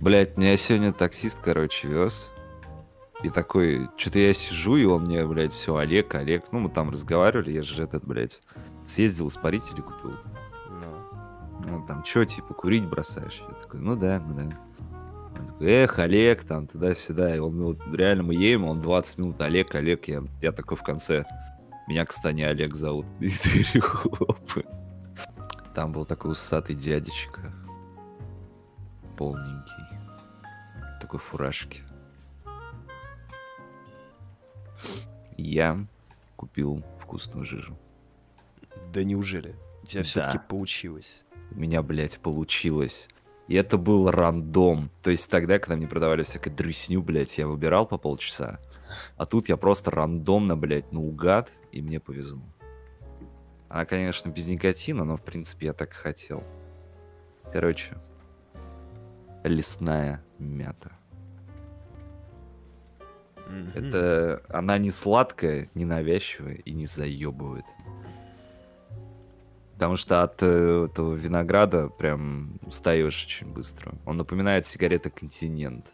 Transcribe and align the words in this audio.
Блять, 0.00 0.36
меня 0.36 0.56
сегодня 0.56 0.92
таксист, 0.92 1.38
короче, 1.42 1.88
вез. 1.88 2.30
И 3.24 3.30
такой, 3.30 3.88
что-то 3.96 4.20
я 4.20 4.32
сижу, 4.32 4.76
и 4.76 4.84
он 4.84 5.06
мне, 5.06 5.26
блядь, 5.26 5.52
все, 5.52 5.74
Олег, 5.74 6.14
Олег. 6.14 6.44
Ну, 6.52 6.60
мы 6.60 6.68
там 6.68 6.90
разговаривали, 6.90 7.50
я 7.50 7.62
же 7.62 7.82
этот, 7.82 8.04
блядь, 8.04 8.40
съездил, 8.86 9.26
испарители 9.26 9.80
купил. 9.80 10.16
Ну. 10.70 11.68
Ну, 11.68 11.86
там, 11.88 12.04
что, 12.04 12.24
типа, 12.24 12.54
курить 12.54 12.86
бросаешь? 12.86 13.42
Я 13.48 13.54
такой, 13.54 13.80
ну 13.80 13.96
да, 13.96 14.22
ну 14.24 14.34
да. 14.36 14.56
Он 15.36 15.46
такой, 15.48 15.66
эх, 15.66 15.98
Олег, 15.98 16.44
там, 16.44 16.68
туда-сюда. 16.68 17.34
И 17.34 17.40
он, 17.40 17.58
ну, 17.58 17.66
вот, 17.66 17.78
реально 17.92 18.22
мы 18.22 18.34
едем, 18.34 18.66
он 18.66 18.80
20 18.80 19.18
минут, 19.18 19.40
Олег, 19.40 19.74
Олег. 19.74 20.06
Я, 20.06 20.22
я 20.40 20.52
такой 20.52 20.76
в 20.76 20.82
конце, 20.84 21.24
меня, 21.88 22.06
кстати, 22.06 22.42
Олег 22.42 22.76
зовут. 22.76 23.06
И 23.18 23.30
дверью 23.30 23.82
хлопаю. 23.82 24.64
Там 25.74 25.90
был 25.90 26.04
такой 26.04 26.32
усатый 26.32 26.76
дядечка. 26.76 27.52
Полненький. 29.18 29.84
Такой 31.00 31.18
фуражки. 31.18 31.82
Я 35.36 35.84
купил 36.36 36.84
вкусную 37.00 37.44
жижу. 37.44 37.76
Да 38.92 39.02
неужели? 39.02 39.56
У 39.82 39.86
тебя 39.86 40.02
Да. 40.02 40.04
все-таки 40.08 40.38
получилось. 40.48 41.22
У 41.50 41.58
меня, 41.58 41.82
блядь, 41.82 42.20
получилось. 42.20 43.08
И 43.48 43.56
это 43.56 43.76
был 43.76 44.08
рандом. 44.08 44.90
То 45.02 45.10
есть 45.10 45.28
тогда, 45.28 45.58
когда 45.58 45.74
мне 45.76 45.88
продавали 45.88 46.22
всякую 46.22 46.54
дрысню, 46.54 47.02
блядь, 47.02 47.38
я 47.38 47.48
выбирал 47.48 47.86
по 47.86 47.98
полчаса. 47.98 48.60
А 49.16 49.26
тут 49.26 49.48
я 49.48 49.56
просто 49.56 49.90
рандомно, 49.90 50.56
блядь, 50.56 50.92
наугад, 50.92 51.50
и 51.72 51.82
мне 51.82 51.98
повезло. 51.98 52.42
Она, 53.68 53.84
конечно, 53.84 54.30
без 54.30 54.46
никотина, 54.46 55.04
но, 55.04 55.16
в 55.16 55.22
принципе, 55.22 55.66
я 55.66 55.72
так 55.72 55.90
и 55.90 55.96
хотел. 55.96 56.44
Короче, 57.52 57.96
лесная 59.44 60.22
мята. 60.38 60.92
Мгм. 63.48 63.70
Это 63.74 64.42
она 64.48 64.78
не 64.78 64.90
сладкая, 64.90 65.70
не 65.74 65.84
навязчивая 65.84 66.54
и 66.54 66.72
не 66.72 66.86
заебывает. 66.86 67.64
Потому 69.74 69.96
что 69.96 70.22
от 70.24 70.42
э, 70.42 70.88
этого 70.90 71.14
винограда 71.14 71.88
прям 71.88 72.58
устаешь 72.62 73.24
очень 73.24 73.46
быстро. 73.46 73.94
Он 74.04 74.16
напоминает 74.16 74.66
сигарета 74.66 75.08
Континент. 75.08 75.86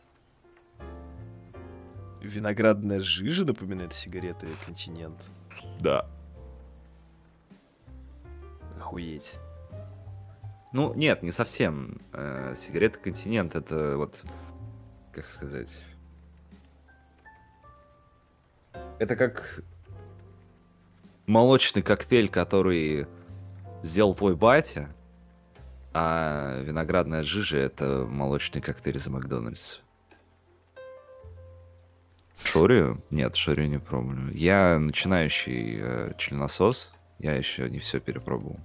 Виноградная 2.22 3.00
жижа 3.00 3.44
напоминает 3.44 3.92
сигареты 3.92 4.46
Континент. 4.66 5.22
Да. 5.80 6.08
Охуеть. 8.78 9.34
Ну, 10.74 10.92
нет, 10.92 11.22
не 11.22 11.30
совсем. 11.30 11.98
Э, 12.12 12.56
сигарета 12.58 12.98
Континент 12.98 13.54
это 13.54 13.96
вот, 13.96 14.24
как 15.12 15.28
сказать... 15.28 15.86
Это 18.98 19.14
как 19.14 19.62
молочный 21.26 21.80
коктейль, 21.80 22.28
который 22.28 23.06
сделал 23.84 24.16
твой 24.16 24.34
батя, 24.34 24.88
а 25.92 26.60
виноградная 26.62 27.22
жижа 27.22 27.58
это 27.58 28.04
молочный 28.10 28.60
коктейль 28.60 28.96
из 28.96 29.06
Макдональдса. 29.06 29.78
Шорию? 32.42 33.00
Нет, 33.10 33.36
шорию 33.36 33.68
не 33.68 33.78
пробую. 33.78 34.36
Я 34.36 34.80
начинающий 34.80 35.78
э, 35.80 36.14
членосос, 36.18 36.92
я 37.20 37.36
еще 37.36 37.70
не 37.70 37.78
все 37.78 38.00
перепробовал. 38.00 38.58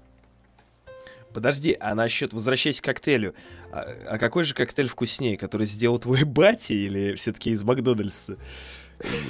Подожди, 1.39 1.77
а 1.79 1.95
насчет, 1.95 2.33
возвращаясь 2.33 2.81
к 2.81 2.83
коктейлю, 2.83 3.33
а, 3.71 3.79
а 4.09 4.17
какой 4.17 4.43
же 4.43 4.53
коктейль 4.53 4.89
вкуснее, 4.89 5.37
который 5.37 5.65
сделал 5.67 5.97
твой 5.97 6.23
батя 6.25 6.73
или 6.73 7.15
все-таки 7.15 7.51
из 7.51 7.63
Макдональдса? 7.63 8.37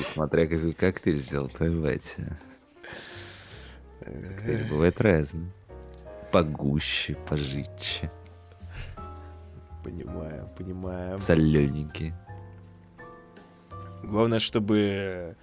Смотря 0.01 0.47
какой 0.47 0.73
коктейль 0.73 1.19
сделал 1.19 1.49
твой 1.49 1.69
батя. 1.69 2.39
Коктейли 3.99 4.67
бывают 4.71 4.99
разные. 4.99 5.51
Погуще, 6.31 7.15
пожитче, 7.29 8.09
Понимаю, 9.83 10.49
понимаю. 10.57 11.19
солененькие. 11.19 12.17
Главное, 14.01 14.39
чтобы 14.39 14.79
э, 14.79 15.35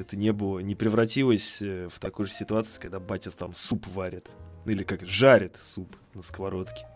это 0.00 0.18
не 0.18 0.34
было, 0.34 0.58
не 0.58 0.74
превратилось 0.74 1.62
э, 1.62 1.88
в 1.90 1.98
такую 1.98 2.26
же 2.26 2.34
ситуацию, 2.34 2.78
когда 2.78 3.00
батя 3.00 3.30
там 3.30 3.54
суп 3.54 3.86
варит. 3.86 4.28
Или 4.64 4.84
как 4.84 5.04
жарит 5.04 5.56
суп 5.60 5.96
на 6.14 6.22
сковородке. 6.22 6.86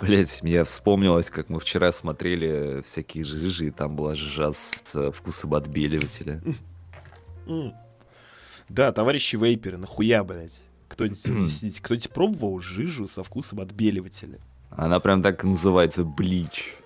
Блять, 0.00 0.42
мне 0.42 0.64
вспомнилось, 0.64 1.28
как 1.28 1.50
мы 1.50 1.60
вчера 1.60 1.92
смотрели 1.92 2.82
всякие 2.82 3.24
жижи, 3.24 3.66
и 3.66 3.70
там 3.70 3.96
была 3.96 4.14
жижа 4.14 4.52
с 4.52 5.12
вкусом 5.12 5.54
отбеливателя. 5.54 6.42
Да, 8.68 8.92
товарищи 8.92 9.36
вейперы, 9.36 9.76
нахуя, 9.76 10.24
блядь? 10.24 10.62
Кто-нибудь 10.88 11.26
объясните, 11.26 11.82
кто-нибудь 11.82 12.10
пробовал 12.10 12.60
жижу 12.60 13.08
со 13.08 13.22
вкусом 13.22 13.60
отбеливателя? 13.60 14.38
Она 14.70 15.00
прям 15.00 15.22
так 15.22 15.44
и 15.44 15.48
называется, 15.48 16.04
блич. 16.04 16.76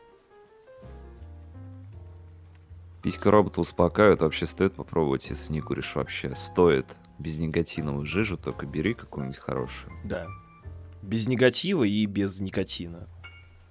Писька 3.03 3.31
робота 3.31 3.61
успокаивает, 3.61 4.23
вообще 4.23 4.47
стоит 4.47 4.75
попробовать, 4.75 5.29
если 5.29 5.53
не 5.53 5.61
куришь 5.61 5.95
вообще. 5.95 6.35
Стоит. 6.35 6.87
Без 7.19 7.39
никотиновую 7.39 8.07
жижу, 8.07 8.37
только 8.37 8.67
бери 8.67 8.95
какую-нибудь 8.95 9.39
хорошую. 9.39 9.93
Да. 10.05 10.27
Без 11.03 11.27
негатива 11.29 11.85
и 11.85 12.07
без 12.07 12.41
никотина. 12.41 13.09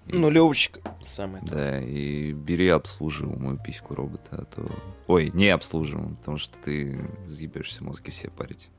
И- 0.07 0.17
Нулевочка. 0.17 0.79
Самое 1.01 1.43
то. 1.45 1.55
Да, 1.55 1.81
и 1.81 2.31
бери 2.33 2.67
обслуживаемую 2.69 3.57
письку 3.63 3.95
робота, 3.95 4.29
а 4.31 4.45
то... 4.45 4.65
Ой, 5.07 5.31
не 5.33 5.49
обслуживаемую, 5.49 6.15
потому 6.17 6.37
что 6.37 6.55
ты 6.63 7.09
заебешься 7.25 7.83
мозги 7.83 8.11
все 8.11 8.29
парить. 8.29 8.69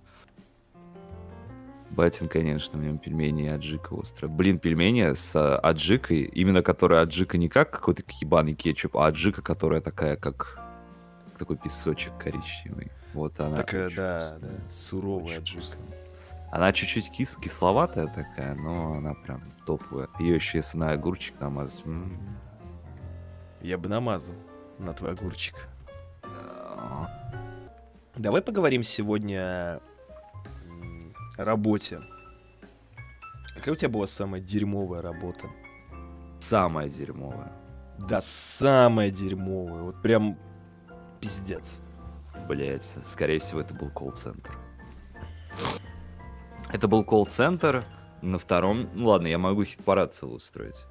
Батин, 1.90 2.28
конечно, 2.28 2.78
в 2.78 2.82
нем 2.82 2.98
пельмени 2.98 3.44
и 3.44 3.48
аджика 3.48 3.94
острая. 3.94 4.30
Блин, 4.30 4.58
пельмени 4.58 5.14
с 5.14 5.56
аджикой, 5.58 6.22
именно 6.22 6.62
которая 6.62 7.02
аджика 7.02 7.38
не 7.38 7.48
как 7.48 7.70
какой-то 7.70 8.02
ебаный 8.20 8.54
кетчуп, 8.54 8.96
а 8.96 9.06
аджика, 9.06 9.42
которая 9.42 9.80
такая, 9.80 10.16
как 10.16 10.58
такой 11.38 11.56
песочек 11.56 12.12
коричневый. 12.18 12.90
Вот 13.14 13.38
она. 13.40 13.54
Такая, 13.54 13.90
да, 13.94 14.38
да, 14.38 14.48
суровая 14.70 15.40
вкусная. 15.40 15.86
Она 16.50 16.72
чуть-чуть 16.72 17.10
кис 17.10 17.36
кисловатая 17.36 18.06
такая, 18.08 18.54
но 18.54 18.94
она 18.94 19.14
прям 19.14 19.42
топовая. 19.66 20.08
Ее 20.18 20.34
еще 20.36 20.58
если 20.58 20.76
на 20.78 20.92
огурчик 20.92 21.40
намазать. 21.40 21.84
м. 21.86 22.12
Я 23.60 23.78
бы 23.78 23.88
намазал 23.88 24.34
на 24.78 24.92
твой 24.92 25.12
огурчик. 25.12 25.54
А, 26.22 27.08
Давай 28.16 28.42
поговорим 28.42 28.82
сегодня 28.82 29.80
о 31.36 31.44
работе. 31.44 32.00
Какая 33.54 33.72
у 33.72 33.76
тебя 33.76 33.88
была 33.88 34.06
самая 34.06 34.40
дерьмовая 34.40 35.02
работа? 35.02 35.48
Самая 36.40 36.88
дерьмовая. 36.88 37.52
Да, 37.98 38.20
самая 38.20 39.10
дерьмовая. 39.10 39.82
Вот 39.82 40.02
прям 40.02 40.36
пиздец. 41.20 41.80
Блять, 42.48 42.88
скорее 43.04 43.38
всего, 43.38 43.60
это 43.60 43.74
был 43.74 43.90
колл-центр. 43.90 44.56
Это 46.68 46.88
был 46.88 47.04
колл-центр 47.04 47.84
на 48.20 48.38
втором... 48.38 48.88
Ну 48.94 49.06
ладно, 49.08 49.26
я 49.28 49.38
могу 49.38 49.64
хит-парад 49.64 50.14
целый 50.14 50.36
устроить. 50.36 50.86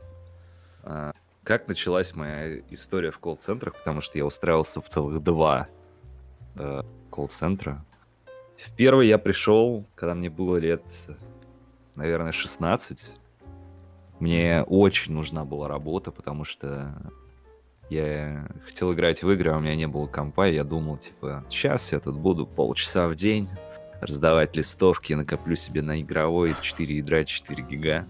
А, 0.84 1.12
как 1.44 1.68
началась 1.68 2.16
моя 2.16 2.60
история 2.70 3.12
в 3.12 3.20
колл-центрах, 3.20 3.76
потому 3.78 4.02
что 4.02 4.18
я 4.18 4.26
устраивался 4.26 4.82
в 4.82 4.88
целых 4.88 5.22
два 5.22 5.68
э, 6.56 6.84
колл-центра. 7.10 7.86
В 8.58 8.74
первый 8.76 9.08
я 9.08 9.18
пришел, 9.18 9.86
когда 9.96 10.16
мне 10.16 10.30
было 10.30 10.58
лет, 10.58 10.84
наверное, 11.96 12.32
16. 12.32 13.16
Мне 14.20 14.64
очень 14.64 15.14
нужна 15.14 15.44
была 15.44 15.68
работа, 15.68 16.12
потому 16.12 16.46
что 16.46 16.96
я 17.90 18.48
хотел 18.66 18.94
играть 18.94 19.24
в 19.24 19.32
игры, 19.32 19.52
а 19.52 19.58
у 19.58 19.60
меня 19.60 19.76
не 19.76 19.88
было 19.88 20.08
компа, 20.08 20.48
и 20.48 20.56
я 20.56 20.64
думал, 20.64 20.98
типа, 20.98 21.44
сейчас 21.50 21.92
я 21.92 22.00
тут 22.00 22.16
буду 22.16 22.46
полчаса 22.48 23.08
в 23.08 23.16
день 23.16 23.50
раздавать 24.02 24.56
листовки, 24.56 25.14
накоплю 25.14 25.56
себе 25.56 25.82
на 25.82 26.02
игровой 26.02 26.56
4 26.62 26.98
ядра, 26.98 27.24
4 27.24 27.64
гига. 27.64 28.08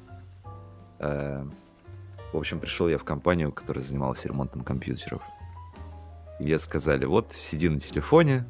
Э, 1.00 1.46
В 2.32 2.38
общем, 2.38 2.60
пришел 2.60 2.88
я 2.88 2.98
в 2.98 3.04
компанию, 3.04 3.52
которая 3.52 3.84
занималась 3.84 4.26
ремонтом 4.26 4.64
компьютеров. 4.64 5.22
И 6.40 6.44
мне 6.44 6.58
сказали, 6.58 7.06
вот, 7.06 7.32
сиди 7.34 7.70
на 7.70 7.80
телефоне, 7.80 8.46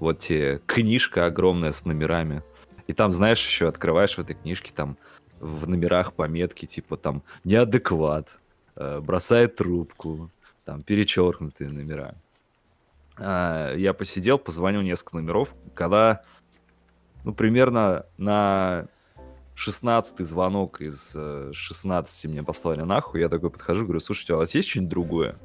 вот 0.00 0.18
тебе 0.18 0.60
книжка 0.66 1.26
огромная 1.26 1.70
с 1.70 1.84
номерами. 1.84 2.42
И 2.88 2.92
там, 2.92 3.10
знаешь, 3.10 3.46
еще 3.46 3.68
открываешь 3.68 4.16
в 4.16 4.20
этой 4.20 4.34
книжке, 4.34 4.72
там 4.74 4.96
в 5.38 5.68
номерах 5.68 6.14
пометки, 6.14 6.66
типа 6.66 6.96
там 6.96 7.22
неадекват, 7.44 8.28
э, 8.74 9.00
бросает 9.00 9.54
трубку, 9.56 10.30
там 10.66 10.82
перечеркнутые 10.82 11.70
номера. 11.70 12.16
А, 13.16 13.72
я 13.74 13.94
посидел, 13.94 14.36
позвонил 14.36 14.82
несколько 14.82 15.16
номеров, 15.16 15.54
когда, 15.74 16.22
ну, 17.24 17.32
примерно 17.32 18.04
на 18.18 18.88
16 19.54 20.26
звонок 20.26 20.80
из 20.80 21.16
16 21.52 22.24
мне 22.26 22.42
послали 22.42 22.82
нахуй. 22.82 23.20
Я 23.20 23.28
такой 23.28 23.50
подхожу, 23.50 23.84
говорю, 23.84 24.00
слушайте, 24.00 24.34
а 24.34 24.36
у 24.36 24.38
вас 24.40 24.54
есть 24.54 24.68
что-нибудь 24.68 24.90
другое? 24.90 25.36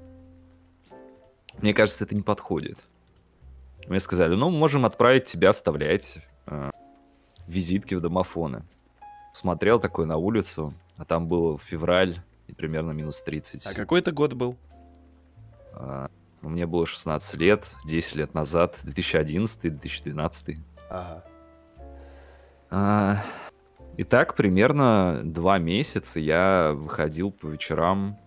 Мне 1.59 1.75
кажется, 1.75 2.03
это 2.03 2.15
не 2.15 2.23
подходит. 2.23 2.79
Мне 3.87 3.99
сказали, 3.99 4.33
ну, 4.33 4.49
можем 4.49 4.85
отправить 4.85 5.25
тебя 5.25 5.53
вставлять 5.53 6.17
э, 6.47 6.71
визитки 7.47 7.93
в 7.93 8.01
домофоны. 8.01 8.63
Смотрел 9.33 9.79
такой 9.79 10.07
на 10.07 10.17
улицу, 10.17 10.73
а 10.97 11.05
там 11.05 11.27
был 11.27 11.59
февраль 11.59 12.19
и 12.47 12.53
примерно 12.53 12.91
минус 12.91 13.21
30. 13.21 13.67
А 13.67 13.73
какой 13.75 13.99
это 13.99 14.11
год 14.11 14.33
был? 14.33 14.57
Э, 15.73 16.07
мне 16.41 16.65
было 16.65 16.85
16 16.85 17.35
лет, 17.35 17.63
10 17.85 18.15
лет 18.15 18.33
назад, 18.33 18.79
2011-2012. 18.83 20.57
Ага. 20.89 21.23
А, 22.69 23.23
и 23.97 24.03
так 24.03 24.35
примерно 24.35 25.21
два 25.23 25.57
месяца 25.57 26.19
я 26.19 26.71
выходил 26.73 27.31
по 27.31 27.47
вечерам, 27.47 28.17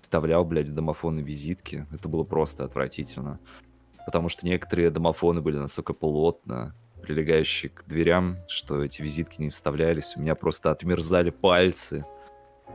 вставлял, 0.00 0.44
блядь, 0.44 0.74
домофоны 0.74 1.20
визитки. 1.20 1.86
Это 1.92 2.08
было 2.08 2.22
просто 2.22 2.64
отвратительно. 2.64 3.38
Потому 4.06 4.28
что 4.28 4.46
некоторые 4.46 4.90
домофоны 4.90 5.40
были 5.40 5.58
настолько 5.58 5.92
плотно 5.92 6.74
прилегающие 7.02 7.68
к 7.70 7.84
дверям, 7.84 8.38
что 8.48 8.82
эти 8.82 9.02
визитки 9.02 9.40
не 9.40 9.50
вставлялись. 9.50 10.16
У 10.16 10.20
меня 10.20 10.34
просто 10.34 10.70
отмерзали 10.70 11.30
пальцы. 11.30 12.06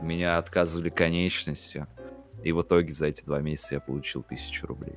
У 0.00 0.04
меня 0.04 0.38
отказывали 0.38 0.90
конечности. 0.90 1.86
И 2.42 2.52
в 2.52 2.62
итоге 2.62 2.92
за 2.92 3.06
эти 3.06 3.24
два 3.24 3.40
месяца 3.40 3.74
я 3.74 3.80
получил 3.80 4.22
тысячу 4.22 4.66
рублей. 4.66 4.96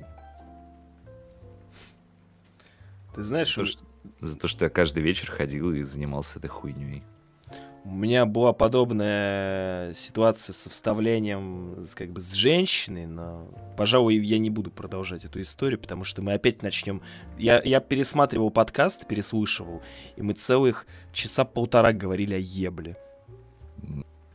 Ты 3.14 3.22
знаешь, 3.22 3.54
за 3.54 3.62
то, 3.62 3.66
что, 3.66 3.84
за 4.20 4.38
то, 4.38 4.48
что 4.48 4.64
я 4.64 4.70
каждый 4.70 5.02
вечер 5.02 5.30
ходил 5.30 5.72
и 5.72 5.82
занимался 5.82 6.38
этой 6.38 6.48
хуйней. 6.48 7.04
У 7.84 7.96
меня 7.96 8.26
была 8.26 8.52
подобная 8.52 9.92
ситуация 9.92 10.52
со 10.52 10.70
вставлением 10.70 11.84
как 11.94 12.10
бы 12.10 12.20
с 12.20 12.32
женщиной, 12.32 13.06
но, 13.06 13.48
пожалуй, 13.76 14.18
я 14.18 14.38
не 14.38 14.50
буду 14.50 14.70
продолжать 14.70 15.24
эту 15.24 15.40
историю, 15.40 15.80
потому 15.80 16.04
что 16.04 16.22
мы 16.22 16.34
опять 16.34 16.62
начнем... 16.62 17.02
Я, 17.38 17.60
я 17.60 17.80
пересматривал 17.80 18.50
подкаст, 18.50 19.08
переслушивал, 19.08 19.82
и 20.14 20.22
мы 20.22 20.34
целых 20.34 20.86
часа 21.12 21.44
полтора 21.44 21.92
говорили 21.92 22.34
о 22.34 22.38
ебле. 22.38 22.96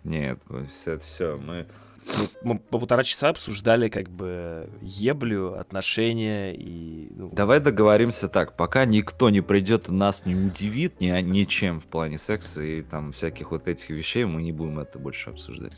Нет, 0.03 0.39
это 0.86 1.00
все, 1.00 1.38
мы 1.38 1.68
мы, 2.15 2.30
мы 2.42 2.59
по 2.59 2.80
полтора 2.80 3.04
часа 3.04 3.30
обсуждали 3.30 3.89
как 3.89 4.09
бы 4.09 4.69
еблю, 4.81 5.59
отношения 5.59 6.54
и... 6.54 7.09
Ну... 7.15 7.30
Давай 7.31 7.59
договоримся 7.59 8.27
так, 8.27 8.56
пока 8.56 8.86
никто 8.86 9.30
не 9.30 9.42
придет 9.42 9.89
нас 9.89 10.25
не 10.25 10.36
удивит 10.36 11.00
ни, 11.00 11.09
ничем 11.21 11.80
в 11.80 11.86
плане 11.86 12.18
секса 12.18 12.62
и 12.62 12.81
там 12.81 13.12
всяких 13.12 13.51
вот 13.51 13.68
этих 13.68 13.89
вещей, 13.89 14.25
мы 14.25 14.42
не 14.42 14.51
будем 14.51 14.80
это 14.80 15.00
больше 15.00 15.30
обсуждать. 15.30 15.74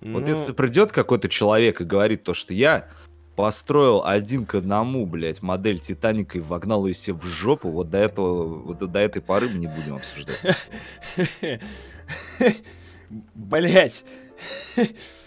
Ну... 0.00 0.18
Вот 0.18 0.28
если 0.28 0.52
придет 0.52 0.92
какой-то 0.92 1.28
человек 1.28 1.80
и 1.80 1.84
говорит 1.84 2.24
то, 2.24 2.34
что 2.34 2.54
я 2.54 2.88
построил 3.36 4.04
один 4.04 4.46
к 4.46 4.54
одному, 4.54 5.06
блядь, 5.06 5.42
модель 5.42 5.80
Титаника 5.80 6.38
и 6.38 6.40
вогнал 6.40 6.86
ее 6.86 6.94
себе 6.94 7.16
в 7.16 7.24
жопу, 7.24 7.70
вот 7.70 7.90
до 7.90 7.98
этого, 7.98 8.44
вот 8.44 8.78
до 8.78 8.98
этой 8.98 9.20
поры 9.20 9.48
мы 9.48 9.58
не 9.58 9.66
будем 9.66 9.96
обсуждать. 9.96 10.40
Блять. 13.34 14.04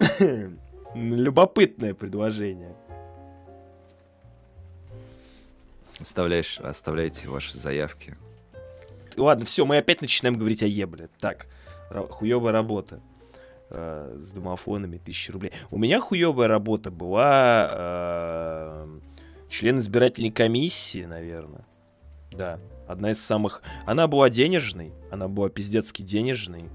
Любопытное 0.94 1.94
предложение. 1.94 2.74
Оставляешь, 6.00 6.58
оставляйте 6.60 7.28
ваши 7.28 7.56
заявки. 7.56 8.16
Ладно, 9.16 9.46
все, 9.46 9.64
мы 9.64 9.78
опять 9.78 10.02
начинаем 10.02 10.36
говорить 10.36 10.62
о 10.62 10.66
ебле. 10.66 11.08
Так, 11.18 11.46
хуевая 12.10 12.52
работа 12.52 13.00
э, 13.70 14.18
с 14.20 14.30
домофонами, 14.30 14.98
тысячи 14.98 15.30
рублей. 15.30 15.52
У 15.70 15.78
меня 15.78 16.00
хуевая 16.00 16.48
работа 16.48 16.90
была 16.90 17.68
э, 17.70 18.98
член 19.48 19.78
избирательной 19.78 20.30
комиссии, 20.30 21.04
наверное. 21.04 21.66
Да, 22.32 22.58
одна 22.86 23.12
из 23.12 23.24
самых... 23.24 23.62
Она 23.86 24.06
была 24.06 24.28
денежной, 24.28 24.92
она 25.10 25.28
была 25.28 25.48
пиздецки 25.48 26.02
денежной. 26.02 26.68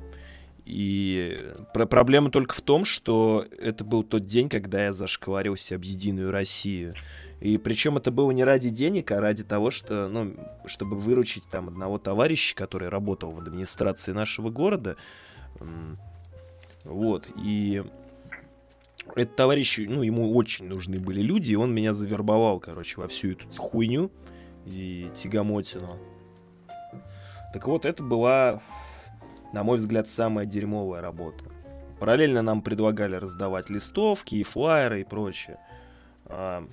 И 0.71 1.53
про 1.73 1.85
проблема 1.85 2.31
только 2.31 2.55
в 2.55 2.61
том, 2.61 2.85
что 2.85 3.45
это 3.59 3.83
был 3.83 4.03
тот 4.03 4.25
день, 4.25 4.47
когда 4.47 4.85
я 4.85 4.93
зашкварился 4.93 5.75
об 5.75 5.83
Единую 5.83 6.31
Россию. 6.31 6.93
И 7.41 7.57
причем 7.57 7.97
это 7.97 8.09
было 8.09 8.31
не 8.31 8.45
ради 8.45 8.69
денег, 8.69 9.11
а 9.11 9.19
ради 9.19 9.43
того, 9.43 9.69
что, 9.69 10.07
ну, 10.07 10.33
чтобы 10.67 10.95
выручить 10.95 11.43
там 11.51 11.67
одного 11.67 11.97
товарища, 11.97 12.55
который 12.55 12.87
работал 12.87 13.31
в 13.31 13.39
администрации 13.39 14.13
нашего 14.13 14.49
города. 14.49 14.95
Вот, 16.85 17.27
и 17.35 17.83
этот 19.13 19.35
товарищ, 19.35 19.77
ну, 19.77 20.03
ему 20.03 20.33
очень 20.33 20.69
нужны 20.69 21.01
были 21.01 21.21
люди, 21.21 21.51
и 21.51 21.57
он 21.57 21.73
меня 21.75 21.93
завербовал, 21.93 22.61
короче, 22.61 22.95
во 22.95 23.09
всю 23.09 23.31
эту 23.33 23.45
хуйню 23.57 24.09
и 24.65 25.09
тягомотину. 25.17 25.97
Так 27.51 27.67
вот, 27.67 27.83
это 27.83 28.01
была 28.03 28.61
на 29.53 29.63
мой 29.63 29.77
взгляд, 29.77 30.07
самая 30.07 30.45
дерьмовая 30.45 31.01
работа. 31.01 31.45
Параллельно 31.99 32.41
нам 32.41 32.61
предлагали 32.61 33.15
раздавать 33.15 33.69
листовки 33.69 34.35
и 34.35 34.43
флайеры 34.43 35.01
и 35.01 35.03
прочее. 35.03 35.59
А, 36.25 36.67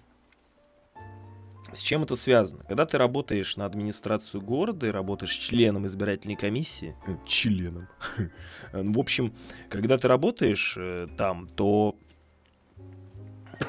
с 1.73 1.81
чем 1.81 2.03
это 2.03 2.17
связано? 2.17 2.65
Когда 2.65 2.87
ты 2.87 2.97
работаешь 2.97 3.57
на 3.57 3.67
администрацию 3.67 4.41
города 4.41 4.87
и 4.87 4.91
работаешь 4.91 5.33
членом 5.35 5.87
избирательной 5.87 6.37
комиссии, 6.37 6.97
э, 7.07 7.17
членом, 7.27 7.89
ну, 8.73 8.93
в 8.93 8.99
общем, 8.99 9.35
когда 9.69 9.99
ты 9.99 10.09
работаешь 10.09 10.75
э, 10.79 11.09
там, 11.19 11.47
то 11.47 11.95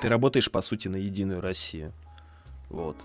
ты 0.02 0.08
работаешь, 0.08 0.50
по 0.50 0.62
сути, 0.62 0.88
на 0.88 0.96
Единую 0.96 1.42
Россию. 1.42 1.94
Вот. 2.70 2.96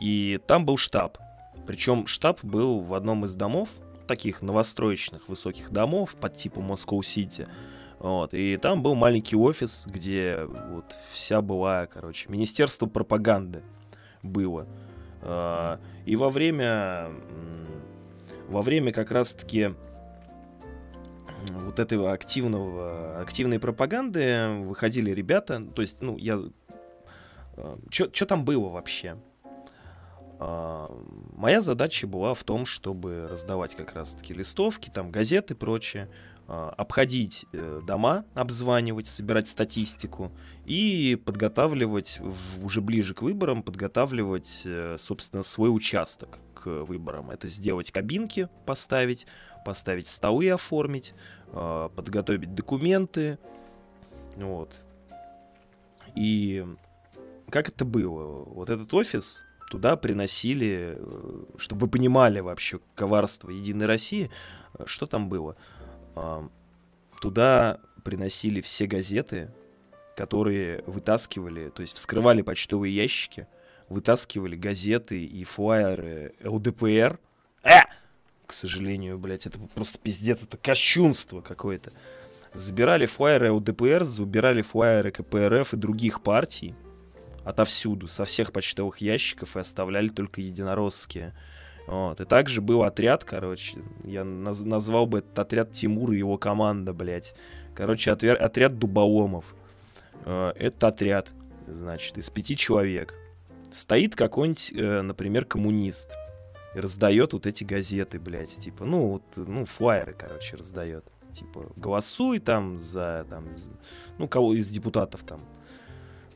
И 0.00 0.38
там 0.46 0.66
был 0.66 0.76
штаб. 0.76 1.18
Причем 1.66 2.06
штаб 2.06 2.44
был 2.44 2.80
в 2.80 2.94
одном 2.94 3.24
из 3.24 3.34
домов, 3.34 3.70
таких 4.06 4.42
новостроечных 4.42 5.28
высоких 5.28 5.70
домов 5.70 6.16
под 6.16 6.36
типом 6.36 6.64
Москва-Сити. 6.64 7.48
Вот, 7.98 8.34
и 8.34 8.56
там 8.58 8.82
был 8.82 8.94
маленький 8.94 9.36
офис, 9.36 9.86
где 9.86 10.44
вот 10.44 10.94
вся 11.10 11.40
была, 11.40 11.86
короче, 11.86 12.28
Министерство 12.28 12.86
пропаганды 12.86 13.62
было. 14.22 14.66
А, 15.22 15.80
и 16.04 16.14
во 16.14 16.30
время, 16.30 17.10
во 18.48 18.62
время 18.62 18.92
как 18.92 19.10
раз-таки 19.10 19.70
вот 21.50 21.78
этого 21.78 22.12
активного, 22.12 23.20
активной 23.20 23.58
пропаганды 23.58 24.48
выходили 24.60 25.10
ребята, 25.10 25.62
то 25.74 25.82
есть, 25.82 26.00
ну, 26.00 26.16
я... 26.16 26.38
А, 27.56 27.78
Что 27.90 28.26
там 28.26 28.44
было 28.44 28.68
вообще? 28.68 29.16
А, 30.38 30.86
моя 31.34 31.60
задача 31.60 32.06
была 32.06 32.34
в 32.34 32.44
том, 32.44 32.66
чтобы 32.66 33.26
раздавать 33.28 33.74
как 33.74 33.94
раз-таки 33.94 34.34
листовки, 34.34 34.90
там 34.90 35.10
газеты 35.10 35.54
и 35.54 35.56
прочее, 35.56 36.08
а, 36.48 36.72
обходить 36.76 37.46
э, 37.52 37.80
дома, 37.84 38.24
обзванивать, 38.34 39.08
собирать 39.08 39.48
статистику 39.48 40.30
и 40.64 41.20
подготавливать 41.24 42.20
уже 42.62 42.80
ближе 42.80 43.14
к 43.14 43.22
выборам, 43.22 43.62
подготавливать, 43.62 44.62
э, 44.64 44.96
собственно, 44.98 45.42
свой 45.42 45.74
участок 45.74 46.38
к 46.54 46.66
выборам. 46.66 47.30
Это 47.30 47.48
сделать 47.48 47.90
кабинки, 47.90 48.48
поставить, 48.64 49.26
поставить 49.64 50.06
столы 50.06 50.50
оформить, 50.50 51.14
а, 51.48 51.88
подготовить 51.88 52.54
документы, 52.54 53.38
вот. 54.36 54.82
И 56.14 56.64
как 57.50 57.68
это 57.68 57.84
было? 57.84 58.44
Вот 58.44 58.70
этот 58.70 58.92
офис, 58.94 59.45
туда 59.68 59.96
приносили, 59.96 60.96
э, 60.96 61.44
чтобы 61.58 61.82
вы 61.82 61.88
понимали 61.88 62.40
вообще 62.40 62.80
коварство 62.94 63.50
Единой 63.50 63.86
России, 63.86 64.30
э, 64.78 64.84
что 64.86 65.06
там 65.06 65.28
было. 65.28 65.56
А, 66.14 66.48
туда 67.20 67.80
приносили 68.04 68.60
все 68.60 68.86
газеты, 68.86 69.50
которые 70.16 70.82
вытаскивали, 70.86 71.70
то 71.70 71.82
есть 71.82 71.96
вскрывали 71.96 72.42
почтовые 72.42 72.94
ящики, 72.94 73.46
вытаскивали 73.88 74.56
газеты 74.56 75.24
и 75.24 75.44
флайеры 75.44 76.34
ЛДПР. 76.42 77.18
Э! 77.62 77.80
К 78.46 78.52
сожалению, 78.52 79.18
блядь, 79.18 79.46
это 79.46 79.58
просто 79.58 79.98
пиздец, 79.98 80.44
это 80.44 80.56
кощунство 80.56 81.40
какое-то. 81.40 81.92
Забирали 82.54 83.04
флайеры 83.06 83.52
ЛДПР, 83.52 84.04
забирали 84.04 84.62
флайеры 84.62 85.10
КПРФ 85.10 85.74
и 85.74 85.76
других 85.76 86.22
партий, 86.22 86.74
отовсюду, 87.46 88.08
со 88.08 88.24
всех 88.24 88.52
почтовых 88.52 88.98
ящиков 88.98 89.56
и 89.56 89.60
оставляли 89.60 90.08
только 90.08 90.40
единоросские. 90.40 91.32
Вот. 91.86 92.20
И 92.20 92.24
также 92.24 92.60
был 92.60 92.82
отряд, 92.82 93.22
короче, 93.22 93.78
я 94.02 94.22
наз- 94.22 94.64
назвал 94.64 95.06
бы 95.06 95.18
этот 95.18 95.38
отряд 95.38 95.70
Тимур 95.70 96.10
и 96.10 96.18
его 96.18 96.38
команда, 96.38 96.92
блядь. 96.92 97.34
Короче, 97.76 98.10
отряд, 98.10 98.40
отряд 98.40 98.78
дуболомов. 98.78 99.54
Э, 100.24 100.52
это 100.56 100.88
отряд, 100.88 101.32
значит, 101.68 102.18
из 102.18 102.28
пяти 102.30 102.56
человек. 102.56 103.14
Стоит 103.72 104.16
какой-нибудь, 104.16 104.72
э, 104.74 105.02
например, 105.02 105.44
коммунист 105.44 106.10
и 106.74 106.80
раздает 106.80 107.32
вот 107.32 107.46
эти 107.46 107.62
газеты, 107.62 108.18
блядь, 108.18 108.56
типа, 108.56 108.84
ну, 108.84 109.06
вот, 109.06 109.22
ну, 109.36 109.66
флайеры, 109.66 110.16
короче, 110.18 110.56
раздает. 110.56 111.04
Типа, 111.32 111.70
голосуй 111.76 112.40
там 112.40 112.80
за, 112.80 113.24
там, 113.30 113.46
ну, 114.18 114.26
кого 114.26 114.54
из 114.54 114.68
депутатов 114.68 115.22
там, 115.22 115.38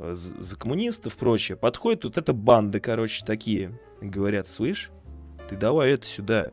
за, 0.00 0.42
за 0.42 0.56
коммунистов, 0.56 1.16
прочее. 1.16 1.56
Подходит 1.56 2.04
вот 2.04 2.16
эта 2.16 2.32
банда, 2.32 2.80
короче, 2.80 3.24
такие, 3.24 3.78
говорят, 4.00 4.48
слышь, 4.48 4.90
ты 5.48 5.56
давай 5.56 5.92
это 5.92 6.06
сюда, 6.06 6.50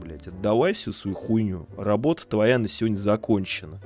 блядь, 0.00 0.28
отдавай 0.28 0.72
всю 0.72 0.92
свою 0.92 1.16
хуйню. 1.16 1.66
Работа 1.76 2.26
твоя 2.26 2.58
на 2.58 2.68
сегодня 2.68 2.96
закончена. 2.96 3.80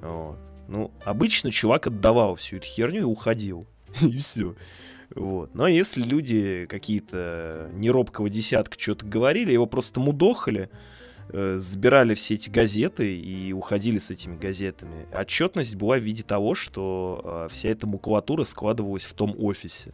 Вот. 0.00 0.38
Ну, 0.68 0.92
обычно 1.04 1.50
чувак 1.50 1.86
отдавал 1.86 2.34
всю 2.36 2.56
эту 2.56 2.66
херню 2.66 3.00
и 3.00 3.04
уходил. 3.04 3.66
и 4.00 4.18
все. 4.18 4.54
Вот. 5.14 5.54
Но 5.54 5.66
если 5.66 6.02
люди 6.02 6.66
какие-то 6.68 7.70
неробкого 7.72 8.28
десятка 8.28 8.78
что-то 8.78 9.06
говорили, 9.06 9.52
его 9.52 9.66
просто 9.66 10.00
мудохали, 10.00 10.70
э, 11.30 11.56
забирали 11.58 12.14
все 12.14 12.34
эти 12.34 12.50
газеты 12.50 13.16
и 13.16 13.52
уходили 13.52 13.98
с 13.98 14.10
этими 14.10 14.36
газетами. 14.36 15.06
Отчетность 15.12 15.76
была 15.76 15.96
в 15.96 16.02
виде 16.02 16.22
того, 16.22 16.54
что 16.54 17.20
э, 17.24 17.52
вся 17.52 17.68
эта 17.68 17.86
макулатура 17.86 18.44
складывалась 18.44 19.04
в 19.04 19.14
том 19.14 19.34
офисе. 19.38 19.92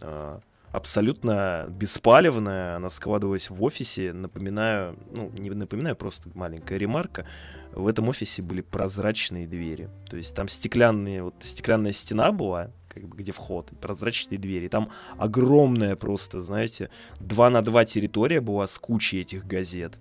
Э, 0.00 0.40
абсолютно 0.72 1.66
беспалевная, 1.68 2.76
она 2.76 2.90
складывалась 2.90 3.50
в 3.50 3.62
офисе. 3.62 4.12
Напоминаю, 4.12 4.98
ну, 5.10 5.30
не 5.30 5.50
напоминаю, 5.50 5.94
просто 5.94 6.30
маленькая 6.34 6.78
ремарка. 6.78 7.26
В 7.72 7.86
этом 7.86 8.08
офисе 8.08 8.42
были 8.42 8.60
прозрачные 8.60 9.46
двери. 9.46 9.88
То 10.08 10.16
есть 10.16 10.34
там 10.34 10.48
стеклянные, 10.48 11.22
вот 11.22 11.34
стеклянная 11.40 11.92
стена 11.92 12.32
была, 12.32 12.70
как 12.88 13.08
бы 13.08 13.16
где 13.16 13.32
вход, 13.32 13.70
прозрачные 13.80 14.38
двери. 14.38 14.68
Там 14.68 14.90
огромная 15.16 15.96
просто, 15.96 16.40
знаете, 16.40 16.90
2 17.20 17.50
на 17.50 17.62
2 17.62 17.84
территория 17.86 18.40
была 18.40 18.66
с 18.66 18.78
кучей 18.78 19.20
этих 19.20 19.46
газет. 19.46 19.98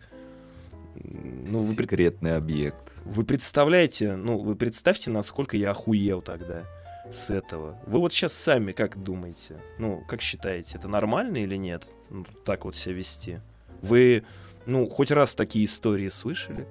Ну, 0.95 1.59
вы 1.59 1.73
Секретный 1.73 2.35
объект. 2.35 2.91
Вы 3.05 3.23
представляете, 3.23 4.15
ну, 4.15 4.37
вы 4.37 4.55
представьте, 4.55 5.09
насколько 5.09 5.57
я 5.57 5.71
охуел 5.71 6.21
тогда 6.21 6.63
с 7.11 7.29
этого. 7.29 7.77
Вы 7.85 7.99
вот 7.99 8.13
сейчас 8.13 8.33
сами 8.33 8.71
как 8.71 9.01
думаете? 9.01 9.61
Ну, 9.79 10.03
как 10.07 10.21
считаете, 10.21 10.77
это 10.77 10.87
нормально 10.87 11.37
или 11.37 11.55
нет? 11.55 11.87
Ну, 12.09 12.25
так 12.45 12.65
вот 12.65 12.75
себя 12.75 12.95
вести. 12.95 13.39
Вы, 13.81 14.23
ну, 14.65 14.87
хоть 14.87 15.11
раз 15.11 15.35
такие 15.35 15.65
истории 15.65 16.09
слышали? 16.09 16.67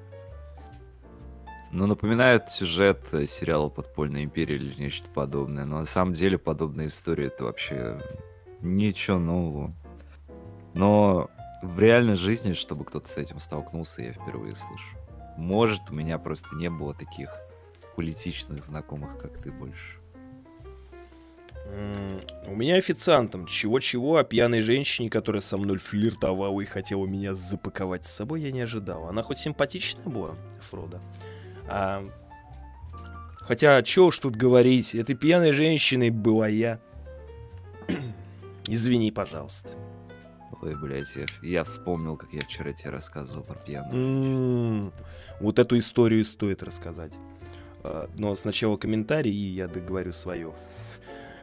Ну, 1.72 1.86
напоминает 1.86 2.48
сюжет 2.48 3.06
сериала 3.28 3.68
«Подпольная 3.68 4.24
империя» 4.24 4.56
или 4.56 4.74
нечто 4.74 5.08
подобное. 5.08 5.64
Но 5.64 5.78
на 5.78 5.86
самом 5.86 6.14
деле 6.14 6.36
подобная 6.36 6.88
история— 6.88 7.26
это 7.26 7.44
вообще 7.44 8.00
ничего 8.60 9.18
нового. 9.18 9.72
Но 10.74 11.30
в 11.62 11.78
реальной 11.78 12.14
жизни, 12.14 12.52
чтобы 12.52 12.84
кто-то 12.84 13.08
с 13.08 13.16
этим 13.16 13.40
столкнулся, 13.40 14.02
я 14.02 14.12
впервые 14.12 14.56
слышу. 14.56 14.96
Может, 15.36 15.90
у 15.90 15.94
меня 15.94 16.18
просто 16.18 16.48
не 16.56 16.70
было 16.70 16.94
таких 16.94 17.30
политичных 17.96 18.64
знакомых, 18.64 19.18
как 19.18 19.38
ты 19.38 19.50
больше. 19.50 19.98
У 22.46 22.56
меня 22.56 22.76
официантом 22.76 23.46
чего-чего, 23.46 24.16
а 24.16 24.24
пьяной 24.24 24.60
женщине, 24.60 25.08
которая 25.08 25.40
со 25.40 25.56
мной 25.56 25.78
флиртовала 25.78 26.60
и 26.60 26.64
хотела 26.64 27.06
меня 27.06 27.34
запаковать 27.34 28.06
с 28.06 28.10
собой, 28.10 28.40
я 28.40 28.50
не 28.50 28.62
ожидал. 28.62 29.06
Она 29.08 29.22
хоть 29.22 29.38
симпатичная 29.38 30.06
была, 30.06 30.34
Фрода. 30.70 31.00
А... 31.68 32.04
Хотя, 33.40 33.82
чё 33.82 34.06
уж 34.06 34.18
тут 34.18 34.36
говорить, 34.36 34.94
этой 34.94 35.14
пьяной 35.14 35.52
женщиной 35.52 36.10
была 36.10 36.48
я. 36.48 36.80
Извини, 38.66 39.10
пожалуйста. 39.10 39.70
Ой, 40.62 40.74
блядь, 40.76 41.14
я, 41.16 41.26
я 41.42 41.64
вспомнил, 41.64 42.16
как 42.16 42.32
я 42.32 42.40
вчера 42.40 42.72
тебе 42.72 42.90
рассказывал 42.90 43.42
про 43.42 43.54
пьяную. 43.54 43.94
М-м-м. 43.94 44.92
Вот 45.40 45.58
эту 45.58 45.78
историю 45.78 46.24
стоит 46.24 46.62
рассказать. 46.62 47.12
А, 47.82 48.08
но 48.18 48.34
сначала 48.34 48.76
комментарий, 48.76 49.32
и 49.32 49.52
я 49.52 49.68
договорю 49.68 50.12
свое. 50.12 50.52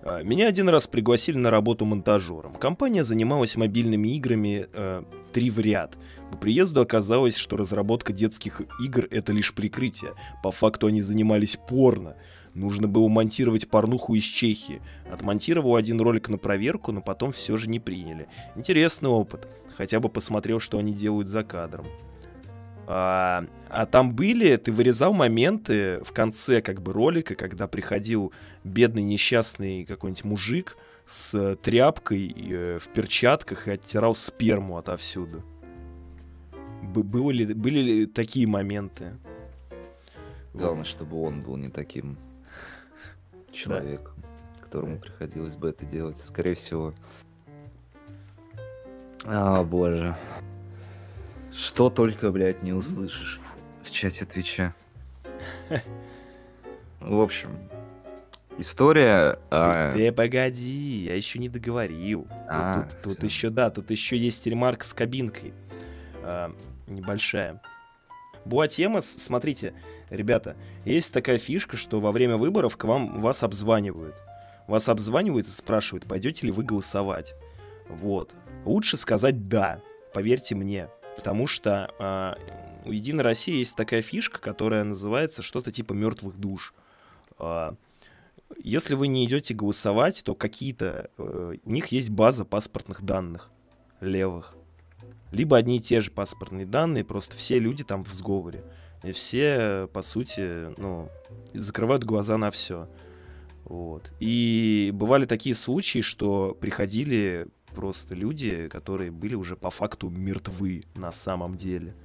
А, 0.03 0.21
меня 0.23 0.47
один 0.47 0.69
раз 0.69 0.87
пригласили 0.87 1.37
на 1.37 1.51
работу 1.51 1.85
монтажером. 1.85 2.53
Компания 2.53 3.03
занималась 3.03 3.55
мобильными 3.55 4.09
играми 4.09 4.67
э, 4.71 5.03
три 5.33 5.49
в 5.49 5.59
ряд. 5.59 5.97
По 6.31 6.37
приезду 6.37 6.81
оказалось, 6.81 7.35
что 7.35 7.57
разработка 7.57 8.13
детских 8.13 8.61
игр 8.83 9.07
это 9.09 9.31
лишь 9.33 9.53
прикрытие. 9.53 10.13
По 10.43 10.51
факту 10.51 10.87
они 10.87 11.01
занимались 11.01 11.57
порно. 11.67 12.15
Нужно 12.57 12.87
было 12.87 13.07
монтировать 13.07 13.67
порнуху 13.67 14.15
из 14.15 14.23
Чехии. 14.23 14.81
Отмонтировал 15.11 15.75
один 15.75 16.01
ролик 16.01 16.27
на 16.27 16.39
проверку, 16.39 16.91
но 16.91 17.01
потом 17.01 17.31
все 17.31 17.55
же 17.55 17.69
не 17.69 17.79
приняли. 17.79 18.27
Интересный 18.55 19.11
опыт. 19.11 19.47
Хотя 19.75 19.99
бы 19.99 20.09
посмотрел, 20.09 20.59
что 20.59 20.79
они 20.79 20.91
делают 20.91 21.27
за 21.27 21.43
кадром. 21.43 21.85
А, 22.87 23.45
а 23.69 23.85
там 23.85 24.15
были, 24.15 24.55
ты 24.55 24.71
вырезал 24.71 25.13
моменты 25.13 25.99
в 26.03 26.11
конце 26.13 26.63
как 26.63 26.81
бы 26.81 26.93
ролика, 26.93 27.35
когда 27.35 27.67
приходил 27.67 28.33
бедный 28.63 29.03
несчастный 29.03 29.85
какой-нибудь 29.85 30.23
мужик 30.23 30.77
с 31.05 31.57
тряпкой 31.57 32.35
э, 32.35 32.79
в 32.81 32.87
перчатках 32.89 33.67
и 33.67 33.71
оттирал 33.71 34.15
сперму 34.15 34.77
отовсюду. 34.77 35.43
Были, 36.81 37.53
были 37.53 37.79
ли 37.81 38.05
такие 38.07 38.47
моменты? 38.47 39.13
Главное, 40.55 40.85
чтобы 40.85 41.21
он 41.21 41.43
был 41.43 41.55
не 41.55 41.69
таким 41.69 42.17
человеком, 43.57 44.13
да. 44.17 44.63
которому 44.63 44.99
приходилось 44.99 45.55
бы 45.55 45.69
это 45.69 45.85
делать. 45.85 46.17
Скорее 46.17 46.55
всего. 46.55 46.93
А, 49.25 49.63
боже. 49.63 50.15
Что 51.51 51.89
только, 51.89 52.31
блядь, 52.31 52.63
не 52.63 52.73
услышишь 52.73 53.41
в 53.83 53.91
чате 53.91 54.25
Твича. 54.25 54.73
В 56.99 57.19
общем, 57.19 57.49
история... 58.57 59.39
А... 59.49 59.93
Ты, 59.93 60.11
погоди, 60.11 61.05
я 61.05 61.15
еще 61.15 61.39
не 61.39 61.49
договорил. 61.49 62.27
А, 62.49 62.83
тут, 62.83 63.01
тут, 63.01 63.15
тут 63.15 63.23
еще, 63.23 63.49
да, 63.49 63.69
тут 63.69 63.89
еще 63.91 64.17
есть 64.17 64.45
ремарк 64.45 64.83
с 64.83 64.93
кабинкой. 64.93 65.53
А, 66.23 66.53
небольшая. 66.87 67.61
Была 68.47 68.69
тема, 68.69 69.01
смотрите, 69.01 69.73
ребята, 70.09 70.55
есть 70.85 71.11
такая 71.11 71.37
фишка, 71.37 71.75
что 71.75 71.99
во 71.99 72.13
время 72.13 72.37
выборов 72.37 72.77
к 72.77 72.83
вам 72.85 73.19
вас 73.19 73.43
обзванивают. 73.43 74.15
Вас 74.67 74.87
обзванивают 74.87 75.47
и 75.47 75.51
спрашивают, 75.51 76.05
пойдете 76.05 76.47
ли 76.47 76.51
вы 76.53 76.63
голосовать. 76.63 77.35
Вот. 77.89 78.33
Лучше 78.63 78.95
сказать 78.95 79.49
«да», 79.49 79.81
поверьте 80.13 80.55
мне. 80.55 80.89
Потому 81.17 81.47
что 81.47 81.93
э, 81.99 82.87
у 82.87 82.91
Единой 82.91 83.23
России 83.23 83.55
есть 83.55 83.75
такая 83.75 84.01
фишка, 84.01 84.39
которая 84.39 84.83
называется 84.83 85.41
что-то 85.41 85.71
типа 85.71 85.93
мертвых 85.93 86.37
душ. 86.37 86.73
Э, 87.39 87.71
если 88.63 88.95
вы 88.95 89.07
не 89.07 89.25
идете 89.25 89.53
голосовать, 89.53 90.23
то 90.23 90.35
какие-то... 90.35 91.09
Э, 91.17 91.55
у 91.63 91.69
них 91.69 91.87
есть 91.87 92.11
база 92.11 92.45
паспортных 92.45 93.01
данных 93.01 93.51
левых. 93.99 94.56
Либо 95.31 95.57
одни 95.57 95.77
и 95.77 95.81
те 95.81 96.01
же 96.01 96.11
паспортные 96.11 96.65
данные, 96.65 97.03
просто 97.03 97.37
все 97.37 97.59
люди 97.59 97.83
там 97.83 98.03
в 98.03 98.13
сговоре. 98.13 98.63
И 99.03 99.11
все, 99.11 99.87
по 99.93 100.01
сути, 100.01 100.73
ну, 100.79 101.09
закрывают 101.53 102.03
глаза 102.03 102.37
на 102.37 102.51
все. 102.51 102.89
Вот. 103.65 104.11
И 104.19 104.91
бывали 104.93 105.25
такие 105.25 105.53
случаи, 105.53 105.99
что 105.99 106.57
приходили 106.59 107.47
просто 107.75 108.15
люди, 108.15 108.69
которые 108.69 109.11
были 109.11 109.35
уже 109.35 109.55
по 109.55 109.69
факту 109.69 110.09
мертвы 110.09 110.85
на 110.95 111.11
самом 111.11 111.55
деле. 111.55 111.95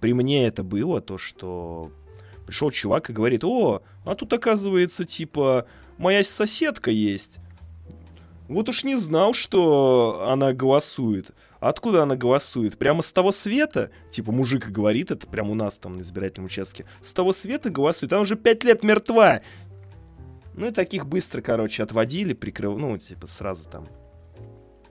При 0.00 0.12
мне 0.12 0.46
это 0.46 0.62
было 0.62 1.00
то, 1.00 1.16
что 1.16 1.90
пришел 2.46 2.70
чувак 2.70 3.08
и 3.08 3.12
говорит, 3.12 3.44
о, 3.44 3.82
а 4.04 4.14
тут 4.14 4.32
оказывается, 4.32 5.04
типа, 5.04 5.66
моя 5.96 6.22
соседка 6.22 6.90
есть. 6.90 7.38
Вот 8.48 8.68
уж 8.68 8.84
не 8.84 8.96
знал, 8.96 9.32
что 9.32 10.26
она 10.28 10.52
голосует. 10.52 11.30
Откуда 11.60 12.02
она 12.02 12.16
голосует? 12.16 12.78
Прямо 12.78 13.02
с 13.02 13.12
того 13.12 13.32
света? 13.32 13.90
Типа 14.10 14.32
мужик 14.32 14.68
говорит, 14.68 15.10
это 15.10 15.26
прямо 15.26 15.52
у 15.52 15.54
нас 15.54 15.78
там 15.78 15.96
на 15.96 16.02
избирательном 16.02 16.46
участке. 16.46 16.84
С 17.00 17.12
того 17.12 17.32
света 17.32 17.70
голосует, 17.70 18.12
она 18.12 18.22
уже 18.22 18.36
пять 18.36 18.64
лет 18.64 18.82
мертва. 18.82 19.40
Ну 20.54 20.66
и 20.66 20.70
таких 20.70 21.06
быстро, 21.06 21.40
короче, 21.42 21.82
отводили, 21.82 22.32
прикрыл, 22.32 22.78
ну, 22.78 22.96
типа 22.96 23.26
сразу 23.26 23.68
там 23.68 23.84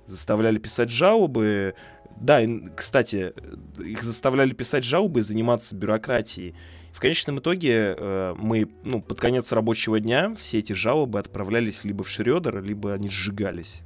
заставляли 0.05 0.57
писать 0.59 0.89
жалобы. 0.89 1.75
Да, 2.17 2.41
кстати, 2.75 3.33
их 3.83 4.03
заставляли 4.03 4.53
писать 4.53 4.83
жалобы 4.83 5.19
и 5.19 5.23
заниматься 5.23 5.75
бюрократией. 5.75 6.55
В 6.93 6.99
конечном 7.01 7.39
итоге 7.39 7.95
э, 7.97 8.35
мы, 8.37 8.69
ну, 8.83 9.01
под 9.01 9.19
конец 9.19 9.51
рабочего 9.51 9.99
дня 9.99 10.33
все 10.35 10.59
эти 10.59 10.71
жалобы 10.71 11.19
отправлялись 11.19 11.83
либо 11.83 12.03
в 12.03 12.09
Шредер, 12.09 12.63
либо 12.63 12.93
они 12.93 13.09
сжигались. 13.09 13.81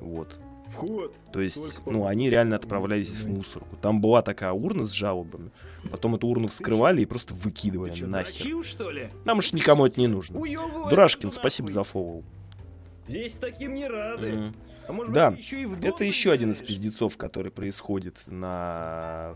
Вот. 0.00 0.38
Вход. 0.70 1.16
То 1.32 1.40
есть, 1.40 1.80
ну, 1.86 2.06
они 2.06 2.30
реально 2.30 2.56
отправлялись 2.56 3.10
в 3.10 3.28
мусорку. 3.28 3.76
Там 3.76 4.00
была 4.00 4.22
такая 4.22 4.52
урна 4.52 4.84
с 4.84 4.90
жалобами. 4.92 5.50
Потом 5.90 6.14
эту 6.14 6.28
урну 6.28 6.48
вскрывали 6.48 7.02
и 7.02 7.06
просто 7.06 7.34
выкидывали 7.34 8.04
нахер. 8.04 8.64
что 8.64 8.90
ли? 8.90 9.08
Нам 9.24 9.38
уж 9.38 9.52
никому 9.52 9.86
это 9.86 10.00
не 10.00 10.06
нужно. 10.06 10.40
Дурашкин, 10.88 11.30
спасибо 11.30 11.68
за 11.68 11.82
фоллоу. 11.84 12.24
Здесь 13.08 13.32
таким 13.34 13.74
не 13.74 13.88
рады. 13.88 14.32
Мгм. 14.32 14.54
А 14.86 14.92
может 14.92 15.12
Да, 15.12 15.30
быть, 15.30 15.40
еще 15.40 15.62
и 15.62 15.66
в 15.66 15.78
дом 15.78 15.90
Это 15.90 16.04
еще 16.04 16.30
один 16.32 16.52
из 16.52 16.62
пиздецов, 16.62 17.16
который 17.16 17.50
происходит 17.50 18.18
на 18.26 19.34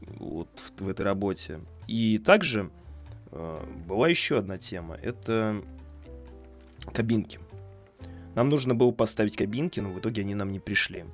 вот 0.00 0.48
в, 0.54 0.82
в 0.82 0.88
этой 0.88 1.02
работе. 1.02 1.60
И 1.86 2.18
также 2.18 2.70
э, 3.32 3.64
была 3.86 4.08
еще 4.08 4.38
одна 4.38 4.58
тема. 4.58 4.96
Это 5.02 5.62
кабинки. 6.92 7.38
Нам 8.36 8.50
нужно 8.50 8.74
было 8.74 8.92
поставить 8.92 9.34
кабинки, 9.34 9.80
но 9.80 9.90
в 9.90 9.98
итоге 9.98 10.20
они 10.20 10.34
нам 10.34 10.52
не 10.52 10.60
пришли. 10.60 11.06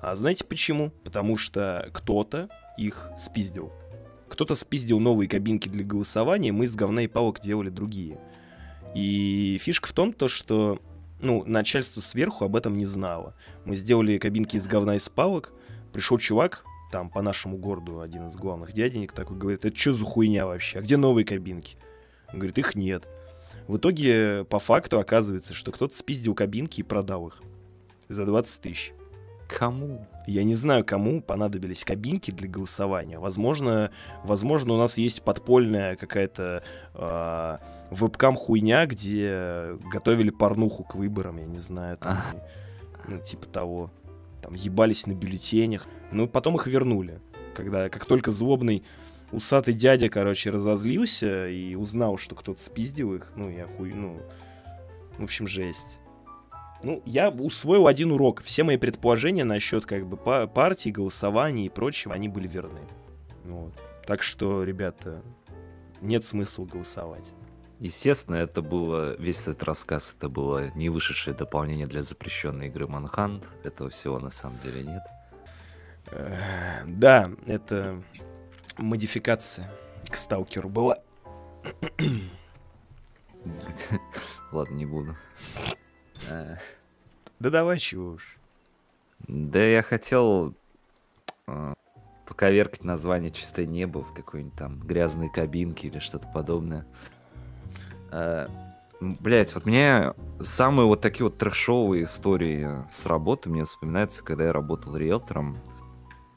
А 0.00 0.14
знаете 0.14 0.44
почему? 0.44 0.92
Потому 1.02 1.36
что 1.36 1.90
кто-то 1.92 2.48
их 2.78 3.10
спиздил. 3.18 3.72
Кто-то 4.28 4.54
спиздил 4.54 5.00
новые 5.00 5.28
кабинки 5.28 5.68
для 5.68 5.84
голосования, 5.84 6.52
мы 6.52 6.64
из 6.64 6.76
говна 6.76 7.02
и 7.02 7.08
палок 7.08 7.40
делали 7.40 7.68
другие. 7.68 8.18
И 8.94 9.58
фишка 9.60 9.88
в 9.88 9.92
том, 9.92 10.12
то, 10.12 10.28
что 10.28 10.80
ну, 11.20 11.42
начальство 11.44 12.00
сверху 12.00 12.44
об 12.44 12.54
этом 12.54 12.76
не 12.76 12.86
знало. 12.86 13.34
Мы 13.64 13.74
сделали 13.74 14.18
кабинки 14.18 14.56
из 14.56 14.68
говна 14.68 14.94
и 14.94 14.98
из 14.98 15.08
палок. 15.08 15.52
Пришел 15.92 16.16
чувак, 16.16 16.64
там 16.92 17.10
по 17.10 17.22
нашему 17.22 17.56
городу 17.56 18.00
один 18.00 18.28
из 18.28 18.36
главных 18.36 18.72
дяденек 18.72 19.10
такой 19.10 19.36
говорит, 19.36 19.64
это 19.64 19.76
что 19.76 19.92
за 19.92 20.04
хуйня 20.04 20.46
вообще? 20.46 20.78
А 20.78 20.82
где 20.82 20.96
новые 20.96 21.24
кабинки? 21.24 21.76
Он 22.32 22.38
говорит, 22.38 22.58
их 22.58 22.76
нет. 22.76 23.08
В 23.68 23.78
итоге, 23.78 24.44
по 24.44 24.58
факту, 24.58 24.98
оказывается, 24.98 25.54
что 25.54 25.72
кто-то 25.72 25.96
спиздил 25.96 26.34
кабинки 26.34 26.80
и 26.80 26.84
продал 26.84 27.28
их 27.28 27.40
за 28.08 28.24
20 28.24 28.62
тысяч. 28.62 28.92
Кому? 29.48 30.06
Я 30.26 30.42
не 30.42 30.54
знаю, 30.54 30.84
кому 30.84 31.22
понадобились 31.22 31.84
кабинки 31.84 32.30
для 32.32 32.48
голосования. 32.48 33.18
Возможно, 33.18 33.90
возможно, 34.24 34.74
у 34.74 34.76
нас 34.76 34.98
есть 34.98 35.22
подпольная 35.22 35.94
какая-то 35.96 36.64
э, 36.94 37.56
вебкам-хуйня, 37.90 38.86
где 38.86 39.76
готовили 39.92 40.30
порнуху 40.30 40.82
к 40.82 40.96
выборам, 40.96 41.38
я 41.38 41.44
не 41.46 41.60
знаю, 41.60 41.96
там, 41.96 42.12
А. 42.12 42.24
ну, 43.06 43.18
типа 43.20 43.46
того. 43.46 43.90
Там 44.42 44.54
ебались 44.54 45.06
на 45.06 45.12
бюллетенях. 45.12 45.86
Ну, 46.10 46.26
потом 46.26 46.56
их 46.56 46.66
вернули. 46.66 47.20
Когда, 47.54 47.88
как 47.88 48.04
только 48.04 48.32
злобный 48.32 48.82
усатый 49.32 49.74
дядя, 49.74 50.08
короче, 50.08 50.50
разозлился 50.50 51.48
и 51.48 51.74
узнал, 51.74 52.18
что 52.18 52.34
кто-то 52.34 52.60
спиздил 52.62 53.14
их, 53.14 53.32
ну, 53.36 53.50
я 53.50 53.66
хуй, 53.66 53.92
ну, 53.92 54.20
в 55.18 55.24
общем, 55.24 55.48
жесть. 55.48 55.98
Ну, 56.82 57.02
я 57.06 57.30
усвоил 57.30 57.86
один 57.86 58.12
урок. 58.12 58.42
Все 58.42 58.62
мои 58.62 58.76
предположения 58.76 59.44
насчет 59.44 59.86
как 59.86 60.06
бы 60.06 60.16
па- 60.16 60.46
партии, 60.46 60.90
голосования 60.90 61.66
и 61.66 61.70
прочего, 61.70 62.14
они 62.14 62.28
были 62.28 62.46
верны. 62.46 62.80
Вот. 63.44 63.72
Так 64.06 64.22
что, 64.22 64.62
ребята, 64.62 65.22
нет 66.00 66.24
смысла 66.24 66.64
голосовать. 66.66 67.32
Естественно, 67.80 68.36
это 68.36 68.62
было, 68.62 69.16
весь 69.18 69.40
этот 69.42 69.62
рассказ, 69.62 70.14
это 70.16 70.28
было 70.28 70.70
не 70.76 70.88
вышедшее 70.88 71.34
дополнение 71.34 71.86
для 71.86 72.02
запрещенной 72.02 72.68
игры 72.68 72.86
Manhunt. 72.86 73.44
Этого 73.64 73.90
всего 73.90 74.18
на 74.18 74.30
самом 74.30 74.58
деле 74.58 74.82
нет. 74.82 75.02
Э, 76.10 76.84
Да, 76.86 77.30
это 77.46 78.00
модификация 78.78 79.70
к 80.10 80.16
сталкеру 80.16 80.68
была. 80.68 80.98
Ладно, 84.52 84.74
не 84.74 84.86
буду. 84.86 85.16
Э, 86.30 86.56
Да 87.38 87.50
давай, 87.50 87.78
чего 87.78 88.12
уж. 88.12 88.38
Да 89.28 89.62
я 89.62 89.82
хотел 89.82 90.54
э, 91.46 91.74
поковеркать 92.26 92.84
название 92.84 93.30
«Чистое 93.30 93.66
небо» 93.66 94.02
в 94.02 94.14
какой-нибудь 94.14 94.56
там 94.58 94.80
грязной 94.80 95.30
кабинке 95.30 95.88
или 95.88 95.98
что-то 95.98 96.28
подобное. 96.28 96.86
М, 98.10 98.48
Блять, 98.98 99.54
вот 99.54 99.66
мне 99.66 100.14
самые 100.40 100.86
вот 100.86 101.02
такие 101.02 101.24
вот 101.24 101.36
трэшовые 101.36 102.04
истории 102.04 102.66
с 102.90 103.04
работы 103.04 103.50
мне 103.50 103.64
вспоминаются, 103.64 104.24
когда 104.24 104.44
я 104.44 104.52
работал 104.54 104.96
риэлтором. 104.96 105.58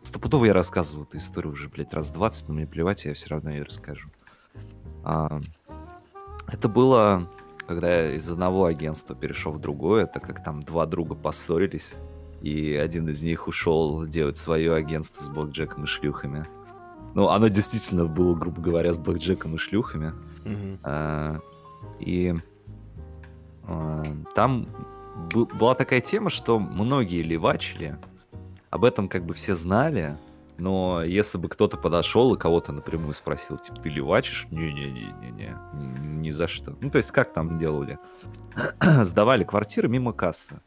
Стопудово 0.10 0.46
я 0.46 0.54
рассказывал 0.54 1.04
эту 1.04 1.20
историю 1.20 1.52
уже, 1.54 1.70
блядь, 1.70 1.94
раз 1.94 2.10
20, 2.10 2.48
но 2.48 2.56
мне 2.56 2.66
плевать, 2.66 3.06
я 3.06 3.14
все 3.14 3.30
равно 3.30 3.52
ее 3.52 3.62
расскажу. 3.62 4.10
А, 5.04 5.40
это 6.48 6.68
было, 6.68 7.30
когда 7.68 7.94
я 7.94 8.16
из 8.16 8.28
одного 8.32 8.66
агентства 8.66 9.16
перешел 9.16 9.52
в 9.52 9.60
другое, 9.60 10.08
так 10.08 10.24
как 10.24 10.44
там 10.44 10.64
два 10.64 10.88
друга 10.88 11.14
поссорились, 11.14 11.94
и 12.42 12.74
один 12.74 13.08
из 13.08 13.22
них 13.22 13.48
ушел 13.48 14.08
делать 14.08 14.38
свое 14.38 14.74
агентство 14.74 15.22
с 15.22 15.30
блэкджеком 15.30 15.84
и 15.84 15.86
шлюхами. 15.86 16.44
Ну, 17.14 17.30
оно 17.30 17.48
действительно 17.48 18.06
было, 18.06 18.34
грубо 18.34 18.64
говоря, 18.64 18.92
с 18.92 18.98
блэкджеком 18.98 19.54
и 19.54 19.58
шлюхами. 19.60 20.14
Мгм. 20.44 20.80
А, 20.82 21.40
И 22.00 22.34
а, 23.68 24.02
там 24.34 24.66
бу- 25.32 25.56
была 25.56 25.76
такая 25.76 26.02
тема, 26.02 26.32
что 26.32 26.58
многие 26.60 27.22
левачили, 27.22 28.00
об 28.70 28.86
этом 28.86 29.08
как 29.08 29.26
бы 29.26 29.34
все 29.34 29.56
знали, 29.56 30.18
но 30.58 31.04
если 31.04 31.38
бы 31.38 31.48
кто-то 31.48 31.78
подошел 31.78 32.34
и 32.36 32.38
кого-то 32.38 32.72
напрямую 32.72 33.14
спросил, 33.14 33.58
типа, 33.58 33.80
ты 33.80 33.90
левачишь? 33.90 34.48
Не-не-не-не-не, 34.52 35.56
ни, 36.16 36.32
за 36.32 36.48
что. 36.48 36.76
Ну, 36.82 36.90
то 36.90 36.98
есть, 36.98 37.12
как 37.12 37.34
там 37.34 37.58
делали? 37.58 37.98
Сдавали 39.04 39.44
квартиры 39.44 39.88
мимо 39.88 40.12
кассы. 40.12 40.62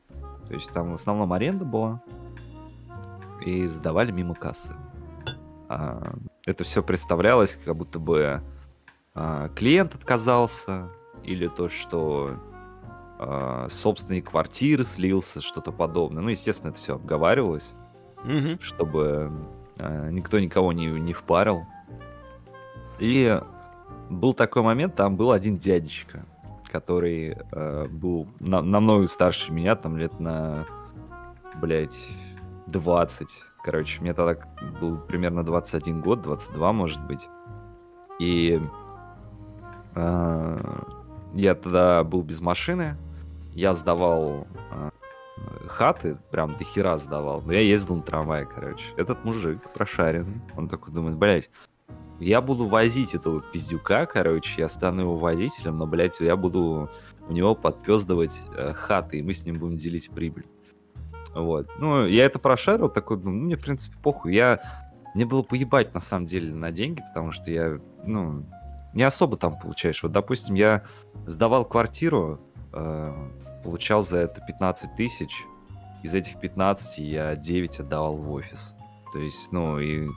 То 0.48 0.54
есть, 0.54 0.72
там 0.72 0.92
в 0.92 0.94
основном 0.94 1.32
аренда 1.32 1.64
была, 1.64 2.02
и 3.44 3.66
сдавали 3.66 4.12
мимо 4.12 4.34
кассы. 4.34 4.74
А, 5.68 6.14
это 6.46 6.64
все 6.64 6.82
представлялось, 6.82 7.58
как 7.62 7.76
будто 7.76 7.98
бы 7.98 8.42
а, 9.14 9.48
клиент 9.50 9.94
отказался, 9.94 10.88
или 11.24 11.48
то, 11.48 11.68
что 11.68 12.36
а, 13.18 13.68
собственные 13.68 14.22
квартиры 14.22 14.84
слился, 14.84 15.40
что-то 15.40 15.72
подобное. 15.72 16.22
Ну, 16.22 16.30
естественно, 16.30 16.70
это 16.70 16.78
все 16.78 16.94
обговаривалось, 16.94 17.74
Мгм. 18.24 18.60
чтобы 18.60 19.32
а, 19.78 20.08
никто 20.10 20.38
никого 20.38 20.72
не, 20.72 20.86
не 20.86 21.12
впарил. 21.12 21.64
И 22.98 23.40
был 24.10 24.34
такой 24.34 24.62
момент, 24.62 24.94
там 24.94 25.16
был 25.16 25.32
один 25.32 25.58
дядечка, 25.58 26.24
который 26.70 27.36
э, 27.50 27.86
был 27.88 28.28
на- 28.40 28.62
намного 28.62 29.06
старше 29.08 29.52
меня, 29.52 29.74
там 29.74 29.96
лет 29.96 30.20
на, 30.20 30.64
блядь, 31.60 31.98
20. 32.68 33.28
Короче, 33.64 34.00
мне 34.00 34.14
тогда 34.14 34.40
был 34.80 34.98
примерно 34.98 35.42
21 35.44 36.00
год, 36.00 36.20
22, 36.22 36.72
может 36.72 37.04
быть. 37.06 37.28
И 38.20 38.60
э, 39.94 40.58
я 41.34 41.54
тогда 41.54 42.04
был 42.04 42.22
без 42.22 42.40
машины, 42.40 42.96
я 43.54 43.72
сдавал 43.74 44.46
э, 44.70 44.90
хаты, 45.66 46.18
прям 46.30 46.56
до 46.56 46.64
хера 46.64 46.98
сдавал. 46.98 47.42
Но 47.42 47.52
я 47.52 47.60
ездил 47.60 47.96
на 47.96 48.02
трамвае, 48.02 48.46
короче. 48.46 48.84
Этот 48.96 49.24
мужик 49.24 49.72
прошаренный, 49.72 50.40
он 50.56 50.68
такой 50.68 50.92
думает, 50.92 51.16
блядь, 51.16 51.50
я 52.20 52.40
буду 52.40 52.66
возить 52.66 53.14
этого 53.14 53.40
пиздюка, 53.40 54.06
короче, 54.06 54.62
я 54.62 54.68
стану 54.68 55.02
его 55.02 55.16
водителем, 55.16 55.78
но, 55.78 55.86
блядь, 55.86 56.20
я 56.20 56.36
буду 56.36 56.88
у 57.28 57.32
него 57.32 57.54
подпездывать 57.54 58.40
э, 58.56 58.72
хаты, 58.72 59.18
и 59.18 59.22
мы 59.22 59.32
с 59.32 59.44
ним 59.44 59.58
будем 59.58 59.76
делить 59.76 60.10
прибыль. 60.10 60.46
Вот. 61.34 61.68
Ну, 61.78 62.06
я 62.06 62.24
это 62.24 62.38
прошарил, 62.38 62.88
такой, 62.88 63.18
ну, 63.18 63.30
мне, 63.30 63.56
в 63.56 63.60
принципе, 63.60 63.96
похуй. 64.02 64.34
Я... 64.34 64.60
Мне 65.14 65.26
было 65.26 65.42
поебать, 65.42 65.92
на 65.94 66.00
самом 66.00 66.26
деле, 66.26 66.54
на 66.54 66.70
деньги, 66.70 67.02
потому 67.08 67.32
что 67.32 67.50
я, 67.50 67.78
ну, 68.04 68.44
не 68.94 69.02
особо 69.02 69.36
там 69.36 69.58
получаешь. 69.58 70.02
Вот, 70.02 70.12
допустим, 70.12 70.54
я 70.54 70.84
сдавал 71.26 71.64
квартиру, 71.64 72.40
э, 72.72 73.30
получал 73.62 74.02
за 74.02 74.18
это 74.18 74.40
15 74.40 74.94
тысяч. 74.96 75.44
Из 76.02 76.14
этих 76.14 76.40
15 76.40 76.98
я 76.98 77.36
9 77.36 77.80
отдавал 77.80 78.16
в 78.16 78.30
офис. 78.32 78.74
То 79.12 79.18
есть, 79.18 79.52
ну, 79.52 79.78
и 79.78 80.08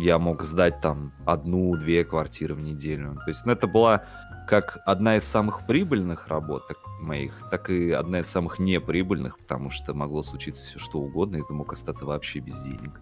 я 0.00 0.18
мог 0.18 0.42
сдать 0.44 0.80
там 0.80 1.12
одну-две 1.26 2.04
квартиры 2.04 2.54
в 2.54 2.60
неделю. 2.60 3.14
То 3.24 3.28
есть, 3.28 3.44
ну, 3.44 3.52
это 3.52 3.66
была 3.66 4.04
как 4.46 4.78
одна 4.86 5.16
из 5.16 5.24
самых 5.24 5.66
прибыльных 5.66 6.28
работ 6.28 6.64
моих, 7.00 7.32
так 7.50 7.70
и 7.70 7.90
одна 7.90 8.20
из 8.20 8.26
самых 8.26 8.58
неприбыльных, 8.58 9.38
потому 9.38 9.70
что 9.70 9.94
могло 9.94 10.22
случиться 10.22 10.62
все 10.62 10.78
что 10.78 10.98
угодно, 10.98 11.36
и 11.36 11.42
ты 11.42 11.52
мог 11.52 11.72
остаться 11.72 12.06
вообще 12.06 12.40
без 12.40 12.62
денег. 12.62 13.00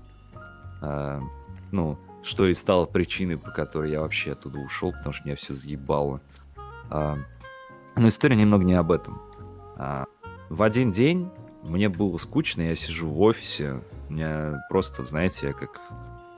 А, 0.83 1.21
ну, 1.71 1.99
что 2.23 2.47
и 2.47 2.55
стало 2.55 2.87
причиной, 2.87 3.39
по 3.39 3.51
которой 3.51 3.91
я 3.91 4.01
вообще 4.01 4.33
оттуда 4.33 4.59
ушел, 4.59 4.93
потому 4.93 5.13
что 5.13 5.27
меня 5.27 5.37
все 5.37 5.55
заебало. 5.55 6.21
А, 6.91 7.19
но 7.97 8.09
история 8.09 8.37
немного 8.37 8.65
не 8.65 8.75
об 8.75 8.93
этом. 8.93 9.21
А, 9.83 10.05
в 10.51 10.63
один 10.63 10.93
день 10.93 11.31
мне 11.63 11.89
было 11.89 12.19
скучно, 12.19 12.61
я 12.63 12.75
сижу 12.75 13.09
в 13.09 13.19
офисе, 13.23 13.83
у 14.11 14.13
меня 14.13 14.63
просто, 14.69 15.05
знаете, 15.05 15.47
я 15.49 15.53
как, 15.55 15.81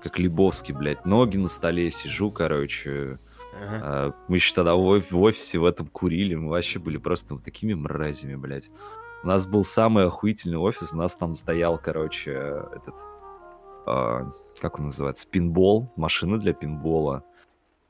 как 0.01 0.19
Лебовский, 0.21 0.73
блядь, 0.73 1.05
ноги 1.05 1.39
на 1.39 1.49
столе 1.49 1.91
сижу, 1.91 2.31
короче, 2.31 3.19
Ага. 3.61 3.81
а, 3.83 4.13
Мы 4.29 4.37
еще 4.37 4.55
тогда 4.55 4.77
в 4.77 4.81
оф- 4.95 5.11
в 5.11 5.21
офисе 5.21 5.59
в 5.59 5.65
этом 5.65 5.89
курили, 5.89 6.37
мы 6.37 6.51
вообще 6.51 6.79
были 6.79 6.99
просто 6.99 7.35
вот 7.35 7.43
такими 7.43 7.75
мразями, 7.75 8.37
блядь. 8.37 8.71
У 9.25 9.27
нас 9.27 9.45
был 9.45 9.65
самый 9.65 10.07
охуительный 10.07 10.59
офис, 10.59 10.93
у 10.93 10.97
нас 10.97 11.17
там 11.17 11.35
стоял, 11.35 11.79
короче, 11.79 12.31
этот, 12.33 12.95
а, 13.87 14.29
как 14.61 14.79
он 14.79 14.85
называется, 14.87 15.27
пинбол, 15.29 15.93
машина 15.97 16.39
для 16.39 16.53
пинбола. 16.53 17.25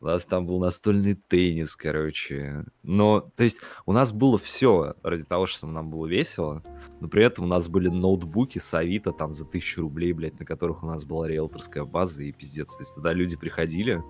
У 0.03 0.07
нас 0.07 0.25
там 0.25 0.47
был 0.47 0.59
настольный 0.59 1.15
теннис, 1.15 1.77
короче. 1.77 2.65
Но, 2.83 3.21
то 3.21 3.45
есть, 3.45 3.59
у 3.87 3.93
нас 3.93 4.13
было 4.13 4.37
все 4.37 4.97
ради 5.05 5.23
того, 5.23 5.47
чтобы 5.47 5.73
нам 5.73 5.91
было 5.91 6.09
весело, 6.09 6.61
но 7.01 7.07
при 7.07 7.25
этом 7.25 7.45
у 7.45 7.47
нас 7.47 7.69
были 7.69 7.89
ноутбуки 7.89 8.59
с 8.59 8.75
Авито 8.75 9.13
там 9.13 9.33
за 9.33 9.45
тысячу 9.45 9.83
рублей, 9.83 10.13
блядь, 10.13 10.41
на 10.41 10.45
которых 10.45 10.83
у 10.83 10.87
нас 10.87 11.05
была 11.05 11.29
риэлторская 11.29 11.85
база 11.85 12.25
и 12.25 12.33
пиздец. 12.33 12.75
То 12.77 12.83
есть, 12.83 12.97
туда 12.97 13.13
люди 13.13 13.37
приходили, 13.37 14.03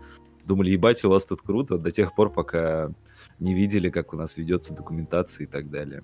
думали, 0.46 0.70
ебать, 0.70 1.04
у 1.04 1.10
вас 1.10 1.26
тут 1.26 1.42
круто, 1.42 1.76
до 1.76 1.90
тех 1.90 2.14
пор, 2.14 2.32
пока 2.32 2.90
не 3.38 3.54
видели, 3.54 3.90
как 3.90 4.14
у 4.14 4.16
нас 4.16 4.38
ведется 4.38 4.72
документация 4.72 5.44
и 5.44 5.46
так 5.46 5.70
далее. 5.70 6.02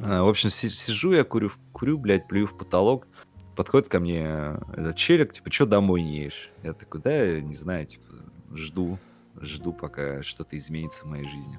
А, 0.00 0.24
в 0.24 0.28
общем, 0.28 0.50
сижу 0.50 1.12
я, 1.12 1.22
курю, 1.22 1.52
курю, 1.72 1.96
блядь, 1.96 2.26
плюю 2.26 2.48
в 2.48 2.58
потолок, 2.58 3.06
подходит 3.54 3.86
ко 3.86 4.00
мне 4.00 4.58
этот 4.76 4.96
челик, 4.96 5.32
типа, 5.32 5.52
что 5.52 5.64
домой 5.64 6.02
не 6.02 6.24
ешь? 6.24 6.50
Я 6.64 6.72
такой, 6.72 7.00
да, 7.00 7.40
не 7.40 7.54
знаю, 7.54 7.86
типа, 7.86 8.13
жду, 8.52 8.98
жду, 9.40 9.72
пока 9.72 10.22
что-то 10.22 10.56
изменится 10.56 11.04
в 11.04 11.08
моей 11.08 11.28
жизни. 11.28 11.58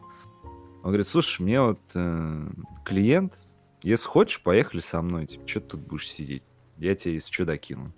Он 0.83 0.91
говорит, 0.91 1.07
слушай, 1.07 1.41
мне 1.41 1.61
вот 1.61 1.79
э, 1.93 2.47
клиент, 2.83 3.39
если 3.81 4.07
хочешь, 4.07 4.41
поехали 4.41 4.81
со 4.81 5.01
мной, 5.01 5.25
типа, 5.25 5.47
что 5.47 5.61
ты 5.61 5.67
тут 5.69 5.81
будешь 5.81 6.09
сидеть? 6.09 6.43
Я 6.77 6.95
тебе 6.95 7.15
если 7.15 7.31
что 7.31 7.45
докину. 7.45 7.93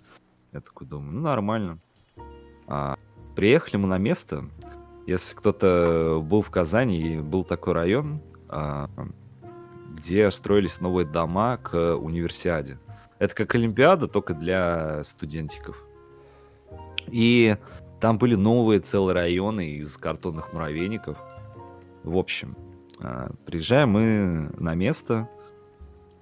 Я 0.52 0.60
такой 0.60 0.86
думаю, 0.86 1.12
ну 1.12 1.20
нормально. 1.20 1.78
А, 2.66 2.96
приехали 3.36 3.76
мы 3.76 3.88
на 3.88 3.98
место. 3.98 4.44
Если 5.06 5.34
кто-то 5.34 6.22
был 6.24 6.42
в 6.42 6.50
Казани, 6.50 7.18
был 7.18 7.44
такой 7.44 7.74
район, 7.74 8.22
а, 8.48 8.90
где 9.94 10.30
строились 10.30 10.80
новые 10.80 11.06
дома 11.06 11.56
к 11.56 11.96
универсиаде. 11.96 12.78
Это 13.18 13.34
как 13.34 13.54
Олимпиада, 13.54 14.06
только 14.06 14.34
для 14.34 15.02
студентиков. 15.04 15.82
И 17.08 17.56
там 18.00 18.18
были 18.18 18.34
новые 18.34 18.80
целые 18.80 19.14
районы 19.14 19.70
из 19.72 19.96
картонных 19.96 20.52
муравейников. 20.52 21.18
В 22.04 22.16
общем, 22.16 22.56
а, 23.00 23.30
приезжаем 23.44 23.90
мы 23.90 24.50
на 24.58 24.74
место 24.74 25.28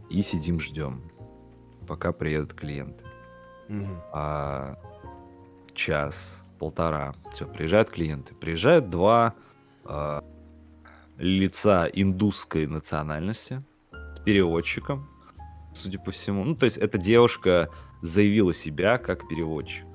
и 0.09 0.23
сидим 0.23 0.61
ждем, 0.61 1.03
пока 1.87 2.13
приедут 2.13 2.55
клиенты. 2.55 3.05
Угу. 3.69 3.87
А, 4.13 4.77
час, 5.75 6.45
полтора, 6.59 7.15
все, 7.33 7.47
приезжают 7.47 7.91
клиенты. 7.91 8.35
Приезжают 8.35 8.89
два 8.89 9.35
а, 9.85 10.25
лица 11.19 11.89
индусской 11.93 12.67
национальности 12.67 13.63
с 14.15 14.21
переводчиком, 14.21 15.09
судя 15.75 15.99
по 15.99 16.11
всему. 16.11 16.45
Ну, 16.45 16.57
то 16.57 16.65
есть 16.65 16.79
эта 16.79 16.97
девушка 16.97 17.71
заявила 18.01 18.55
себя 18.55 18.99
как 18.99 19.29
переводчик. 19.29 19.87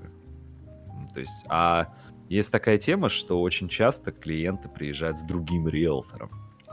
То 1.14 1.20
есть, 1.20 1.46
а 1.50 1.88
есть 2.30 2.52
такая 2.52 2.78
тема, 2.78 3.10
что 3.10 3.42
очень 3.42 3.68
часто 3.68 4.12
клиенты 4.12 4.70
приезжают 4.70 5.18
с 5.18 5.24
другим 5.24 5.68
риэлтором. 5.68 6.32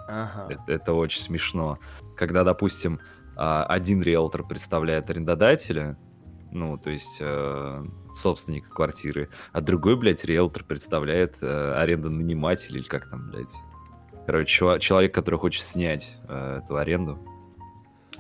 Ага. 0.09 0.47
Это, 0.49 0.73
это 0.73 0.93
очень 0.93 1.21
смешно. 1.21 1.79
Когда, 2.17 2.45
допустим, 2.45 3.01
а, 3.37 3.65
один 3.65 4.03
риэлтор 4.03 4.47
представляет 4.47 5.11
арендодателя, 5.11 5.99
ну, 6.51 6.79
то 6.79 6.91
есть 6.91 7.19
э, 7.21 7.85
собственника 8.15 8.71
квартиры, 8.71 9.29
а 9.53 9.61
другой, 9.61 9.97
блядь, 9.97 10.25
риэлтор 10.25 10.65
представляет 10.65 11.37
э, 11.43 11.73
арендонанимателя, 11.75 12.79
или 12.79 12.87
как 12.87 13.11
там, 13.11 13.31
блядь. 13.31 13.55
Короче, 14.27 14.81
человек, 14.81 15.15
который 15.15 15.39
хочет 15.39 15.65
снять 15.65 16.19
э, 16.29 16.61
эту 16.63 16.77
аренду. 16.77 17.19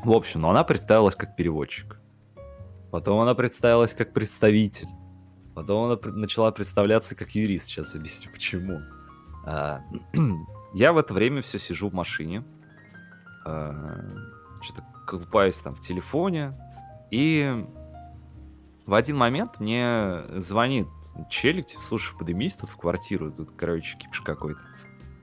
В 0.04 0.12
общем, 0.12 0.42
но 0.42 0.50
она 0.50 0.62
представилась 0.62 1.14
как 1.14 1.36
переводчик. 1.36 2.00
Потом 2.90 3.20
она 3.20 3.34
представилась 3.34 3.94
как 3.94 4.12
представитель. 4.12 4.88
Потом 5.58 5.90
она 5.90 5.98
начала 6.12 6.52
представляться 6.52 7.16
как 7.16 7.34
юрист. 7.34 7.66
Сейчас 7.66 7.96
объясню, 7.96 8.30
почему. 8.30 8.80
А, 9.44 9.80
я 10.72 10.92
в 10.92 10.98
это 10.98 11.12
время 11.12 11.42
все 11.42 11.58
сижу 11.58 11.90
в 11.90 11.92
машине. 11.92 12.44
А, 13.44 13.74
что-то 14.62 14.84
колупаюсь 15.04 15.56
там 15.56 15.74
в 15.74 15.80
телефоне. 15.80 16.56
И 17.10 17.66
в 18.86 18.94
один 18.94 19.16
момент 19.16 19.58
мне 19.58 20.22
звонит 20.36 20.86
челик, 21.28 21.66
типа, 21.66 21.82
слушай, 21.82 22.16
поднимись 22.16 22.54
тут 22.54 22.70
в 22.70 22.76
квартиру, 22.76 23.32
тут, 23.32 23.50
короче, 23.56 23.98
кипиш 23.98 24.20
какой-то. 24.20 24.60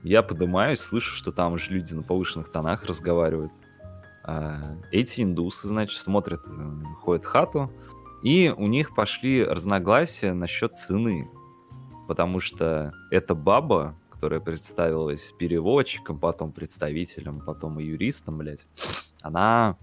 Я 0.02 0.22
поднимаюсь, 0.22 0.80
слышу, 0.80 1.16
что 1.16 1.32
там 1.32 1.54
уже 1.54 1.70
люди 1.72 1.94
на 1.94 2.02
повышенных 2.02 2.52
тонах 2.52 2.84
разговаривают. 2.84 3.52
А, 4.22 4.76
эти 4.92 5.22
индусы, 5.22 5.66
значит, 5.66 5.98
смотрят, 5.98 6.42
э, 6.46 6.82
ходят 7.00 7.24
в 7.24 7.26
хату, 7.26 7.72
и 8.26 8.50
у 8.50 8.66
них 8.66 8.92
пошли 8.92 9.44
разногласия 9.44 10.32
насчет 10.32 10.76
цены. 10.76 11.30
Потому 12.08 12.40
что 12.40 12.92
эта 13.12 13.36
баба, 13.36 13.94
которая 14.10 14.40
представилась 14.40 15.32
переводчиком, 15.38 16.18
потом 16.18 16.50
представителем, 16.50 17.40
потом 17.40 17.78
и 17.78 17.84
юристом, 17.84 18.38
блядь, 18.38 18.66
она 19.20 19.76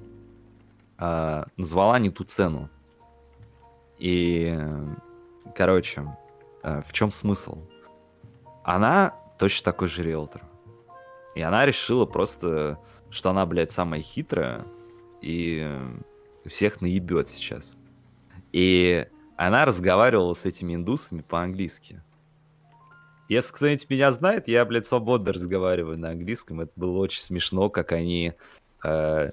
э, 0.99 1.43
назвала 1.55 1.97
не 1.99 2.09
ту 2.09 2.25
цену. 2.25 2.69
И, 3.97 4.59
короче, 5.55 6.13
э, 6.63 6.81
в 6.85 6.91
чем 6.91 7.11
смысл? 7.11 7.59
Она 8.65 9.15
точно 9.39 9.71
такой 9.71 9.87
же 9.87 10.03
риэлтор. 10.03 10.41
И 11.33 11.41
она 11.41 11.65
решила 11.65 12.05
просто, 12.05 12.77
что 13.09 13.29
она, 13.29 13.45
блядь, 13.45 13.71
самая 13.71 14.01
хитрая 14.01 14.65
и 15.21 15.79
всех 16.45 16.81
наебет 16.81 17.29
сейчас. 17.29 17.77
И 18.53 19.07
она 19.35 19.65
разговаривала 19.65 20.33
с 20.33 20.45
этими 20.45 20.75
индусами 20.75 21.21
по-английски. 21.21 22.01
Если 23.27 23.53
кто-нибудь 23.53 23.89
меня 23.89 24.11
знает, 24.11 24.47
я, 24.47 24.63
блядь, 24.63 24.85
свободно 24.85 25.33
разговариваю 25.33 25.97
на 25.97 26.09
английском. 26.09 26.61
Это 26.61 26.71
было 26.75 26.99
очень 26.99 27.21
смешно, 27.21 27.69
как 27.69 27.91
они 27.91 28.33
э, 28.83 29.31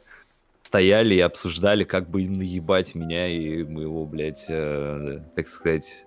стояли 0.63 1.15
и 1.15 1.21
обсуждали, 1.21 1.85
как 1.85 2.09
бы 2.09 2.23
им 2.23 2.35
наебать 2.35 2.95
меня 2.95 3.29
и 3.29 3.63
моего, 3.63 4.07
блядь, 4.07 4.47
э, 4.49 5.21
так 5.37 5.49
сказать, 5.49 6.07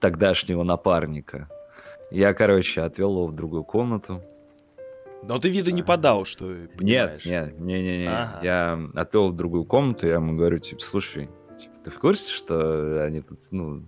тогдашнего 0.00 0.64
напарника. 0.64 1.48
Я, 2.10 2.34
короче, 2.34 2.80
отвел 2.80 3.12
его 3.12 3.26
в 3.26 3.34
другую 3.34 3.62
комнату. 3.62 4.22
Но 5.22 5.38
ты 5.38 5.48
виду 5.50 5.70
не 5.70 5.82
подал, 5.82 6.24
что 6.24 6.46
понимаешь. 6.76 7.24
Нет, 7.24 7.54
нет, 7.54 7.60
не, 7.60 7.82
не, 7.82 7.98
не. 7.98 8.08
Ага. 8.08 8.40
Я 8.42 8.80
отвел 8.94 9.30
в 9.30 9.36
другую 9.36 9.64
комнату, 9.64 10.06
я 10.06 10.14
ему 10.14 10.34
говорю, 10.34 10.58
типа, 10.58 10.80
слушай, 10.80 11.28
ты 11.84 11.90
в 11.90 11.98
курсе, 11.98 12.32
что 12.32 13.04
они 13.04 13.20
тут, 13.20 13.38
ну, 13.50 13.84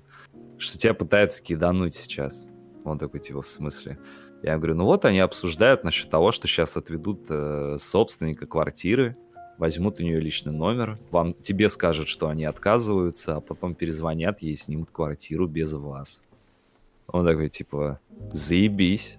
что 0.58 0.78
тебя 0.78 0.94
пытаются 0.94 1.42
кидануть 1.42 1.94
сейчас? 1.94 2.48
Он 2.84 2.98
такой, 2.98 3.20
типа, 3.20 3.42
в 3.42 3.48
смысле? 3.48 3.98
Я 4.42 4.56
говорю, 4.56 4.74
ну 4.74 4.84
вот 4.84 5.04
они 5.04 5.20
обсуждают 5.20 5.84
насчет 5.84 6.10
того, 6.10 6.32
что 6.32 6.48
сейчас 6.48 6.76
отведут 6.76 7.26
э, 7.28 7.76
собственника 7.78 8.46
квартиры, 8.46 9.16
возьмут 9.56 10.00
у 10.00 10.02
нее 10.02 10.18
личный 10.18 10.52
номер, 10.52 10.98
вам, 11.12 11.34
тебе 11.34 11.68
скажут, 11.68 12.08
что 12.08 12.28
они 12.28 12.44
отказываются, 12.44 13.36
а 13.36 13.40
потом 13.40 13.76
перезвонят 13.76 14.42
ей, 14.42 14.56
снимут 14.56 14.90
квартиру 14.90 15.46
без 15.46 15.72
вас. 15.74 16.24
Он 17.06 17.24
такой, 17.24 17.50
типа, 17.50 18.00
заебись. 18.32 19.18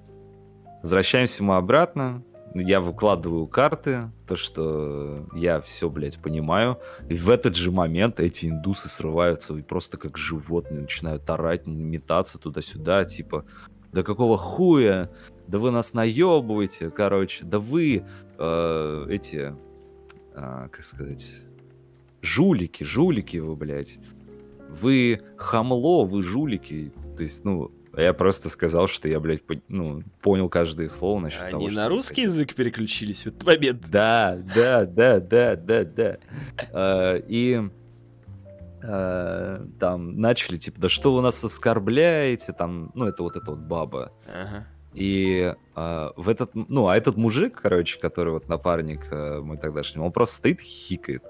Возвращаемся 0.82 1.44
мы 1.44 1.56
обратно, 1.56 2.22
я 2.54 2.82
выкладываю 2.82 3.48
карты, 3.48 4.12
то, 4.28 4.36
что 4.36 5.28
я 5.34 5.60
все, 5.62 5.90
блядь, 5.90 6.20
понимаю. 6.20 6.80
И 7.10 7.16
в 7.16 7.30
этот 7.30 7.56
же 7.56 7.72
момент 7.72 8.20
эти 8.20 8.48
индусы 8.48 8.90
срываются 8.90 9.56
и 9.56 9.62
просто 9.62 9.98
как 9.98 10.18
животные 10.18 10.82
начинают 10.82 11.30
орать, 11.30 11.66
метаться 11.66 12.38
туда-сюда, 12.38 13.06
типа, 13.06 13.46
да 13.92 14.04
какого 14.04 14.38
хуя? 14.38 15.10
Да 15.48 15.60
вы 15.60 15.72
нас 15.72 15.94
наебываете, 15.94 16.90
короче, 16.90 17.46
да 17.46 17.60
вы 17.60 18.06
э, 18.38 19.06
эти, 19.10 19.54
э, 20.34 20.68
как 20.72 20.84
сказать, 20.84 21.36
жулики, 22.22 22.84
жулики 22.84 23.38
вы, 23.38 23.56
блядь. 23.56 24.00
Вы 24.70 25.22
хамло, 25.38 26.06
вы 26.06 26.24
жулики. 26.24 26.92
То 27.16 27.24
есть, 27.24 27.44
ну, 27.44 27.72
я 27.96 28.14
просто 28.14 28.50
сказал, 28.50 28.88
что 28.88 29.08
я, 29.08 29.20
блядь, 29.20 29.44
по, 29.44 29.56
ну, 29.68 30.02
понял 30.22 30.50
каждое 30.50 30.90
слово 30.90 31.20
насчет 31.20 31.42
Они 31.42 31.52
того, 31.52 31.66
Они 31.68 31.76
на 31.76 31.90
русский 31.90 32.24
хотел. 32.24 32.32
язык 32.32 32.56
переключились 32.56 33.24
в 33.24 33.28
этот 33.28 33.44
момент? 33.44 33.86
Да, 33.90 34.40
да, 34.56 34.86
да, 34.86 35.20
да, 35.20 35.56
да, 35.56 35.84
да. 35.84 36.18
А, 36.72 37.16
и 37.28 37.62
а, 38.84 39.68
там 39.80 40.20
начали, 40.20 40.58
типа, 40.58 40.82
да 40.82 40.90
что 40.90 41.14
вы 41.14 41.22
нас 41.22 41.44
оскорбляете, 41.44 42.54
там, 42.54 42.92
ну, 42.96 43.06
это 43.06 43.22
вот 43.22 43.36
эта 43.36 43.52
вот 43.52 43.60
баба. 43.60 44.12
И 44.94 45.54
а, 45.76 46.14
в 46.16 46.30
этот, 46.30 46.52
ну, 46.54 46.88
а 46.88 46.98
этот 46.98 47.16
мужик, 47.16 47.60
короче, 47.62 48.00
который 48.00 48.34
вот 48.34 48.48
напарник 48.48 49.12
мой 49.12 49.58
тогдашний, 49.58 50.02
он 50.02 50.12
просто 50.12 50.38
стоит 50.38 50.62
хикает. 50.62 51.24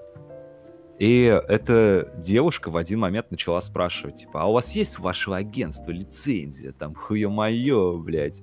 И 0.98 1.24
эта 1.48 2.12
девушка 2.18 2.70
в 2.70 2.76
один 2.76 3.00
момент 3.00 3.30
начала 3.30 3.60
спрашивать, 3.60 4.16
типа, 4.16 4.42
а 4.42 4.46
у 4.46 4.52
вас 4.52 4.72
есть 4.72 4.98
у 4.98 5.02
вашего 5.02 5.36
агентства 5.36 5.90
лицензия? 5.90 6.72
Там, 6.72 6.94
хуё-моё, 6.94 7.98
блядь. 7.98 8.42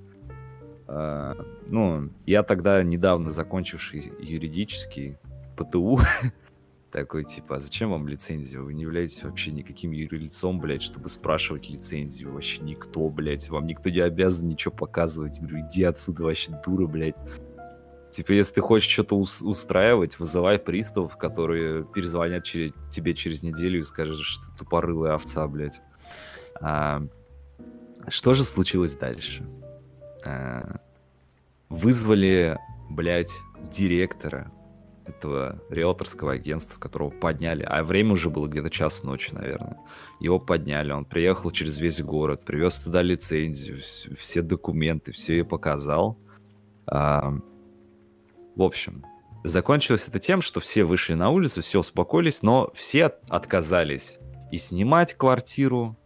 А, 0.86 1.34
ну, 1.70 2.10
я 2.26 2.42
тогда 2.42 2.82
недавно 2.82 3.30
закончивший 3.30 4.12
юридический 4.20 5.16
ПТУ, 5.56 6.00
Такой, 6.92 7.24
типа, 7.24 7.56
а 7.56 7.58
зачем 7.58 7.90
вам 7.90 8.06
лицензия? 8.06 8.60
Вы 8.60 8.74
не 8.74 8.82
являетесь 8.82 9.24
вообще 9.24 9.50
никаким 9.50 9.92
юрлицом, 9.92 10.60
блядь, 10.60 10.82
чтобы 10.82 11.08
спрашивать 11.08 11.70
лицензию. 11.70 12.34
Вообще 12.34 12.60
никто, 12.60 13.08
блядь. 13.08 13.48
Вам 13.48 13.66
никто 13.66 13.88
не 13.88 14.00
обязан 14.00 14.48
ничего 14.48 14.74
показывать. 14.74 15.38
Я 15.38 15.46
говорю, 15.46 15.66
иди 15.66 15.84
отсюда, 15.84 16.24
вообще 16.24 16.52
дура, 16.62 16.86
блядь. 16.86 17.16
Типа, 18.12 18.32
если 18.32 18.54
ты 18.54 18.60
хочешь 18.60 18.92
что-то 18.92 19.16
устраивать, 19.16 20.18
вызывай 20.18 20.58
приставов, 20.58 21.16
которые 21.16 21.82
перезвонят 21.82 22.44
через, 22.44 22.72
тебе 22.90 23.14
через 23.14 23.42
неделю 23.42 23.80
и 23.80 23.82
скажут, 23.82 24.20
что 24.20 24.44
ты 24.44 24.58
тупорылая 24.58 25.14
овца, 25.14 25.48
блядь. 25.48 25.80
А, 26.60 27.02
что 28.08 28.34
же 28.34 28.44
случилось 28.44 28.94
дальше? 28.96 29.48
А, 30.26 30.76
вызвали, 31.70 32.58
блядь, 32.90 33.32
директора 33.70 34.52
этого 35.06 35.62
риэлторского 35.70 36.32
агентства, 36.32 36.78
которого 36.78 37.08
подняли, 37.08 37.62
а 37.62 37.82
время 37.82 38.12
уже 38.12 38.28
было 38.28 38.46
где-то 38.46 38.68
час 38.68 39.02
ночи, 39.02 39.32
наверное. 39.32 39.78
Его 40.20 40.38
подняли, 40.38 40.92
он 40.92 41.06
приехал 41.06 41.50
через 41.50 41.78
весь 41.78 42.02
город, 42.02 42.44
привез 42.44 42.78
туда 42.78 43.00
лицензию, 43.00 43.80
все 44.18 44.42
документы, 44.42 45.12
все 45.12 45.36
ей 45.36 45.44
показал. 45.44 46.18
А, 46.86 47.38
в 48.54 48.62
общем, 48.62 49.04
закончилось 49.44 50.06
это 50.08 50.18
тем, 50.18 50.42
что 50.42 50.60
все 50.60 50.84
вышли 50.84 51.14
на 51.14 51.30
улицу, 51.30 51.62
все 51.62 51.80
успокоились, 51.80 52.42
но 52.42 52.70
все 52.74 53.06
от 53.06 53.20
отказались 53.28 54.18
и 54.50 54.58
снимать 54.58 55.14
квартиру, 55.14 55.96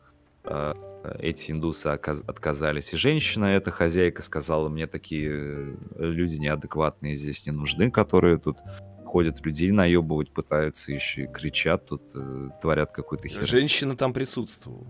а, 0.44 0.74
эти 1.18 1.50
индусы 1.52 1.88
отказались. 1.88 2.92
И 2.94 2.96
женщина, 2.96 3.46
эта 3.46 3.70
хозяйка, 3.70 4.22
сказала, 4.22 4.68
мне 4.68 4.87
такие 4.87 5.30
э, 5.30 5.74
люди 5.96 6.37
неадекватные 6.37 7.14
здесь 7.14 7.46
не 7.46 7.52
нужны, 7.52 7.90
которые 7.90 8.38
тут 8.38 8.59
ходят 9.04 9.44
людей 9.44 9.70
наебывать 9.70 10.30
пытаются, 10.30 10.92
еще 10.92 11.24
и 11.24 11.26
кричат 11.26 11.87
тут, 11.87 12.02
э, 12.14 12.48
творят 12.61 12.92
какой-то 12.92 13.28
хер. 13.28 13.46
Женщина 13.46 13.96
там 13.96 14.12
присутствовала. 14.12 14.87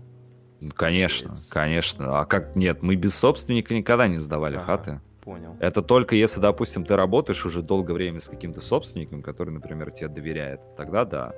Конечно, 0.75 1.29
Получается. 1.29 1.53
конечно. 1.53 2.19
А 2.19 2.25
как 2.25 2.55
нет, 2.55 2.81
мы 2.81 2.95
без 2.95 3.15
собственника 3.15 3.75
никогда 3.75 4.07
не 4.07 4.17
сдавали 4.17 4.55
ага, 4.55 4.65
хаты. 4.65 5.01
Понял. 5.27 5.57
Это 5.59 5.81
только 5.81 6.15
если, 6.15 6.39
допустим, 6.39 6.85
ты 6.85 6.95
работаешь 6.95 7.45
уже 7.45 7.61
долгое 7.61 7.91
время 7.91 8.21
с 8.21 8.29
каким-то 8.29 8.61
собственником, 8.61 9.21
который, 9.21 9.49
например, 9.49 9.91
тебе 9.91 10.07
доверяет. 10.07 10.61
Тогда 10.77 11.03
да. 11.03 11.33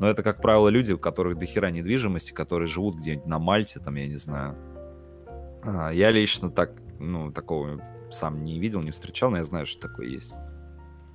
Но 0.00 0.08
это, 0.08 0.22
как 0.22 0.40
правило, 0.40 0.68
люди, 0.68 0.94
у 0.94 0.98
которых 0.98 1.36
дохера 1.36 1.70
недвижимости, 1.70 2.32
которые 2.32 2.68
живут 2.68 2.96
где-нибудь 2.96 3.26
на 3.26 3.38
Мальте, 3.38 3.80
там, 3.80 3.96
я 3.96 4.08
не 4.08 4.16
знаю. 4.16 4.56
А, 5.62 5.90
я 5.90 6.10
лично 6.10 6.50
так, 6.50 6.72
ну, 6.98 7.30
такого 7.30 7.82
сам 8.10 8.44
не 8.44 8.58
видел, 8.58 8.80
не 8.80 8.92
встречал, 8.92 9.30
но 9.30 9.36
я 9.36 9.44
знаю, 9.44 9.66
что 9.66 9.88
такое 9.88 10.06
есть. 10.06 10.32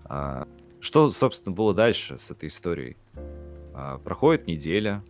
А, 0.06 0.47
что, 0.82 1.10
собственно, 1.10 1.56
было 1.56 1.73
дальше 1.73 2.19
с 2.19 2.30
этой 2.30 2.49
историей? 2.49 2.95
А, 3.73 3.97
проходит 3.97 4.45
неделя, 4.45 5.04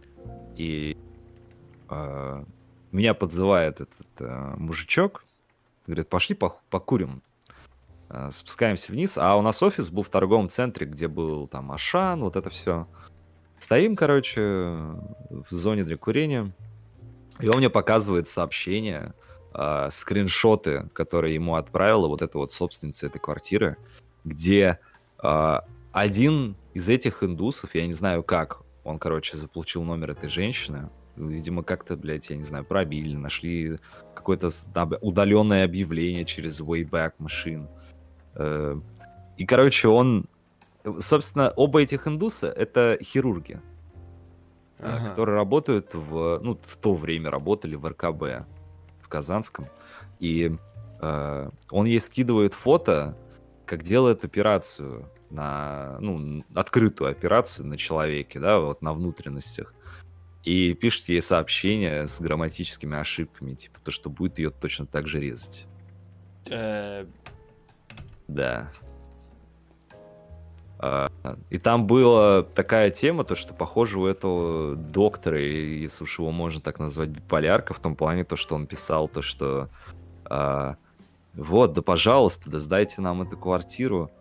и 0.55 0.95
а, 1.89 2.45
меня 2.93 3.13
подзывает 3.13 3.81
этот 3.81 4.07
а, 4.21 4.55
мужичок, 4.55 5.25
говорит, 5.85 6.09
пошли 6.09 6.35
покурим. 6.35 7.21
А, 8.09 8.31
спускаемся 8.31 8.91
вниз, 8.91 9.17
а 9.17 9.35
у 9.35 9.41
нас 9.41 9.61
офис 9.63 9.89
был 9.89 10.03
в 10.03 10.09
торговом 10.09 10.49
центре, 10.49 10.85
где 10.85 11.07
был 11.07 11.47
там 11.47 11.71
Ашан, 11.71 12.21
вот 12.21 12.35
это 12.35 12.49
все. 12.49 12.87
Стоим, 13.59 13.95
короче, 13.95 14.41
в 14.41 15.47
зоне 15.49 15.83
для 15.83 15.97
курения, 15.97 16.53
и 17.39 17.47
он 17.47 17.57
мне 17.57 17.69
показывает 17.69 18.27
сообщение, 18.27 19.13
э, 19.53 19.87
скриншоты, 19.89 20.89
которые 20.93 21.35
ему 21.35 21.55
отправила 21.55 22.07
вот 22.07 22.21
эта 22.21 22.37
вот 22.37 22.51
собственница 22.51 23.07
этой 23.07 23.19
квартиры, 23.19 23.77
где 24.23 24.79
э, 25.23 25.59
один 25.91 26.55
из 26.73 26.89
этих 26.89 27.23
индусов, 27.23 27.73
я 27.75 27.87
не 27.87 27.93
знаю 27.93 28.23
как, 28.23 28.61
он, 28.83 28.99
короче, 28.99 29.37
заполучил 29.37 29.83
номер 29.83 30.11
этой 30.11 30.29
женщины, 30.29 30.89
видимо, 31.15 31.63
как-то, 31.63 31.95
блядь, 31.95 32.29
я 32.29 32.35
не 32.35 32.43
знаю, 32.43 32.65
пробили, 32.65 33.15
нашли 33.15 33.79
какое-то 34.15 34.49
удаленное 35.01 35.65
объявление 35.65 36.25
через 36.25 36.61
Wayback 36.61 37.13
Machine. 37.19 37.67
Э, 38.35 38.79
и, 39.37 39.45
короче, 39.45 39.87
он 39.87 40.27
собственно, 40.99 41.51
оба 41.55 41.81
этих 41.81 42.07
индуса— 42.07 42.47
это 42.57 42.97
хирурги, 43.01 43.59
а, 44.79 44.97
ага. 44.97 45.09
которые 45.09 45.35
работают 45.35 45.93
в... 45.93 46.39
Ну, 46.41 46.59
в 46.61 46.77
то 46.77 46.93
время 46.93 47.31
работали 47.31 47.75
в 47.75 47.87
РКБ 47.87 48.45
в 49.01 49.07
Казанском. 49.07 49.65
И 50.19 50.55
э, 51.01 51.49
он 51.69 51.85
ей 51.85 51.99
скидывает 51.99 52.53
фото, 52.53 53.17
как 53.65 53.83
делает 53.83 54.25
операцию 54.25 55.09
на... 55.29 55.97
Ну, 55.99 56.43
открытую 56.53 57.09
операцию 57.09 57.67
на 57.67 57.77
человеке, 57.77 58.39
да, 58.39 58.59
вот 58.59 58.81
на 58.81 58.93
внутренностях. 58.93 59.73
И 60.43 60.73
пишет 60.73 61.07
ей 61.09 61.21
сообщение 61.21 62.07
с 62.07 62.19
грамматическими 62.19 62.97
ошибками, 62.97 63.53
типа 63.53 63.79
то, 63.81 63.91
что 63.91 64.09
будет 64.09 64.39
ее 64.39 64.49
точно 64.49 64.85
так 64.85 65.07
же 65.07 65.19
резать. 65.19 65.67
Э, 66.49 67.05
да. 68.27 68.71
А, 70.79 71.09
и 71.49 71.57
там 71.57 71.87
была 71.87 72.43
такая 72.43 72.91
тема, 72.91 73.23
то 73.23 73.35
что, 73.35 73.53
похоже, 73.53 73.99
у 73.99 74.05
этого 74.05 74.75
доктора, 74.75 75.39
если 75.39 76.03
уж 76.03 76.19
его 76.19 76.31
можно 76.31 76.59
так 76.59 76.77
назвать, 76.77 77.07
биполярка, 77.07 77.73
в 77.73 77.79
том 77.79 77.95
плане, 77.95 78.25
то, 78.25 78.35
что 78.35 78.55
он 78.55 78.67
писал, 78.67 79.07
то, 79.07 79.21
что 79.21 79.69
а, 80.25 80.75
вот, 81.33 81.73
да 81.73 81.81
пожалуйста, 81.81 82.49
да 82.49 82.59
сдайте 82.59 83.01
нам 83.01 83.21
эту 83.21 83.37
квартиру. 83.37 84.11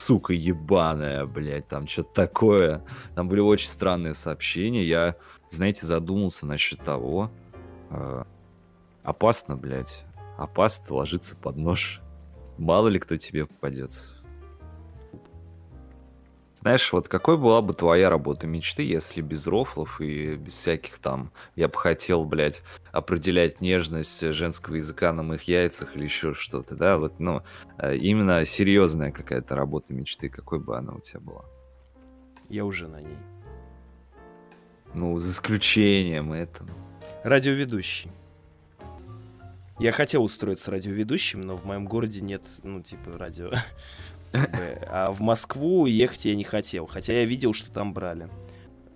Сука 0.00 0.32
ебаная, 0.32 1.26
блядь, 1.26 1.68
там 1.68 1.86
что-то 1.86 2.14
такое. 2.14 2.82
Там 3.14 3.28
были 3.28 3.40
очень 3.40 3.68
странные 3.68 4.14
сообщения. 4.14 4.82
Я, 4.82 5.16
знаете, 5.50 5.84
задумался 5.86 6.46
насчет 6.46 6.80
того, 6.80 7.30
а, 7.90 8.26
опасно, 9.02 9.56
блядь, 9.56 10.06
опасно 10.38 10.96
ложиться 10.96 11.36
под 11.36 11.58
нож. 11.58 12.00
Мало 12.56 12.88
ли 12.88 12.98
кто 12.98 13.16
тебе 13.16 13.44
попадется. 13.44 14.14
Знаешь, 16.60 16.92
вот 16.92 17.08
какой 17.08 17.38
была 17.38 17.62
бы 17.62 17.72
твоя 17.72 18.10
работа 18.10 18.46
мечты, 18.46 18.82
если 18.82 19.22
без 19.22 19.46
рофлов 19.46 19.98
и 20.00 20.36
без 20.36 20.52
всяких 20.52 20.98
там... 20.98 21.32
Я 21.56 21.68
бы 21.68 21.78
хотел, 21.78 22.24
блядь, 22.24 22.62
определять 22.92 23.62
нежность 23.62 24.20
женского 24.32 24.74
языка 24.74 25.12
на 25.14 25.22
моих 25.22 25.44
яйцах 25.44 25.96
или 25.96 26.04
еще 26.04 26.34
что-то, 26.34 26.76
да? 26.76 26.98
Вот, 26.98 27.18
ну, 27.18 27.42
э, 27.78 27.96
именно 27.96 28.44
серьезная 28.44 29.10
какая-то 29.10 29.56
работа 29.56 29.94
мечты, 29.94 30.28
какой 30.28 30.60
бы 30.60 30.76
она 30.76 30.92
у 30.92 31.00
тебя 31.00 31.20
была? 31.20 31.44
Я 32.50 32.66
уже 32.66 32.88
на 32.88 33.00
ней. 33.00 33.18
Ну, 34.92 35.18
за 35.18 35.30
исключением 35.30 36.32
этого. 36.34 36.68
Радиоведущий. 37.24 38.10
Я 39.78 39.92
хотел 39.92 40.24
устроиться 40.24 40.70
радиоведущим, 40.70 41.40
но 41.40 41.56
в 41.56 41.64
моем 41.64 41.86
городе 41.86 42.20
нет, 42.20 42.42
ну, 42.62 42.82
типа, 42.82 43.16
радио 43.16 43.50
а 44.32 45.12
в 45.12 45.20
Москву 45.20 45.86
ехать 45.86 46.24
я 46.24 46.34
не 46.34 46.44
хотел, 46.44 46.86
хотя 46.86 47.12
я 47.12 47.24
видел, 47.24 47.52
что 47.52 47.70
там 47.70 47.92
брали. 47.92 48.28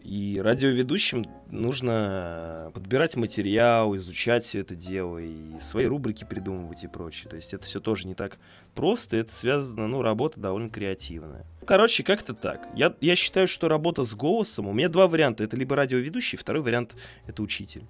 И 0.04 0.38
радиоведущим 0.44 1.24
нужно 1.50 2.70
подбирать 2.74 3.16
материал, 3.16 3.96
изучать 3.96 4.44
все 4.44 4.60
это 4.60 4.74
дело, 4.74 5.16
и 5.16 5.58
свои 5.60 5.86
рубрики 5.86 6.24
придумывать 6.24 6.84
и 6.84 6.88
прочее. 6.88 7.30
То 7.30 7.36
есть 7.36 7.54
это 7.54 7.64
все 7.64 7.80
тоже 7.80 8.06
не 8.06 8.14
так 8.14 8.38
просто, 8.74 9.16
это 9.16 9.32
связано, 9.32 9.88
ну, 9.88 10.02
работа 10.02 10.38
довольно 10.38 10.68
креативная. 10.68 11.46
Короче, 11.66 12.02
как-то 12.02 12.34
так. 12.34 12.68
Я, 12.74 12.94
я 13.00 13.16
считаю, 13.16 13.48
что 13.48 13.68
работа 13.68 14.04
с 14.04 14.14
голосом, 14.14 14.68
у 14.68 14.74
меня 14.74 14.90
два 14.90 15.08
варианта. 15.08 15.42
Это 15.42 15.56
либо 15.56 15.74
радиоведущий, 15.74 16.36
второй 16.36 16.60
вариант— 16.60 16.94
это 17.26 17.42
учитель. 17.42 17.86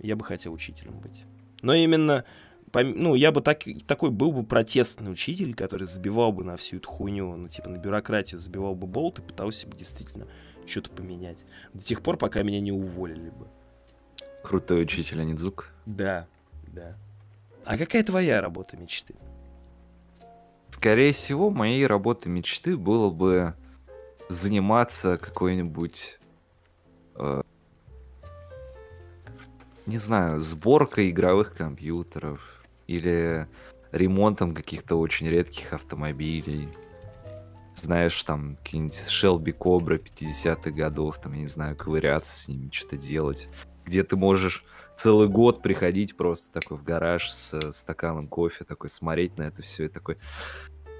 Я 0.00 0.16
бы 0.16 0.24
хотел 0.24 0.52
учителем 0.52 1.00
быть. 1.00 1.24
Но 1.62 1.72
именно 1.72 2.26
ну, 2.82 3.14
я 3.14 3.30
бы 3.30 3.40
так, 3.40 3.62
такой 3.86 4.10
был 4.10 4.32
бы 4.32 4.42
протестный 4.42 5.12
учитель, 5.12 5.54
который 5.54 5.86
забивал 5.86 6.32
бы 6.32 6.44
на 6.44 6.56
всю 6.56 6.78
эту 6.78 6.88
хуйню, 6.88 7.36
ну, 7.36 7.48
типа, 7.48 7.68
на 7.68 7.76
бюрократию 7.76 8.40
забивал 8.40 8.74
бы 8.74 8.86
болт 8.86 9.18
и 9.18 9.22
пытался 9.22 9.68
бы 9.68 9.76
действительно 9.76 10.26
что-то 10.66 10.90
поменять. 10.90 11.44
До 11.72 11.82
тех 11.84 12.02
пор, 12.02 12.16
пока 12.16 12.42
меня 12.42 12.60
не 12.60 12.72
уволили 12.72 13.30
бы. 13.30 13.46
Крутой 14.42 14.82
учитель, 14.82 15.20
а 15.20 15.24
не 15.24 15.34
звук? 15.34 15.68
Да, 15.86 16.26
да. 16.66 16.96
А 17.64 17.78
какая 17.78 18.02
твоя 18.02 18.40
работа 18.40 18.76
мечты? 18.76 19.14
Скорее 20.70 21.12
всего, 21.12 21.50
моей 21.50 21.86
работой 21.86 22.28
мечты 22.28 22.76
было 22.76 23.10
бы 23.10 23.54
заниматься 24.28 25.16
какой-нибудь 25.18 26.18
э, 27.16 27.42
не 29.86 29.98
знаю, 29.98 30.40
сборкой 30.40 31.10
игровых 31.10 31.54
компьютеров, 31.54 32.53
или 32.86 33.48
ремонтом 33.92 34.54
каких-то 34.54 34.96
очень 34.96 35.28
редких 35.28 35.72
автомобилей. 35.72 36.68
Знаешь, 37.74 38.22
там 38.22 38.56
какие-нибудь 38.56 39.02
Shelby 39.08 39.56
Cobra 39.56 40.02
50-х 40.02 40.70
годов, 40.70 41.18
там, 41.20 41.32
я 41.32 41.40
не 41.40 41.46
знаю, 41.46 41.76
ковыряться 41.76 42.36
с 42.36 42.48
ними, 42.48 42.70
что-то 42.72 42.96
делать. 42.96 43.48
Где 43.84 44.02
ты 44.02 44.16
можешь 44.16 44.64
целый 44.96 45.28
год 45.28 45.62
приходить 45.62 46.16
просто 46.16 46.52
такой 46.52 46.76
в 46.76 46.84
гараж 46.84 47.30
с 47.30 47.72
стаканом 47.72 48.28
кофе, 48.28 48.64
такой 48.64 48.90
смотреть 48.90 49.36
на 49.38 49.44
это 49.44 49.62
все 49.62 49.84
и 49.84 49.88
такой... 49.88 50.18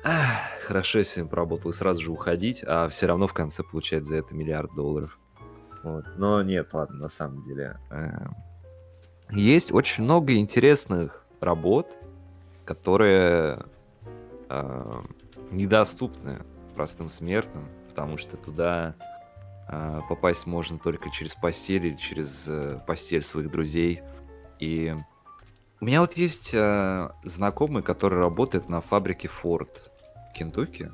ах, 0.05 0.39
хорошо, 0.67 0.99
если 0.99 1.23
он 1.23 1.29
поработал 1.29 1.71
и 1.71 1.75
сразу 1.75 2.03
же 2.03 2.11
уходить, 2.11 2.65
а 2.67 2.89
все 2.89 3.07
равно 3.07 3.27
в 3.27 3.33
конце 3.33 3.63
получать 3.63 4.05
за 4.05 4.17
это 4.17 4.35
миллиард 4.35 4.75
долларов. 4.75 5.19
Вот. 5.83 6.05
Но 6.17 6.43
нет, 6.43 6.71
ладно, 6.73 6.97
на 6.97 7.09
самом 7.09 7.43
деле. 7.43 7.79
эм, 7.91 8.35
Есть 9.31 9.73
очень 9.73 10.05
много 10.05 10.35
интересных 10.35 11.24
работ, 11.45 11.97
которые 12.65 13.65
э, 14.49 15.03
недоступны 15.51 16.41
простым 16.75 17.09
смертным, 17.09 17.69
потому 17.89 18.17
что 18.17 18.37
туда 18.37 18.95
э, 19.69 20.01
попасть 20.09 20.47
можно 20.47 20.79
только 20.79 21.11
через 21.11 21.35
постель 21.35 21.87
или 21.87 21.97
через 21.97 22.45
э, 22.47 22.79
постель 22.87 23.23
своих 23.23 23.51
друзей. 23.51 24.03
И 24.59 24.97
у 25.81 25.85
меня 25.85 26.01
вот 26.01 26.15
есть 26.15 26.53
э, 26.55 27.11
знакомый, 27.23 27.83
который 27.83 28.19
работает 28.19 28.69
на 28.69 28.81
фабрике 28.81 29.29
Ford 29.29 29.71
в 30.31 30.33
Кентукки. 30.33 30.91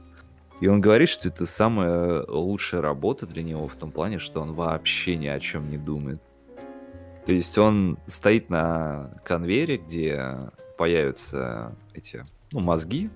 И 0.60 0.66
он 0.66 0.80
говорит, 0.80 1.08
что 1.08 1.28
это 1.28 1.46
самая 1.46 2.24
лучшая 2.26 2.82
работа 2.82 3.26
для 3.26 3.42
него 3.42 3.66
в 3.66 3.76
том 3.76 3.90
плане, 3.90 4.18
что 4.18 4.42
он 4.42 4.52
вообще 4.52 5.16
ни 5.16 5.26
о 5.26 5.40
чем 5.40 5.70
не 5.70 5.78
думает. 5.78 6.20
То 7.26 7.32
есть 7.32 7.56
он 7.58 7.98
стоит 8.06 8.50
на 8.50 9.20
конвейере, 9.24 9.76
где 9.76 10.38
появятся 10.78 11.76
эти 11.94 12.22
ну, 12.52 12.60
мозги 12.60 13.10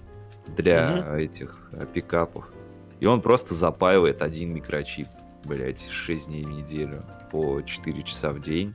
для 0.47 1.17
этих 1.17 1.57
э, 1.73 1.87
пикапов. 1.93 2.47
И 3.01 3.07
он 3.07 3.21
просто 3.23 3.55
запаивает 3.55 4.23
один 4.23 4.53
микрочип, 4.53 5.09
блять, 5.45 5.89
6 5.89 6.27
дней 6.27 6.45
в 6.45 6.51
неделю 6.51 7.05
по 7.31 7.63
4 7.63 8.03
часа 8.03 8.31
в 8.31 8.41
день. 8.41 8.75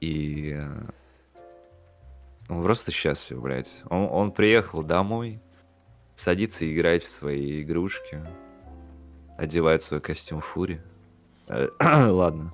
И 0.00 0.58
э, 0.60 1.42
он 2.48 2.62
просто 2.62 2.90
счастлив, 2.92 3.40
блядь. 3.40 3.82
Он, 3.88 4.08
он 4.10 4.32
приехал 4.32 4.82
домой, 4.82 5.40
садится 6.14 6.70
играть 6.70 7.04
в 7.04 7.08
свои 7.08 7.62
игрушки, 7.62 8.22
одевает 9.36 9.82
свой 9.82 10.00
костюм 10.00 10.40
Фури. 10.40 10.80
Э, 11.48 11.68
Ладно, 12.10 12.52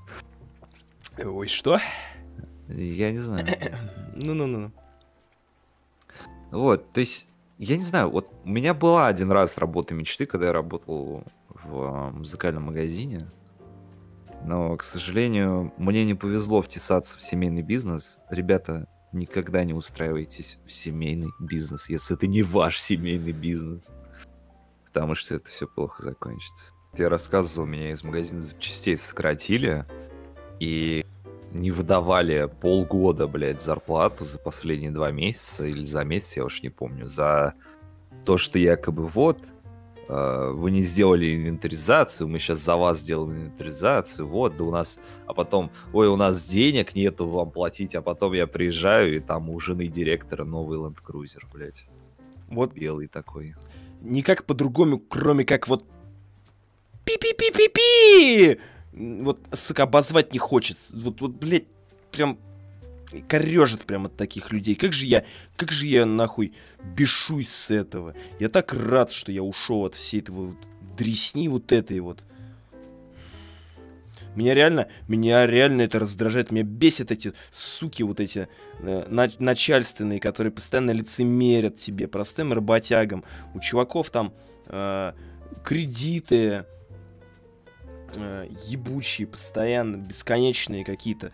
Ой, 1.19 1.49
что? 1.49 1.79
я 2.69 3.11
не 3.11 3.19
знаю. 3.19 3.47
Ну-ну-ну. 4.15 4.71
Вот, 6.51 6.93
то 6.93 7.01
есть, 7.01 7.29
я 7.59 7.77
не 7.77 7.85
знаю, 7.85 8.11
вот 8.11 8.29
у 8.45 8.49
меня 8.49 8.75
была 8.75 9.07
один 9.07 9.31
раз 9.31 9.57
работа 9.57 9.95
мечты, 9.95 10.27
когда 10.27 10.47
я 10.47 10.53
работал 10.53 11.25
в 11.49 11.83
а, 11.83 12.11
музыкальном 12.11 12.65
магазине. 12.65 13.29
Но, 14.45 14.77
к 14.77 14.83
сожалению, 14.83 15.73
мне 15.77 16.05
не 16.05 16.15
повезло 16.15 16.63
втесаться 16.63 17.19
в 17.19 17.23
семейный 17.23 17.63
бизнес. 17.63 18.19
Ребята, 18.31 18.89
никогда 19.13 19.65
не 19.65 19.75
устраивайтесь 19.75 20.59
в 20.67 20.73
семейный 20.73 21.31
бизнес, 21.39 21.89
если 21.89 22.17
это 22.17 22.27
не 22.27 22.43
ваш 22.43 22.81
семейный 22.81 23.33
бизнес. 23.33 23.85
Потому 24.87 25.15
что 25.15 25.35
это 25.35 25.49
все 25.49 25.67
плохо 25.67 26.03
закончится. 26.03 26.73
Я 26.97 27.09
рассказывал, 27.09 27.67
меня 27.67 27.93
из 27.93 28.03
магазина 28.03 28.43
запчастей 28.43 28.97
сократили 28.97 29.87
и 30.61 31.05
не 31.53 31.71
выдавали 31.73 32.49
полгода, 32.61 33.27
блядь, 33.27 33.61
зарплату 33.61 34.25
за 34.25 34.39
последние 34.39 34.93
два 34.93 35.11
месяца 35.11 35.67
или 35.67 35.83
за 35.83 36.05
месяц, 36.05 36.37
я 36.37 36.45
уж 36.45 36.63
не 36.63 36.69
помню, 36.69 37.07
за 37.07 37.55
то, 38.25 38.37
что 38.37 38.59
якобы 38.59 39.09
вот, 39.09 39.39
э, 40.09 40.51
вы 40.55 40.71
не 40.71 40.81
сделали 40.81 41.35
инвентаризацию, 41.35 42.29
мы 42.29 42.39
сейчас 42.39 42.61
за 42.61 42.77
вас 42.77 43.01
сделаем 43.01 43.33
инвентаризацию, 43.33 44.29
вот, 44.29 44.57
да 44.57 44.65
у 44.65 44.71
нас, 44.71 45.01
а 45.27 45.35
потом, 45.35 45.71
ой, 45.93 46.07
у 46.09 46.17
нас 46.17 46.45
денег 46.45 46.95
нету 46.95 47.27
вам 47.27 47.51
платить, 47.51 47.97
а 47.97 48.03
потом 48.03 48.35
я 48.35 48.47
приезжаю, 48.47 49.17
и 49.17 49.21
там 49.21 49.51
у 49.51 49.59
жены 49.59 49.89
директора 49.89 50.45
новый 50.45 50.79
Land 50.79 50.99
Cruiser, 51.05 51.43
блядь, 51.53 51.89
Вот 52.49 52.75
белый 52.75 53.09
такой. 53.09 53.55
никак 54.03 54.45
по-другому, 54.45 54.99
кроме 55.01 55.45
как 55.45 55.67
вот 55.67 55.85
пи-пи-пи-пи-пи! 57.05 58.59
Вот, 58.93 59.41
сука, 59.53 59.85
обозвать 59.85 60.33
не 60.33 60.39
хочется. 60.39 60.97
Вот, 60.97 61.21
вот, 61.21 61.33
блядь, 61.33 61.67
прям 62.11 62.39
корежит 63.29 63.85
прям 63.87 64.07
от 64.07 64.17
таких 64.17 64.53
людей. 64.53 64.75
Как 64.75 64.93
же 64.93 65.07
я, 65.07 65.25
как 65.57 65.73
же 65.73 65.87
я 65.87 66.07
нахуй 66.07 66.55
бешусь 66.83 67.49
с 67.49 67.71
этого. 67.71 68.15
Я 68.39 68.49
так 68.49 68.73
рад, 68.73 69.13
что 69.13 69.33
я 69.33 69.43
ушел 69.43 69.85
от 69.85 69.95
всей 69.95 70.21
этого 70.21 70.47
вот 70.47 70.57
дресни 70.97 71.49
вот 71.49 71.73
этой 71.73 72.01
вот. 72.01 72.23
Меня 74.37 74.55
реально, 74.55 74.87
меня 75.09 75.45
реально 75.47 75.83
это 75.83 75.99
раздражает. 75.99 76.53
Меня 76.53 76.63
бесят 76.63 77.11
эти 77.11 77.33
суки 77.53 78.05
вот 78.05 78.21
эти 78.21 78.49
э, 78.79 79.05
на- 79.09 79.31
начальственные, 79.41 80.21
которые 80.21 80.53
постоянно 80.53 80.93
лицемерят 80.93 81.77
тебе, 81.77 82.07
простым 82.07 82.53
работягам. 82.53 83.25
У 83.55 83.61
чуваков 83.61 84.11
там 84.11 84.33
э, 84.67 85.13
кредиты 85.65 86.65
э, 88.17 88.49
ебучие, 88.67 89.27
постоянно, 89.27 89.97
бесконечные 89.97 90.85
какие-то 90.85 91.33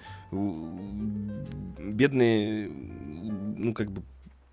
бедные, 1.78 2.68
ну, 2.68 3.72
как 3.74 3.90
бы, 3.90 4.02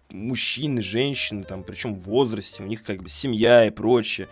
мужчины, 0.09 0.81
женщины, 0.81 1.43
там, 1.43 1.63
причем 1.63 1.95
в 1.95 2.01
возрасте, 2.03 2.63
у 2.63 2.67
них 2.67 2.83
как 2.83 3.01
бы 3.01 3.09
семья 3.09 3.65
и 3.65 3.69
прочее. 3.71 4.27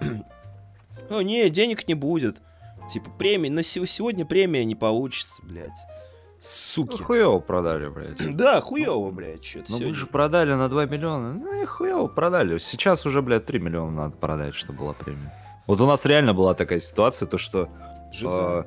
О, 1.10 1.22
не, 1.22 1.48
денег 1.50 1.86
не 1.88 1.94
будет. 1.94 2.40
Типа, 2.92 3.10
премии, 3.10 3.48
на 3.48 3.62
се- 3.62 3.86
сегодня 3.86 4.24
премия 4.24 4.64
не 4.64 4.74
получится, 4.74 5.42
блядь. 5.44 5.68
Ну, 5.68 6.46
Суки. 6.46 7.02
хуево 7.02 7.38
продали, 7.38 7.88
блядь. 7.88 8.18
Да, 8.36 8.60
хуево, 8.60 9.10
блядь, 9.10 9.44
что-то 9.44 9.66
Ну 9.68 9.74
вы 9.76 9.80
сегодня. 9.80 9.94
же 10.00 10.06
продали 10.06 10.54
на 10.54 10.68
2 10.68 10.86
миллиона. 10.86 11.34
Ну 11.34 11.62
и 11.62 11.66
хуево 11.66 12.06
продали. 12.08 12.58
Сейчас 12.58 13.04
уже, 13.06 13.22
блядь, 13.22 13.44
3 13.46 13.58
миллиона 13.60 13.90
надо 13.92 14.16
продать, 14.16 14.54
чтобы 14.54 14.80
была 14.80 14.92
премия. 14.94 15.32
Вот 15.66 15.80
у 15.80 15.86
нас 15.86 16.04
реально 16.04 16.34
была 16.34 16.54
такая 16.54 16.78
ситуация, 16.78 17.26
то 17.26 17.38
что 17.38 17.68
а, 18.24 18.66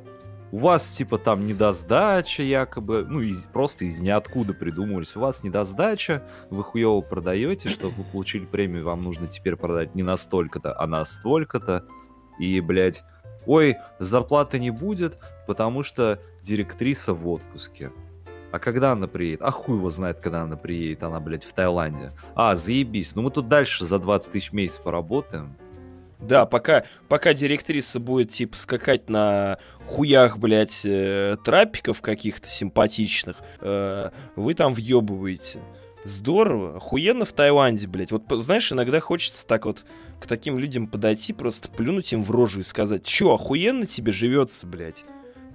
у 0.51 0.57
вас 0.57 0.87
типа 0.89 1.17
там 1.17 1.47
недосдача 1.47 2.43
якобы, 2.43 3.05
ну 3.09 3.21
из, 3.21 3.43
просто 3.43 3.85
из 3.85 3.99
ниоткуда 3.99 4.53
придумывались. 4.53 5.15
У 5.15 5.19
вас 5.19 5.43
недосдача, 5.43 6.23
вы 6.51 6.63
хуево 6.63 7.01
продаете, 7.01 7.69
чтобы 7.69 7.95
вы 7.95 8.03
получили 8.03 8.45
премию, 8.45 8.85
вам 8.85 9.01
нужно 9.01 9.27
теперь 9.27 9.55
продать 9.55 9.95
не 9.95 10.03
на 10.03 10.15
столько-то, 10.15 10.79
а 10.79 10.85
на 10.85 11.03
столько-то. 11.05 11.85
И, 12.39 12.59
блядь, 12.61 13.03
ой, 13.47 13.77
зарплаты 13.97 14.59
не 14.59 14.69
будет, 14.69 15.17
потому 15.47 15.83
что 15.83 16.19
директриса 16.43 17.13
в 17.13 17.27
отпуске. 17.27 17.91
А 18.51 18.59
когда 18.59 18.91
она 18.91 19.07
приедет? 19.07 19.41
А 19.41 19.49
хуй 19.49 19.77
его 19.77 19.89
знает, 19.89 20.19
когда 20.19 20.43
она 20.43 20.55
приедет. 20.55 21.01
Она, 21.01 21.19
блядь, 21.19 21.43
в 21.43 21.51
Таиланде. 21.53 22.11
А, 22.35 22.55
заебись. 22.55 23.15
Ну 23.15 23.23
мы 23.23 23.31
тут 23.31 23.47
дальше 23.47 23.83
за 23.83 23.97
20 23.97 24.31
тысяч 24.31 24.51
в 24.51 24.53
месяц 24.53 24.77
поработаем. 24.77 25.55
Да, 26.27 26.45
пока, 26.45 26.85
пока 27.09 27.33
директриса 27.33 27.99
будет, 27.99 28.31
типа, 28.31 28.57
скакать 28.57 29.09
на 29.09 29.57
хуях, 29.85 30.37
блядь, 30.37 30.81
э, 30.85 31.35
трапиков 31.43 32.01
каких-то 32.01 32.47
симпатичных, 32.47 33.37
э, 33.59 34.09
вы 34.35 34.53
там 34.53 34.73
въебываете. 34.73 35.59
Здорово, 36.05 36.77
охуенно 36.77 37.25
в 37.25 37.33
Таиланде, 37.33 37.87
блядь. 37.87 38.11
Вот, 38.11 38.23
знаешь, 38.29 38.71
иногда 38.71 38.99
хочется 38.99 39.45
так 39.45 39.65
вот 39.65 39.85
к 40.19 40.27
таким 40.27 40.57
людям 40.57 40.87
подойти, 40.87 41.33
просто 41.33 41.69
плюнуть 41.69 42.13
им 42.13 42.23
в 42.23 42.31
рожу 42.31 42.61
и 42.61 42.63
сказать, 42.63 43.05
чё, 43.05 43.33
охуенно 43.33 43.85
тебе 43.85 44.11
живется, 44.11 44.65
блядь. 44.65 45.03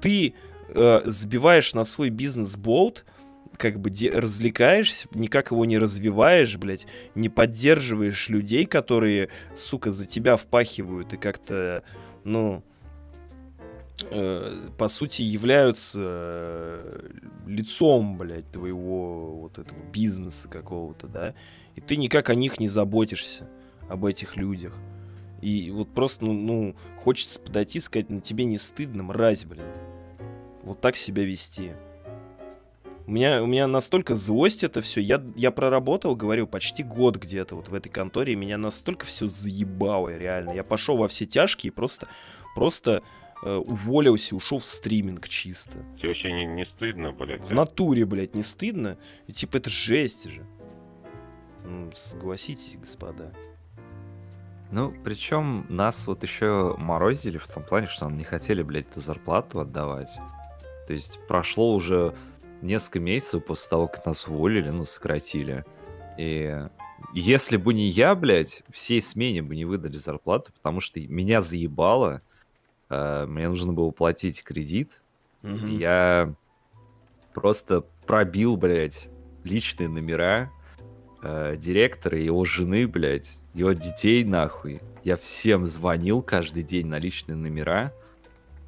Ты 0.00 0.34
э, 0.68 1.00
сбиваешь 1.06 1.72
на 1.74 1.84
свой 1.84 2.10
бизнес-болт, 2.10 3.04
как 3.58 3.80
бы 3.80 3.90
развлекаешься, 4.12 5.08
никак 5.12 5.50
его 5.50 5.64
не 5.64 5.78
развиваешь, 5.78 6.56
блядь, 6.56 6.86
не 7.14 7.28
поддерживаешь 7.28 8.28
людей, 8.28 8.64
которые 8.64 9.28
сука, 9.56 9.90
за 9.90 10.06
тебя 10.06 10.36
впахивают 10.36 11.12
и 11.12 11.16
как-то, 11.16 11.82
ну, 12.24 12.62
э, 14.10 14.68
по 14.78 14.88
сути, 14.88 15.22
являются 15.22 16.00
э, 16.00 17.10
лицом, 17.46 18.16
блядь, 18.16 18.50
твоего 18.50 19.40
вот 19.40 19.58
этого 19.58 19.78
бизнеса 19.92 20.48
какого-то, 20.48 21.08
да, 21.08 21.34
и 21.74 21.80
ты 21.80 21.96
никак 21.96 22.30
о 22.30 22.34
них 22.34 22.60
не 22.60 22.68
заботишься, 22.68 23.48
об 23.88 24.04
этих 24.04 24.36
людях. 24.36 24.74
И 25.40 25.70
вот 25.70 25.92
просто, 25.94 26.24
ну, 26.24 26.32
ну, 26.32 26.76
хочется 26.98 27.38
подойти 27.38 27.78
и 27.78 27.80
сказать, 27.80 28.10
ну, 28.10 28.20
тебе 28.20 28.44
не 28.44 28.58
стыдно, 28.58 29.02
мразь, 29.02 29.44
блин. 29.44 29.66
Вот 30.62 30.80
так 30.80 30.96
себя 30.96 31.24
вести. 31.24 31.72
У 33.08 33.10
меня, 33.10 33.42
у 33.42 33.46
меня 33.46 33.66
настолько 33.66 34.14
злость 34.14 34.62
это 34.64 34.82
все. 34.82 35.00
Я, 35.00 35.22
я 35.34 35.50
проработал, 35.50 36.14
говорю, 36.14 36.46
почти 36.46 36.82
год 36.82 37.16
где-то 37.16 37.56
вот 37.56 37.68
в 37.68 37.74
этой 37.74 37.88
конторе. 37.88 38.36
Меня 38.36 38.58
настолько 38.58 39.06
все 39.06 39.26
заебало, 39.26 40.14
реально. 40.14 40.50
Я 40.50 40.62
пошел 40.62 40.98
во 40.98 41.08
все 41.08 41.24
тяжкие 41.24 41.72
и 41.72 41.74
просто, 41.74 42.06
просто 42.54 43.02
э, 43.42 43.50
уволился, 43.50 44.36
ушел 44.36 44.58
в 44.58 44.66
стриминг 44.66 45.26
чисто. 45.26 45.78
Тебе 45.96 46.08
вообще 46.08 46.32
не, 46.32 46.44
не 46.44 46.66
стыдно, 46.66 47.12
блядь? 47.12 47.40
В 47.40 47.54
натуре, 47.54 48.04
блядь, 48.04 48.34
не 48.34 48.42
стыдно? 48.42 48.98
И 49.26 49.32
типа 49.32 49.56
это 49.56 49.70
жесть 49.70 50.28
же. 50.28 50.44
Ну, 51.64 51.90
согласитесь, 51.94 52.76
господа. 52.76 53.32
Ну, 54.70 54.92
причем 55.02 55.64
нас 55.70 56.06
вот 56.06 56.24
еще 56.24 56.74
морозили 56.76 57.38
в 57.38 57.48
том 57.48 57.62
плане, 57.62 57.86
что 57.86 58.04
нам 58.04 58.18
не 58.18 58.24
хотели, 58.24 58.62
блядь, 58.62 58.90
эту 58.90 59.00
зарплату 59.00 59.60
отдавать. 59.60 60.14
То 60.86 60.92
есть 60.92 61.18
прошло 61.26 61.74
уже 61.74 62.14
несколько 62.62 63.00
месяцев 63.00 63.44
после 63.44 63.68
того, 63.68 63.88
как 63.88 64.04
нас 64.06 64.26
уволили, 64.26 64.70
ну, 64.70 64.84
сократили. 64.84 65.64
И 66.16 66.66
если 67.14 67.56
бы 67.56 67.74
не 67.74 67.86
я, 67.86 68.14
блядь, 68.14 68.62
всей 68.70 69.00
смене 69.00 69.42
бы 69.42 69.54
не 69.56 69.64
выдали 69.64 69.96
зарплату, 69.96 70.52
потому 70.52 70.80
что 70.80 71.00
меня 71.00 71.40
заебало. 71.40 72.22
э, 72.90 73.26
Мне 73.26 73.48
нужно 73.48 73.72
было 73.72 73.90
платить 73.90 74.42
кредит. 74.42 75.02
Мгм. 75.42 75.78
Я 75.78 76.34
просто 77.34 77.84
пробил, 78.06 78.56
блядь, 78.56 79.08
личные 79.44 79.88
номера 79.88 80.50
э, 81.22 81.56
директора, 81.56 82.18
его 82.18 82.44
жены, 82.44 82.88
блядь, 82.88 83.38
его 83.54 83.72
детей, 83.72 84.24
нахуй. 84.24 84.80
Я 85.04 85.16
всем 85.16 85.66
звонил 85.66 86.22
каждый 86.22 86.62
день 86.62 86.86
на 86.86 86.98
личные 86.98 87.36
номера. 87.36 87.92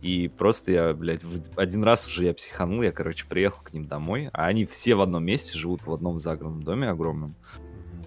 И 0.00 0.28
просто 0.28 0.72
я, 0.72 0.94
блядь, 0.94 1.20
один 1.56 1.84
раз 1.84 2.06
уже 2.06 2.24
я 2.24 2.34
психанул, 2.34 2.82
я, 2.82 2.90
короче, 2.90 3.26
приехал 3.26 3.62
к 3.62 3.72
ним 3.72 3.84
домой, 3.84 4.30
а 4.32 4.46
они 4.46 4.64
все 4.64 4.94
в 4.94 5.02
одном 5.02 5.24
месте 5.24 5.58
живут, 5.58 5.86
в 5.86 5.92
одном 5.92 6.18
загородном 6.18 6.62
доме 6.62 6.88
огромном. 6.88 7.34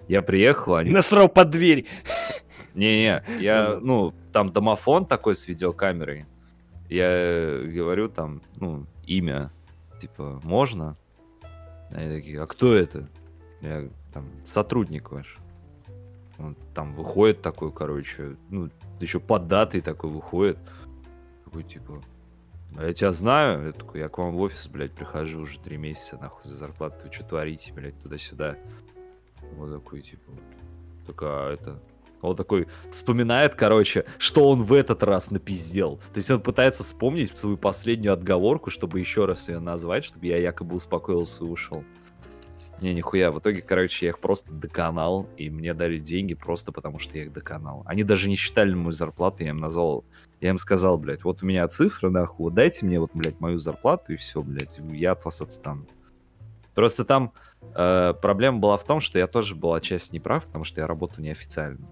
Я 0.08 0.20
приехал, 0.22 0.74
они... 0.74 0.90
насрал 0.90 1.28
под 1.28 1.50
дверь. 1.50 1.86
Не-не, 2.74 3.22
я, 3.40 3.78
ну, 3.80 4.12
там 4.32 4.52
домофон 4.52 5.06
такой 5.06 5.36
с 5.36 5.46
видеокамерой. 5.46 6.26
Я 6.88 7.08
э, 7.08 7.64
говорю 7.66 8.08
там, 8.08 8.42
ну, 8.56 8.86
имя, 9.06 9.52
типа, 10.00 10.40
можно? 10.42 10.96
Они 11.90 12.16
такие, 12.16 12.40
а 12.40 12.46
кто 12.46 12.74
это? 12.74 13.08
Я 13.62 13.88
там, 14.12 14.28
сотрудник 14.44 15.12
ваш. 15.12 15.36
Он 16.38 16.56
там 16.74 16.94
выходит 16.94 17.42
такой, 17.42 17.72
короче, 17.72 18.36
ну, 18.50 18.68
еще 19.00 19.20
поддатый 19.20 19.80
такой 19.80 20.10
выходит. 20.10 20.58
Такой, 21.54 21.70
типа, 21.70 22.00
а 22.76 22.86
я 22.86 22.92
тебя 22.92 23.12
знаю? 23.12 23.66
Я 23.66 23.72
такой, 23.72 24.00
я 24.00 24.08
к 24.08 24.18
вам 24.18 24.34
в 24.34 24.40
офис, 24.40 24.66
блядь, 24.66 24.90
прихожу 24.90 25.42
уже 25.42 25.60
три 25.60 25.76
месяца, 25.76 26.18
нахуй, 26.20 26.50
за 26.50 26.56
зарплату. 26.56 26.96
Вы 27.04 27.12
что 27.12 27.22
творите, 27.22 27.72
блядь, 27.72 27.96
туда-сюда? 28.02 28.56
Вот 29.52 29.72
такой, 29.72 30.02
типа, 30.02 30.32
только 31.06 31.26
а 31.26 31.52
это... 31.52 31.80
Он 32.22 32.34
такой 32.34 32.66
вспоминает, 32.90 33.54
короче, 33.54 34.04
что 34.18 34.48
он 34.48 34.64
в 34.64 34.72
этот 34.72 35.04
раз 35.04 35.30
напиздел. 35.30 35.98
То 36.12 36.16
есть 36.16 36.28
он 36.28 36.40
пытается 36.40 36.82
вспомнить 36.82 37.38
свою 37.38 37.56
последнюю 37.56 38.14
отговорку, 38.14 38.70
чтобы 38.70 38.98
еще 38.98 39.24
раз 39.24 39.48
ее 39.48 39.60
назвать, 39.60 40.04
чтобы 40.04 40.26
я 40.26 40.38
якобы 40.38 40.74
успокоился 40.74 41.44
и 41.44 41.46
ушел. 41.46 41.84
Не, 42.82 42.94
нихуя. 42.94 43.30
В 43.30 43.38
итоге, 43.38 43.62
короче, 43.62 44.06
я 44.06 44.10
их 44.10 44.18
просто 44.18 44.52
доконал, 44.52 45.28
и 45.36 45.48
мне 45.48 45.74
дали 45.74 45.98
деньги 45.98 46.34
просто 46.34 46.72
потому, 46.72 46.98
что 46.98 47.16
я 47.16 47.24
их 47.24 47.32
доконал. 47.32 47.82
Они 47.86 48.04
даже 48.04 48.28
не 48.28 48.36
считали 48.36 48.74
мою 48.74 48.92
зарплату, 48.92 49.42
я 49.42 49.50
им 49.50 49.58
назвал... 49.58 50.04
Я 50.40 50.50
им 50.50 50.58
сказал, 50.58 50.98
блядь, 50.98 51.24
вот 51.24 51.42
у 51.42 51.46
меня 51.46 51.66
цифры, 51.68 52.10
нахуй, 52.10 52.44
вот 52.44 52.54
дайте 52.54 52.84
мне 52.84 53.00
вот, 53.00 53.12
блядь, 53.14 53.40
мою 53.40 53.58
зарплату, 53.58 54.12
и 54.12 54.16
все, 54.16 54.42
блядь, 54.42 54.78
я 54.90 55.12
от 55.12 55.24
вас 55.24 55.40
отстану. 55.40 55.86
Просто 56.74 57.04
там 57.04 57.32
э, 57.74 58.14
проблема 58.20 58.58
была 58.58 58.76
в 58.76 58.84
том, 58.84 59.00
что 59.00 59.18
я 59.18 59.26
тоже 59.26 59.54
был 59.54 59.72
отчасти 59.72 60.14
неправ, 60.14 60.44
потому 60.44 60.64
что 60.64 60.80
я 60.80 60.86
работал 60.86 61.22
неофициально. 61.22 61.86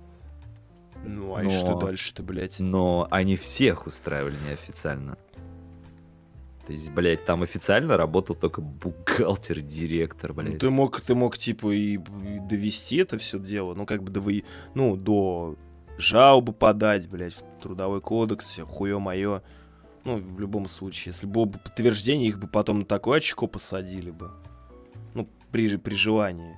Ну, 1.04 1.34
а 1.36 1.42
и 1.42 1.44
Но- 1.44 1.50
что 1.50 1.74
дальше-то, 1.74 2.22
блядь? 2.22 2.60
Но 2.60 3.08
они 3.10 3.36
всех 3.36 3.86
устраивали 3.86 4.36
неофициально. 4.46 5.16
То 6.66 6.72
есть, 6.72 6.90
блядь, 6.90 7.24
там 7.24 7.42
официально 7.42 7.96
работал 7.96 8.36
только 8.36 8.60
бухгалтер, 8.60 9.60
директор, 9.60 10.30
Ну, 10.30 10.42
блядь. 10.42 10.58
ты 10.58 10.70
мог, 10.70 11.00
ты 11.00 11.14
мог, 11.14 11.36
типа, 11.36 11.74
и, 11.74 11.96
довести 11.98 12.98
это 12.98 13.18
все 13.18 13.38
дело, 13.38 13.74
ну, 13.74 13.84
как 13.84 14.02
бы, 14.02 14.12
до, 14.12 14.22
ну, 14.74 14.96
до 14.96 15.56
жалобы 15.98 16.52
подать, 16.52 17.08
блядь, 17.08 17.34
в 17.34 17.42
трудовой 17.60 18.00
кодекс, 18.00 18.58
хуё 18.64 19.00
моё. 19.00 19.42
Ну, 20.04 20.16
в 20.18 20.40
любом 20.40 20.66
случае, 20.68 21.12
если 21.12 21.26
было 21.26 21.44
бы 21.46 21.58
подтверждение, 21.58 22.28
их 22.28 22.38
бы 22.38 22.46
потом 22.46 22.80
на 22.80 22.84
такое 22.84 23.18
очко 23.18 23.46
посадили 23.46 24.10
бы. 24.10 24.30
Ну, 25.14 25.28
при, 25.50 25.76
при 25.76 25.94
желании. 25.94 26.56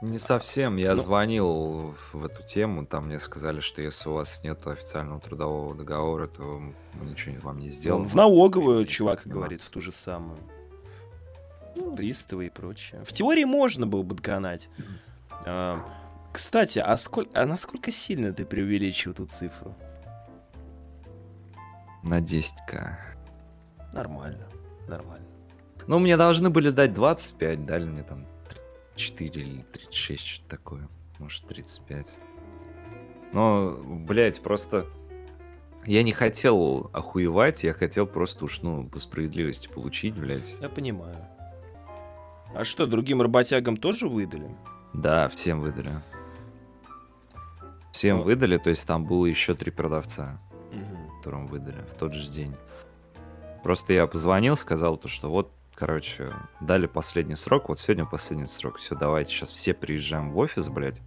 Не 0.00 0.18
совсем. 0.18 0.76
Я 0.76 0.94
Ну- 0.94 1.02
звонил 1.02 1.94
в 2.12 2.24
эту 2.24 2.42
тему, 2.44 2.86
там 2.86 3.06
мне 3.06 3.18
сказали, 3.18 3.58
что 3.60 3.82
если 3.82 4.08
у 4.08 4.12
вас 4.14 4.42
нет 4.44 4.64
официального 4.66 5.20
трудового 5.20 5.74
договора, 5.74 6.28
то 6.28 6.42
мы 6.94 7.04
ничего 7.06 7.34
вам 7.42 7.58
не 7.58 7.68
сделаем. 7.68 8.04
Ну, 8.04 8.08
в 8.08 8.14
налоговую 8.14 8.78
Вы 8.78 8.86
чувак 8.86 9.26
не 9.26 9.32
говорит 9.32 9.60
в 9.60 9.68
ту 9.70 9.80
же 9.80 9.90
самую. 9.90 10.38
Приставы 11.96 12.46
и 12.46 12.50
прочее. 12.50 13.02
В 13.04 13.12
теории 13.12 13.44
можно 13.44 13.86
было 13.86 14.02
бы 14.02 14.14
догонать. 14.14 14.68
А, 15.46 15.84
кстати, 16.32 16.78
а, 16.78 16.96
сколь, 16.96 17.28
а 17.34 17.44
насколько 17.44 17.90
сильно 17.90 18.32
ты 18.32 18.44
преувеличил 18.44 19.12
эту 19.12 19.26
цифру? 19.26 19.74
На 22.04 22.20
10к. 22.20 22.98
Нормально, 23.92 24.46
нормально. 24.86 25.26
Ну, 25.86 25.98
мне 25.98 26.16
должны 26.16 26.50
были 26.50 26.70
дать 26.70 26.94
25, 26.94 27.64
дали 27.66 27.84
мне 27.84 28.02
там 28.02 28.26
34 28.98 29.42
или 29.46 29.62
36, 29.72 30.26
что-то 30.26 30.48
такое. 30.50 30.88
Может, 31.20 31.44
35. 31.46 32.06
Но, 33.32 33.78
блядь, 33.84 34.40
просто... 34.42 34.86
Я 35.86 36.02
не 36.02 36.12
хотел 36.12 36.90
охуевать, 36.92 37.62
я 37.64 37.72
хотел 37.72 38.06
просто 38.06 38.44
уж, 38.44 38.60
ну, 38.62 38.88
по 38.88 38.98
справедливости 39.00 39.68
получить, 39.68 40.14
блядь. 40.18 40.56
Я 40.60 40.68
понимаю. 40.68 41.16
А 42.54 42.64
что, 42.64 42.86
другим 42.86 43.22
работягам 43.22 43.76
тоже 43.76 44.08
выдали? 44.08 44.50
Да, 44.92 45.28
всем 45.28 45.60
выдали. 45.60 45.92
Всем 47.92 48.18
Ну. 48.18 48.22
выдали, 48.24 48.58
то 48.58 48.70
есть 48.70 48.86
там 48.86 49.04
было 49.06 49.26
еще 49.26 49.54
три 49.54 49.70
продавца, 49.70 50.40
Мгм. 50.72 51.16
которым 51.18 51.46
выдали 51.46 51.82
в 51.82 51.94
тот 51.94 52.12
же 52.12 52.28
день. 52.30 52.54
Просто 53.62 53.92
я 53.92 54.06
позвонил, 54.06 54.56
сказал 54.56 54.96
то, 54.96 55.08
что 55.08 55.30
вот, 55.30 55.52
короче, 55.78 56.34
дали 56.60 56.86
последний 56.86 57.36
срок, 57.36 57.68
вот 57.68 57.78
сегодня 57.78 58.04
последний 58.04 58.48
срок, 58.48 58.78
все, 58.78 58.96
давайте 58.96 59.30
сейчас 59.30 59.52
все 59.52 59.72
приезжаем 59.74 60.32
в 60.32 60.38
офис, 60.38 60.68
блядь. 60.68 61.00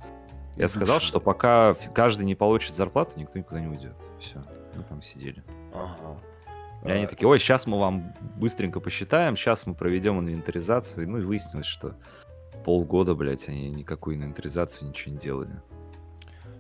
Я 0.55 0.69
сказал, 0.69 1.01
что 1.01 1.19
пока 1.19 1.73
каждый 1.93 2.23
не 2.23 2.35
получит 2.35 2.75
зарплату, 2.75 3.19
никто 3.19 3.37
никуда 3.37 3.59
не 3.59 3.67
уйдет. 3.67 3.95
Все, 4.19 4.41
мы 4.75 4.83
там 4.83 5.01
сидели. 5.01 5.43
Ага. 5.73 6.17
И 6.85 6.89
они 6.89 7.03
А, 7.03 7.07
такие, 7.07 7.27
ой, 7.27 7.37
сейчас 7.39 7.67
мы 7.67 7.79
вам 7.79 8.13
быстренько 8.37 8.79
посчитаем, 8.79 9.35
сейчас 9.35 9.65
мы 9.65 9.75
проведем 9.75 10.19
инвентаризацию. 10.21 11.09
Ну 11.09 11.17
и 11.17 11.23
выяснилось, 11.25 11.67
что 11.67 11.95
полгода, 12.63 13.13
блядь, 13.13 13.49
они 13.49 13.69
никакую 13.69 14.15
инвентаризацию 14.15 14.87
ничего 14.87 15.13
не 15.13 15.19
делали. 15.19 15.61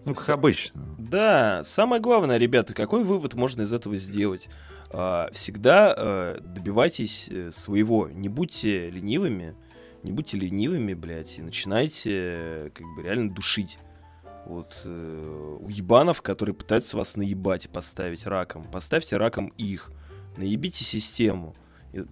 Ну, 0.05 0.13
как 0.13 0.23
С- 0.23 0.29
обычно. 0.29 0.95
Да, 0.97 1.61
самое 1.63 2.01
главное, 2.01 2.37
ребята, 2.37 2.73
какой 2.73 3.03
вывод 3.03 3.33
можно 3.35 3.61
из 3.63 3.73
этого 3.73 3.95
сделать? 3.95 4.49
А, 4.89 5.29
Всегда 5.31 5.93
э, 5.95 6.39
добивайтесь 6.41 7.27
э, 7.29 7.51
своего. 7.51 8.09
Не 8.09 8.27
будьте 8.29 8.89
ленивыми, 8.89 9.55
не 10.03 10.11
будьте 10.11 10.37
ленивыми, 10.37 10.93
блядь, 10.93 11.37
и 11.37 11.41
начинайте 11.41 12.71
как 12.73 12.85
бы 12.95 13.03
реально 13.03 13.31
душить. 13.31 13.77
Вот 14.45 14.81
э, 14.85 15.57
уебанов, 15.61 16.21
которые 16.23 16.55
пытаются 16.55 16.97
вас 16.97 17.15
наебать, 17.15 17.69
поставить 17.69 18.25
раком. 18.25 18.63
Поставьте 18.63 19.17
раком 19.17 19.47
их. 19.57 19.91
Наебите 20.35 20.83
систему. 20.83 21.55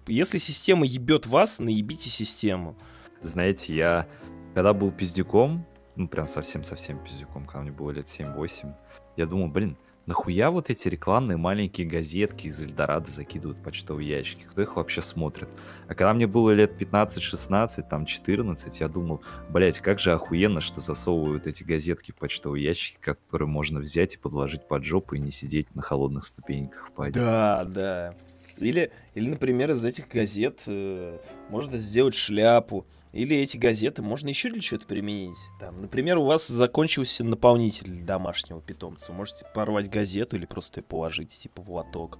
Если 0.06 0.38
система 0.38 0.86
ебет 0.86 1.26
вас, 1.26 1.58
наебите 1.58 2.08
систему. 2.08 2.76
Знаете, 3.20 3.74
я 3.74 4.06
когда 4.54 4.72
был 4.74 4.90
пиздюком, 4.92 5.66
ну 6.00 6.08
прям 6.08 6.26
совсем-совсем 6.26 6.98
пиздюком, 6.98 7.44
когда 7.44 7.60
мне 7.60 7.70
было 7.70 7.90
лет 7.90 8.06
7-8, 8.06 8.72
я 9.16 9.26
думал, 9.26 9.48
блин, 9.48 9.76
нахуя 10.06 10.50
вот 10.50 10.70
эти 10.70 10.88
рекламные 10.88 11.36
маленькие 11.36 11.86
газетки 11.86 12.46
из 12.46 12.60
Эльдорадо 12.62 13.10
закидывают 13.10 13.62
почтовые 13.62 14.08
ящики? 14.08 14.46
Кто 14.50 14.62
их 14.62 14.76
вообще 14.76 15.02
смотрит? 15.02 15.48
А 15.88 15.94
когда 15.94 16.14
мне 16.14 16.26
было 16.26 16.52
лет 16.52 16.72
15-16, 16.80 17.86
там 17.88 18.06
14, 18.06 18.80
я 18.80 18.88
думал, 18.88 19.20
блять, 19.50 19.78
как 19.80 19.98
же 19.98 20.12
охуенно, 20.12 20.62
что 20.62 20.80
засовывают 20.80 21.46
эти 21.46 21.62
газетки 21.64 22.12
в 22.12 22.16
почтовые 22.16 22.64
ящики, 22.64 22.96
которые 23.00 23.48
можно 23.48 23.78
взять 23.78 24.14
и 24.14 24.18
подложить 24.18 24.66
под 24.66 24.84
жопу 24.84 25.16
и 25.16 25.18
не 25.18 25.30
сидеть 25.30 25.74
на 25.74 25.82
холодных 25.82 26.24
ступеньках 26.24 26.88
в 26.88 26.92
паде. 26.92 27.20
Да, 27.20 27.64
да. 27.66 28.14
Или, 28.56 28.90
или, 29.14 29.28
например, 29.28 29.70
из 29.72 29.84
этих 29.84 30.08
газет 30.08 30.62
э, 30.66 31.18
можно 31.50 31.76
сделать 31.76 32.14
шляпу. 32.14 32.86
Или 33.12 33.36
эти 33.36 33.56
газеты 33.56 34.02
можно 34.02 34.28
еще 34.28 34.50
для 34.50 34.60
чего-то 34.60 34.86
применить. 34.86 35.38
Там, 35.58 35.76
например, 35.78 36.18
у 36.18 36.24
вас 36.24 36.46
закончился 36.46 37.24
наполнитель 37.24 38.02
домашнего 38.02 38.60
питомца. 38.60 39.12
Можете 39.12 39.46
порвать 39.52 39.90
газету 39.90 40.36
или 40.36 40.46
просто 40.46 40.80
ее 40.80 40.84
положить, 40.84 41.30
типа, 41.30 41.62
в 41.62 41.70
лоток, 41.72 42.18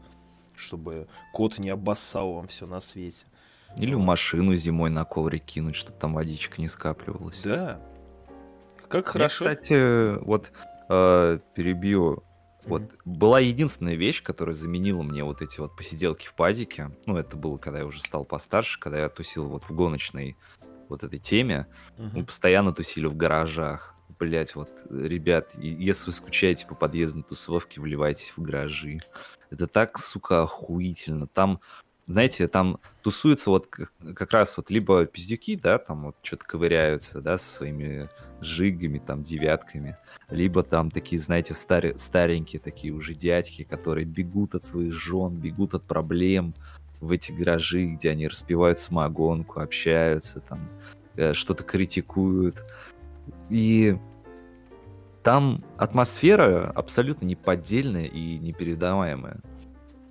чтобы 0.57 1.07
кот 1.33 1.59
не 1.59 1.71
обоссал 1.71 2.35
вам 2.35 2.49
все 2.49 2.67
на 2.67 2.81
свете. 2.81 3.25
Или 3.77 3.95
в 3.95 4.01
машину 4.01 4.57
зимой 4.57 4.91
на 4.91 5.05
коврик 5.05 5.45
кинуть, 5.45 5.77
чтобы 5.77 5.97
там 5.99 6.15
водичка 6.15 6.61
не 6.61 6.67
скапливалась. 6.67 7.41
Да. 7.43 7.81
Как 8.89 9.05
Мне, 9.05 9.13
хорошо. 9.13 9.45
кстати, 9.45 10.19
вот 10.25 10.51
э, 10.89 11.39
перебью. 11.55 12.25
Вот 12.67 12.83
была 13.05 13.41
единственная 13.41 13.95
вещь, 13.95 14.23
которая 14.23 14.55
заменила 14.55 15.03
мне 15.03 15.25
вот 15.25 15.41
эти 15.41 15.61
вот 15.61 15.77
посиделки 15.77 16.27
в 16.27 16.35
падике. 16.35 16.91
Ну, 17.07 17.17
это 17.17 17.37
было, 17.37 17.57
когда 17.57 17.79
я 17.79 17.87
уже 17.87 18.03
стал 18.03 18.25
постарше, 18.25 18.79
когда 18.81 18.99
я 18.99 19.09
тусил 19.09 19.47
вот 19.47 19.65
в 19.65 19.71
гоночной 19.73 20.37
вот 20.91 21.03
этой 21.03 21.19
теме. 21.19 21.67
Мгм. 21.97 22.19
Мы 22.19 22.25
постоянно 22.25 22.73
тусили 22.73 23.07
в 23.07 23.17
гаражах. 23.17 23.95
Блять, 24.19 24.55
вот, 24.55 24.69
ребят, 24.91 25.55
если 25.57 26.07
вы 26.07 26.13
скучаете 26.13 26.67
по 26.67 26.75
подъездной 26.75 27.23
тусовке, 27.23 27.81
вливайтесь 27.81 28.33
в 28.37 28.43
гаражи. 28.43 29.01
Это 29.51 29.67
так, 29.67 29.99
сука, 29.99 30.43
охуительно. 30.43 31.27
Там 31.27 31.61
знаете, 32.07 32.49
там 32.49 32.81
тусуются 33.03 33.51
вот 33.51 33.69
к- 33.69 33.93
как 34.17 34.33
раз 34.33 34.57
вот 34.57 34.69
либо 34.69 35.07
пиздюки, 35.07 35.55
да, 35.55 35.79
там 35.79 36.07
вот 36.07 36.17
что-то 36.23 36.45
ковыряются, 36.45 37.21
да, 37.21 37.39
со 37.39 37.49
своими 37.49 38.09
жигами, 38.41 38.99
там, 38.99 39.23
девятками, 39.23 39.97
либо 40.29 40.65
там 40.65 40.91
такие, 40.91 41.21
знаете, 41.23 41.55
старе- 41.55 41.97
старенькие 41.99 42.59
такие 42.61 42.93
уже 42.93 43.15
дядьки, 43.15 43.63
которые 43.63 44.07
бегут 44.07 44.57
от 44.57 44.65
своих 44.65 44.93
жен, 44.93 45.37
бегут 45.37 45.75
от 45.75 45.85
проблем 45.85 46.55
в 47.01 47.11
эти 47.11 47.33
гаражи, 47.33 47.87
где 47.87 48.11
они 48.11 48.29
распивают 48.29 48.79
самогонку, 48.79 49.61
общаются, 49.61 50.41
там, 50.41 50.69
э, 51.17 51.33
что-то 51.33 51.65
критикуют. 51.65 52.65
И 53.49 53.97
там 55.23 55.65
атмосфера 55.77 56.71
абсолютно 56.71 57.27
неподдельная 57.27 58.07
и 58.07 58.39
непередаваемая. 58.39 59.41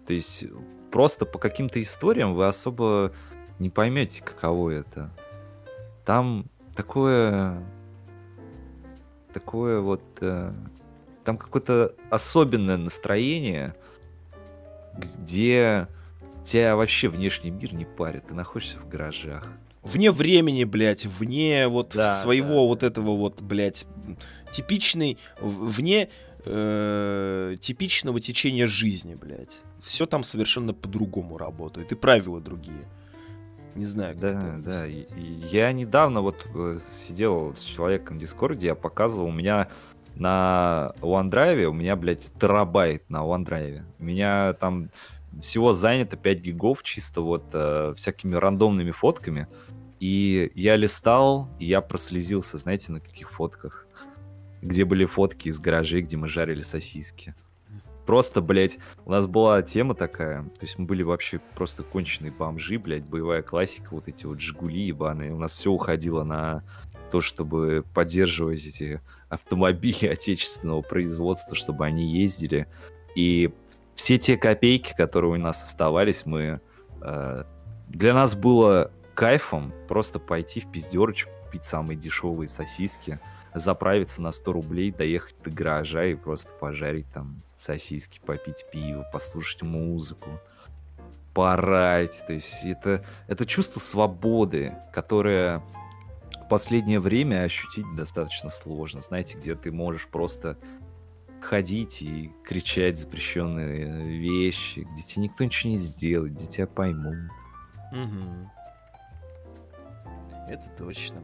То 0.05 0.13
есть 0.13 0.45
просто 0.91 1.25
по 1.25 1.37
каким-то 1.37 1.81
историям 1.81 2.33
вы 2.33 2.47
особо 2.47 3.11
не 3.59 3.69
поймете, 3.69 4.23
каково 4.23 4.71
это. 4.71 5.11
Там 6.05 6.45
такое... 6.75 7.63
Такое 9.33 9.79
вот... 9.79 10.01
э, 10.21 10.51
там 11.23 11.37
какое-то 11.37 11.93
особенное 12.09 12.77
настроение, 12.77 13.75
где 14.97 15.87
тебя 16.49 16.75
вообще 16.75 17.07
внешний 17.09 17.51
мир 17.51 17.73
не 17.73 17.85
парит. 17.85 18.27
Ты 18.27 18.33
находишься 18.33 18.77
в 18.79 18.87
гаражах. 18.89 19.47
Вне 19.83 20.11
времени, 20.11 20.65
блядь, 20.65 21.05
вне 21.05 21.67
вот 21.67 21.93
Да, 21.95 22.19
своего 22.21 22.47
да, 22.63 22.67
вот 22.67 22.83
этого 22.83 23.15
вот, 23.15 23.41
блядь, 23.41 23.85
типичный, 24.51 25.17
вне 25.39 26.09
э, 26.45 27.55
типичного 27.61 28.19
течения 28.19 28.67
жизни, 28.67 29.15
блядь. 29.15 29.61
Все 29.83 30.05
там 30.05 30.23
совершенно 30.23 30.73
по-другому 30.73 31.37
работает, 31.37 31.91
и 31.91 31.95
правила 31.95 32.41
другие. 32.41 32.81
Не 33.75 33.85
знаю, 33.85 34.15
как 34.15 34.23
это 34.23 34.39
Да, 34.61 34.81
объяснить. 34.83 35.07
да. 35.09 35.15
и- 35.15 35.21
и 35.21 35.33
я 35.51 35.71
недавно 35.71 36.21
вот 36.21 36.35
э, 36.55 36.77
сидел 37.07 37.55
с 37.55 37.61
человеком 37.61 38.17
в 38.17 38.19
Дискорде, 38.19 38.67
я 38.67 38.75
показывал, 38.75 39.29
у 39.29 39.31
меня 39.31 39.69
на 40.15 40.93
OneDrive, 41.01 41.63
у 41.65 41.73
меня, 41.73 41.95
блядь, 41.95 42.31
терабайт 42.39 43.09
на 43.09 43.19
OneDrive. 43.23 43.83
У 43.99 44.03
меня 44.03 44.53
там 44.53 44.89
всего 45.41 45.73
занято 45.73 46.17
5 46.17 46.39
гигов 46.39 46.83
чисто 46.83 47.21
вот 47.21 47.45
э, 47.53 47.93
всякими 47.95 48.35
рандомными 48.35 48.91
фотками. 48.91 49.47
И 49.99 50.51
я 50.55 50.75
листал, 50.75 51.49
и 51.59 51.65
я 51.65 51.81
прослезился, 51.81 52.57
знаете, 52.57 52.91
на 52.91 52.99
каких 52.99 53.31
фотках. 53.31 53.85
Где 54.61 54.85
были 54.85 55.05
фотки 55.05 55.49
из 55.49 55.59
гаражей, 55.59 56.01
где 56.01 56.17
мы 56.17 56.27
жарили 56.27 56.61
сосиски. 56.61 57.35
Просто, 58.05 58.41
блядь, 58.41 58.79
у 59.05 59.11
нас 59.11 59.27
была 59.27 59.61
тема 59.61 59.93
такая, 59.93 60.41
то 60.41 60.61
есть 60.61 60.79
мы 60.79 60.85
были 60.85 61.03
вообще 61.03 61.39
просто 61.53 61.83
конченые 61.83 62.31
бомжи, 62.31 62.79
блядь, 62.79 63.07
боевая 63.07 63.43
классика, 63.43 63.89
вот 63.91 64.07
эти 64.07 64.25
вот 64.25 64.39
Жигули 64.39 64.81
ебаные. 64.81 65.31
У 65.31 65.37
нас 65.37 65.53
все 65.53 65.69
уходило 65.69 66.23
на 66.23 66.63
то, 67.11 67.21
чтобы 67.21 67.85
поддерживать 67.93 68.65
эти 68.65 68.99
автомобили 69.29 70.05
отечественного 70.11 70.81
производства, 70.81 71.55
чтобы 71.55 71.85
они 71.85 72.19
ездили. 72.19 72.67
И 73.15 73.51
все 73.99 74.17
те 74.17 74.37
копейки, 74.37 74.93
которые 74.95 75.33
у 75.33 75.37
нас 75.37 75.61
оставались, 75.61 76.25
мы... 76.25 76.61
э, 77.01 77.43
для 77.89 78.13
нас 78.13 78.33
было 78.33 78.93
кайфом 79.13 79.73
просто 79.89 80.19
пойти 80.19 80.61
в 80.61 80.71
пиздерочку, 80.71 81.29
купить 81.43 81.65
самые 81.65 81.97
дешевые 81.97 82.47
сосиски, 82.47 83.19
заправиться 83.53 84.21
на 84.21 84.31
100 84.31 84.53
рублей, 84.53 84.91
доехать 84.91 85.35
до 85.43 85.51
гаража 85.51 86.05
и 86.05 86.15
просто 86.15 86.53
пожарить 86.53 87.11
там 87.13 87.41
сосиски, 87.57 88.21
попить 88.25 88.65
пиво, 88.71 89.05
послушать 89.11 89.63
музыку, 89.63 90.29
поорать. 91.33 92.23
То 92.25 92.31
есть 92.31 92.63
это, 92.63 93.03
это 93.27 93.45
чувство 93.45 93.81
свободы, 93.81 94.75
которое 94.93 95.61
в 96.45 96.47
последнее 96.47 97.01
время 97.01 97.43
ощутить 97.43 97.85
достаточно 97.97 98.49
сложно. 98.49 99.01
Знаете, 99.01 99.37
где 99.37 99.55
ты 99.55 99.73
можешь 99.73 100.07
просто 100.07 100.57
ходить 101.41 102.01
и 102.01 102.31
кричать 102.43 102.97
запрещенные 102.97 104.17
вещи, 104.19 104.87
где 104.91 105.01
тебе 105.03 105.23
никто 105.23 105.43
ничего 105.43 105.71
не 105.71 105.77
сделает, 105.77 106.33
где 106.33 106.45
тебя 106.45 106.67
поймут. 106.67 107.15
Мгм. 107.91 108.49
Это 110.49 110.69
точно. 110.77 111.21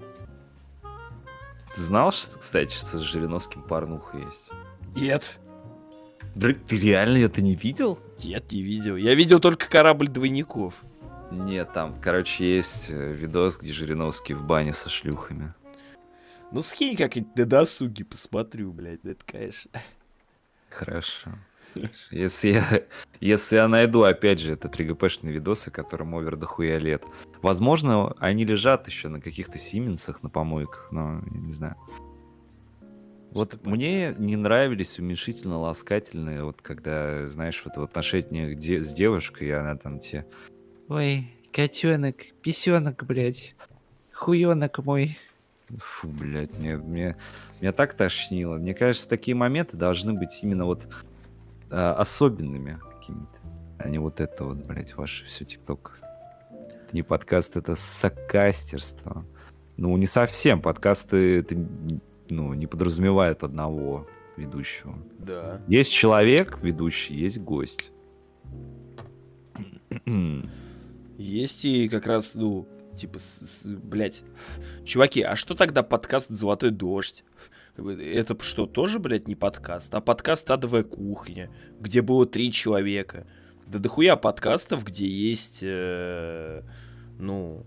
Ты 1.76 1.82
знал, 1.82 2.11
что, 2.11 2.38
кстати, 2.39 2.74
что 2.74 2.99
с 2.99 3.01
Жириновским 3.01 3.61
порнуха 3.63 4.18
есть? 4.18 4.49
Нет, 4.95 5.39
Ты 6.34 6.80
реально 6.80 7.18
это 7.18 7.41
не 7.41 7.55
видел? 7.55 7.99
нет, 8.24 8.51
не 8.51 8.61
видел. 8.61 8.95
Я 8.95 9.13
видел 9.16 9.39
только 9.39 9.68
корабль 9.70 10.07
двойников. 10.07 10.76
Нет, 11.32 11.74
там, 11.74 11.99
короче, 12.01 12.55
есть 12.57 12.89
э, 12.91 13.13
видос, 13.13 13.57
где 13.57 13.74
Жириновский 13.74 14.34
в 14.36 14.43
бане 14.45 14.74
со 14.74 14.89
шлюхами. 14.89 15.53
Ну 16.51 16.61
скинь 16.61 16.95
как-нибудь 16.95 17.36
на 17.36 17.45
досуге, 17.45 18.05
посмотрю, 18.05 18.72
блядь, 18.72 19.03
это, 19.03 19.26
конечно. 19.26 19.72
Хорошо. 20.70 21.32
Если 22.09 22.49
я, 22.53 22.84
если 23.20 23.57
я 23.57 23.68
найду, 23.68 24.03
опять 24.03 24.39
же, 24.39 24.53
это 24.53 24.68
3GP-шные 24.68 25.32
видосы, 25.32 25.72
которым 25.72 26.16
овер 26.16 26.38
дохуя 26.38 26.78
лет. 26.78 27.03
Возможно, 27.41 28.13
они 28.20 28.45
лежат 28.45 28.88
еще 28.88 29.09
на 29.09 29.20
каких-то 29.20 29.59
Сименсах, 29.59 30.24
на 30.24 30.30
помойках, 30.30 30.91
но 30.91 31.22
я 31.32 31.39
не 31.39 31.51
знаю. 31.51 31.76
Вот 33.32 33.66
мне 33.66 34.16
не 34.18 34.38
нравились 34.38 34.97
уменьшительно-ласкательные, 34.97 36.45
вот 36.45 36.61
когда, 36.61 37.28
знаешь, 37.28 37.61
вот 37.66 37.76
в 37.76 37.82
отношениях 37.82 38.57
де- 38.57 38.82
с 38.82 38.93
девушкой, 38.93 39.49
и 39.49 39.51
она 39.51 39.76
там 39.76 39.99
тебе... 39.99 40.26
Ой, 40.88 41.34
котенок, 41.51 42.16
писенок, 42.41 43.03
блядь, 43.05 43.55
хуенок 44.13 44.80
мой. 44.86 45.18
Фу, 45.78 46.07
блядь, 46.07 46.57
мне, 46.59 46.78
мне, 46.78 47.18
меня 47.59 47.72
так 47.72 47.93
тошнило. 47.95 48.57
Мне 48.57 48.74
кажется, 48.74 49.09
такие 49.09 49.36
моменты 49.36 49.78
должны 49.78 50.13
быть 50.13 50.39
именно 50.43 50.66
вот 50.66 50.88
а, 51.70 51.93
особенными 51.93 52.80
какими-то, 52.93 53.39
а 53.80 53.89
не 53.89 53.97
вот 53.97 54.20
это 54.20 54.45
вот, 54.45 54.57
блядь, 54.57 54.95
ваше 54.95 55.26
все 55.26 55.45
ТикТок. 55.45 55.99
Это 56.51 56.95
не 56.95 57.01
подкаст, 57.01 57.57
это 57.57 57.76
сакастерство. 57.76 59.26
Ну, 59.78 59.95
не 59.97 60.05
совсем. 60.05 60.61
Подкасты 60.61 61.39
это, 61.39 61.55
ну, 62.30 62.53
не 62.53 62.68
подразумевает 62.68 63.43
одного 63.43 64.07
ведущего. 64.38 64.97
Да. 65.20 65.61
Есть 65.68 65.91
человек, 65.91 66.59
ведущий, 66.61 67.16
есть 67.16 67.39
гость. 67.39 67.91
Есть 71.18 71.66
и 71.66 71.88
как 71.88 72.05
раз, 72.07 72.36
ну, 72.36 72.68
типа, 72.96 73.20
с, 73.20 73.39
с- 73.41 73.66
блядь. 73.68 74.24
Чуваки, 74.86 75.22
а 75.22 75.36
что 75.36 75.56
тогда 75.56 75.84
подкаст 75.84 76.30
«Золотой 76.30 76.72
дождь»? 76.72 77.24
Это 77.78 78.41
что, 78.41 78.66
тоже, 78.66 79.00
блядь, 79.00 79.28
не 79.28 79.36
подкаст, 79.36 79.93
а 79.96 80.02
подкаст 80.02 80.50
«Адовая 80.50 80.84
кухня», 80.84 81.50
где 81.80 82.02
было 82.02 82.26
три 82.26 82.52
человека. 82.52 83.28
Да 83.68 83.80
дохуя 83.80 84.16
подкастов, 84.16 84.84
где 84.86 85.08
есть, 85.08 85.60
э, 85.64 86.62
ну, 87.20 87.66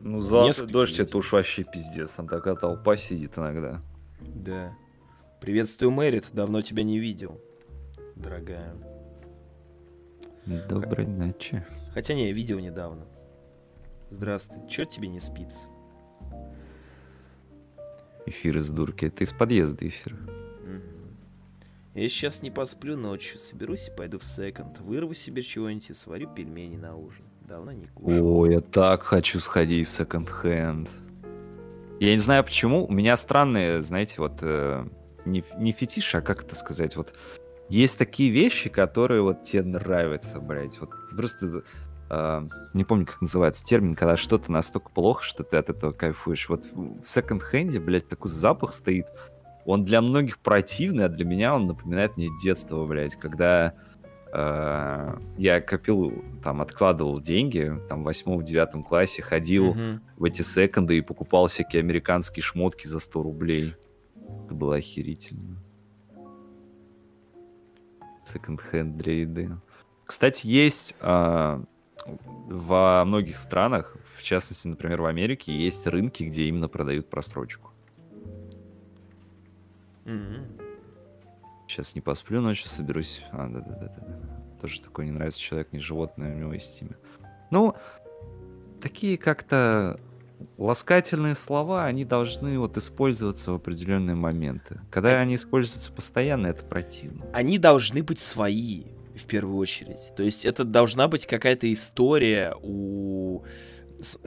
Ну, 0.00 0.20
золотой 0.20 0.66
дождь 0.68 0.98
это 1.00 1.16
уж 1.18 1.32
вообще 1.32 1.64
пиздец. 1.64 2.12
Там 2.12 2.28
такая 2.28 2.54
толпа 2.54 2.96
сидит 2.96 3.36
иногда. 3.38 3.82
да. 4.20 4.72
Приветствую, 5.40 5.90
Мэрит, 5.90 6.26
давно 6.34 6.60
тебя 6.60 6.82
не 6.82 6.98
видел, 6.98 7.40
дорогая. 8.14 8.76
Доброй 10.68 11.06
ночи. 11.06 11.64
Хотя 11.94 12.12
не, 12.14 12.30
видел 12.32 12.58
недавно. 12.58 13.06
Здравствуй, 14.10 14.68
чё 14.68 14.84
тебе 14.84 15.08
не 15.08 15.20
спится? 15.20 15.68
Эфир 18.26 18.58
из 18.58 18.68
дурки. 18.70 19.06
Это 19.06 19.24
из 19.24 19.32
подъезда 19.32 19.86
эфир. 19.88 20.16
Я 21.94 22.08
сейчас 22.08 22.42
не 22.42 22.50
посплю 22.50 22.96
ночью, 22.96 23.38
соберусь 23.38 23.88
и 23.88 23.96
пойду 23.96 24.18
в 24.18 24.24
секонд, 24.24 24.78
вырву 24.80 25.14
себе 25.14 25.42
чего-нибудь 25.42 25.90
и 25.90 25.94
сварю 25.94 26.28
пельмени 26.28 26.76
на 26.76 26.94
ужин. 26.94 27.24
Давно 27.48 27.72
не 27.72 27.86
кушал. 27.86 28.40
О, 28.42 28.46
я 28.46 28.60
так 28.60 29.02
хочу 29.02 29.40
сходить 29.40 29.88
в 29.88 29.90
секонд-хенд. 29.90 30.88
Я 31.98 32.12
не 32.12 32.18
знаю 32.18 32.44
почему, 32.44 32.86
у 32.86 32.92
меня 32.92 33.16
странные, 33.16 33.82
знаете, 33.82 34.14
вот 34.18 34.38
э, 34.42 34.86
не, 35.24 35.44
не 35.58 35.72
фетиш, 35.72 36.14
а 36.14 36.20
как 36.20 36.44
это 36.44 36.54
сказать, 36.54 36.96
вот 36.96 37.12
есть 37.68 37.98
такие 37.98 38.30
вещи, 38.30 38.70
которые 38.70 39.22
вот 39.22 39.42
тебе 39.42 39.62
нравятся, 39.64 40.40
блядь, 40.40 40.78
вот 40.80 40.90
просто 41.10 41.64
э, 42.10 42.48
не 42.74 42.84
помню, 42.84 43.06
как 43.06 43.20
называется 43.20 43.64
термин, 43.64 43.94
когда 43.94 44.16
что-то 44.16 44.50
настолько 44.52 44.90
плохо, 44.90 45.22
что 45.22 45.42
ты 45.44 45.56
от 45.56 45.70
этого 45.70 45.92
кайфуешь. 45.92 46.48
Вот 46.48 46.64
в 46.74 47.04
секонд-хенде, 47.04 47.80
блядь, 47.80 48.08
такой 48.08 48.30
запах 48.30 48.74
стоит, 48.74 49.06
он 49.64 49.84
для 49.84 50.00
многих 50.00 50.38
противный, 50.38 51.04
а 51.04 51.08
для 51.08 51.24
меня 51.24 51.54
он 51.54 51.66
напоминает 51.66 52.16
мне 52.16 52.28
детство, 52.42 52.84
блядь, 52.86 53.16
когда 53.16 53.74
э, 54.32 55.16
я 55.36 55.60
копил, 55.60 56.24
там, 56.42 56.60
откладывал 56.62 57.20
деньги, 57.20 57.72
там, 57.88 58.02
в 58.02 58.04
восьмом-девятом 58.04 58.82
классе, 58.82 59.22
ходил 59.22 59.74
Мгм. 59.74 60.02
в 60.16 60.24
эти 60.24 60.42
секонды 60.42 60.98
и 60.98 61.00
покупал 61.02 61.46
всякие 61.46 61.80
американские 61.80 62.42
шмотки 62.42 62.86
за 62.86 62.98
100 63.00 63.22
рублей. 63.22 63.74
Это 64.46 64.54
было 64.54 64.76
охерительно. 64.76 65.56
Секонд-хенд 68.24 68.96
для 68.96 69.20
еды. 69.20 69.50
Кстати, 70.06 70.46
есть 70.46 70.94
а, 71.00 71.62
во 72.06 73.04
многих 73.04 73.36
странах, 73.36 73.96
в 74.16 74.22
частности, 74.22 74.68
например, 74.68 75.02
в 75.02 75.06
Америке, 75.06 75.56
есть 75.56 75.86
рынки, 75.86 76.24
где 76.24 76.44
именно 76.44 76.68
продают 76.68 77.08
просрочку. 77.08 77.70
Мгм. 80.04 80.46
Сейчас 81.68 81.94
не 81.94 82.00
посплю 82.00 82.40
ночью, 82.40 82.68
соберусь. 82.68 83.24
А, 83.30 83.48
да-да-да. 83.48 83.92
Тоже 84.60 84.80
такой 84.80 85.06
не 85.06 85.12
нравится 85.12 85.40
человек, 85.40 85.72
не 85.72 85.78
животное, 85.78 86.34
у 86.34 86.38
него 86.38 86.52
есть 86.52 86.82
имя. 86.82 86.96
Ну, 87.50 87.74
такие 88.80 89.16
как-то 89.16 90.00
ласкательные 90.58 91.34
слова, 91.34 91.84
они 91.84 92.04
должны 92.04 92.58
вот 92.58 92.76
использоваться 92.76 93.52
в 93.52 93.54
определенные 93.56 94.16
моменты. 94.16 94.80
Когда 94.90 95.20
они 95.20 95.36
используются 95.36 95.92
постоянно, 95.92 96.48
это 96.48 96.64
противно. 96.64 97.26
Они 97.32 97.58
должны 97.58 98.02
быть 98.02 98.20
свои, 98.20 98.84
в 99.20 99.26
первую 99.26 99.56
очередь. 99.56 100.14
То 100.16 100.22
есть 100.22 100.44
это 100.44 100.64
должна 100.64 101.08
быть 101.08 101.26
какая-то 101.26 101.72
история 101.72 102.54
у... 102.62 103.44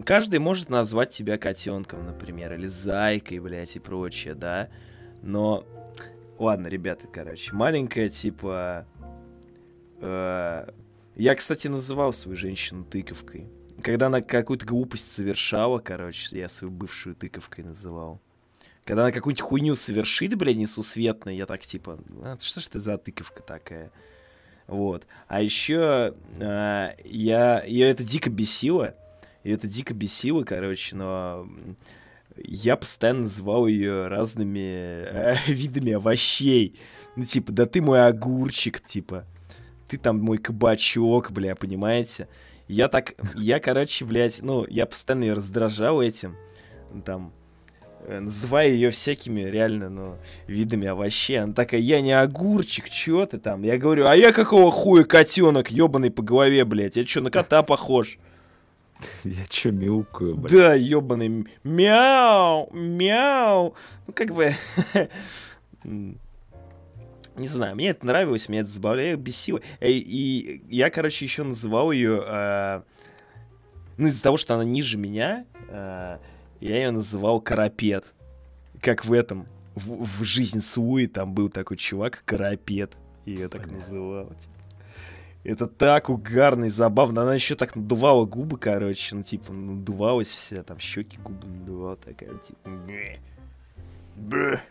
Каждый 0.06 0.40
может 0.40 0.70
назвать 0.70 1.10
тебя 1.12 1.38
котенком, 1.38 2.06
например, 2.06 2.54
или 2.54 2.68
зайкой, 2.68 3.40
блядь, 3.40 3.76
и 3.76 3.80
прочее, 3.80 4.36
да? 4.36 4.70
Но... 5.22 5.66
Ладно, 6.38 6.68
ребята, 6.68 7.08
короче, 7.12 7.54
маленькая, 7.54 8.10
типа... 8.10 8.86
э, 10.00 10.68
Я, 11.16 11.36
кстати, 11.36 11.68
называл 11.68 12.14
свою 12.14 12.38
женщину 12.38 12.84
тыковкой. 12.86 13.48
Когда 13.82 14.08
она 14.08 14.22
какую-то 14.22 14.66
глупость 14.66 15.12
совершала, 15.12 15.80
короче, 15.80 16.38
я 16.38 16.50
свою 16.50 16.72
бывшую 16.72 17.16
тыковкой 17.16 17.64
называл. 17.64 18.22
Когда 18.86 19.04
она 19.04 19.12
какую-нибудь 19.12 19.42
хуйню 19.42 19.76
совершит, 19.76 20.36
блядь, 20.36 20.58
несусветную, 20.58 21.38
я 21.38 21.46
так 21.46 21.62
типа, 21.66 22.00
«А, 22.24 22.38
что 22.40 22.60
ж 22.60 22.68
ты 22.68 22.80
за 22.80 22.98
тыковка 22.98 23.42
такая? 23.42 23.92
Вот. 24.68 25.06
А 25.28 25.42
еще 25.42 26.16
я 26.38 27.64
ее 27.66 27.90
это 27.90 28.04
дико 28.04 28.30
бесило. 28.30 28.96
Ее 29.44 29.56
это 29.56 29.68
дико 29.68 29.94
бесило, 29.94 30.44
короче, 30.44 30.96
но 30.96 31.48
я 32.38 32.78
постоянно 32.78 33.22
называл 33.22 33.68
ее 33.68 34.08
разными 34.08 35.04
э, 35.06 35.36
видами 35.48 35.94
овощей. 35.94 36.80
Ну, 37.16 37.26
типа, 37.26 37.52
да 37.52 37.66
ты 37.66 37.82
мой 37.82 38.06
огурчик, 38.06 38.82
типа. 38.82 39.26
Ты 39.88 39.98
там 39.98 40.20
мой 40.20 40.38
кабачок, 40.38 41.32
бля, 41.32 41.56
понимаете? 41.56 42.28
Я 42.68 42.88
так, 42.88 43.14
я, 43.36 43.60
короче, 43.60 44.06
блядь, 44.06 44.42
ну, 44.42 44.66
я 44.68 44.86
постоянно 44.86 45.24
ее 45.26 45.34
раздражал 45.34 46.02
этим. 46.02 46.36
Там, 47.06 47.28
э, 47.28 47.43
называя 48.08 48.70
ее 48.70 48.92
всякими 48.92 49.42
реально, 49.42 49.90
ну, 49.90 50.18
видами 50.48 50.88
овощей. 50.88 51.40
Она 51.42 51.54
такая, 51.54 51.80
я 51.80 52.02
не 52.02 52.12
огурчик, 52.14 52.90
чё 52.90 53.26
ты 53.26 53.38
там? 53.38 53.64
Я 53.64 53.78
говорю, 53.78 54.08
а 54.08 54.16
я 54.16 54.32
какого 54.32 54.72
хуя 54.72 55.04
котенок, 55.04 55.72
ебаный 55.72 56.12
по 56.12 56.22
голове, 56.22 56.66
блядь? 56.66 56.96
Я 56.96 57.06
чё, 57.06 57.22
на 57.22 57.32
кота 57.32 57.64
похож? 57.64 58.18
Я 59.24 59.46
чё 59.50 59.72
мяукаю, 59.72 60.36
блядь? 60.36 60.54
Да, 60.54 60.74
ебаный 60.76 61.28
м- 61.28 61.48
мяу, 61.64 62.70
мяу. 62.72 63.76
Ну, 64.08 64.14
как 64.14 64.34
бы... 64.34 64.52
Не 67.36 67.48
знаю, 67.48 67.76
мне 67.76 67.90
это 67.90 68.06
нравилось, 68.06 68.48
меня 68.48 68.62
это 68.62 68.70
забавляло, 68.70 69.16
бесило. 69.16 69.60
И, 69.82 69.92
и 69.92 70.62
я, 70.70 70.92
короче, 70.92 71.26
еще 71.26 71.44
называл 71.44 71.92
ее... 71.92 72.84
ну, 73.98 74.08
из-за 74.08 74.22
того, 74.22 74.38
что 74.38 74.54
она 74.54 74.64
ниже 74.64 74.98
меня, 75.00 75.46
э, 75.70 76.20
я 76.64 76.78
ее 76.78 76.92
называл 76.92 77.42
Карапет. 77.42 78.14
Как 78.82 79.06
в 79.06 79.14
этом, 79.14 79.48
в, 79.76 80.06
в 80.06 80.24
«Жизнь 80.24 80.62
Суи» 80.62 81.08
там 81.08 81.34
был 81.34 81.50
такой 81.50 81.78
чувак, 81.78 82.24
Карапет. 82.26 82.94
И 83.26 83.34
я 83.34 83.50
так 83.50 83.70
называл. 83.70 84.28
типа. 84.28 84.54
Это 85.44 85.68
так 85.68 86.10
угарно 86.10 86.66
и 86.66 86.70
забавно. 86.70 87.24
Она 87.24 87.34
еще 87.34 87.56
так 87.56 87.76
надувала 87.76 88.26
губы, 88.26 88.58
короче. 88.58 89.16
Ну, 89.16 89.24
типа, 89.24 89.52
надувалась 89.52 90.30
вся, 90.30 90.64
там 90.64 90.80
щеки, 90.80 91.18
губы 91.18 91.48
надувала 91.48 91.98
такая, 91.98 92.38
типа. 92.38 92.70
«Бе. 92.88 93.20
Бе». 94.16 94.62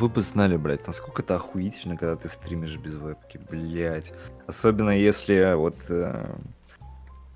Вы 0.00 0.08
бы 0.08 0.20
знали, 0.20 0.56
блядь, 0.56 0.84
насколько 0.88 1.22
это 1.22 1.36
охуительно, 1.36 1.96
когда 1.96 2.16
ты 2.16 2.28
стримишь 2.28 2.76
без 2.76 2.94
вебки, 2.94 3.38
блядь. 3.48 4.12
Особенно 4.48 4.90
если 4.90 5.54
вот... 5.54 5.76
э, 5.88 6.24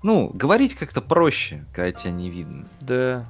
Ну, 0.05 0.29
говорить 0.31 0.75
как-то 0.75 1.01
проще, 1.01 1.65
когда 1.73 1.91
тебя 1.91 2.11
не 2.11 2.29
видно. 2.29 2.67
Да. 2.79 3.25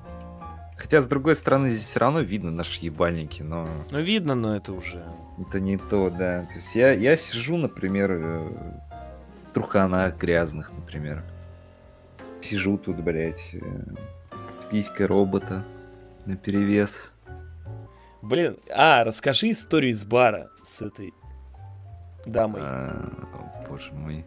Хотя, 0.75 1.01
с 1.01 1.07
другой 1.07 1.37
стороны, 1.37 1.69
здесь 1.69 1.85
все 1.85 2.01
равно 2.01 2.19
видно 2.19 2.51
наши 2.51 2.85
ебальники, 2.85 3.41
но 3.41 3.65
Ну, 3.91 4.01
видно, 4.01 4.35
но 4.35 4.57
это 4.57 4.73
уже... 4.73 5.01
это 5.39 5.61
не 5.61 5.77
то, 5.77 6.09
да. 6.09 6.41
То 6.41 6.55
есть 6.55 6.75
я, 6.75 6.91
я 6.91 7.15
сижу, 7.15 7.55
например, 7.55 8.11
э, 8.11 8.39
в 8.41 9.53
труханах 9.53 10.17
грязных, 10.17 10.73
например. 10.73 11.23
Сижу 12.41 12.77
тут, 12.77 12.97
блядь, 12.97 13.51
э, 13.53 13.59
писька 14.69 15.07
робота 15.07 15.63
на 16.25 16.35
перевес. 16.35 17.13
Блин, 18.21 18.57
а, 18.69 19.05
расскажи 19.05 19.51
историю 19.51 19.93
из 19.93 20.03
бара 20.03 20.49
с 20.61 20.81
этой 20.81 21.13
дамой. 22.25 22.59
А, 22.61 23.63
боже 23.69 23.93
мой. 23.93 24.25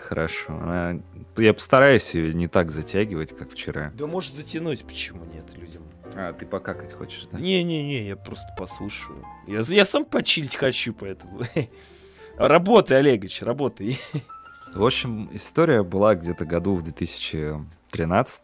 Хорошо. 0.00 0.58
А, 0.60 1.00
Я 1.36 1.54
постараюсь 1.54 2.14
ее 2.14 2.34
не 2.34 2.48
так 2.48 2.70
затягивать, 2.70 3.36
как 3.36 3.50
вчера. 3.52 3.92
Да 3.96 4.06
может 4.06 4.32
затянуть, 4.32 4.84
почему 4.84 5.24
нет 5.24 5.44
людям? 5.56 5.82
А, 6.14 6.32
ты 6.32 6.46
покакать 6.46 6.92
хочешь, 6.92 7.28
да? 7.30 7.38
Не-не-не, 7.38 8.08
я 8.08 8.16
просто 8.16 8.48
послушаю. 8.56 9.24
Я, 9.46 9.60
я 9.60 9.84
сам 9.84 10.04
почилить 10.04 10.56
хочу, 10.56 10.92
поэтому... 10.92 11.40
Работай, 12.36 12.98
Олегович, 12.98 13.42
работай. 13.42 13.98
В 14.74 14.84
общем, 14.84 15.28
история 15.32 15.82
была 15.82 16.14
где-то 16.14 16.44
году 16.44 16.74
в 16.74 16.82
2013 16.82 18.42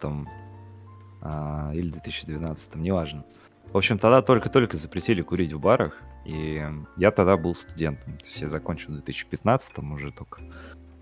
а, 1.22 1.70
или 1.72 1.90
2012, 1.90 2.74
неважно. 2.76 3.24
В 3.72 3.76
общем, 3.76 3.98
тогда 3.98 4.22
только-только 4.22 4.76
запретили 4.76 5.22
курить 5.22 5.52
в 5.52 5.61
барах, 5.61 6.00
и 6.24 6.62
я 6.96 7.11
тогда 7.11 7.36
был 7.36 7.54
студентом. 7.54 8.18
То 8.18 8.24
есть 8.26 8.40
я 8.40 8.48
закончил 8.48 8.88
в 8.88 8.94
2015 8.94 9.78
уже 9.78 10.12
только. 10.12 10.42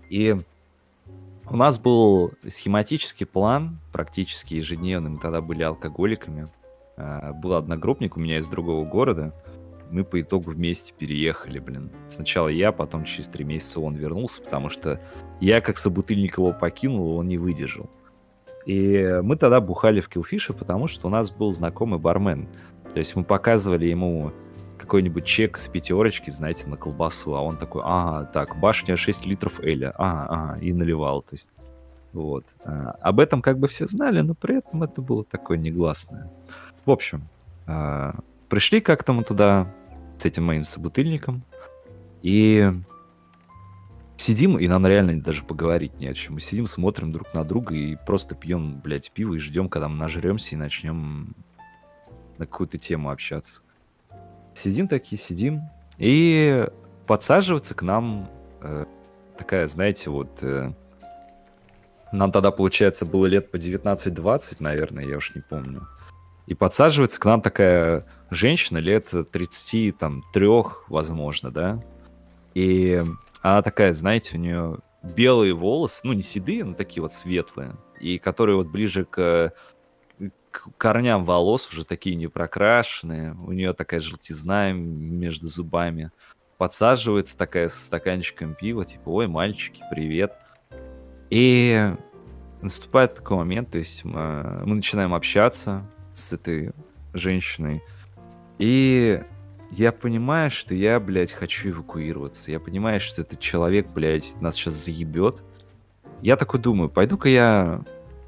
И 0.09 0.35
у 1.49 1.57
нас 1.57 1.77
был 1.79 2.33
схематический 2.47 3.25
план, 3.25 3.79
практически 3.91 4.55
ежедневный. 4.55 5.11
Мы 5.11 5.19
тогда 5.19 5.41
были 5.41 5.63
алкоголиками. 5.63 6.47
А, 6.97 7.33
Был 7.33 7.53
одногруппник 7.53 8.17
у 8.17 8.19
меня 8.19 8.39
из 8.39 8.47
другого 8.47 8.85
города. 8.85 9.33
Мы 9.91 10.03
по 10.03 10.19
итогу 10.19 10.51
вместе 10.51 10.93
переехали, 10.97 11.59
блин. 11.59 11.91
Сначала 12.09 12.47
я, 12.47 12.71
потом 12.71 13.03
через 13.03 13.27
три 13.27 13.45
месяца 13.45 13.79
он 13.79 13.95
вернулся, 13.95 14.41
потому 14.41 14.69
что 14.69 14.99
я 15.39 15.61
как 15.61 15.77
собутыльник 15.77 16.37
его 16.39 16.53
покинул, 16.53 17.17
он 17.17 17.27
не 17.27 17.37
выдержал. 17.37 17.89
И 18.65 19.19
мы 19.21 19.35
тогда 19.35 19.61
бухали 19.61 20.01
в 20.01 20.09
Килфише, 20.09 20.53
потому 20.53 20.87
что 20.87 21.07
у 21.07 21.11
нас 21.11 21.29
был 21.29 21.51
знакомый 21.51 21.99
бармен. 21.99 22.47
То 22.91 22.99
есть 22.99 23.15
мы 23.15 23.23
показывали 23.23 23.85
ему 23.85 24.31
какой-нибудь 24.77 25.25
чек 25.25 25.57
с 25.57 25.67
пятерочки, 25.67 26.29
знаете, 26.29 26.67
на 26.67 26.77
колбасу, 26.77 27.35
а 27.35 27.41
он 27.41 27.57
такой, 27.57 27.81
ага, 27.85 28.25
так, 28.25 28.57
башня 28.59 28.97
6 28.97 29.25
литров 29.25 29.59
Эля, 29.59 29.93
ага, 29.97 30.27
ага, 30.29 30.59
и 30.59 30.73
наливал, 30.73 31.21
то 31.21 31.33
есть, 31.33 31.49
вот. 32.13 32.45
А, 32.63 32.91
об 33.01 33.19
этом 33.19 33.41
как 33.41 33.59
бы 33.59 33.67
все 33.67 33.87
знали, 33.87 34.21
но 34.21 34.35
при 34.35 34.57
этом 34.57 34.83
это 34.83 35.01
было 35.01 35.23
такое 35.23 35.57
негласное. 35.57 36.29
В 36.85 36.91
общем, 36.91 37.27
а, 37.67 38.15
пришли 38.49 38.81
как-то 38.81 39.13
мы 39.13 39.23
туда 39.23 39.73
с 40.17 40.25
этим 40.25 40.45
моим 40.45 40.63
собутыльником, 40.63 41.43
и 42.21 42.71
сидим, 44.17 44.57
и 44.57 44.67
нам 44.67 44.87
реально 44.87 45.21
даже 45.21 45.43
поговорить 45.43 45.99
не 45.99 46.07
о 46.07 46.13
чем. 46.13 46.35
Мы 46.35 46.39
сидим, 46.39 46.65
смотрим 46.65 47.11
друг 47.11 47.33
на 47.33 47.43
друга 47.43 47.75
и 47.75 47.95
просто 47.95 48.33
пьем, 48.33 48.79
блядь, 48.79 49.11
пиво 49.11 49.35
и 49.35 49.37
ждем, 49.37 49.69
когда 49.69 49.87
мы 49.87 49.97
нажремся 49.97 50.55
и 50.55 50.57
начнем 50.57 51.35
на 52.37 52.45
какую-то 52.45 52.77
тему 52.77 53.11
общаться. 53.11 53.61
Сидим 54.55 54.87
такие, 54.87 55.21
сидим, 55.21 55.61
и 55.97 56.67
подсаживается 57.07 57.75
к 57.75 57.81
нам 57.81 58.29
э, 58.61 58.85
такая, 59.37 59.67
знаете, 59.67 60.09
вот... 60.09 60.41
э, 60.41 60.71
нам 62.11 62.31
тогда, 62.31 62.51
получается, 62.51 63.05
было 63.05 63.25
лет 63.25 63.51
по 63.51 63.57
19-20, 63.57 64.57
наверное, 64.59 65.05
я 65.05 65.17
уж 65.17 65.35
не 65.35 65.41
помню. 65.41 65.87
И 66.47 66.53
подсаживается 66.53 67.19
к 67.19 67.25
нам 67.25 67.41
такая 67.41 68.05
женщина 68.29 68.77
лет 68.77 69.07
30, 69.31 69.97
там, 69.97 70.23
трех, 70.33 70.85
возможно, 70.89 71.51
да? 71.51 71.83
И 72.53 73.01
она 73.41 73.61
такая, 73.61 73.91
знаете, 73.91 74.37
у 74.37 74.39
нее 74.39 74.77
белые 75.03 75.53
волосы, 75.53 76.01
ну, 76.03 76.13
не 76.13 76.21
седые, 76.21 76.63
но 76.63 76.73
такие 76.73 77.01
вот 77.01 77.11
светлые, 77.11 77.75
и 77.99 78.17
которые 78.17 78.55
вот 78.55 78.67
ближе 78.67 79.05
к, 79.05 79.53
корням 80.77 81.25
волос 81.25 81.69
уже 81.71 81.85
такие 81.85 82.15
не 82.15 82.27
прокрашенные. 82.27 83.33
У 83.33 83.51
нее 83.51 83.73
такая 83.73 83.99
желтизна 83.99 84.71
между 84.71 85.47
зубами. 85.47 86.11
Подсаживается 86.57 87.37
такая 87.37 87.69
со 87.69 87.83
стаканчиком 87.83 88.55
пива, 88.55 88.85
типа, 88.85 89.09
ой, 89.09 89.27
мальчики, 89.27 89.81
привет. 89.91 90.37
И 91.29 91.93
наступает 92.61 93.15
такой 93.15 93.37
момент, 93.37 93.71
то 93.71 93.77
есть 93.77 94.05
мы, 94.05 94.61
мы 94.65 94.75
начинаем 94.75 95.13
общаться 95.13 95.85
с 96.13 96.31
этой 96.33 96.71
женщиной, 97.13 97.81
и 98.57 99.21
я 99.71 99.91
понимаю, 99.91 100.49
что 100.49 100.73
я, 100.73 100.99
блядь, 100.99 101.33
хочу 101.33 101.69
эвакуироваться. 101.69 102.51
Я 102.51 102.59
понимаю, 102.59 102.99
что 102.99 103.21
этот 103.21 103.39
человек, 103.39 103.87
блядь, 103.87 104.39
нас 104.39 104.55
сейчас 104.55 104.75
заебет. 104.75 105.43
я 106.21 106.37
такой 106.37 106.59
думаю, 106.59 106.89
пойду-ка 106.89 107.27
я 107.29 107.83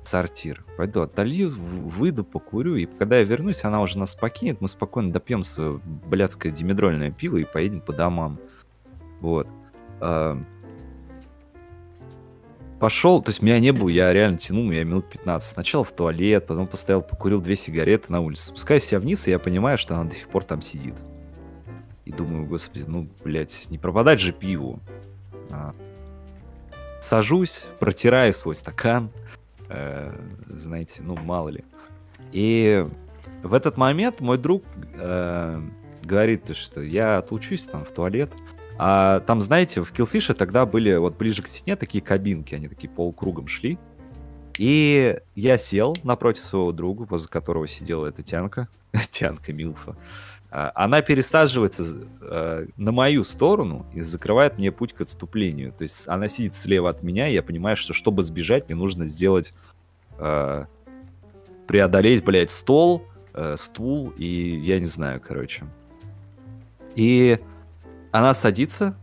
сортир, 0.08 0.64
пойду 0.78 1.01
отолью, 1.01 1.49
выйду, 1.49 2.24
покурю, 2.24 2.76
и 2.76 2.86
когда 2.86 3.18
я 3.18 3.24
вернусь, 3.24 3.64
она 3.64 3.82
уже 3.82 3.99
нас 3.99 4.16
покинет, 4.16 4.62
мы 4.62 4.68
спокойно 4.68 5.12
допьем 5.12 5.43
свое 5.43 5.80
блядское 5.84 6.51
димедрольное 6.51 7.12
пиво 7.12 7.38
и 7.38 7.43
поедем 7.43 7.82
по 7.82 7.93
домам. 7.93 8.39
Вот. 9.20 9.47
А, 9.99 10.41
Пошел, 12.80 13.24
то 13.24 13.30
есть 13.30 13.41
меня 13.41 13.60
не 13.60 13.72
было, 13.72 13.89
я 13.89 14.14
реально 14.14 14.38
тянул, 14.38 14.64
меня 14.64 14.84
минут 14.84 15.10
15. 15.10 15.49
Сначала 15.49 15.84
в 15.84 15.91
туалет, 15.91 16.45
потом 16.45 16.68
постоял, 16.68 17.01
покурил 17.01 17.41
две 17.41 17.55
сигареты 17.55 18.12
на 18.12 18.22
улице. 18.22 18.43
Спускаюсь 18.43 18.91
я 18.91 18.99
вниз, 18.99 19.28
и 19.28 19.32
я 19.32 19.39
понимаю, 19.39 19.80
что 19.80 19.95
она 19.95 20.08
до 20.08 20.14
сих 20.14 20.28
пор 20.28 20.43
там 20.43 20.62
сидит. 20.62 20.93
И 22.05 22.12
думаю, 22.12 22.45
господи, 22.45 22.86
ну, 22.88 23.10
блядь, 23.24 23.68
не 23.72 23.80
пропадать 23.80 24.20
же 24.20 24.32
пиву. 24.32 24.80
А. 25.49 25.74
Сажусь, 27.01 27.66
протираю 27.80 28.32
свой 28.32 28.55
стакан, 28.55 29.10
знаете, 30.47 31.01
ну, 31.03 31.15
мало 31.15 31.49
ли. 31.49 31.65
И 32.32 32.86
в 33.43 33.53
этот 33.53 33.78
момент 33.78 34.22
мой 34.22 34.38
друг 34.38 34.63
э, 34.95 35.61
говорит, 36.03 36.43
то, 36.43 36.55
что 36.55 36.82
я 36.82 37.18
отлучусь 37.18 37.65
там 37.65 37.86
в 37.86 37.91
туалет. 37.91 38.32
А 38.80 39.22
там, 39.22 39.41
знаете, 39.41 39.84
в 39.84 39.91
Killfish 39.91 40.34
тогда 40.34 40.65
были 40.65 40.95
вот 40.95 41.18
ближе 41.18 41.41
к 41.41 41.47
стене 41.47 41.76
такие 41.76 42.03
кабинки, 42.03 42.55
они 42.55 42.68
такие 42.68 42.89
полукругом 42.89 43.47
шли. 43.47 43.78
И 44.59 45.20
я 45.36 45.57
сел 45.57 45.95
напротив 46.03 46.45
своего 46.45 46.72
друга, 46.72 47.03
возле 47.03 47.30
которого 47.30 47.68
сидела 47.68 48.07
эта 48.07 48.24
тянка, 48.24 48.68
тянка 49.11 49.53
Милфа. 49.53 49.95
А, 50.58 50.72
Она 50.74 51.03
пересаживается 51.03 52.08
э, 52.20 52.66
на 52.78 52.91
мою 52.91 53.24
сторону 53.24 53.86
и 53.93 54.01
закрывает 54.01 54.58
мне 54.58 54.72
путь 54.72 54.91
к 54.91 55.01
отступлению. 55.01 55.72
То 55.72 55.84
есть 55.84 56.08
она 56.08 56.28
сидит 56.28 56.55
слева 56.55 56.89
от 56.89 57.03
меня, 57.03 57.28
и 57.28 57.34
я 57.36 57.43
понимаю, 57.43 57.76
что 57.76 57.93
чтобы 57.93 58.24
сбежать, 58.24 58.68
мне 58.68 58.76
нужно 58.76 59.05
сделать... 59.05 59.53
э, 60.18 60.66
преодолеть, 61.68 62.24
блядь, 62.24 62.49
стол, 62.49 63.03
э, 63.36 63.55
стул 63.58 64.14
и 64.18 64.26
я 64.26 64.80
не 64.80 64.86
знаю, 64.86 65.22
короче. 65.22 65.66
И 66.95 67.38
она 68.12 68.34
садится, 68.34 68.97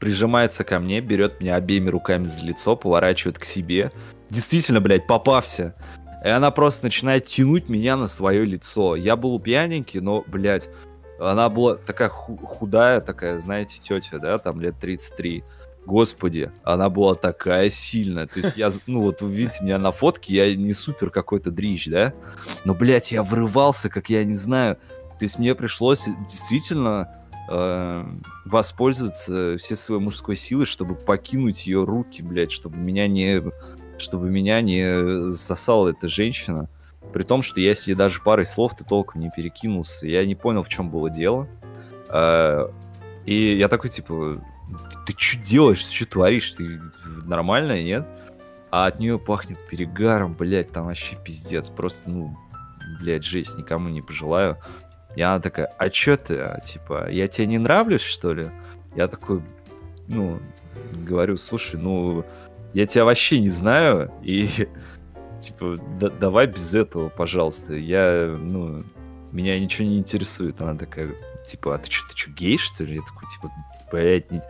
прижимается 0.00 0.64
ко 0.64 0.80
мне, 0.80 1.00
берет 1.00 1.40
меня 1.40 1.54
обеими 1.54 1.88
руками 1.90 2.26
за 2.26 2.42
лицо, 2.42 2.74
поворачивает 2.74 3.38
к 3.38 3.44
себе. 3.44 3.92
Действительно, 4.30 4.80
блядь, 4.80 5.06
попався. 5.06 5.76
И 6.24 6.28
она 6.28 6.50
просто 6.50 6.84
начинает 6.84 7.26
тянуть 7.26 7.68
меня 7.68 7.96
на 7.96 8.08
свое 8.08 8.44
лицо. 8.44 8.96
Я 8.96 9.16
был 9.16 9.38
пьяненький, 9.38 10.00
но, 10.00 10.24
блядь, 10.26 10.68
она 11.20 11.48
была 11.48 11.76
такая 11.76 12.08
ху- 12.08 12.36
худая, 12.36 13.00
такая, 13.00 13.40
знаете, 13.40 13.80
тетя, 13.82 14.18
да, 14.18 14.38
там 14.38 14.60
лет 14.60 14.76
33. 14.80 15.44
Господи, 15.86 16.50
она 16.64 16.90
была 16.90 17.14
такая 17.14 17.70
сильная. 17.70 18.26
То 18.26 18.40
есть 18.40 18.56
я, 18.56 18.70
ну 18.86 19.00
вот 19.00 19.22
вы 19.22 19.30
видите 19.30 19.64
меня 19.64 19.78
на 19.78 19.90
фотке, 19.90 20.34
я 20.34 20.54
не 20.54 20.74
супер 20.74 21.10
какой-то 21.10 21.50
дрищ, 21.50 21.86
да? 21.88 22.12
Но, 22.64 22.74
блядь, 22.74 23.10
я 23.10 23.22
врывался, 23.22 23.88
как 23.88 24.10
я 24.10 24.24
не 24.24 24.34
знаю. 24.34 24.76
То 25.18 25.24
есть 25.24 25.38
мне 25.38 25.54
пришлось 25.54 26.04
действительно 26.28 27.08
э, 27.50 28.04
воспользоваться 28.44 29.56
все 29.58 29.76
своей 29.76 30.00
мужской 30.00 30.36
силой, 30.36 30.66
чтобы 30.66 30.94
покинуть 30.94 31.66
ее 31.66 31.84
руки, 31.84 32.22
блядь, 32.22 32.52
чтобы 32.52 32.76
меня 32.76 33.08
не, 33.08 33.42
чтобы 34.00 34.30
меня 34.30 34.60
не 34.60 35.30
засала 35.30 35.88
эта 35.88 36.08
женщина. 36.08 36.68
При 37.12 37.22
том, 37.22 37.42
что 37.42 37.60
я 37.60 37.74
с 37.74 37.86
ней 37.86 37.94
даже 37.94 38.20
парой 38.20 38.46
слов-то 38.46 38.84
толком 38.84 39.20
не 39.20 39.30
перекинулся. 39.30 40.06
Я 40.06 40.24
не 40.26 40.34
понял, 40.34 40.62
в 40.62 40.68
чем 40.68 40.90
было 40.90 41.08
дело. 41.08 41.48
Э, 42.08 42.68
и 43.24 43.56
я 43.56 43.68
такой, 43.68 43.90
типа, 43.90 44.42
ты 45.06 45.14
что 45.16 45.42
делаешь, 45.42 45.84
ты 45.84 45.94
что 45.94 46.06
творишь, 46.06 46.52
ты 46.52 46.80
нормально, 47.24 47.82
нет? 47.82 48.06
А 48.70 48.86
от 48.86 48.98
нее 48.98 49.18
пахнет 49.18 49.58
перегаром, 49.70 50.34
блядь, 50.34 50.72
там 50.72 50.86
вообще 50.86 51.16
пиздец. 51.16 51.68
Просто, 51.68 52.10
ну, 52.10 52.36
блядь, 53.00 53.24
жесть, 53.24 53.56
никому 53.56 53.88
не 53.88 54.02
пожелаю. 54.02 54.58
И 55.16 55.22
она 55.22 55.40
такая, 55.40 55.72
а 55.78 55.88
чё 55.88 56.16
ты, 56.16 56.38
а, 56.38 56.60
типа, 56.60 57.10
я 57.10 57.28
тебе 57.28 57.46
не 57.46 57.58
нравлюсь, 57.58 58.02
что 58.02 58.34
ли? 58.34 58.46
Я 58.94 59.08
такой, 59.08 59.42
ну, 60.06 60.38
говорю, 60.92 61.36
слушай, 61.38 61.80
ну, 61.80 62.24
я 62.74 62.86
тебя 62.86 63.04
вообще 63.04 63.40
не 63.40 63.48
знаю, 63.48 64.12
и, 64.22 64.48
типа, 65.40 65.76
да- 66.00 66.10
давай 66.10 66.46
без 66.46 66.74
этого, 66.74 67.08
пожалуйста. 67.08 67.74
Я, 67.74 68.36
ну, 68.38 68.82
меня 69.32 69.58
ничего 69.58 69.86
не 69.88 69.98
интересует. 69.98 70.60
Она 70.60 70.76
такая, 70.76 71.08
типа, 71.46 71.74
а 71.74 71.78
ты 71.78 71.90
что, 71.90 72.08
ты 72.10 72.16
что, 72.16 72.30
гей, 72.30 72.58
что 72.58 72.84
ли? 72.84 72.96
Я 72.96 73.02
такой, 73.02 73.28
типа, 73.28 73.50
блядь, 73.90 74.30
не- 74.30 74.42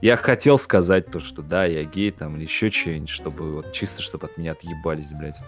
я 0.00 0.16
хотел 0.16 0.60
сказать 0.60 1.10
то, 1.10 1.18
что 1.18 1.42
да, 1.42 1.64
я 1.64 1.82
гей, 1.82 2.12
там, 2.12 2.36
или 2.36 2.44
еще 2.44 2.70
что-нибудь, 2.70 3.08
чтобы 3.08 3.54
вот 3.56 3.72
чисто, 3.72 4.00
чтобы 4.00 4.26
от 4.26 4.38
меня 4.38 4.52
отъебались, 4.52 5.10
блядь. 5.10 5.38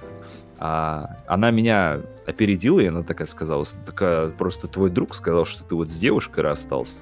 А 0.59 1.19
она 1.29 1.53
меня 1.53 2.01
опередила, 2.27 2.81
и 2.81 2.87
она 2.87 3.05
такая 3.05 3.29
сказала, 3.29 3.65
такая, 3.87 4.29
просто 4.31 4.67
твой 4.67 4.91
друг 4.91 5.15
сказал, 5.15 5.45
что 5.45 5.63
ты 5.63 5.77
вот 5.77 5.89
с 5.89 5.95
девушкой 5.95 6.41
расстался. 6.41 7.01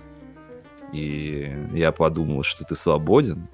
И 0.92 1.50
я 1.72 1.90
подумал, 1.90 2.42
что 2.42 2.64
ты 2.64 2.74
свободен. 2.74 3.48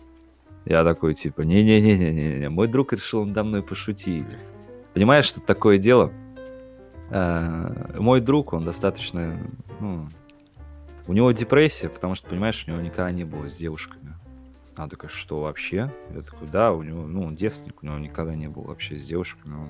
Я 0.64 0.82
такой, 0.84 1.14
типа, 1.14 1.42
не-не-не-не-не, 1.42 2.48
мой 2.48 2.68
друг 2.68 2.92
решил 2.92 3.24
надо 3.24 3.44
мной 3.44 3.62
пошутить. 3.62 4.36
Понимаешь, 4.94 5.26
что 5.26 5.40
такое 5.40 5.78
дело? 5.78 6.12
Э, 7.10 7.98
Мой 7.98 8.20
друг, 8.20 8.52
он 8.54 8.64
достаточно, 8.64 9.36
ну, 9.80 10.08
у 11.06 11.12
него 11.12 11.30
депрессия, 11.32 11.88
потому 11.88 12.14
что, 12.14 12.28
понимаешь, 12.28 12.64
у 12.66 12.70
него 12.70 12.80
никогда 12.80 13.10
не 13.12 13.24
было 13.24 13.48
с 13.48 13.56
девушками. 13.56 14.14
Она 14.74 14.88
такая, 14.88 15.10
что 15.10 15.42
вообще? 15.42 15.92
Я 16.14 16.22
такой, 16.22 16.48
да, 16.48 16.72
у 16.72 16.82
него, 16.82 17.06
ну, 17.06 17.24
он 17.24 17.36
девственник, 17.36 17.82
у 17.82 17.86
него 17.86 17.98
никогда 17.98 18.34
не 18.34 18.48
было 18.48 18.64
вообще 18.64 18.96
с 18.96 19.04
девушками. 19.04 19.54
Он, 19.54 19.68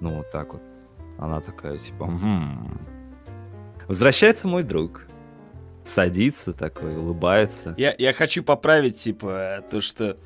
ну, 0.00 0.16
вот 0.18 0.30
так 0.30 0.52
вот. 0.52 0.62
Она 1.18 1.40
такая, 1.40 1.78
типа, 1.78 2.06
«Мгм». 2.06 2.78
Возвращается 3.88 4.48
мой 4.48 4.62
друг. 4.62 5.06
Садится 5.86 6.52
такой, 6.52 6.94
улыбается. 6.96 7.74
Я, 7.78 7.94
я 7.96 8.12
хочу 8.12 8.42
поправить, 8.42 8.98
типа, 8.98 9.64
то, 9.70 9.80
что 9.80 10.16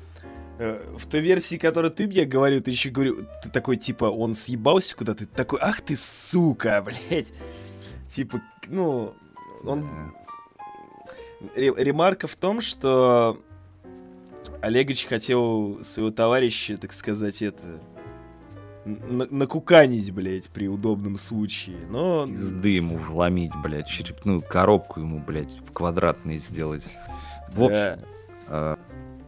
э, 0.57 0.95
в 0.97 1.07
той 1.07 1.21
версии, 1.21 1.57
которую 1.57 1.91
ты 1.91 2.07
мне 2.07 2.25
говорил, 2.25 2.61
ты 2.61 2.71
еще 2.71 2.89
говорил, 2.89 3.25
ты 3.43 3.49
такой, 3.49 3.77
типа, 3.77 4.05
он 4.05 4.35
съебался 4.35 4.95
куда-то, 4.95 5.27
ты 5.27 5.33
такой, 5.33 5.59
ах 5.61 5.81
ты 5.81 5.95
сука, 5.95 6.83
блядь. 7.09 7.33
Типа, 8.09 8.41
ну, 8.67 9.13
он... 9.63 9.87
Ре- 11.55 11.73
ремарка 11.77 12.27
в 12.27 12.35
том, 12.35 12.61
что 12.61 13.39
Олегович 14.61 15.05
хотел 15.05 15.83
своего 15.83 16.11
товарища, 16.11 16.77
так 16.77 16.91
сказать, 16.93 17.41
это... 17.41 17.79
на- 18.85 19.27
накуканить, 19.29 20.11
блядь, 20.11 20.49
при 20.49 20.67
удобном 20.67 21.17
случае. 21.17 21.77
Но... 21.89 22.25
Пизды 22.27 22.69
ему 22.69 22.97
вломить, 22.97 23.51
блядь, 23.63 23.87
черепную 23.87 24.41
коробку 24.41 24.99
ему, 24.99 25.19
блядь, 25.19 25.51
в 25.67 25.71
квадратный 25.71 26.37
сделать. 26.37 26.85
В 27.49 27.63
общем, 27.63 27.75
да. 27.75 27.99
э, 28.47 28.75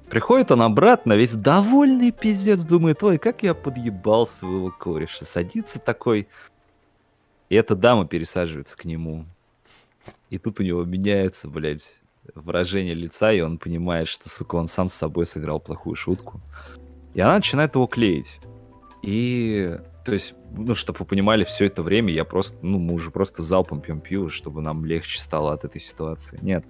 приходит 0.09 0.51
он 0.51 0.61
обратно, 0.61 1.13
весь 1.13 1.33
довольный 1.33 2.11
пиздец, 2.11 2.63
думает, 2.63 3.03
ой, 3.03 3.17
как 3.17 3.43
я 3.43 3.53
подъебал 3.53 4.25
своего 4.25 4.71
кореша. 4.71 5.25
Садится 5.25 5.79
такой, 5.79 6.27
и 7.49 7.55
эта 7.55 7.75
дама 7.75 8.07
пересаживается 8.07 8.77
к 8.77 8.85
нему. 8.85 9.25
И 10.29 10.37
тут 10.37 10.59
у 10.59 10.63
него 10.63 10.83
меняется, 10.83 11.47
блядь, 11.47 11.99
выражение 12.33 12.93
лица, 12.93 13.31
и 13.31 13.41
он 13.41 13.57
понимает, 13.57 14.07
что, 14.07 14.29
сука, 14.29 14.55
он 14.55 14.67
сам 14.67 14.89
с 14.89 14.93
собой 14.93 15.25
сыграл 15.25 15.59
плохую 15.59 15.95
шутку. 15.95 16.41
И 17.13 17.21
она 17.21 17.35
начинает 17.35 17.75
его 17.75 17.85
клеить. 17.85 18.39
И, 19.03 19.77
то 20.05 20.13
есть, 20.13 20.33
ну, 20.55 20.73
чтобы 20.75 20.99
вы 20.99 21.05
понимали, 21.05 21.43
все 21.43 21.65
это 21.65 21.83
время 21.83 22.11
я 22.13 22.23
просто, 22.23 22.65
ну, 22.65 22.79
мы 22.79 22.93
уже 22.93 23.11
просто 23.11 23.43
залпом 23.43 23.81
пьем 23.81 23.99
пиво, 23.99 24.29
чтобы 24.29 24.61
нам 24.61 24.85
легче 24.85 25.19
стало 25.19 25.51
от 25.53 25.65
этой 25.65 25.81
ситуации. 25.81 26.39
Нет. 26.41 26.65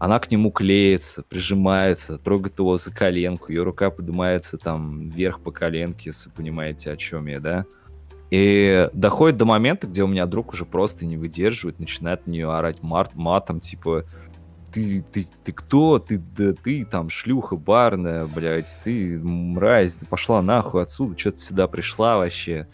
Она 0.00 0.18
к 0.18 0.30
нему 0.32 0.50
клеится, 0.50 1.22
прижимается, 1.22 2.18
трогает 2.18 2.58
его 2.58 2.76
за 2.76 2.92
коленку, 2.92 3.52
ее 3.52 3.62
рука 3.62 3.90
поднимается 3.90 4.58
там 4.58 5.08
вверх 5.08 5.40
по 5.40 5.52
коленке, 5.52 6.10
если 6.10 6.28
понимаете, 6.28 6.90
о 6.90 6.96
чем 6.96 7.26
я, 7.26 7.38
да? 7.38 7.64
И 8.30 8.90
доходит 8.92 9.36
до 9.36 9.44
момента, 9.44 9.86
где 9.86 10.02
у 10.02 10.08
меня 10.08 10.26
друг 10.26 10.52
уже 10.52 10.66
просто 10.66 11.06
не 11.06 11.16
выдерживает, 11.16 11.78
начинает 11.78 12.26
на 12.26 12.32
нее 12.32 12.52
орать 12.52 12.82
мат, 12.82 13.14
матом, 13.14 13.60
типа, 13.60 14.06
ты, 14.74 15.04
ты, 15.12 15.26
ты 15.44 15.52
кто? 15.52 16.00
Ты, 16.00 16.18
да, 16.18 16.52
ты 16.52 16.84
там 16.84 17.08
шлюха 17.08 17.56
барная, 17.56 18.26
блядь, 18.26 18.76
ты 18.82 19.20
мразь, 19.20 19.94
ты 19.94 20.04
пошла 20.04 20.42
нахуй 20.42 20.82
отсюда, 20.82 21.16
что 21.16 21.30
ты 21.30 21.38
сюда 21.38 21.68
пришла 21.68 22.18
вообще, 22.18 22.66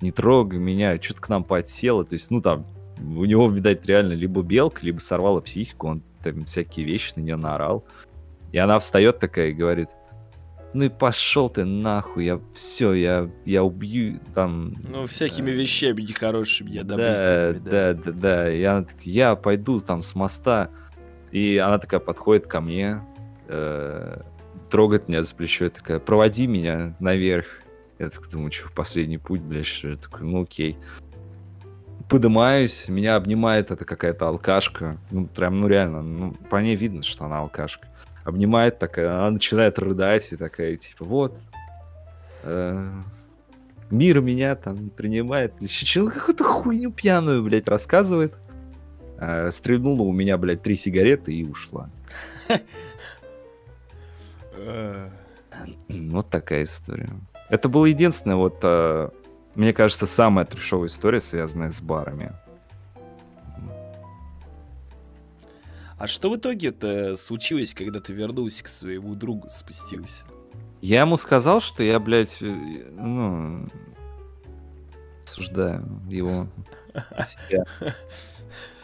не 0.00 0.10
трогай 0.10 0.58
меня, 0.58 1.00
что 1.00 1.14
ты 1.14 1.20
к 1.20 1.28
нам 1.28 1.44
подсела, 1.44 2.04
то 2.04 2.14
есть, 2.14 2.30
ну 2.30 2.40
там, 2.40 2.66
у 2.98 3.24
него, 3.26 3.50
видать, 3.50 3.84
реально 3.84 4.14
либо 4.14 4.42
белка, 4.42 4.80
либо 4.82 4.98
сорвала 4.98 5.40
психику, 5.40 5.88
он 5.88 6.02
там 6.22 6.46
всякие 6.46 6.86
вещи 6.86 7.12
на 7.16 7.20
нее 7.20 7.36
наорал. 7.36 7.84
И 8.50 8.58
она 8.58 8.78
встает 8.78 9.18
такая 9.18 9.48
и 9.48 9.54
говорит, 9.54 9.88
ну 10.72 10.84
и 10.84 10.88
пошел 10.88 11.50
ты 11.50 11.64
нахуй, 11.64 12.24
я 12.24 12.40
все, 12.54 12.94
я, 12.94 13.30
я 13.44 13.62
убью 13.62 14.20
там... 14.34 14.72
Ну, 14.88 15.06
всякими 15.06 15.50
э, 15.50 15.54
вещами 15.54 16.00
нехорошими, 16.00 16.70
я 16.70 16.84
да, 16.84 16.96
добавил. 16.96 17.60
да, 17.60 17.92
да, 17.92 18.12
да. 18.12 18.52
И 18.52 18.62
она 18.62 18.84
такая, 18.84 19.04
я 19.04 19.36
пойду 19.36 19.80
там 19.80 20.02
с 20.02 20.14
моста. 20.14 20.70
И 21.32 21.56
она 21.56 21.78
такая 21.78 21.98
подходит 21.98 22.46
ко 22.46 22.60
мне, 22.60 23.00
э, 23.48 24.20
трогает 24.70 25.08
меня 25.08 25.22
за 25.22 25.34
плечо 25.34 25.70
такая, 25.70 25.98
проводи 25.98 26.46
меня 26.46 26.94
наверх. 27.00 27.46
Я 27.98 28.10
так 28.10 28.28
думаю, 28.28 28.52
что 28.52 28.68
в 28.68 28.72
последний 28.72 29.18
путь, 29.18 29.40
блядь, 29.40 29.66
что 29.66 29.88
я 29.88 29.96
такой, 29.96 30.22
ну 30.22 30.42
окей. 30.42 30.76
Подымаюсь, 32.08 32.88
меня 32.88 33.16
обнимает 33.16 33.70
эта 33.70 33.84
какая-то 33.86 34.28
алкашка. 34.28 34.98
Ну, 35.10 35.26
прям, 35.26 35.60
ну 35.60 35.68
реально, 35.68 36.02
ну, 36.02 36.32
по 36.50 36.56
ней 36.56 36.76
видно, 36.76 37.02
что 37.02 37.24
она 37.24 37.38
алкашка. 37.38 37.88
Обнимает 38.24 38.78
такая, 38.78 39.14
она 39.14 39.30
начинает 39.30 39.78
рыдать 39.78 40.32
и 40.32 40.36
такая, 40.36 40.76
типа, 40.76 41.04
вот, 41.04 41.38
э, 42.42 42.90
мир 43.90 44.20
меня 44.20 44.56
там 44.56 44.90
принимает. 44.90 45.54
Еще 45.60 46.10
какую-то 46.10 46.44
хуйню 46.44 46.92
пьяную, 46.92 47.42
блядь, 47.42 47.68
рассказывает. 47.68 48.34
Э, 49.18 49.50
стрельнула 49.50 50.02
у 50.02 50.12
меня, 50.12 50.36
блядь, 50.38 50.62
три 50.62 50.76
сигареты 50.76 51.32
и 51.34 51.44
ушла. 51.44 51.90
Вот 55.88 56.30
такая 56.30 56.64
история. 56.64 57.08
Это 57.48 57.68
была 57.68 57.88
единственная, 57.88 58.36
вот, 58.36 58.60
э, 58.62 59.10
мне 59.54 59.72
кажется, 59.74 60.06
самая 60.06 60.46
трешовая 60.46 60.88
история, 60.88 61.20
связанная 61.20 61.70
с 61.70 61.80
барами. 61.80 62.32
А 65.98 66.06
что 66.08 66.30
в 66.30 66.36
итоге-то 66.36 67.14
случилось, 67.14 67.74
когда 67.74 68.00
ты 68.00 68.12
вернулся 68.12 68.64
к 68.64 68.68
своему 68.68 69.14
другу, 69.14 69.48
спустился? 69.50 70.26
Я 70.80 71.02
ему 71.02 71.16
сказал, 71.16 71.60
что 71.60 71.82
я, 71.82 72.00
блядь, 72.00 72.38
э, 72.40 72.90
ну, 72.90 73.66
осуждаю 75.24 75.86
его 76.08 76.48
себя. 77.48 77.64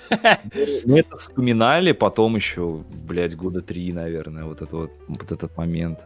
Мы 0.84 1.00
это 1.00 1.16
вспоминали 1.16 1.92
потом 1.92 2.36
еще, 2.36 2.84
блядь, 3.04 3.36
года 3.36 3.60
три, 3.60 3.92
наверное, 3.92 4.44
вот, 4.44 4.62
это 4.62 4.76
вот, 4.76 4.90
вот 5.06 5.32
этот 5.32 5.56
момент. 5.56 6.00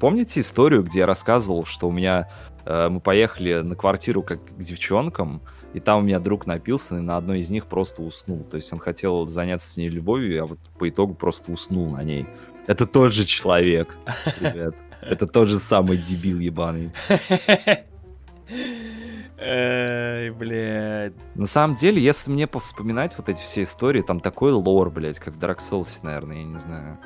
Помните 0.00 0.40
историю, 0.40 0.82
где 0.84 1.00
я 1.00 1.06
рассказывал, 1.06 1.64
что 1.64 1.88
у 1.88 1.92
меня 1.92 2.30
э, 2.64 2.88
мы 2.88 3.00
поехали 3.00 3.60
на 3.62 3.74
квартиру 3.74 4.22
как 4.22 4.44
к 4.44 4.58
девчонкам, 4.58 5.42
и 5.74 5.80
там 5.80 6.00
у 6.00 6.02
меня 6.02 6.20
друг 6.20 6.46
напился, 6.46 6.96
и 6.96 7.00
на 7.00 7.16
одной 7.16 7.40
из 7.40 7.50
них 7.50 7.66
просто 7.66 8.02
уснул. 8.02 8.44
То 8.44 8.56
есть 8.56 8.72
он 8.72 8.78
хотел 8.78 9.26
заняться 9.26 9.68
с 9.68 9.76
ней 9.76 9.88
любовью, 9.88 10.42
а 10.42 10.46
вот 10.46 10.58
по 10.78 10.88
итогу 10.88 11.14
просто 11.14 11.50
уснул 11.50 11.90
на 11.90 12.02
ней. 12.04 12.26
Это 12.66 12.86
тот 12.86 13.12
же 13.12 13.24
человек, 13.24 13.96
ребят. 14.40 14.76
Это 15.00 15.26
тот 15.26 15.48
же 15.48 15.58
самый 15.58 15.98
дебил 15.98 16.38
ебаный. 16.38 16.92
Эй, 19.40 20.30
блядь. 20.30 21.14
На 21.36 21.46
самом 21.46 21.76
деле, 21.76 22.02
если 22.02 22.30
мне 22.30 22.46
повспоминать 22.46 23.16
вот 23.16 23.28
эти 23.28 23.40
все 23.40 23.62
истории, 23.62 24.02
там 24.02 24.18
такой 24.18 24.50
лор, 24.52 24.90
блядь, 24.90 25.20
как 25.20 25.34
в 25.34 25.38
Dark 25.38 25.58
Souls, 25.58 26.00
наверное, 26.02 26.38
я 26.38 26.44
не 26.44 26.58
знаю. 26.58 26.98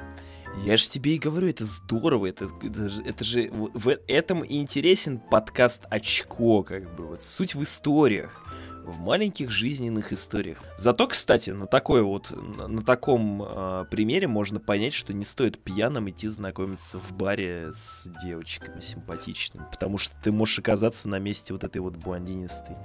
Я 0.64 0.76
же 0.76 0.89
тебе 0.89 1.14
и 1.14 1.18
говорю, 1.18 1.49
это 1.49 1.64
здорово, 1.64 2.26
это, 2.26 2.47
это, 2.62 2.89
же, 2.89 3.03
это 3.03 3.24
же 3.24 3.51
в 3.51 3.97
этом 4.07 4.43
и 4.43 4.61
интересен 4.61 5.18
подкаст 5.18 5.85
Очко, 5.91 6.62
как 6.62 6.95
бы, 6.95 7.07
вот 7.07 7.22
суть 7.22 7.55
в 7.55 7.62
историях 7.62 8.45
в 8.85 9.01
маленьких 9.01 9.51
жизненных 9.51 10.12
историях. 10.12 10.59
Зато, 10.78 11.07
кстати, 11.07 11.51
на 11.51 11.66
такой 11.66 12.03
вот, 12.03 12.33
на, 12.68 12.83
таком 12.83 13.43
э, 13.43 13.85
примере 13.91 14.26
можно 14.28 14.61
понять, 14.61 14.93
что 14.93 15.12
не 15.12 15.24
стоит 15.24 15.59
пьяным 15.59 16.11
идти 16.11 16.28
знакомиться 16.28 16.99
в 16.99 17.12
баре 17.12 17.70
с 17.72 18.09
девочками 18.22 18.80
симпатичными, 18.80 19.66
потому 19.70 19.99
что 19.99 20.14
ты 20.22 20.33
можешь 20.33 20.59
оказаться 20.59 21.09
на 21.09 21.18
месте 21.18 21.53
вот 21.53 21.64
этой 21.64 21.78
вот 21.78 21.97
блондинистой 21.97 22.76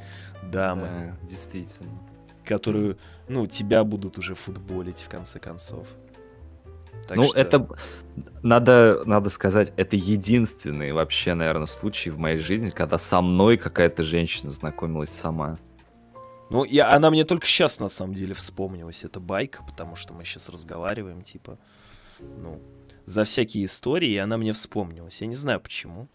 дамы. 0.44 1.16
Да, 1.22 1.28
действительно. 1.28 1.92
Которую, 2.46 2.98
ну, 3.28 3.46
тебя 3.46 3.84
будут 3.84 4.18
уже 4.18 4.36
футболить 4.36 5.02
в 5.02 5.10
конце 5.10 5.40
концов. 5.40 5.88
Так 7.08 7.18
ну, 7.18 7.30
что... 7.30 7.38
это 7.38 7.68
надо, 8.44 9.02
надо 9.06 9.30
сказать, 9.30 9.74
это 9.78 9.96
единственный 9.96 10.92
вообще, 10.92 11.34
наверное, 11.34 11.68
случай 11.68 12.10
в 12.10 12.18
моей 12.18 12.38
жизни, 12.38 12.70
когда 12.70 12.98
со 12.98 13.22
мной 13.22 13.58
какая-то 13.58 14.04
женщина 14.04 14.52
знакомилась 14.52 15.10
сама. 15.10 15.58
Ну, 16.50 16.64
я, 16.64 16.94
она 16.94 17.12
мне 17.12 17.26
только 17.26 17.46
сейчас, 17.46 17.80
на 17.80 17.90
самом 17.90 18.14
деле, 18.14 18.34
вспомнилась, 18.34 19.04
эта 19.04 19.20
байка, 19.20 19.64
потому 19.64 19.96
что 19.96 20.14
мы 20.14 20.24
сейчас 20.24 20.50
разговариваем, 20.50 21.22
типа, 21.22 21.58
ну, 22.20 22.62
за 23.06 23.24
всякие 23.24 23.66
истории, 23.66 24.12
и 24.12 24.18
она 24.18 24.38
мне 24.38 24.54
вспомнилась. 24.54 25.22
Я 25.22 25.28
не 25.28 25.36
знаю, 25.36 25.60
почему. 25.60 26.08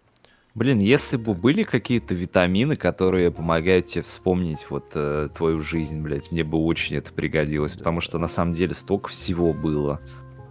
Блин, 0.54 0.80
если 0.80 1.16
бы 1.16 1.34
были 1.34 1.62
какие-то 1.62 2.14
витамины, 2.14 2.76
которые 2.76 3.30
помогают 3.30 3.86
тебе 3.86 4.02
вспомнить 4.02 4.66
вот 4.68 4.90
э, 4.94 5.30
твою 5.34 5.62
жизнь, 5.62 6.00
блядь, 6.02 6.30
мне 6.30 6.44
бы 6.44 6.58
очень 6.58 6.96
это 6.96 7.10
пригодилось, 7.12 7.72
да. 7.72 7.78
потому 7.78 8.00
что 8.00 8.18
на 8.18 8.28
самом 8.28 8.52
деле 8.52 8.74
столько 8.74 9.08
всего 9.08 9.54
было. 9.54 10.00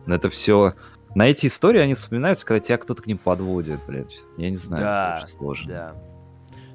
Но 0.08 0.16
это 0.16 0.30
все... 0.30 0.74
На 1.14 1.28
эти 1.28 1.48
истории 1.48 1.80
они 1.80 1.94
вспоминаются, 1.94 2.46
когда 2.46 2.62
тебя 2.62 2.78
кто-то 2.78 3.04
к 3.04 3.06
ним 3.06 3.18
подводит, 3.20 3.80
блядь. 3.86 4.22
Я 4.38 4.50
не 4.50 4.56
знаю, 4.56 4.84
да, 4.84 5.16
это 5.16 5.26
очень 5.26 5.38
сложно. 5.38 5.72
Да, 5.72 5.96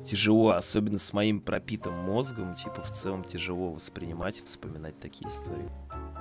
тяжело, 0.06 0.50
особенно 0.50 0.98
с 0.98 1.12
моим 1.12 1.40
пропитым 1.40 1.94
мозгом, 1.94 2.54
типа, 2.54 2.80
в 2.80 2.90
целом 2.90 3.24
тяжело 3.24 3.72
воспринимать 3.72 4.40
и 4.40 4.44
вспоминать 4.44 4.98
такие 4.98 5.28
истории. 5.28 5.68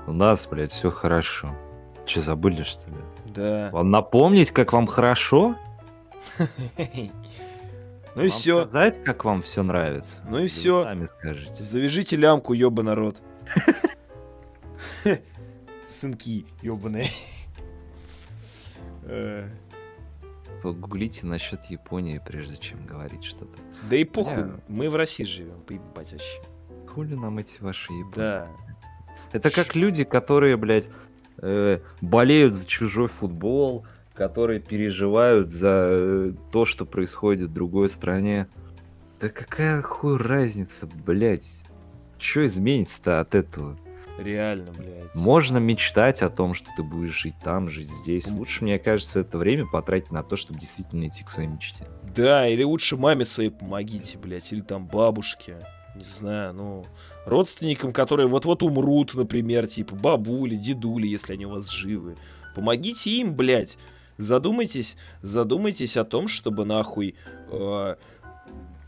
У 0.07 0.11
нас, 0.11 0.47
блядь, 0.47 0.71
все 0.71 0.91
хорошо. 0.91 1.55
Че, 2.05 2.21
забыли, 2.21 2.63
что 2.63 2.89
ли? 2.89 2.97
Да. 3.25 3.69
Вам 3.71 3.89
напомнить, 3.89 4.51
как 4.51 4.73
вам 4.73 4.87
хорошо? 4.87 5.55
Ну 8.15 8.23
и 8.23 8.29
все. 8.29 8.65
сказать, 8.65 9.03
как 9.03 9.25
вам 9.25 9.41
все 9.41 9.61
нравится? 9.61 10.23
Ну 10.29 10.39
и 10.39 10.47
все. 10.47 10.83
Сами 10.83 11.05
скажите. 11.05 11.61
Завяжите 11.61 12.15
лямку, 12.15 12.53
ёба 12.53 12.81
народ. 12.81 13.21
Сынки, 15.87 16.45
ёбаные. 16.61 17.07
Погуглите 20.65 21.27
насчет 21.27 21.63
Японии, 21.65 22.19
прежде 22.25 22.57
чем 22.57 22.83
говорить 22.87 23.23
что-то. 23.23 23.59
Да 23.87 23.95
и 23.95 24.03
похуй, 24.03 24.37
Я... 24.37 24.59
мы 24.67 24.89
в 24.89 24.95
России 24.95 25.23
живем, 25.23 25.61
поебать 25.61 26.11
вообще. 26.11 26.41
Хули 26.87 27.13
нам 27.13 27.37
эти 27.37 27.61
ваши 27.61 27.93
ебаны? 27.93 28.15
Да. 28.15 28.47
Это 29.31 29.51
как 29.51 29.75
люди, 29.75 30.03
которые, 30.03 30.57
блядь, 30.57 30.87
э, 31.37 31.81
болеют 32.01 32.55
за 32.55 32.65
чужой 32.65 33.07
футбол, 33.07 33.85
которые 34.15 34.59
переживают 34.59 35.51
за 35.51 35.87
э, 35.87 36.33
то, 36.51 36.65
что 36.65 36.87
происходит 36.87 37.51
в 37.51 37.53
другой 37.53 37.87
стране. 37.87 38.47
Да 39.19 39.29
какая 39.29 39.83
хуй 39.83 40.17
разница, 40.17 40.87
блядь? 41.05 41.63
Что 42.17 42.43
изменится-то 42.43 43.19
от 43.19 43.35
этого? 43.35 43.77
Реально, 44.17 44.71
блядь. 44.71 45.13
Можно 45.13 45.57
мечтать 45.57 46.21
о 46.21 46.29
том, 46.29 46.53
что 46.53 46.69
ты 46.75 46.83
будешь 46.83 47.11
жить 47.11 47.35
там, 47.43 47.69
жить 47.69 47.89
здесь. 47.89 48.27
Лучше, 48.27 48.63
мне 48.63 48.79
кажется, 48.79 49.19
это 49.19 49.37
время 49.37 49.65
потратить 49.65 50.11
на 50.11 50.23
то, 50.23 50.35
чтобы 50.35 50.59
действительно 50.59 51.07
идти 51.07 51.23
к 51.23 51.29
своей 51.29 51.49
мечте. 51.49 51.85
Да, 52.15 52.47
или 52.47 52.63
лучше 52.63 52.95
маме 52.95 53.25
своей 53.25 53.49
помогите, 53.49 54.17
блядь, 54.17 54.51
или 54.53 54.61
там 54.61 54.87
бабушке. 54.87 55.57
Не 55.95 56.03
знаю, 56.03 56.53
ну, 56.53 56.85
родственникам, 57.25 57.91
которые 57.93 58.27
вот-вот 58.27 58.63
умрут, 58.63 59.13
например, 59.15 59.67
типа 59.67 59.95
бабули, 59.95 60.55
дедули, 60.55 61.07
если 61.07 61.33
они 61.33 61.45
у 61.45 61.51
вас 61.51 61.69
живы. 61.69 62.15
Помогите 62.53 63.11
им, 63.11 63.35
блядь. 63.35 63.77
Задумайтесь, 64.17 64.95
задумайтесь 65.21 65.97
о 65.97 66.05
том, 66.05 66.27
чтобы 66.27 66.65
нахуй... 66.65 67.15
Э, 67.51 67.95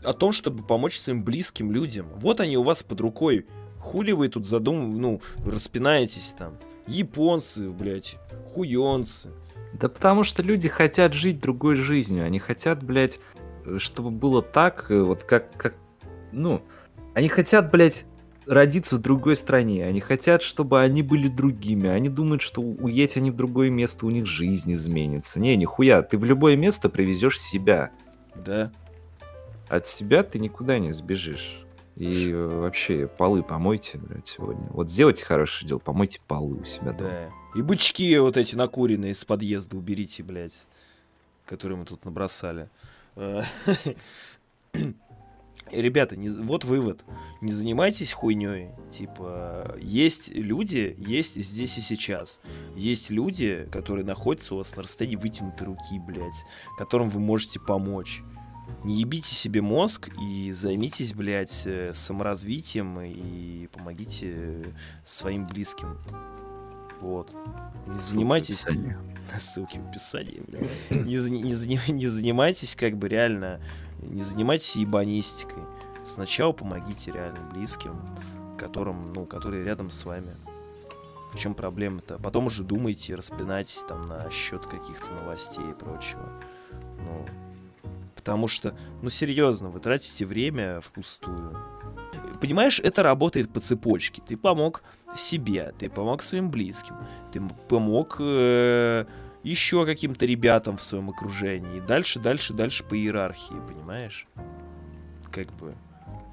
о 0.04 0.12
том, 0.12 0.32
чтобы 0.32 0.62
помочь 0.62 0.96
своим 0.96 1.22
близким 1.24 1.72
людям. 1.72 2.08
Вот 2.16 2.40
они 2.40 2.56
у 2.56 2.62
вас 2.62 2.82
под 2.82 3.00
рукой 3.00 3.46
Хули 3.78 4.12
вы 4.12 4.28
тут 4.28 4.46
задум... 4.46 5.00
ну, 5.00 5.20
распинаетесь 5.44 6.34
там? 6.36 6.58
Японцы, 6.86 7.70
блядь, 7.70 8.16
хуёнцы. 8.52 9.30
Да 9.74 9.88
потому 9.88 10.24
что 10.24 10.42
люди 10.42 10.68
хотят 10.68 11.12
жить 11.12 11.40
другой 11.40 11.74
жизнью. 11.74 12.24
Они 12.24 12.38
хотят, 12.38 12.82
блядь, 12.82 13.20
чтобы 13.76 14.10
было 14.10 14.42
так, 14.42 14.90
э, 14.90 15.02
вот 15.02 15.24
как, 15.24 15.52
как, 15.56 15.74
ну, 16.32 16.62
они 17.14 17.28
хотят, 17.28 17.70
блядь, 17.70 18.06
родиться 18.46 18.96
в 18.96 19.02
другой 19.02 19.36
стране. 19.36 19.84
Они 19.84 20.00
хотят, 20.00 20.42
чтобы 20.42 20.80
они 20.80 21.02
были 21.02 21.28
другими. 21.28 21.88
Они 21.88 22.08
думают, 22.08 22.40
что 22.40 22.62
уедь 22.62 23.16
они 23.16 23.30
в 23.30 23.36
другое 23.36 23.70
место, 23.70 24.06
у 24.06 24.10
них 24.10 24.26
жизнь 24.26 24.72
изменится. 24.72 25.38
Не, 25.38 25.56
нихуя, 25.56 26.02
ты 26.02 26.16
в 26.16 26.24
любое 26.24 26.56
место 26.56 26.88
привезешь 26.88 27.38
себя. 27.38 27.90
Да. 28.34 28.72
От 29.68 29.86
себя 29.86 30.22
ты 30.22 30.38
никуда 30.38 30.78
не 30.78 30.92
сбежишь. 30.92 31.60
И 31.98 32.32
вообще, 32.32 33.08
полы 33.08 33.42
помойте, 33.42 33.98
блядь, 33.98 34.28
сегодня. 34.28 34.68
Вот 34.70 34.88
сделайте 34.88 35.24
хорошее 35.24 35.68
дело, 35.68 35.78
помойте 35.78 36.20
полы 36.28 36.60
у 36.60 36.64
себя 36.64 36.92
дома. 36.92 37.10
Да. 37.10 37.30
И 37.58 37.62
бычки 37.62 38.16
вот 38.18 38.36
эти 38.36 38.54
накуренные 38.54 39.14
с 39.14 39.24
подъезда 39.24 39.76
уберите, 39.76 40.22
блядь, 40.22 40.64
которые 41.44 41.76
мы 41.76 41.84
тут 41.84 42.04
набросали. 42.04 42.68
Э, 43.16 43.42
ребята, 45.72 46.16
не, 46.16 46.28
вот 46.28 46.64
вывод. 46.64 47.04
Не 47.40 47.50
занимайтесь 47.50 48.12
хуйней. 48.12 48.68
Типа, 48.92 49.74
есть 49.80 50.28
люди, 50.30 50.94
есть 50.98 51.34
здесь 51.34 51.78
и 51.78 51.80
сейчас. 51.80 52.40
Есть 52.76 53.10
люди, 53.10 53.68
которые 53.72 54.04
находятся 54.04 54.54
у 54.54 54.58
вас 54.58 54.76
на 54.76 54.84
расстоянии 54.84 55.16
вытянутой 55.16 55.66
руки, 55.66 55.98
блядь, 55.98 56.44
которым 56.76 57.10
вы 57.10 57.18
можете 57.18 57.58
помочь 57.58 58.22
не 58.84 59.00
ебите 59.00 59.34
себе 59.34 59.60
мозг 59.60 60.08
и 60.22 60.52
займитесь, 60.52 61.12
блядь, 61.12 61.62
э, 61.64 61.92
саморазвитием 61.94 63.00
и 63.00 63.66
помогите 63.68 64.64
своим 65.04 65.46
близким. 65.46 65.98
Вот. 67.00 67.32
Не 67.86 67.98
занимайтесь... 67.98 68.60
Ссылки 68.66 68.78
в 68.78 68.80
описании. 68.80 69.38
Ссылки 69.38 69.78
в 69.78 69.88
описании, 69.88 70.42
бля. 70.46 70.60
Не, 70.90 71.16
не 71.30 71.92
не 71.92 72.08
занимайтесь, 72.08 72.76
как 72.76 72.96
бы, 72.96 73.08
реально... 73.08 73.60
Не 74.00 74.22
занимайтесь 74.22 74.76
ебанистикой. 74.76 75.64
Сначала 76.04 76.52
помогите 76.52 77.10
реально 77.12 77.40
близким, 77.52 78.00
которым, 78.56 79.12
ну, 79.12 79.26
которые 79.26 79.64
рядом 79.64 79.90
с 79.90 80.04
вами. 80.04 80.36
В 81.32 81.38
чем 81.38 81.54
проблема-то? 81.54 82.18
Потом 82.18 82.46
уже 82.46 82.64
думайте, 82.64 83.14
распинайтесь 83.14 83.82
там 83.86 84.06
на 84.06 84.30
счет 84.30 84.64
каких-то 84.66 85.12
новостей 85.12 85.64
и 85.68 85.74
прочего. 85.74 86.26
Ну, 87.04 87.26
потому 88.28 88.46
что, 88.46 88.76
ну, 89.00 89.08
серьезно, 89.08 89.70
вы 89.70 89.80
тратите 89.80 90.26
время 90.26 90.82
впустую. 90.82 91.56
Понимаешь, 92.42 92.78
это 92.78 93.02
работает 93.02 93.50
по 93.50 93.58
цепочке. 93.58 94.20
Ты 94.20 94.36
помог 94.36 94.82
себе, 95.16 95.72
ты 95.78 95.88
помог 95.88 96.22
своим 96.22 96.50
близким, 96.50 96.94
ты 97.32 97.40
помог 97.70 98.16
э, 98.20 99.06
еще 99.42 99.86
каким-то 99.86 100.26
ребятам 100.26 100.76
в 100.76 100.82
своем 100.82 101.08
окружении. 101.08 101.80
Дальше, 101.80 102.20
дальше, 102.20 102.52
дальше 102.52 102.84
по 102.84 102.98
иерархии, 102.98 103.56
понимаешь? 103.66 104.26
Как 105.32 105.50
бы. 105.54 105.74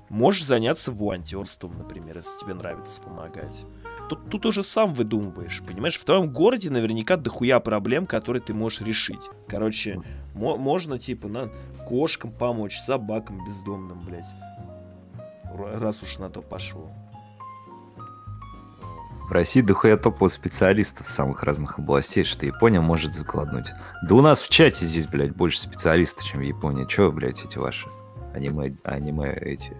Можешь 0.09 0.43
заняться 0.43 0.91
волонтерством, 0.91 1.77
например, 1.77 2.17
если 2.17 2.41
тебе 2.41 2.55
нравится 2.55 3.01
помогать. 3.01 3.65
Тут, 4.09 4.29
тут 4.29 4.45
уже 4.45 4.61
сам 4.63 4.93
выдумываешь, 4.93 5.61
понимаешь? 5.65 5.97
В 5.97 6.05
твоем 6.05 6.29
городе 6.31 6.69
наверняка 6.69 7.17
дохуя 7.17 7.59
проблем, 7.59 8.05
которые 8.05 8.41
ты 8.41 8.53
можешь 8.53 8.81
решить. 8.81 9.21
Короче, 9.47 10.01
мо- 10.35 10.57
можно, 10.57 10.99
типа, 10.99 11.27
на 11.27 11.49
кошкам 11.87 12.31
помочь, 12.31 12.77
собакам 12.79 13.43
бездомным, 13.45 13.99
блядь. 13.99 14.25
Ра- 15.55 15.79
Раз 15.79 16.03
уж 16.03 16.19
на 16.19 16.29
то 16.29 16.41
пошло. 16.41 16.91
В 19.27 19.31
России 19.31 19.61
дохуя 19.61 19.97
топовых 19.97 20.31
специалистов 20.31 21.09
самых 21.09 21.41
разных 21.41 21.79
областей, 21.79 22.23
что 22.23 22.45
Япония 22.45 22.79
может 22.81 23.13
закладнуть. 23.13 23.71
Да 24.03 24.13
у 24.13 24.21
нас 24.21 24.39
в 24.39 24.49
чате 24.49 24.85
здесь, 24.85 25.07
блядь, 25.07 25.35
больше 25.35 25.59
специалистов, 25.61 26.23
чем 26.25 26.41
в 26.41 26.43
Японии. 26.43 26.85
Чё, 26.85 27.11
блядь, 27.11 27.43
эти 27.43 27.57
ваши 27.57 27.87
аниме, 28.35 28.75
аниме 28.83 29.33
эти? 29.33 29.75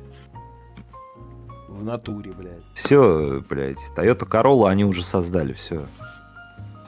В 1.76 1.84
натуре, 1.84 2.32
блядь. 2.32 2.64
Все, 2.74 3.44
блядь, 3.50 3.80
Toyota 3.98 4.26
Corolla 4.26 4.70
они 4.70 4.86
уже 4.86 5.04
создали, 5.04 5.52
все. 5.52 5.86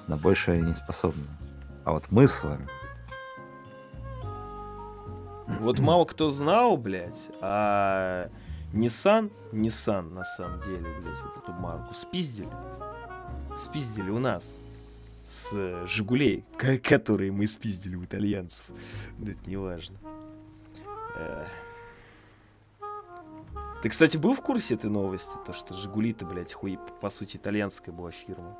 На 0.07 0.15
большее 0.15 0.59
они 0.59 0.67
не 0.69 0.73
способны. 0.73 1.25
А 1.83 1.91
вот 1.91 2.05
мы 2.09 2.25
с 2.27 2.41
вами. 2.41 2.67
Вот 5.59 5.79
мало 5.79 6.05
кто 6.05 6.29
знал, 6.29 6.77
блядь, 6.77 7.29
а 7.41 8.29
Nissan, 8.73 9.29
Nissan 9.51 10.13
на 10.13 10.23
самом 10.23 10.61
деле, 10.61 10.87
блядь, 11.01 11.19
вот 11.21 11.43
эту 11.43 11.51
марку 11.51 11.93
спиздили. 11.93 12.49
Спиздили 13.57 14.09
у 14.09 14.19
нас. 14.19 14.57
С 15.23 15.49
э, 15.53 15.85
Жигулей, 15.85 16.45
ко- 16.57 16.77
которые 16.77 17.33
мы 17.33 17.45
спиздили 17.47 17.95
у 17.95 18.05
итальянцев. 18.05 18.65
Это 19.21 19.49
не 19.49 19.57
важно. 19.57 19.97
Ты, 23.81 23.89
кстати, 23.89 24.17
был 24.17 24.33
в 24.33 24.41
курсе 24.41 24.73
этой 24.73 24.89
новости? 24.89 25.37
То, 25.45 25.53
что 25.53 25.75
Жигули-то, 25.75 26.25
блядь, 26.25 26.53
хуй, 26.53 26.79
по 26.99 27.09
сути, 27.09 27.37
итальянская 27.37 27.93
была 27.93 28.11
фирма. 28.11 28.57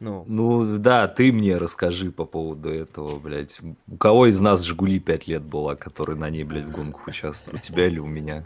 Ну, 0.00 0.24
Ну 0.26 0.78
да, 0.78 1.06
ты 1.08 1.32
мне 1.32 1.56
расскажи 1.56 2.10
по 2.10 2.24
поводу 2.24 2.70
этого, 2.70 3.18
блядь. 3.18 3.58
У 3.88 3.96
кого 3.96 4.26
из 4.26 4.40
нас 4.40 4.62
Жигули 4.62 5.00
5 5.00 5.26
лет 5.26 5.42
была, 5.42 5.74
который 5.76 6.16
на 6.16 6.30
ней, 6.30 6.44
блядь, 6.44 6.64
в 6.64 6.70
гонках 6.70 7.08
участвует? 7.08 7.60
У 7.60 7.62
тебя 7.62 7.86
или 7.86 7.98
у 7.98 8.06
меня? 8.06 8.44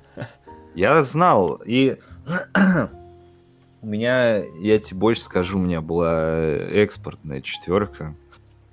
Я 0.74 1.02
знал, 1.02 1.60
и 1.64 1.98
у 3.82 3.86
меня, 3.86 4.38
я 4.38 4.78
тебе 4.78 4.98
больше 4.98 5.22
скажу, 5.22 5.58
у 5.58 5.62
меня 5.62 5.82
была 5.82 6.40
экспортная 6.40 7.42
четверка, 7.42 8.16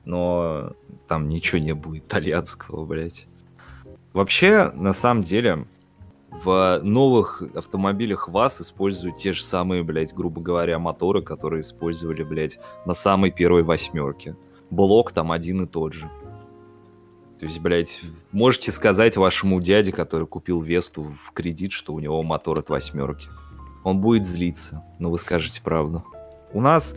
но 0.05 0.71
там 1.07 1.27
ничего 1.27 1.59
не 1.59 1.73
было 1.73 1.97
итальянского, 1.99 2.85
блядь. 2.85 3.27
Вообще, 4.13 4.71
на 4.73 4.93
самом 4.93 5.23
деле, 5.23 5.67
в 6.31 6.79
новых 6.83 7.41
автомобилях 7.55 8.29
ВАЗ 8.29 8.61
используют 8.61 9.17
те 9.17 9.33
же 9.33 9.43
самые, 9.43 9.83
блядь, 9.83 10.13
грубо 10.13 10.41
говоря, 10.41 10.79
моторы, 10.79 11.21
которые 11.21 11.61
использовали, 11.61 12.23
блядь, 12.23 12.59
на 12.85 12.93
самой 12.93 13.31
первой 13.31 13.63
восьмерке. 13.63 14.35
Блок 14.69 15.11
там 15.11 15.31
один 15.31 15.63
и 15.63 15.65
тот 15.65 15.93
же. 15.93 16.09
То 17.39 17.45
есть, 17.45 17.59
блядь, 17.59 18.01
можете 18.31 18.71
сказать 18.71 19.17
вашему 19.17 19.61
дяде, 19.61 19.91
который 19.91 20.27
купил 20.27 20.61
Весту 20.61 21.03
в 21.03 21.31
кредит, 21.31 21.71
что 21.71 21.93
у 21.93 21.99
него 21.99 22.21
мотор 22.21 22.59
от 22.59 22.69
восьмерки. 22.69 23.29
Он 23.83 23.99
будет 23.99 24.25
злиться, 24.25 24.83
но 24.99 25.09
вы 25.09 25.17
скажете 25.17 25.61
правду. 25.61 26.03
У 26.51 26.61
нас 26.61 26.95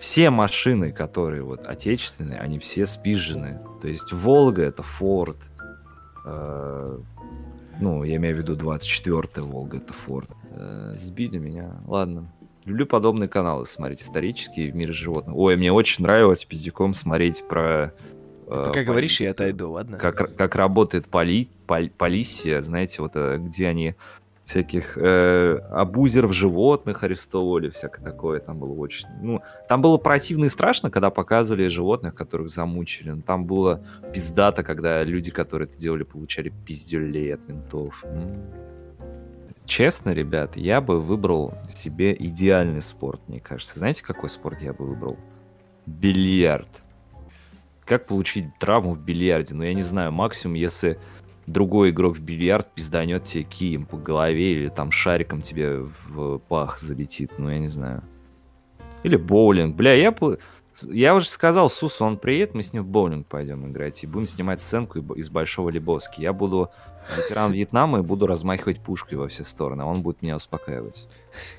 все 0.00 0.30
машины, 0.30 0.90
которые 0.90 1.42
вот 1.42 1.66
отечественные, 1.66 2.40
они 2.40 2.58
все 2.58 2.86
спизжены. 2.86 3.60
То 3.80 3.88
есть 3.88 4.12
Волга 4.12 4.62
это 4.62 4.82
Форд. 4.82 5.36
Ну, 7.80 8.04
я 8.04 8.16
имею 8.16 8.34
в 8.36 8.38
виду 8.38 8.56
24-я 8.56 9.42
Волга, 9.42 9.78
это 9.78 9.92
Форд. 9.92 10.30
Э, 10.50 10.94
сбили 10.96 11.38
меня. 11.38 11.76
Ладно. 11.86 12.26
Люблю 12.64 12.86
подобные 12.86 13.28
каналы 13.28 13.66
смотреть, 13.66 14.02
исторические 14.02 14.72
в 14.72 14.74
мире 14.74 14.92
животных. 14.92 15.36
Ой, 15.36 15.56
мне 15.56 15.70
очень 15.72 16.02
нравилось 16.04 16.44
пиздюком 16.44 16.94
смотреть 16.94 17.46
про... 17.46 17.92
э, 18.46 18.64
пока 18.64 18.82
говоришь, 18.84 19.20
я 19.20 19.32
отойду, 19.32 19.70
ладно? 19.70 19.98
Как, 19.98 20.34
как 20.34 20.54
работает 20.54 21.06
поли, 21.06 21.48
пол- 21.66 21.90
полиция, 21.96 22.62
знаете, 22.62 23.02
вот 23.02 23.12
э, 23.16 23.36
где 23.38 23.68
они 23.68 23.94
всяких 24.44 24.98
э, 24.98 25.58
абузеров 25.70 26.32
животных 26.32 27.02
арестовывали, 27.02 27.70
всякое 27.70 28.02
такое, 28.02 28.40
там 28.40 28.58
было 28.58 28.74
очень... 28.74 29.08
Ну, 29.22 29.40
там 29.68 29.80
было 29.80 29.96
противно 29.96 30.46
и 30.46 30.48
страшно, 30.48 30.90
когда 30.90 31.10
показывали 31.10 31.66
животных, 31.68 32.14
которых 32.14 32.50
замучили. 32.50 33.10
Но 33.10 33.22
там 33.22 33.46
было 33.46 33.82
пиздато, 34.12 34.62
когда 34.62 35.02
люди, 35.02 35.30
которые 35.30 35.68
это 35.68 35.78
делали, 35.78 36.02
получали 36.02 36.52
пиздюлей 36.66 37.34
от 37.34 37.48
ментов. 37.48 38.04
Честно, 39.64 40.10
ребят, 40.10 40.56
я 40.56 40.82
бы 40.82 41.00
выбрал 41.00 41.54
себе 41.70 42.14
идеальный 42.14 42.82
спорт, 42.82 43.22
мне 43.28 43.40
кажется. 43.40 43.78
Знаете, 43.78 44.02
какой 44.02 44.28
спорт 44.28 44.60
я 44.60 44.74
бы 44.74 44.86
выбрал? 44.86 45.16
Бильярд. 45.86 46.68
Как 47.86 48.06
получить 48.06 48.46
травму 48.58 48.92
в 48.92 49.00
бильярде? 49.00 49.54
Ну, 49.54 49.62
я 49.62 49.72
не 49.72 49.82
знаю, 49.82 50.12
максимум, 50.12 50.54
если 50.54 50.98
другой 51.46 51.90
игрок 51.90 52.16
в 52.16 52.22
бильярд 52.22 52.72
пизданет 52.74 53.24
тебе 53.24 53.44
кием 53.44 53.86
по 53.86 53.96
голове 53.96 54.52
или 54.52 54.68
там 54.68 54.90
шариком 54.90 55.42
тебе 55.42 55.80
в 56.08 56.38
пах 56.38 56.78
залетит, 56.78 57.38
ну, 57.38 57.50
я 57.50 57.58
не 57.58 57.68
знаю. 57.68 58.02
Или 59.02 59.16
боулинг. 59.16 59.76
Бля, 59.76 59.94
я. 59.94 60.14
Я 60.82 61.14
уже 61.14 61.28
сказал 61.28 61.70
Сусу, 61.70 62.04
он 62.04 62.18
приедет, 62.18 62.54
мы 62.54 62.64
с 62.64 62.72
ним 62.72 62.82
в 62.82 62.86
боулинг 62.86 63.28
пойдем 63.28 63.64
играть 63.70 64.02
и 64.02 64.08
будем 64.08 64.26
снимать 64.26 64.60
сценку 64.60 64.98
из 65.14 65.30
Большого 65.30 65.70
Лебовски. 65.70 66.20
Я 66.20 66.32
буду 66.32 66.70
ветеран 67.16 67.52
Вьетнама 67.52 67.98
и 67.98 68.02
буду 68.02 68.26
размахивать 68.26 68.80
пушкой 68.80 69.18
во 69.18 69.28
все 69.28 69.44
стороны, 69.44 69.82
а 69.82 69.86
он 69.86 70.02
будет 70.02 70.22
меня 70.22 70.34
успокаивать. 70.34 71.06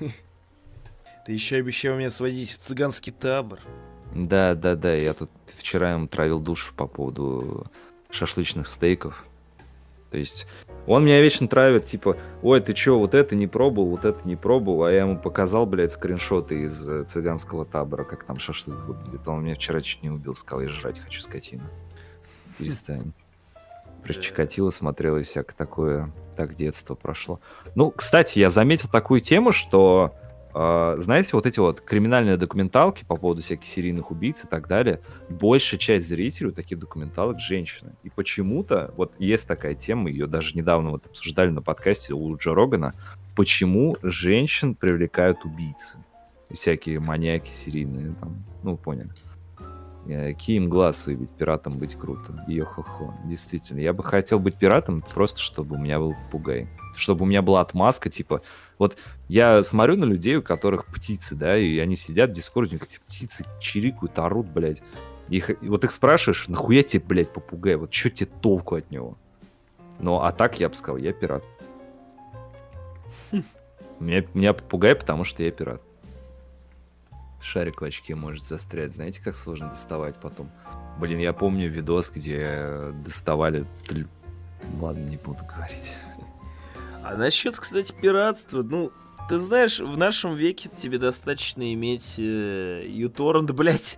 Ты 1.26 1.32
еще 1.32 1.56
обещал 1.56 1.96
меня 1.96 2.10
сводить 2.10 2.50
в 2.50 2.58
цыганский 2.58 3.12
табор. 3.12 3.58
Да, 4.14 4.54
да, 4.54 4.76
да, 4.76 4.94
я 4.94 5.14
тут 5.14 5.30
вчера 5.58 5.92
ему 5.92 6.08
травил 6.08 6.38
душу 6.38 6.74
по 6.74 6.86
поводу 6.86 7.66
шашлычных 8.10 8.66
стейков. 8.66 9.24
То 10.10 10.18
есть 10.18 10.46
он 10.86 11.04
меня 11.04 11.20
вечно 11.20 11.48
травит, 11.48 11.84
типа, 11.84 12.16
ой, 12.42 12.60
ты 12.60 12.72
чё, 12.72 12.98
вот 12.98 13.14
это 13.14 13.34
не 13.34 13.46
пробовал, 13.46 13.90
вот 13.90 14.04
это 14.04 14.26
не 14.26 14.36
пробовал, 14.36 14.84
а 14.84 14.92
я 14.92 15.00
ему 15.00 15.18
показал, 15.18 15.66
блядь, 15.66 15.92
скриншоты 15.92 16.62
из 16.62 16.88
э, 16.88 17.04
цыганского 17.04 17.64
табора, 17.64 18.04
как 18.04 18.24
там 18.24 18.38
шашлык 18.38 18.78
выглядит. 18.86 19.26
Он 19.26 19.42
меня 19.42 19.54
вчера 19.54 19.80
чуть 19.80 20.02
не 20.02 20.10
убил, 20.10 20.34
сказал, 20.34 20.62
я 20.62 20.68
жрать 20.68 20.98
хочу 20.98 21.20
скотину. 21.20 21.64
Перестань. 22.58 23.12
Про 24.02 24.14
Да. 24.14 24.20
Чикатило 24.22 24.70
смотрел 24.70 25.16
и 25.16 25.24
всякое 25.24 25.56
такое. 25.56 26.12
Так 26.36 26.54
детство 26.54 26.94
прошло. 26.94 27.40
Ну, 27.74 27.90
кстати, 27.90 28.38
я 28.38 28.50
заметил 28.50 28.88
такую 28.88 29.20
тему, 29.20 29.50
что, 29.50 30.14
знаете, 30.58 31.30
вот 31.34 31.44
эти 31.44 31.60
вот 31.60 31.82
криминальные 31.82 32.38
документалки 32.38 33.04
по 33.04 33.16
поводу 33.16 33.42
всяких 33.42 33.66
серийных 33.66 34.10
убийц 34.10 34.44
и 34.44 34.46
так 34.46 34.68
далее, 34.68 35.02
большая 35.28 35.78
часть 35.78 36.08
зрителей 36.08 36.48
у 36.48 36.52
таких 36.52 36.78
документалок 36.78 37.38
женщины. 37.38 37.92
И 38.04 38.08
почему-то, 38.08 38.94
вот 38.96 39.14
есть 39.18 39.46
такая 39.46 39.74
тема, 39.74 40.08
ее 40.08 40.26
даже 40.26 40.56
недавно 40.56 40.92
вот 40.92 41.04
обсуждали 41.04 41.50
на 41.50 41.60
подкасте 41.60 42.14
у 42.14 42.36
Джо 42.38 42.54
Рогана, 42.54 42.94
почему 43.34 43.98
женщин 44.02 44.74
привлекают 44.74 45.44
убийцы. 45.44 45.98
Всякие 46.50 47.00
маньяки 47.00 47.50
серийные 47.50 48.14
там, 48.18 48.42
ну, 48.62 48.78
поняли. 48.78 49.10
Э, 50.08 50.32
Ким 50.32 50.68
глаз 50.68 51.06
выбить, 51.06 51.32
пиратом 51.32 51.76
быть 51.76 51.96
круто. 51.96 52.44
Йо-хо-хо. 52.46 53.14
Действительно, 53.24 53.80
я 53.80 53.92
бы 53.92 54.04
хотел 54.04 54.38
быть 54.38 54.56
пиратом 54.56 55.02
просто, 55.02 55.40
чтобы 55.40 55.76
у 55.76 55.78
меня 55.78 55.98
был 55.98 56.14
попугай. 56.14 56.68
Чтобы 56.94 57.24
у 57.24 57.26
меня 57.26 57.42
была 57.42 57.60
отмазка, 57.60 58.08
типа, 58.08 58.42
вот 58.78 58.96
я 59.28 59.62
смотрю 59.62 59.96
на 59.96 60.04
людей, 60.04 60.36
у 60.36 60.42
которых 60.42 60.86
птицы, 60.86 61.34
да, 61.34 61.56
и 61.56 61.78
они 61.78 61.96
сидят 61.96 62.30
в 62.30 62.34
дискорде, 62.34 62.76
эти 62.76 62.98
птицы 62.98 63.44
чирикают, 63.60 64.18
орут, 64.18 64.46
блядь. 64.46 64.82
Их, 65.28 65.50
вот 65.62 65.84
их 65.84 65.90
спрашиваешь, 65.90 66.46
нахуя 66.48 66.82
тебе, 66.82 67.02
блядь, 67.04 67.32
попугай, 67.32 67.76
вот 67.76 67.92
что 67.92 68.10
тебе 68.10 68.30
толку 68.40 68.76
от 68.76 68.90
него? 68.90 69.16
Ну, 69.98 70.20
а 70.20 70.30
так 70.30 70.60
я 70.60 70.68
бы 70.68 70.74
сказал, 70.74 70.98
я 70.98 71.12
пират. 71.12 71.42
У 73.32 74.04
меня, 74.04 74.24
меня 74.34 74.52
попугай, 74.52 74.94
потому 74.94 75.24
что 75.24 75.42
я 75.42 75.50
пират. 75.50 75.80
шарик 77.40 77.80
в 77.80 77.84
очке 77.84 78.14
может 78.14 78.44
застрять. 78.44 78.94
Знаете, 78.94 79.22
как 79.22 79.36
сложно 79.36 79.70
доставать 79.70 80.16
потом? 80.16 80.50
Блин, 80.98 81.18
я 81.18 81.32
помню 81.32 81.68
видос, 81.70 82.10
где 82.10 82.92
доставали... 83.04 83.64
Ладно, 84.80 85.00
не 85.00 85.16
буду 85.16 85.44
говорить. 85.44 85.94
А 87.08 87.14
насчет, 87.16 87.56
кстати, 87.56 87.92
пиратства, 87.92 88.62
ну, 88.64 88.90
ты 89.28 89.38
знаешь, 89.38 89.78
в 89.78 89.96
нашем 89.96 90.34
веке 90.34 90.68
тебе 90.68 90.98
достаточно 90.98 91.72
иметь 91.72 92.16
э, 92.18 92.84
uTorrent, 92.88 93.52
блядь, 93.52 93.96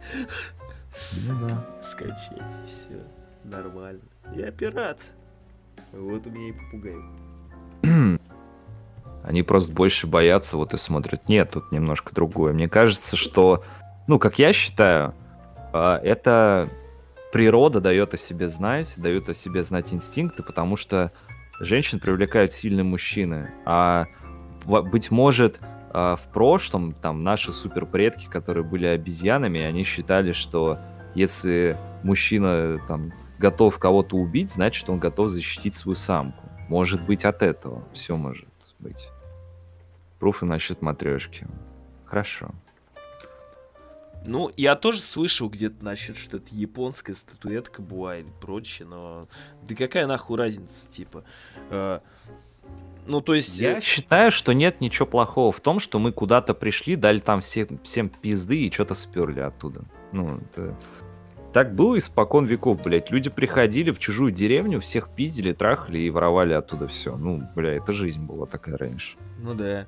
Ну 1.12 1.48
да. 1.48 1.66
скачать, 1.90 2.66
все. 2.66 3.02
Нормально. 3.44 4.02
Я 4.34 4.50
пират. 4.50 5.00
Вот 5.92 6.26
у 6.26 6.30
меня 6.30 6.50
и 6.50 6.52
попугай. 6.52 6.96
Они 9.24 9.42
просто 9.42 9.72
больше 9.72 10.06
боятся, 10.06 10.58
вот 10.58 10.74
и 10.74 10.76
смотрят. 10.76 11.30
Нет, 11.30 11.50
тут 11.50 11.72
немножко 11.72 12.14
другое. 12.14 12.52
Мне 12.52 12.68
кажется, 12.68 13.16
что, 13.16 13.64
ну, 14.06 14.18
как 14.18 14.38
я 14.38 14.52
считаю, 14.52 15.14
а, 15.72 15.98
это 15.98 16.68
природа 17.32 17.80
дает 17.80 18.12
о 18.12 18.16
себе 18.18 18.48
знать, 18.48 18.92
дает 18.98 19.30
о 19.30 19.34
себе 19.34 19.62
знать 19.62 19.94
инстинкты, 19.94 20.42
потому 20.42 20.76
что 20.76 21.10
женщин 21.60 22.00
привлекают 22.00 22.52
сильные 22.52 22.84
мужчины. 22.84 23.50
А 23.64 24.06
быть 24.64 25.10
может, 25.10 25.60
а, 25.90 26.16
в 26.16 26.30
прошлом 26.32 26.92
там 26.92 27.24
наши 27.24 27.52
суперпредки, 27.52 28.26
которые 28.26 28.64
были 28.64 28.86
обезьянами, 28.86 29.60
они 29.60 29.84
считали, 29.84 30.32
что 30.32 30.78
если 31.14 31.76
мужчина 32.02 32.80
там 32.86 33.12
готов 33.38 33.78
кого-то 33.78 34.16
убить, 34.16 34.50
значит 34.50 34.88
он 34.88 34.98
готов 34.98 35.30
защитить 35.30 35.74
свою 35.74 35.96
самку. 35.96 36.48
Может 36.68 37.02
быть 37.02 37.24
от 37.24 37.42
этого. 37.42 37.82
Все 37.92 38.16
может 38.16 38.46
быть. 38.78 39.08
Пруфы 40.18 40.44
насчет 40.44 40.82
матрешки. 40.82 41.46
Хорошо. 42.04 42.50
Ну, 44.28 44.50
я 44.56 44.76
тоже 44.76 45.00
слышал 45.00 45.48
где-то 45.48 45.82
насчет, 45.82 46.18
что 46.18 46.36
это 46.36 46.48
японская 46.50 47.16
статуэтка 47.16 47.80
была 47.80 48.18
или 48.18 48.28
прочее, 48.40 48.86
но... 48.86 49.26
Да 49.62 49.74
какая 49.74 50.06
нахуй 50.06 50.36
разница, 50.36 50.88
типа? 50.90 51.24
Э, 51.70 52.00
Ну, 53.06 53.22
то 53.22 53.34
есть... 53.34 53.58
Я 53.58 53.78
э, 53.78 53.80
считаю, 53.80 54.30
что 54.30 54.52
нет 54.52 54.82
ничего 54.82 55.06
плохого 55.06 55.50
в 55.50 55.60
том, 55.60 55.80
что 55.80 55.98
мы 55.98 56.12
куда-то 56.12 56.52
пришли, 56.52 56.94
дали 56.94 57.20
там 57.20 57.40
все, 57.40 57.66
всем 57.82 58.10
пизды 58.10 58.66
и 58.66 58.70
что-то 58.70 58.94
сперли 58.94 59.40
оттуда. 59.40 59.80
Ну, 60.12 60.40
это... 60.50 60.76
Так 61.54 61.74
было 61.74 61.96
испокон 61.96 62.44
веков, 62.44 62.82
блядь. 62.82 63.10
Люди 63.10 63.30
приходили 63.30 63.90
в 63.90 63.98
чужую 63.98 64.30
деревню, 64.30 64.80
всех 64.82 65.08
пиздили, 65.08 65.54
трахали 65.54 66.00
и 66.00 66.10
воровали 66.10 66.52
оттуда 66.52 66.86
все. 66.86 67.16
Ну, 67.16 67.48
бля, 67.56 67.72
это 67.72 67.94
жизнь 67.94 68.20
была 68.20 68.44
такая 68.44 68.76
раньше. 68.76 69.16
Ну 69.38 69.54
да. 69.54 69.86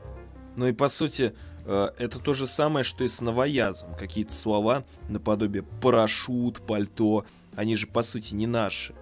Ну 0.56 0.66
и 0.68 0.72
по 0.72 0.88
сути, 0.88 1.34
это 1.70 2.18
то 2.18 2.34
же 2.34 2.46
самое, 2.46 2.84
что 2.84 3.04
и 3.04 3.08
с 3.08 3.20
новоязом. 3.20 3.94
Какие-то 3.94 4.32
слова 4.32 4.84
наподобие 5.08 5.62
парашют, 5.62 6.60
пальто, 6.66 7.24
они 7.54 7.76
же 7.76 7.86
по 7.86 8.02
сути 8.02 8.34
не 8.34 8.46
наши. 8.46 8.94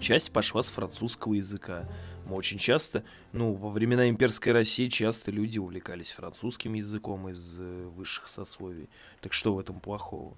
Часть 0.00 0.30
пошла 0.32 0.62
с 0.62 0.68
французского 0.68 1.34
языка. 1.34 1.88
Мы 2.26 2.36
очень 2.36 2.58
часто, 2.58 3.04
ну, 3.32 3.52
во 3.52 3.70
времена 3.70 4.08
имперской 4.08 4.52
России 4.52 4.88
часто 4.88 5.30
люди 5.30 5.58
увлекались 5.58 6.10
французским 6.10 6.74
языком 6.74 7.28
из 7.28 7.60
э, 7.60 7.86
высших 7.94 8.26
сословий. 8.28 8.88
Так 9.20 9.32
что 9.32 9.54
в 9.54 9.60
этом 9.60 9.78
плохого? 9.78 10.34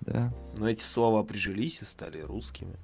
Да. 0.00 0.32
Но 0.56 0.68
эти 0.68 0.82
слова 0.82 1.22
прижились 1.22 1.82
и 1.82 1.84
стали 1.84 2.20
русскими. 2.20 2.76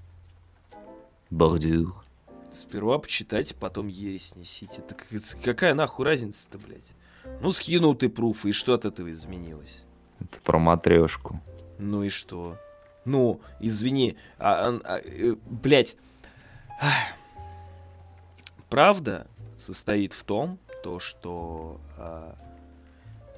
Бордюр. 1.31 2.05
Сперва 2.51 2.99
почитайте, 2.99 3.55
потом 3.55 3.89
ересь 3.89 4.35
несите. 4.37 4.83
Так 4.83 5.07
какая 5.43 5.73
нахуй 5.73 6.05
разница-то, 6.05 6.59
блядь? 6.59 6.93
Ну, 7.41 7.51
скинул 7.51 7.95
ты 7.95 8.09
пруфы, 8.09 8.51
и 8.51 8.53
что 8.53 8.75
от 8.75 8.85
этого 8.85 9.11
изменилось? 9.13 9.85
Это 10.21 10.41
про 10.41 10.59
матрешку. 10.59 11.41
Ну 11.79 12.03
и 12.03 12.09
что? 12.09 12.57
Ну, 13.05 13.41
извини, 13.61 14.17
а, 14.39 14.69
а, 14.69 14.81
а, 14.85 14.99
э, 14.99 15.35
блядь. 15.47 15.97
Правда 18.69 19.27
состоит 19.59 20.13
в 20.13 20.25
том, 20.25 20.59
то, 20.83 20.99
что 20.99 21.81
а, 21.97 22.37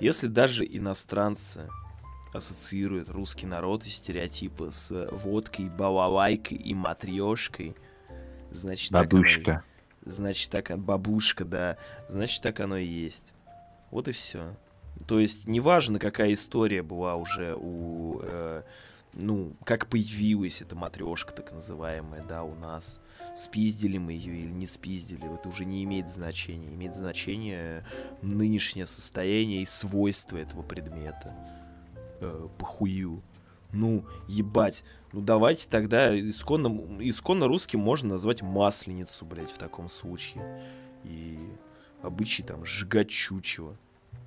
если 0.00 0.26
даже 0.26 0.64
иностранцы 0.64 1.68
ассоциируют 2.32 3.08
русский 3.08 3.46
народ 3.46 3.84
и 3.86 3.90
стереотипы 3.90 4.70
с 4.70 5.08
водкой, 5.12 5.68
балалайкой 5.68 6.58
и 6.58 6.74
матрешкой, 6.74 7.76
значит, 8.50 8.90
так 8.90 9.12
оно 9.12 9.22
Бабушка. 9.22 9.64
Значит, 10.04 10.50
так, 10.50 10.78
бабушка, 10.78 11.44
да. 11.44 11.78
Значит, 12.08 12.42
так 12.42 12.60
оно 12.60 12.76
и 12.76 12.86
есть. 12.86 13.32
Вот 13.94 14.08
и 14.08 14.12
все. 14.12 14.56
То 15.06 15.20
есть, 15.20 15.46
неважно, 15.46 16.00
какая 16.00 16.32
история 16.32 16.82
была 16.82 17.14
уже 17.14 17.54
у... 17.54 18.18
э, 18.22 18.62
ну, 19.12 19.52
как 19.64 19.88
появилась 19.88 20.60
эта 20.60 20.74
матрешка, 20.74 21.32
так 21.32 21.52
называемая, 21.52 22.24
да, 22.24 22.42
у 22.42 22.56
нас. 22.56 22.98
Спиздили 23.36 23.98
мы 23.98 24.14
ее 24.14 24.36
или 24.36 24.50
не 24.50 24.66
спиздили, 24.66 25.32
это 25.32 25.48
уже 25.48 25.64
не 25.64 25.84
имеет 25.84 26.10
значения. 26.10 26.74
Имеет 26.74 26.96
значение 26.96 27.86
нынешнее 28.20 28.86
состояние 28.86 29.62
и 29.62 29.64
свойства 29.64 30.38
этого 30.38 30.62
предмета. 30.62 31.32
Э, 32.20 32.48
похую. 32.58 33.22
Ну, 33.72 34.04
ебать. 34.26 34.82
Ну, 35.12 35.20
давайте 35.20 35.68
тогда 35.68 36.18
исконно, 36.18 36.98
исконно 37.00 37.46
русским 37.46 37.78
можно 37.78 38.14
назвать 38.14 38.42
масленицу, 38.42 39.24
блядь, 39.24 39.52
в 39.52 39.58
таком 39.58 39.88
случае. 39.88 40.60
И 41.04 41.38
обычай 42.02 42.42
там 42.42 42.66
сжигать 42.66 43.08
чучело. 43.08 43.78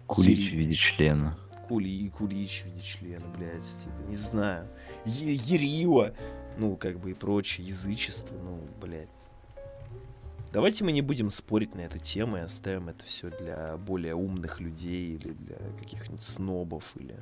Кулич 0.08 0.51
в 0.51 0.55
виде 0.55 0.76
члена. 0.76 1.38
Кули 1.68 1.89
и 1.89 2.10
кулич 2.10 2.64
в 2.64 2.66
виде 2.68 2.82
члена, 2.82 3.26
блядь, 3.38 3.62
типа, 3.84 4.08
не 4.08 4.16
знаю. 4.16 4.68
Е- 5.05 5.36
Ерила, 5.36 6.14
ну, 6.58 6.78
как 6.78 6.99
бы 6.99 7.12
и 7.12 7.14
прочее, 7.14 7.68
язычество, 7.68 8.36
ну, 8.36 8.62
блядь. 8.82 9.10
Давайте 10.53 10.86
мы 10.86 10.93
не 10.93 11.01
будем 11.01 11.30
спорить 11.30 11.76
на 11.76 11.82
эту 11.82 11.99
тему 11.99 12.38
и 12.38 12.39
оставим 12.39 12.88
это 12.88 13.03
все 13.03 13.30
для 13.30 13.76
более 13.78 14.16
умных 14.16 14.62
людей 14.62 15.16
или 15.16 15.34
для 15.34 15.58
каких-нибудь 15.78 16.24
снобов 16.24 16.86
или... 16.95 17.16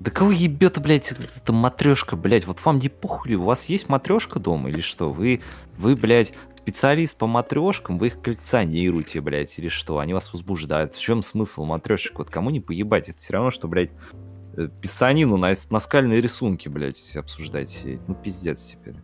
Да 0.00 0.12
кого 0.12 0.30
ебет, 0.30 0.80
блядь, 0.80 1.12
эта 1.12 1.52
матрешка, 1.52 2.14
блядь? 2.14 2.46
Вот 2.46 2.64
вам 2.64 2.78
не 2.78 2.88
похуй? 2.88 3.34
У 3.34 3.44
вас 3.44 3.64
есть 3.66 3.88
матрешка 3.88 4.38
дома 4.38 4.70
или 4.70 4.80
что? 4.80 5.06
Вы, 5.06 5.40
вы, 5.76 5.96
блядь, 5.96 6.34
специалист 6.56 7.16
по 7.16 7.26
матрешкам, 7.26 7.98
вы 7.98 8.08
их 8.08 8.20
коллекционируете, 8.20 9.20
блядь, 9.20 9.58
или 9.58 9.68
что? 9.68 9.98
Они 9.98 10.14
вас 10.14 10.32
возбуждают. 10.32 10.94
В 10.94 11.00
чем 11.00 11.22
смысл 11.22 11.64
матрешек? 11.64 12.18
Вот 12.18 12.30
кому 12.30 12.50
не 12.50 12.60
поебать? 12.60 13.08
Это 13.08 13.18
все 13.18 13.32
равно, 13.32 13.50
что, 13.50 13.66
блядь, 13.66 13.90
э, 14.56 14.68
писанину 14.80 15.36
на 15.36 15.52
наскальные 15.70 16.20
рисунки, 16.20 16.68
блядь, 16.68 17.16
обсуждать. 17.16 17.84
Ну, 18.06 18.14
пиздец 18.14 18.62
теперь. 18.62 18.96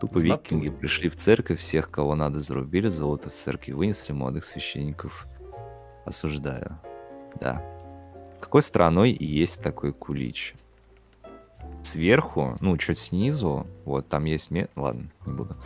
Тупо 0.00 0.18
викинги 0.18 0.70
пришли 0.70 1.08
в 1.08 1.16
церковь, 1.16 1.60
всех, 1.60 1.90
кого 1.90 2.14
надо, 2.14 2.40
зарубили, 2.40 2.88
золото 2.88 3.30
в 3.30 3.32
церкви 3.32 3.72
вынесли, 3.72 4.12
молодых 4.12 4.44
священников 4.44 5.26
осуждаю. 6.04 6.78
Да. 7.40 7.75
Какой 8.46 8.62
стороной 8.62 9.10
есть 9.10 9.60
такой 9.60 9.92
кулич? 9.92 10.54
Сверху, 11.82 12.56
ну, 12.60 12.78
чуть 12.78 13.00
снизу, 13.00 13.66
вот 13.84 14.08
там 14.08 14.24
есть... 14.24 14.52
ме- 14.52 14.68
Ладно, 14.76 15.10
не 15.26 15.32
буду. 15.32 15.56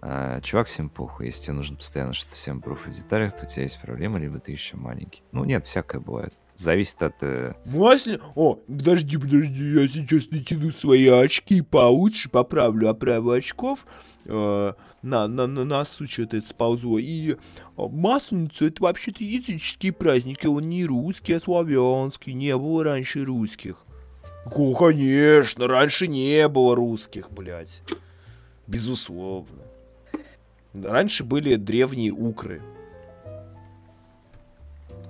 А, 0.00 0.40
чувак, 0.40 0.68
всем 0.68 0.88
похуй. 0.88 1.26
Если 1.26 1.42
тебе 1.42 1.52
нужно 1.52 1.76
постоянно 1.76 2.14
что-то 2.14 2.36
всем 2.36 2.62
пруфы 2.62 2.90
в 2.92 2.94
деталях, 2.94 3.36
то 3.36 3.44
у 3.44 3.46
тебя 3.46 3.64
есть 3.64 3.78
проблема, 3.78 4.18
либо 4.18 4.38
ты 4.38 4.52
еще 4.52 4.78
маленький. 4.78 5.22
Ну, 5.32 5.44
нет, 5.44 5.66
всякое 5.66 6.00
бывает. 6.00 6.32
Зависит 6.54 7.02
от... 7.02 7.16
э, 7.20 7.52
Маслин? 7.66 8.22
О, 8.34 8.54
подожди, 8.54 9.18
подожди, 9.18 9.62
я 9.62 9.86
сейчас 9.86 10.30
натяну 10.30 10.70
свои 10.70 11.06
очки 11.08 11.60
получше, 11.60 12.30
поправлю 12.30 12.88
оправу 12.88 13.32
очков. 13.32 13.80
Э, 14.26 14.72
на, 15.02 15.28
на, 15.28 15.46
на 15.46 15.64
носу 15.64 16.06
что-то 16.06 16.36
это 16.38 16.48
сползло. 16.48 16.98
И 16.98 17.32
э, 17.32 17.36
Масленицу 17.76 18.66
это 18.66 18.82
вообще-то 18.82 19.22
языческий 19.22 19.92
праздник, 19.92 20.44
и 20.44 20.48
он 20.48 20.68
не 20.68 20.84
русский, 20.84 21.34
а 21.34 21.40
славянский. 21.40 22.32
Не 22.32 22.56
было 22.56 22.84
раньше 22.84 23.24
русских. 23.24 23.84
О, 24.46 24.74
конечно, 24.74 25.66
раньше 25.66 26.06
не 26.06 26.48
было 26.48 26.74
русских, 26.76 27.30
блядь. 27.30 27.82
Безусловно. 28.66 29.62
Раньше 30.74 31.24
были 31.24 31.54
древние 31.56 32.12
укры. 32.12 32.60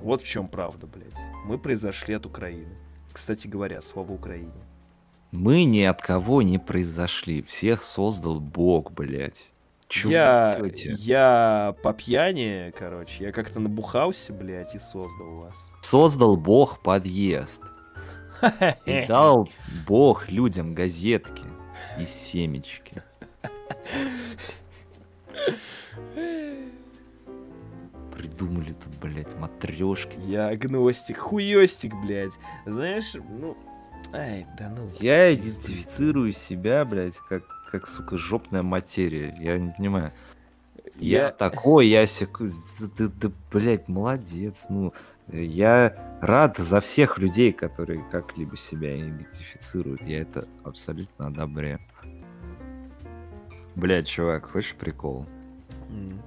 Вот 0.02 0.22
в 0.22 0.26
чем 0.26 0.48
правда, 0.48 0.86
блядь. 0.86 1.14
Мы 1.46 1.58
произошли 1.58 2.14
от 2.14 2.26
Украины. 2.26 2.76
Кстати 3.12 3.48
говоря, 3.48 3.80
слава 3.80 4.12
Украине. 4.12 4.52
Мы 5.34 5.64
ни 5.64 5.82
от 5.82 6.00
кого 6.00 6.42
не 6.42 6.58
произошли. 6.58 7.42
Всех 7.42 7.82
создал 7.82 8.38
Бог, 8.38 8.92
блядь. 8.92 9.50
Чего 9.88 10.12
я, 10.12 10.60
я 10.74 11.74
по 11.82 11.92
пьяни, 11.92 12.72
короче, 12.78 13.24
я 13.24 13.32
как-то 13.32 13.58
набухался, 13.58 14.32
блядь, 14.32 14.76
и 14.76 14.78
создал 14.78 15.34
вас. 15.34 15.72
Создал 15.82 16.36
Бог 16.36 16.82
подъезд. 16.82 17.60
И 18.86 19.04
дал 19.08 19.48
Бог 19.88 20.28
людям 20.28 20.72
газетки 20.72 21.44
и 22.00 22.04
семечки. 22.04 23.02
Придумали 28.12 28.72
тут, 28.72 29.00
блядь, 29.00 29.36
матрешки. 29.36 30.14
трешки. 30.14 30.30
Я 30.30 30.48
агностик, 30.48 31.18
хуёстик, 31.18 31.92
блядь. 32.04 32.34
Знаешь, 32.66 33.14
ну... 33.14 33.56
Ай, 34.12 34.46
да 34.58 34.70
ну. 34.76 34.88
Я 35.00 35.34
идентифицирую 35.34 36.32
себя, 36.32 36.84
блядь, 36.84 37.18
как, 37.28 37.42
как, 37.70 37.86
сука, 37.88 38.16
жопная 38.16 38.62
материя. 38.62 39.34
Я 39.38 39.58
не 39.58 39.72
понимаю. 39.72 40.12
Я, 40.96 41.24
Я- 41.26 41.30
такой, 41.32 41.88
я 41.88 42.06
сяк... 42.06 42.40
Да, 42.98 43.08
да, 43.20 43.30
блядь, 43.50 43.88
молодец. 43.88 44.66
Ну, 44.68 44.92
я 45.32 46.18
рад 46.20 46.56
за 46.58 46.80
всех 46.80 47.18
людей, 47.18 47.52
которые 47.52 48.04
как-либо 48.10 48.56
себя 48.56 48.96
идентифицируют. 48.96 50.04
Я 50.04 50.20
это 50.20 50.46
абсолютно 50.62 51.26
одобряю. 51.26 51.80
Блядь, 53.74 54.06
чувак, 54.06 54.50
хочешь 54.52 54.76
прикол? 54.76 55.26
М, 55.90 56.22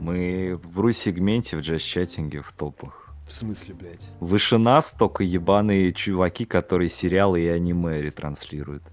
Мы 0.00 0.58
в 0.62 0.80
ру-сегменте 0.80 1.56
в 1.56 1.60
джаз-чатинге 1.60 2.40
в 2.40 2.52
топах. 2.52 3.07
В 3.28 3.32
смысле, 3.32 3.74
блядь? 3.74 4.08
Выше 4.20 4.56
нас 4.56 4.90
только 4.92 5.22
ебаные 5.22 5.92
чуваки, 5.92 6.46
которые 6.46 6.88
сериалы 6.88 7.42
и 7.42 7.46
аниме 7.48 8.00
ретранслируют. 8.00 8.84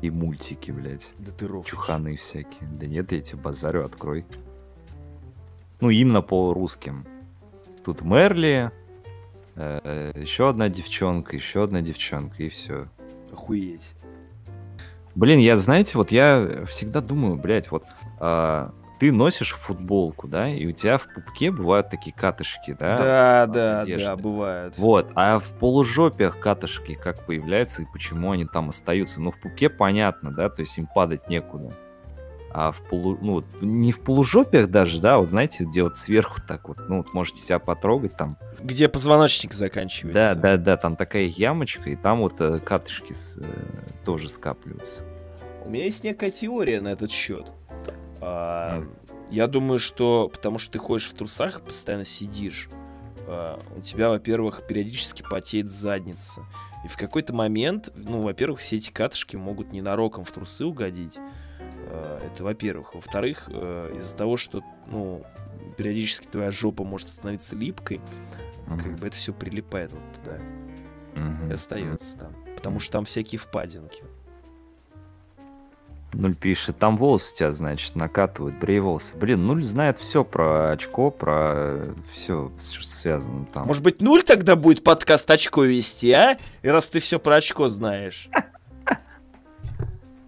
И 0.00 0.10
мультики, 0.10 0.70
блядь. 0.70 1.12
Да 1.18 1.32
ты 1.32 1.48
рофлишь. 1.48 1.72
Чуханы 1.72 2.14
всякие. 2.14 2.68
Да 2.78 2.86
нет, 2.86 3.10
я 3.10 3.20
тебе 3.20 3.40
базарю, 3.40 3.82
открой. 3.82 4.26
Ну, 5.80 5.90
именно 5.90 6.22
по 6.22 6.54
русским. 6.54 7.04
Тут 7.84 8.02
Мерли, 8.02 8.70
еще 9.56 10.48
одна 10.48 10.68
девчонка, 10.68 11.34
еще 11.34 11.64
одна 11.64 11.80
девчонка, 11.80 12.44
и 12.44 12.50
все. 12.50 12.86
Охуеть. 13.32 13.90
Блин, 15.16 15.40
я, 15.40 15.56
знаете, 15.56 15.98
вот 15.98 16.12
я 16.12 16.64
всегда 16.68 17.00
думаю, 17.00 17.34
блядь, 17.34 17.72
вот 17.72 17.84
а, 18.20 18.72
ты 18.98 19.12
носишь 19.12 19.54
футболку, 19.54 20.28
да, 20.28 20.48
и 20.48 20.66
у 20.66 20.72
тебя 20.72 20.98
в 20.98 21.06
пупке 21.12 21.50
бывают 21.50 21.90
такие 21.90 22.14
катышки, 22.14 22.76
да? 22.78 22.98
Да, 22.98 23.42
от 23.42 23.52
да, 23.52 23.80
одежды. 23.82 24.04
да, 24.06 24.16
бывает. 24.16 24.74
Вот, 24.78 25.10
а 25.14 25.38
в 25.38 25.50
полужопиях 25.58 26.38
катышки 26.38 26.94
как 26.94 27.24
появляются 27.26 27.82
и 27.82 27.86
почему 27.92 28.30
они 28.30 28.46
там 28.46 28.68
остаются? 28.68 29.20
Ну, 29.20 29.30
в 29.30 29.40
пупке 29.40 29.68
понятно, 29.68 30.30
да, 30.30 30.48
то 30.48 30.60
есть 30.60 30.78
им 30.78 30.86
падать 30.86 31.28
некуда. 31.28 31.72
А 32.56 32.70
в 32.70 32.82
полу... 32.82 33.18
Ну, 33.20 33.42
не 33.60 33.90
в 33.90 33.98
полужопиях 33.98 34.70
даже, 34.70 35.00
да, 35.00 35.18
вот 35.18 35.28
знаете, 35.28 35.64
где 35.64 35.82
вот 35.82 35.98
сверху 35.98 36.38
так 36.46 36.68
вот, 36.68 36.88
ну, 36.88 36.98
вот 36.98 37.12
можете 37.12 37.40
себя 37.40 37.58
потрогать 37.58 38.16
там. 38.16 38.36
Где 38.60 38.88
позвоночник 38.88 39.52
заканчивается. 39.52 40.36
Да, 40.36 40.40
да, 40.40 40.56
да, 40.56 40.76
там 40.76 40.94
такая 40.94 41.24
ямочка, 41.24 41.90
и 41.90 41.96
там 41.96 42.20
вот 42.20 42.40
э, 42.40 42.58
катышки 42.58 43.12
с- 43.12 43.38
э, 43.38 43.44
тоже 44.04 44.28
скапливаются. 44.28 45.02
У 45.64 45.70
меня 45.70 45.84
есть 45.84 46.04
некая 46.04 46.30
теория 46.30 46.80
на 46.80 46.88
этот 46.92 47.10
счет. 47.10 47.50
А, 48.26 48.78
М. 48.78 48.90
Я 49.30 49.46
думаю, 49.46 49.78
что 49.78 50.28
потому 50.32 50.58
что 50.58 50.72
ты 50.72 50.78
ходишь 50.78 51.06
в 51.08 51.14
трусах, 51.14 51.62
постоянно 51.62 52.04
сидишь, 52.04 52.68
а, 53.26 53.58
у 53.76 53.80
тебя, 53.80 54.08
во-первых, 54.10 54.66
периодически 54.66 55.22
потеет 55.22 55.70
задница. 55.70 56.42
И 56.84 56.88
в 56.88 56.96
какой-то 56.96 57.32
момент, 57.34 57.90
ну, 57.94 58.22
во-первых, 58.22 58.60
все 58.60 58.76
эти 58.76 58.90
катышки 58.90 59.36
могут 59.36 59.72
ненароком 59.72 60.24
в 60.24 60.30
трусы 60.30 60.64
угодить. 60.64 61.16
А, 61.88 62.20
Это 62.26 62.44
во-первых. 62.44 62.94
Во-вторых, 62.94 63.44
э, 63.48 63.94
из-за 63.98 64.14
того, 64.16 64.36
что, 64.36 64.62
ну, 64.86 65.24
периодически 65.76 66.26
твоя 66.26 66.50
жопа 66.50 66.84
может 66.84 67.08
становиться 67.08 67.56
липкой, 67.56 68.00
как 68.66 68.78
Мгм, 68.78 68.96
бы 68.96 69.06
это 69.08 69.16
все 69.16 69.32
прилипает 69.32 69.92
вот 69.92 70.02
туда 70.22 70.38
мгм, 71.14 71.50
и 71.50 71.54
остается 71.54 72.18
там. 72.18 72.34
Потому 72.56 72.80
что 72.80 72.92
там 72.92 73.04
всякие 73.04 73.38
впадинки. 73.38 74.04
Нуль 76.16 76.34
пишет, 76.34 76.78
там 76.78 76.96
волосы 76.96 77.34
тебя, 77.34 77.52
значит, 77.52 77.96
накатывают, 77.96 78.58
брей 78.58 78.80
волосы. 78.80 79.16
Блин, 79.16 79.46
нуль 79.46 79.64
знает 79.64 79.98
все 79.98 80.24
про 80.24 80.70
очко, 80.70 81.10
про 81.10 81.82
все, 82.12 82.52
что 82.62 82.86
связано 82.86 83.46
там. 83.46 83.66
Может 83.66 83.82
быть, 83.82 84.00
нуль 84.00 84.22
тогда 84.22 84.56
будет 84.56 84.84
подкаст 84.84 85.30
очко 85.30 85.64
вести, 85.64 86.12
а? 86.12 86.36
И 86.62 86.68
раз 86.68 86.88
ты 86.88 87.00
все 87.00 87.18
про 87.18 87.36
очко 87.36 87.68
знаешь. 87.68 88.28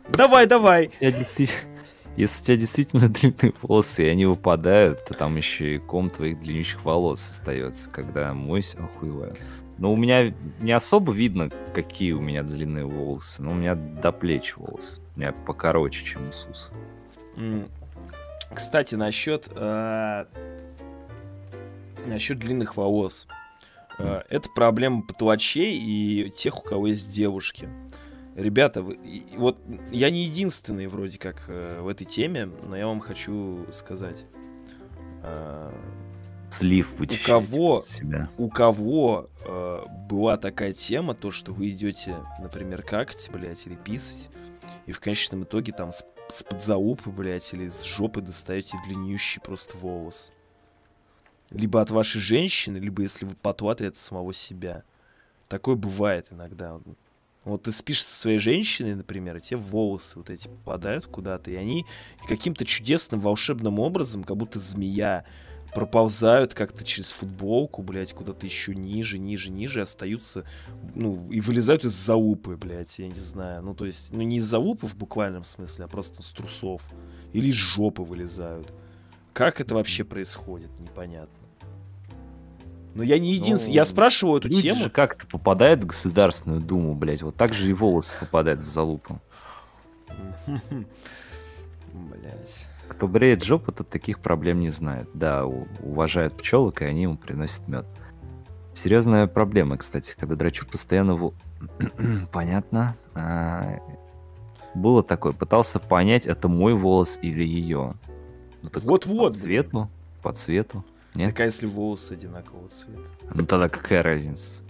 Давай, 0.09 0.47
давай. 0.47 0.91
Если 1.01 2.41
у 2.41 2.45
тебя 2.45 2.57
действительно 2.57 3.09
длинные 3.09 3.53
волосы, 3.61 4.07
и 4.07 4.09
они 4.09 4.25
выпадают, 4.25 5.05
то 5.05 5.15
там 5.15 5.37
еще 5.37 5.77
и 5.77 5.79
ком 5.79 6.09
твоих 6.09 6.41
длиннющих 6.41 6.83
волос 6.85 7.29
остается, 7.31 7.91
когда 7.91 8.33
мойся, 8.33 8.79
охуеваю. 8.79 9.33
Но 9.79 9.93
у 9.93 9.97
меня 9.97 10.33
не 10.61 10.73
особо 10.73 11.13
видно, 11.13 11.51
какие 11.75 12.13
у 12.13 12.21
меня 12.21 12.43
длинные 12.43 12.87
волосы. 12.87 13.43
Но 13.43 13.51
у 13.51 13.55
меня 13.55 13.75
до 13.75 14.11
плеч 14.13 14.57
волосы. 14.57 15.01
У 15.17 15.21
меня 15.21 15.33
покороче, 15.33 16.05
чем 16.05 16.29
у 16.29 16.33
Сус. 16.33 16.73
М, 17.37 17.69
Кстати, 18.55 18.95
насчет 18.95 19.49
э, 19.55 20.25
насчет 22.07 22.39
длинных 22.39 22.77
волос. 22.77 23.27
Э, 23.99 24.23
Это 24.31 24.49
проблема 24.55 25.03
патлачей 25.03 25.77
и 25.79 26.31
тех, 26.31 26.59
у 26.59 26.63
кого 26.69 26.87
есть 26.87 27.11
девушки. 27.11 27.69
Ребята, 28.35 28.83
вы- 28.83 28.99
вот 29.37 29.61
я 29.91 30.11
не 30.11 30.25
единственный 30.25 30.87
вроде 30.87 31.19
как 31.19 31.45
э, 31.49 31.81
в 31.81 31.89
этой 31.89 32.05
теме, 32.05 32.49
но 32.67 32.77
я 32.77 32.87
вам 32.87 33.01
хочу 33.01 33.67
сказать. 33.73 34.25
Слив 36.59 36.91
вычищать 36.99 37.27
кого? 37.27 37.81
из 37.81 37.89
себя. 37.89 38.31
у 38.39 38.49
кого 38.49 39.29
э, 39.45 39.85
была 40.09 40.37
такая 40.37 40.73
тема, 40.73 41.15
то, 41.15 41.31
что 41.31 41.53
вы 41.53 41.71
идете, 41.71 42.17
например, 42.39 42.83
какать, 42.83 43.29
блядь, 43.33 43.67
или 43.67 43.75
писать, 43.75 44.29
и 44.87 44.93
в 44.93 45.01
конечном 45.01 45.45
итоге 45.45 45.73
там 45.73 45.93
с, 45.93 46.05
с 46.29 46.43
подзаупы, 46.43 47.11
блядь, 47.11 47.53
или 47.53 47.69
с 47.69 47.85
жопы 47.85 48.21
достаете 48.21 48.79
длиннющий 48.87 49.41
просто 49.41 49.77
волос. 49.79 50.33
Либо 51.51 51.81
от 51.81 51.91
вашей 51.91 52.21
женщины, 52.21 52.79
либо 52.79 53.03
если 53.03 53.25
вы 53.25 53.35
потлатый 53.35 53.89
от 53.89 53.97
самого 53.97 54.33
себя. 54.33 54.83
Такое 55.49 55.77
бывает 55.77 56.29
иногда. 56.31 56.81
Вот 57.45 57.63
ты 57.63 57.71
спишь 57.71 58.05
со 58.05 58.21
своей 58.21 58.39
женщиной, 58.39 58.97
например, 58.97 59.37
и 59.37 59.41
тебе 59.41 59.59
волосы 59.59 60.19
вот 60.19 60.31
эти 60.31 60.49
попадают 60.49 61.07
куда-то, 61.07 61.53
и 61.53 61.55
они 61.55 61.87
каким-то 62.27 62.65
чудесным 62.65 63.21
волшебным 63.21 63.79
образом, 63.79 64.25
как 64.25 64.37
будто 64.37 64.59
змея, 64.59 65.25
проползают 65.77 66.55
как-то 66.55 66.85
через 66.85 67.11
футболку, 67.11 67.83
блядь, 67.83 68.15
куда-то 68.15 68.47
еще 68.47 68.75
ниже, 68.75 69.19
ниже, 69.19 69.51
ниже, 69.51 69.83
остаются, 69.83 70.45
ну, 70.95 71.27
и 71.31 71.41
вылезают 71.41 71.85
из 71.85 71.93
залупы, 71.93 72.57
блядь, 72.57 72.99
я 72.99 73.09
не 73.09 73.21
знаю. 73.21 73.63
Ну, 73.63 73.75
то 73.75 73.85
есть, 73.85 74.09
ну, 74.11 74.23
не 74.23 74.39
из 74.39 74.47
залупы 74.47 74.87
в 74.87 74.97
буквальном 74.97 75.45
смысле, 75.45 75.85
а 75.85 75.89
просто 75.89 76.23
с 76.23 76.33
трусов. 76.33 76.81
Или 77.35 77.51
из 77.51 77.57
жопы 77.57 78.01
вылезают. 78.01 78.73
Как 79.35 79.61
это 79.61 79.75
вообще 79.75 80.03
происходит, 80.03 80.71
непонятно. 80.79 81.47
Но 82.95 83.03
я 83.03 83.19
не 83.19 83.35
единственный. 83.35 83.75
я 83.75 83.83
Ну, 83.83 83.91
спрашиваю 83.91 84.39
эту 84.39 84.49
Люди 84.49 84.63
тему. 84.63 84.85
же 84.85 84.91
как-то 84.91 85.27
попадают 85.27 85.85
в 85.85 85.89
Государственную 85.89 86.63
Думу, 86.63 86.95
блядь. 86.95 87.21
Вот 87.21 87.37
так 87.37 87.53
же 87.53 87.69
и 87.69 87.75
волосы 87.75 88.17
попадают 88.19 88.61
в 88.61 88.69
залупу. 88.71 89.21
Блять. 90.47 92.67
Кто 92.89 93.09
бреет 93.09 93.43
жопу, 93.45 93.73
тот 93.73 93.89
таких 93.89 94.21
проблем 94.21 94.61
не 94.61 94.71
знает. 94.71 95.09
Да, 95.15 95.45
уважают 95.47 96.37
пчелок, 96.37 96.83
и 96.83 96.85
они 96.85 97.03
ему 97.03 97.17
приносят 97.17 97.67
мед. 97.69 97.87
Серьезная 98.75 99.27
проблема, 99.27 99.77
кстати, 99.79 100.15
когда 100.19 100.37
драчу 100.37 100.67
постоянно... 100.67 101.15
во- 101.17 101.35
Понятно. 102.33 102.95
А, 103.15 103.79
Было 104.75 105.03
такое, 105.03 105.33
пытался 105.33 105.79
понять, 105.79 106.27
это 106.27 106.49
мой 106.49 106.75
волос 106.75 107.19
или 107.23 107.43
ее. 107.45 107.95
Ну, 108.63 108.69
так 108.69 108.83
Вот-вот, 108.83 109.33
По 109.33 109.39
цвету, 109.39 109.91
по 110.23 110.33
цвету. 110.33 110.85
Нет? 111.15 111.31
Так 111.31 111.41
а 111.41 111.45
если 111.45 111.67
волосы 111.67 112.13
одинакового 112.13 112.69
цвета? 112.69 113.01
Ну 113.33 113.47
тогда 113.47 113.69
какая 113.71 114.03
разница? 114.03 114.61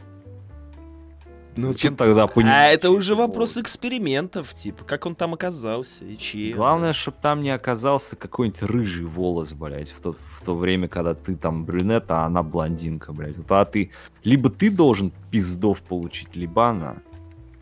Ну, 1.57 1.73
Зачем 1.73 1.97
тогда 1.97 2.27
понимать? 2.27 2.55
А 2.55 2.67
это 2.69 2.91
уже 2.91 3.15
вопрос 3.15 3.57
экспериментов, 3.57 4.55
типа, 4.55 4.85
как 4.85 5.07
он 5.07 5.15
там 5.15 5.33
оказался 5.33 6.05
и 6.05 6.17
чьи. 6.17 6.53
Главное, 6.53 6.93
чтобы 6.93 7.17
там 7.23 7.43
не 7.43 7.51
оказался 7.51 8.15
какой-нибудь 8.15 8.63
рыжий 8.63 9.07
волос, 9.07 9.53
блядь, 9.53 9.91
в 9.91 10.01
то, 10.01 10.13
в 10.13 10.45
то 10.45 10.55
время, 10.55 10.89
когда 10.89 11.15
ты 11.15 11.35
там 11.35 11.65
брюнет, 11.65 12.11
а 12.11 12.27
она 12.27 12.43
блондинка, 12.43 13.13
блядь. 13.13 13.39
Вот, 13.39 13.51
а 13.51 13.65
ты... 13.65 13.91
Либо 14.23 14.51
ты 14.51 14.71
должен 14.71 15.13
пиздов 15.31 15.81
получить, 15.81 16.37
либо 16.37 16.69
она. 16.69 16.97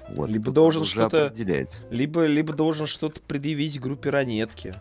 Вот, 0.08 0.28
Либо 0.28 0.46
тут 0.46 0.54
должен 0.54 0.84
что-то-. 0.84 1.32
Либо, 1.90 2.26
либо 2.26 2.52
должен 2.52 2.86
что-то 2.86 3.20
предъявить 3.20 3.80
группе 3.80 4.10
ранетки. 4.10 4.74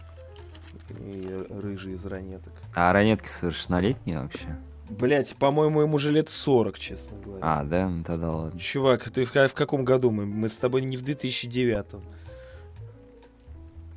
И 0.99 1.45
рыжий 1.49 1.93
из 1.93 2.05
ранеток. 2.05 2.53
А 2.75 2.91
ранетки 2.91 3.27
совершеннолетние 3.27 4.19
вообще? 4.19 4.57
Блять, 4.99 5.35
по-моему, 5.37 5.81
ему 5.81 5.95
уже 5.95 6.11
лет 6.11 6.29
40, 6.29 6.77
честно 6.79 7.17
говоря. 7.17 7.39
А, 7.41 7.63
да? 7.63 7.89
Ну 7.89 8.03
тогда 8.03 8.29
ладно. 8.29 8.59
Чувак, 8.59 9.09
ты 9.09 9.23
в, 9.25 9.31
в 9.33 9.53
каком 9.53 9.83
году? 9.85 10.11
Мы, 10.11 10.25
мы 10.25 10.49
с 10.49 10.55
тобой 10.57 10.81
не 10.81 10.97
в 10.97 11.01
2009 11.01 11.85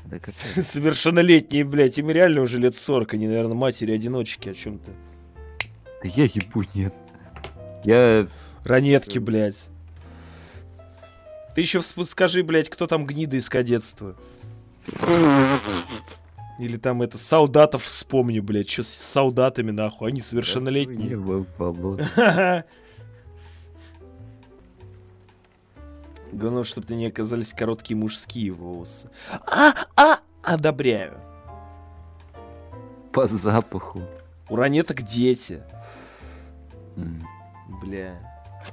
Да 0.04 0.18
какая- 0.18 0.32
Совершеннолетние, 0.62 1.64
блядь, 1.64 1.98
им 1.98 2.10
реально 2.10 2.42
уже 2.42 2.58
лет 2.58 2.76
40, 2.76 3.14
они, 3.14 3.26
наверное, 3.28 3.54
матери-одиночки 3.56 4.48
о 4.48 4.54
чем-то. 4.54 4.90
Да 6.02 6.08
я 6.08 6.24
ебу, 6.24 6.64
нет. 6.74 6.94
Я... 7.84 8.26
Ранетки, 8.64 9.18
блядь. 9.18 9.64
Ты 11.54 11.60
еще 11.60 11.80
скажи, 11.82 12.42
блядь, 12.42 12.68
кто 12.68 12.86
там 12.86 13.06
гнида 13.06 13.36
из 13.36 13.48
кадетства. 13.48 14.16
Или 16.58 16.78
там 16.78 17.02
это 17.02 17.18
солдатов 17.18 17.84
вспомни, 17.84 18.40
блядь, 18.40 18.70
что 18.70 18.82
с 18.82 18.88
солдатами, 18.88 19.70
нахуй, 19.72 20.08
они 20.08 20.20
совершеннолетние. 20.20 21.16
Главное, 26.32 26.64
чтобы 26.64 26.94
не 26.94 27.06
оказались 27.06 27.52
короткие 27.52 27.96
мужские 27.96 28.52
волосы. 28.52 29.10
А, 29.30 29.74
а, 29.96 30.20
одобряю. 30.42 31.20
По 33.12 33.26
запаху. 33.26 34.02
У 34.48 34.56
ранеток 34.56 35.02
дети. 35.02 35.62
Бля. 37.82 38.18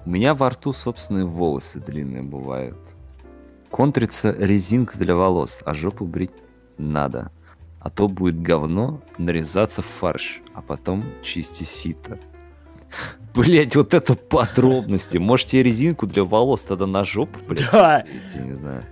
У 0.06 0.10
меня 0.10 0.34
во 0.34 0.50
рту 0.50 0.74
собственные 0.74 1.26
волосы 1.26 1.80
длинные 1.80 2.24
бывают. 2.24 2.78
Контрится 3.70 4.32
резинка 4.32 4.98
для 4.98 5.16
волос, 5.16 5.62
а 5.66 5.74
жопу 5.74 6.06
брить 6.06 6.32
надо. 6.78 7.32
А 7.84 7.90
то 7.90 8.08
будет 8.08 8.42
говно 8.42 9.02
нарезаться 9.18 9.82
в 9.82 9.86
фарш, 9.86 10.42
а 10.54 10.62
потом 10.62 11.04
чисти 11.22 11.64
сито. 11.66 12.18
Блять, 13.34 13.76
вот 13.76 13.94
это 13.94 14.16
подробности. 14.16 15.18
Можете 15.18 15.62
резинку 15.62 16.08
для 16.08 16.24
волос 16.24 16.64
тогда 16.64 16.86
на 16.88 17.04
жопу, 17.04 17.40
блядь? 17.48 17.70
Да. 17.72 18.06
Я 18.34 18.42
не 18.42 18.54
знаю. 18.54 18.84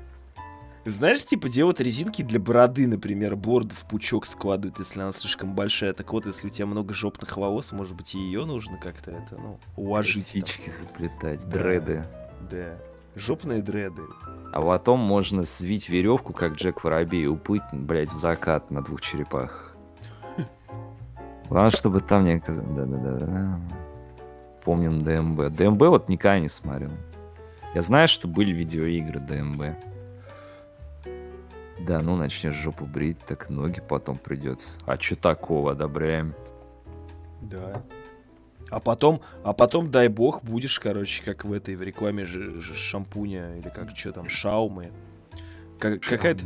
Знаешь, 0.84 1.24
типа 1.24 1.48
делают 1.48 1.80
резинки 1.80 2.24
для 2.24 2.40
бороды, 2.40 2.88
например, 2.88 3.36
бороду 3.36 3.76
в 3.76 3.86
пучок 3.88 4.26
складывают, 4.26 4.80
если 4.80 5.00
она 5.00 5.12
слишком 5.12 5.54
большая. 5.54 5.94
Так 5.94 6.12
вот, 6.12 6.26
если 6.26 6.48
у 6.48 6.50
тебя 6.50 6.66
много 6.66 6.94
жопных 6.96 7.38
волос, 7.38 7.72
может 7.72 7.96
быть, 7.96 8.16
и 8.16 8.20
ее 8.20 8.46
нужно 8.46 8.78
как-то 8.78 9.12
это, 9.12 9.38
ну, 9.38 9.60
уложить. 9.76 10.34
там. 10.34 10.42
Косички 10.42 10.70
заплетать, 10.72 11.44
Да. 11.48 11.58
дреды. 11.60 12.04
Да. 12.50 12.78
Жопные 13.16 13.62
дреды. 13.62 14.04
А 14.54 14.62
потом 14.62 15.00
можно 15.00 15.44
свить 15.44 15.90
веревку, 15.90 16.34
как 16.34 16.54
Джек 16.54 16.84
Воробей, 16.84 17.24
и 17.24 17.28
уплыть, 17.28 17.62
блядь, 17.72 18.12
в 18.12 18.20
закат 18.20 18.72
на 18.72 18.82
двух 18.82 19.02
черепахах. 19.02 19.76
Главное, 21.50 21.72
чтобы 21.72 22.00
там 22.00 22.24
не 22.24 22.34
оказалось... 22.34 22.72
Да-да-да. 22.72 23.60
Помним 24.64 25.00
ДМБ. 25.00 25.54
ДМБ 25.54 25.82
вот 25.82 26.08
никогда 26.08 26.40
не 26.40 26.48
смотрел. 26.48 26.92
Я 27.74 27.82
знаю, 27.82 28.08
что 28.08 28.28
были 28.28 28.52
видеоигры 28.52 29.20
ДМБ. 29.20 29.78
Да, 31.80 32.00
ну 32.00 32.16
начнешь 32.16 32.56
жопу 32.56 32.86
брить, 32.86 33.20
так 33.20 33.50
ноги 33.50 33.82
потом 33.82 34.18
придется. 34.18 34.80
А 34.86 34.98
чё 34.98 35.16
такого, 35.16 35.72
одобряем. 35.72 36.36
Да. 37.42 37.82
А 38.72 38.80
потом, 38.80 39.22
а 39.44 39.54
потом, 39.54 39.92
дай 39.92 40.08
бог, 40.08 40.44
будешь, 40.44 40.80
короче, 40.80 41.22
как 41.24 41.44
в 41.46 41.52
этой 41.52 41.76
в 41.76 41.84
рекламе 41.84 42.26
ж- 42.26 42.62
ж- 42.62 42.76
шампуня 42.76 43.58
или 43.58 43.70
как 43.70 43.96
что 43.96 44.14
там, 44.14 44.30
шаумы. 44.30 44.92
Как- 45.78 46.02
какая-то, 46.02 46.46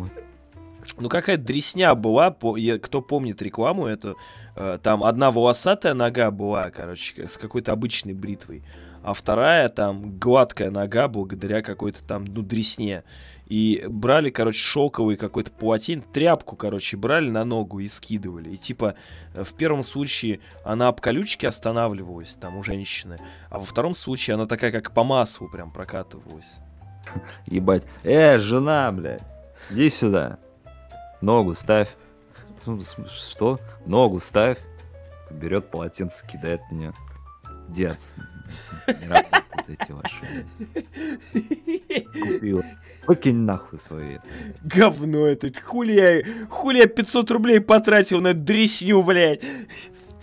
ну 0.98 1.08
какая-то 1.08 1.44
дресня 1.44 1.94
была, 1.94 2.32
по- 2.32 2.58
я- 2.58 2.80
кто 2.80 3.02
помнит 3.02 3.42
рекламу 3.42 3.86
эту, 3.86 4.18
э, 4.56 4.80
там 4.82 5.04
одна 5.04 5.30
волосатая 5.32 5.94
нога 5.94 6.32
была, 6.32 6.72
короче, 6.72 7.28
с 7.28 7.38
какой-то 7.38 7.72
обычной 7.72 8.14
бритвой, 8.14 8.64
а 9.06 9.14
вторая 9.14 9.70
там 9.70 10.18
гладкая 10.18 10.72
нога 10.72 11.08
благодаря 11.08 11.62
какой-то 11.62 12.04
там, 12.04 12.26
ну, 12.26 12.42
дресне. 12.42 13.04
И 13.46 13.86
брали, 13.88 14.32
короче, 14.32 14.58
шелковый 14.58 15.16
какой-то 15.16 15.52
полотен, 15.52 16.02
тряпку, 16.02 16.56
короче, 16.56 16.98
брали 16.98 17.30
на 17.30 17.46
ногу 17.46 17.80
и 17.82 17.88
скидывали. 17.88 18.56
И 18.56 18.58
типа 18.58 18.96
э, 19.36 19.44
в 19.44 19.54
первом 19.54 19.84
случае 19.84 20.40
она 20.64 20.88
об 20.88 21.02
колючке 21.02 21.48
останавливалась 21.48 22.34
там 22.34 22.58
у 22.58 22.64
женщины, 22.64 23.20
а 23.52 23.60
во 23.60 23.64
втором 23.64 23.94
случае 23.94 24.34
она 24.34 24.48
такая 24.48 24.72
как 24.72 24.92
по 24.92 25.04
маслу 25.04 25.48
прям 25.50 25.72
прокатывалась. 25.72 26.50
Ебать. 27.46 27.84
Э, 28.04 28.40
жена, 28.40 28.92
блядь. 28.92 29.22
Иди 29.70 29.92
сюда. 29.92 30.40
Ногу 31.22 31.54
ставь. 31.54 31.90
Что? 33.08 33.60
Ногу 33.86 34.20
ставь. 34.20 34.58
Берет 35.30 35.70
полотенце, 35.70 36.26
кидает 36.26 36.62
на 36.72 36.76
нее. 36.76 36.94
Дед. 38.88 39.02
Не 39.02 39.08
работают 39.08 39.80
эти 39.80 39.92
ваши. 39.92 40.46
Купила. 42.22 42.64
Выкинь 43.08 43.36
нахуй 43.46 43.80
свои. 43.80 44.18
Говно 44.64 45.28
это. 45.28 45.52
Хули 45.62 45.94
я, 45.94 46.48
хули 46.50 46.80
я 46.80 46.88
500 46.88 47.32
рублей 47.32 47.60
потратил 47.60 48.22
на 48.22 48.34
дресню, 48.34 49.02
блядь. 49.04 49.42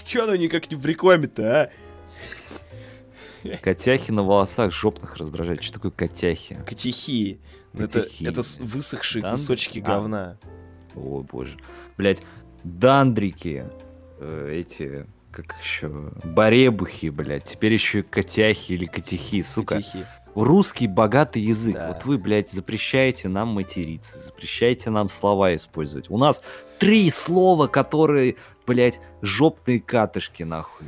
Че 0.04 0.24
оно 0.24 0.36
никак 0.36 0.70
не 0.70 0.76
в 0.76 0.84
рекламе-то, 0.84 1.62
а? 1.62 1.70
Котяхи 3.60 4.10
на 4.12 4.22
волосах 4.22 4.72
жопных 4.72 5.16
раздражает. 5.16 5.62
Что 5.62 5.74
такое 5.74 5.90
котяхи? 5.90 6.56
Катехи. 6.66 7.40
Это, 7.74 8.02
Катехи, 8.02 8.24
это 8.24 8.32
блядь. 8.42 8.58
высохшие 8.60 9.22
Дан- 9.22 9.32
кусочки 9.32 9.78
а. 9.80 9.82
говна. 9.82 10.38
О 10.94 11.22
боже. 11.22 11.56
Блять, 11.96 12.22
дандрики. 12.64 13.64
э, 14.18 14.58
эти, 14.60 15.06
как 15.32 15.56
еще, 15.60 15.88
баребухи, 16.24 17.08
блядь. 17.10 17.44
Теперь 17.44 17.72
еще 17.72 18.00
и 18.00 18.02
котяхи 18.02 18.72
или 18.72 18.84
котихи, 18.86 19.42
сука. 19.42 19.76
Катехи. 19.76 20.06
Русский 20.34 20.86
богатый 20.86 21.42
язык. 21.42 21.74
Да. 21.74 21.88
Вот 21.88 22.04
вы, 22.06 22.16
блядь, 22.18 22.50
запрещаете 22.50 23.28
нам 23.28 23.48
материться, 23.48 24.18
запрещаете 24.18 24.88
нам 24.90 25.08
слова 25.10 25.54
использовать. 25.54 26.08
У 26.10 26.16
нас 26.16 26.40
три 26.78 27.10
слова, 27.10 27.66
которые, 27.66 28.36
блядь, 28.66 28.98
жопные 29.20 29.78
катышки, 29.80 30.42
нахуй, 30.42 30.86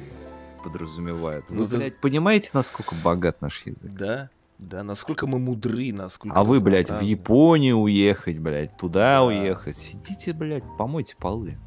подразумевают. 0.63 1.45
Вы, 1.51 1.57
Ну, 1.57 1.67
ты- 1.67 1.77
блядь, 1.77 2.01
понимаете, 2.01 2.51
насколько 2.55 2.95
богат 2.95 3.43
наш 3.43 3.67
язык? 3.67 3.83
Да, 3.93 4.31
да, 4.59 4.83
насколько 4.83 5.27
мы 5.27 5.39
мудры, 5.39 5.93
насколько 5.93 6.35
А 6.39 6.43
вы, 6.43 6.61
блядь, 6.61 6.89
в. 6.91 7.01
Японию 7.03 7.77
уехать, 7.79 8.39
блядь, 8.39 8.75
туда 8.79 9.17
Да. 9.19 9.25
уехать. 9.25 9.77
Сидите, 9.77 10.33
блядь, 10.33 10.65
помойте 10.79 11.17
полы. 11.19 11.59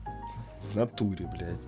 В 0.71 0.75
натуре, 0.75 1.29
блядь. 1.31 1.59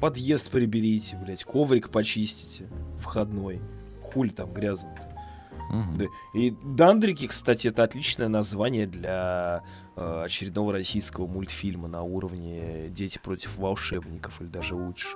Подъезд 0.00 0.50
приберите, 0.50 1.16
блядь, 1.16 1.44
коврик 1.44 1.90
почистите, 1.90 2.68
входной. 2.96 3.60
Хули 4.02 4.30
там 4.30 4.52
грязно-то. 4.52 5.10
Мгм. 5.70 5.98
Да. 5.98 6.04
И 6.34 6.54
Дандрики, 6.64 7.26
кстати, 7.28 7.68
это 7.68 7.84
отличное 7.84 8.28
название 8.28 8.86
для 8.86 9.62
э, 9.96 10.22
очередного 10.24 10.72
российского 10.72 11.26
мультфильма 11.26 11.86
на 11.86 12.02
уровне 12.02 12.88
Дети 12.88 13.20
против 13.22 13.56
волшебников 13.56 14.40
или 14.40 14.48
даже 14.48 14.74
лучше. 14.74 15.08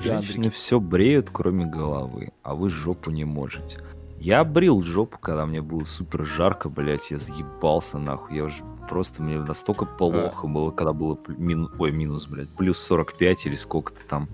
Женщины 0.00 0.50
все 0.50 0.80
бреют, 0.80 1.28
кроме 1.30 1.66
головы, 1.66 2.32
а 2.42 2.54
вы 2.54 2.70
жопу 2.70 3.10
не 3.10 3.24
можете. 3.24 3.78
Я 4.24 4.44
брил 4.44 4.82
жопу, 4.82 5.18
когда 5.18 5.46
мне 5.46 5.60
было 5.60 5.82
супер 5.82 6.24
жарко, 6.24 6.68
блядь, 6.68 7.10
я 7.10 7.18
заебался, 7.18 7.98
нахуй. 7.98 8.36
Я 8.36 8.44
уже 8.44 8.62
просто, 8.88 9.20
мне 9.20 9.40
настолько 9.40 9.84
плохо 9.84 10.46
было, 10.46 10.70
когда 10.70 10.92
было 10.92 11.18
мин- 11.26 11.68
ой, 11.76 11.90
минус, 11.90 12.28
блядь, 12.28 12.48
плюс 12.50 12.78
45 12.78 13.46
или 13.46 13.56
сколько-то 13.56 14.04
там. 14.04 14.28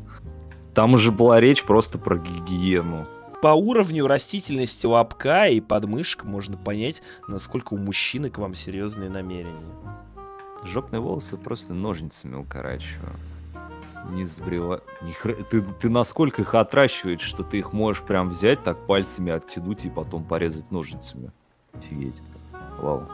Там 0.75 0.93
уже 0.93 1.11
была 1.11 1.41
речь 1.41 1.65
просто 1.65 1.99
про 1.99 2.19
гигиену. 2.19 3.07
По 3.41 3.55
уровню 3.55 4.07
растительности 4.07 4.85
лобка 4.85 5.47
и 5.47 5.59
подмышек 5.63 6.25
можно 6.25 6.59
понять, 6.59 7.01
насколько 7.27 7.73
у 7.73 7.79
мужчины 7.79 8.29
к 8.29 8.37
вам 8.37 8.55
серьезные 8.55 9.09
намерения. 9.09 9.75
Жопные 10.65 11.01
волосы 11.01 11.39
просто 11.39 11.73
ножницами 11.73 12.35
укорачиваю. 12.35 13.13
Не 14.11 14.25
сбрила... 14.25 14.83
Ни 15.03 15.13
хр- 15.13 15.45
ты, 15.45 15.61
ты 15.63 15.89
насколько 15.89 16.43
их 16.43 16.55
отращиваешь, 16.55 17.21
что 17.21 17.43
ты 17.43 17.59
их 17.59 17.73
можешь 17.73 18.03
прям 18.03 18.31
взять, 18.31 18.63
так 18.65 18.87
пальцами 18.87 19.33
оттянуть 19.33 19.85
и 19.85 19.91
потом 19.91 20.25
порезать 20.25 20.71
ножницами. 20.71 21.31
Офигеть. 21.73 22.21
Вау. 22.79 23.07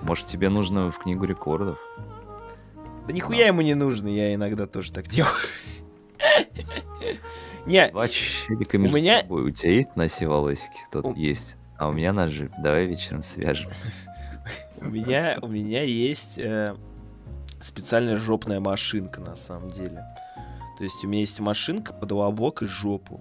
Может, 0.00 0.26
тебе 0.26 0.48
нужно 0.48 0.90
в 0.90 0.98
книгу 0.98 1.24
рекордов? 1.24 1.78
Да 3.06 3.12
нихуя 3.12 3.46
ему 3.46 3.62
не 3.62 3.74
нужно, 3.74 4.08
я 4.08 4.34
иногда 4.34 4.66
тоже 4.66 4.92
так 4.92 5.06
делаю. 5.06 5.32
Не, 7.66 7.90
между 8.78 8.96
меня-. 8.96 9.24
У 9.28 9.50
тебя 9.50 9.72
есть 9.72 9.94
носи 9.94 10.26
волосики? 10.26 10.78
Тут 10.90 11.04
У- 11.04 11.14
есть. 11.14 11.56
А 11.76 11.88
у 11.88 11.92
меня 11.92 12.12
ножи. 12.12 12.50
Давай 12.58 12.86
вечером 12.86 13.22
свяжем. 13.22 13.70
у 14.80 14.86
меня, 14.86 15.38
у 15.42 15.48
меня 15.48 15.82
есть 15.82 16.38
э, 16.38 16.74
специальная 17.60 18.16
жопная 18.16 18.60
машинка 18.60 19.20
на 19.20 19.36
самом 19.36 19.70
деле. 19.70 20.04
То 20.78 20.84
есть 20.84 21.04
у 21.04 21.08
меня 21.08 21.20
есть 21.20 21.40
машинка 21.40 21.92
под 21.92 22.12
лобок 22.12 22.62
и 22.62 22.66
жопу. 22.66 23.20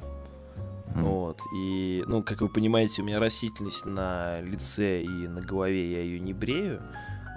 М. 0.93 1.03
Вот. 1.03 1.41
И, 1.55 2.03
ну, 2.07 2.23
как 2.23 2.41
вы 2.41 2.49
понимаете, 2.49 3.01
у 3.01 3.05
меня 3.05 3.19
растительность 3.19 3.85
на 3.85 4.41
лице 4.41 5.01
и 5.01 5.27
на 5.27 5.41
голове, 5.41 5.91
я 5.91 6.01
ее 6.01 6.19
не 6.19 6.34
брею. 6.34 6.81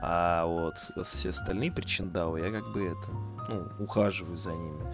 А 0.02 0.46
вот 0.46 0.74
все 1.06 1.30
остальные 1.30 1.72
причиндалы, 1.72 2.40
я 2.40 2.50
как 2.50 2.72
бы 2.72 2.84
это, 2.86 3.10
ну, 3.48 3.84
ухаживаю 3.84 4.36
за 4.36 4.52
ними. 4.52 4.84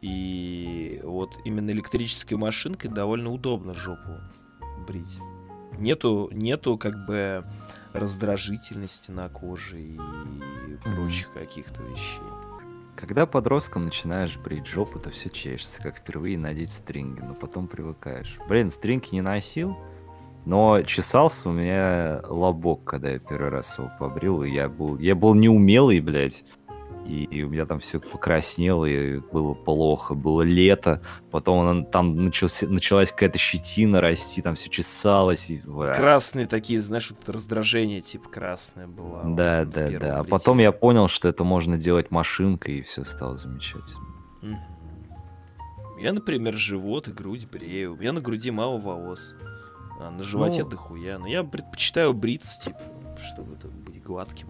И 0.00 1.00
вот 1.04 1.36
именно 1.44 1.70
электрической 1.70 2.36
машинкой 2.36 2.90
довольно 2.90 3.30
удобно 3.30 3.74
жопу 3.74 4.18
брить. 4.86 5.18
Нету, 5.78 6.28
нету 6.32 6.76
как 6.76 7.06
бы 7.06 7.44
раздражительности 7.92 9.10
на 9.10 9.28
коже 9.28 9.80
и 9.80 9.98
прочих 10.82 11.32
каких-то 11.32 11.82
вещей. 11.82 12.22
Когда 12.96 13.26
подростком 13.26 13.86
начинаешь 13.86 14.36
брить 14.38 14.66
жопу, 14.66 14.98
то 14.98 15.10
все 15.10 15.30
чешется, 15.30 15.82
как 15.82 15.98
впервые 15.98 16.38
надеть 16.38 16.72
стринги, 16.72 17.20
но 17.20 17.34
потом 17.34 17.66
привыкаешь. 17.66 18.38
Блин, 18.48 18.70
стринги 18.70 19.08
не 19.12 19.22
носил? 19.22 19.76
Но 20.44 20.82
чесался 20.82 21.48
у 21.48 21.52
меня 21.52 22.20
лобок, 22.28 22.84
когда 22.84 23.10
я 23.10 23.18
первый 23.18 23.50
раз 23.50 23.78
его 23.78 23.90
побрил, 23.98 24.42
и 24.42 24.50
я 24.50 24.68
был, 24.68 24.98
я 24.98 25.14
был 25.14 25.34
неумелый, 25.34 26.00
блядь. 26.00 26.44
И, 27.06 27.24
и 27.24 27.42
у 27.42 27.48
меня 27.48 27.66
там 27.66 27.80
все 27.80 27.98
покраснело, 27.98 28.84
и 28.84 29.18
было 29.18 29.54
плохо, 29.54 30.14
было 30.14 30.42
лето. 30.42 31.02
Потом 31.30 31.58
он, 31.58 31.84
там 31.84 32.14
начался, 32.14 32.68
началась 32.68 33.10
какая-то 33.10 33.38
щетина 33.38 34.00
расти, 34.00 34.40
там 34.40 34.54
все 34.54 34.68
чесалось. 34.68 35.50
И... 35.50 35.58
Красные 35.58 36.46
такие, 36.46 36.80
знаешь, 36.80 37.10
вот 37.10 37.28
раздражение 37.28 38.00
типа 38.00 38.28
красное 38.28 38.86
было. 38.86 39.22
Да, 39.24 39.64
вот 39.64 39.70
да, 39.70 39.88
да. 39.98 40.20
А 40.20 40.24
потом 40.24 40.58
я 40.58 40.70
понял, 40.70 41.08
что 41.08 41.28
это 41.28 41.42
можно 41.44 41.76
делать 41.76 42.10
машинкой, 42.10 42.78
и 42.78 42.82
все 42.82 43.02
стало 43.02 43.36
замечательно. 43.36 44.12
Я, 45.98 46.12
например, 46.12 46.56
живот 46.56 47.06
и 47.06 47.12
грудь 47.12 47.48
брею. 47.48 47.94
У 47.94 47.96
меня 47.96 48.12
на 48.12 48.20
груди 48.20 48.50
мало 48.50 48.78
волос. 48.78 49.36
А 50.00 50.10
на 50.10 50.22
животе 50.24 50.64
ну, 50.64 50.70
дохуя. 50.70 51.18
Но 51.18 51.28
я 51.28 51.44
предпочитаю 51.44 52.12
бриться, 52.12 52.60
типа, 52.60 52.80
чтобы 53.24 53.54
это 53.54 53.68
быть 53.68 54.02
гладким. 54.02 54.48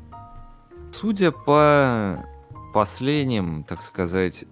Судя 0.93 1.31
по 1.31 2.25
последним, 2.73 3.65
так 3.65 3.83
сказать, 3.83 4.45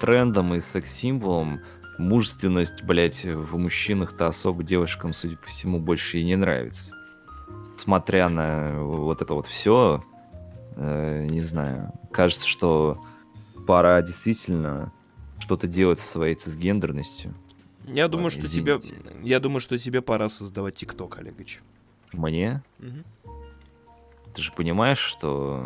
трендам 0.00 0.54
и 0.54 0.60
секс-символам, 0.60 1.60
мужественность, 1.98 2.82
блядь, 2.82 3.24
в 3.24 3.56
мужчинах-то 3.56 4.26
особо 4.26 4.62
девушкам, 4.62 5.12
судя 5.12 5.36
по 5.36 5.46
всему, 5.46 5.78
больше 5.78 6.18
и 6.18 6.24
не 6.24 6.36
нравится. 6.36 6.94
Смотря 7.76 8.28
на 8.28 8.80
вот 8.80 9.22
это 9.22 9.34
вот 9.34 9.46
все, 9.46 10.04
э, 10.76 11.26
не 11.26 11.40
знаю, 11.40 11.92
кажется, 12.12 12.46
что 12.46 13.04
пора 13.66 14.00
действительно 14.02 14.92
что-то 15.38 15.66
делать 15.66 16.00
со 16.00 16.06
своей 16.06 16.34
цисгендерностью. 16.34 17.34
Я 17.86 18.08
думаю, 18.08 18.30
что 18.30 18.48
тебе, 18.48 18.78
я 19.22 19.40
думаю, 19.40 19.60
что 19.60 19.76
тебе 19.76 20.00
пора 20.00 20.28
создавать 20.28 20.74
ТикТок, 20.74 21.18
Олегович. 21.18 21.60
Мне? 22.12 22.62
Угу. 22.78 23.33
Ты 24.34 24.42
же 24.42 24.52
понимаешь, 24.52 24.98
что 24.98 25.64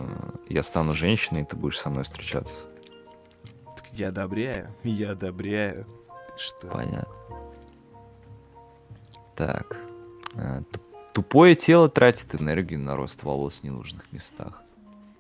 я 0.49 0.63
стану 0.63 0.93
женщиной, 0.93 1.43
и 1.43 1.45
ты 1.45 1.57
будешь 1.57 1.79
со 1.79 1.89
мной 1.89 2.05
встречаться. 2.05 2.67
Я 3.93 4.09
одобряю, 4.09 4.75
я 4.85 5.13
одобряю. 5.13 5.87
Что? 6.37 6.69
Понятно. 6.69 7.15
Так. 9.35 9.79
А, 10.35 10.63
тупое 11.15 11.57
тело 11.57 11.89
тратит 11.89 12.35
энергию 12.35 12.79
на 12.79 12.95
рост 12.95 13.23
волос 13.23 13.61
в 13.61 13.65
ненужных 13.65 14.13
местах. 14.13 14.63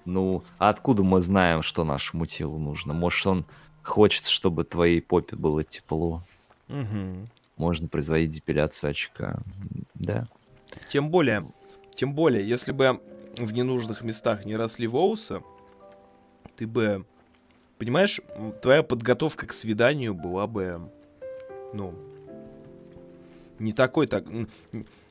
Ну, 0.04 0.42
а 0.58 0.68
откуда 0.68 1.02
мы 1.02 1.20
знаем, 1.20 1.62
что 1.62 1.84
нашему 1.84 2.26
телу 2.26 2.58
нужно? 2.58 2.92
Может, 2.92 3.26
он 3.26 3.44
хочет, 3.82 4.26
чтобы 4.26 4.64
твоей 4.64 5.00
попе 5.00 5.36
было 5.36 5.64
тепло? 5.64 6.22
Угу. 6.68 7.28
Можно 7.56 7.88
производить 7.88 8.30
депиляцию 8.30 8.90
очка. 8.90 9.38
Да. 9.94 10.26
Тем 10.90 11.10
более, 11.10 11.50
тем 11.94 12.14
более, 12.14 12.46
если 12.46 12.72
бы 12.72 13.00
в 13.46 13.52
ненужных 13.52 14.02
местах 14.02 14.44
не 14.44 14.56
росли 14.56 14.86
волосы, 14.86 15.40
ты 16.56 16.66
бы, 16.66 17.04
понимаешь, 17.78 18.20
твоя 18.62 18.82
подготовка 18.82 19.46
к 19.46 19.52
свиданию 19.52 20.14
была 20.14 20.46
бы, 20.46 20.90
ну, 21.72 21.94
не 23.58 23.72
такой 23.72 24.06
так... 24.06 24.24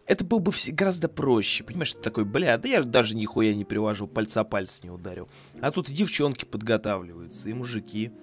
Это 0.06 0.24
было 0.24 0.40
бы 0.40 0.54
все 0.54 0.72
гораздо 0.72 1.10
проще, 1.10 1.66
понимаешь, 1.66 1.94
ты 1.94 2.00
такой, 2.00 2.24
бля, 2.24 2.58
да 2.58 2.70
я 2.70 2.82
же 2.82 2.88
даже 2.88 3.16
нихуя 3.16 3.54
не 3.54 3.66
привожу, 3.66 4.08
пальца 4.08 4.46
пальца 4.46 4.80
не 4.84 4.90
ударил. 4.90 5.28
А 5.60 5.70
тут 5.70 5.90
и 5.90 5.94
девчонки 5.94 6.46
подготавливаются, 6.46 7.50
и 7.50 7.54
мужики 7.54 8.14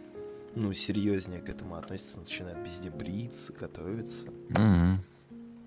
ну, 0.55 0.72
серьезнее 0.72 1.40
к 1.40 1.48
этому 1.48 1.76
относятся, 1.76 2.20
начинают 2.20 2.59
везде 2.66 2.90
бриться, 2.90 3.52
готовиться. 3.52 4.28
Mm-hmm. 4.51 4.97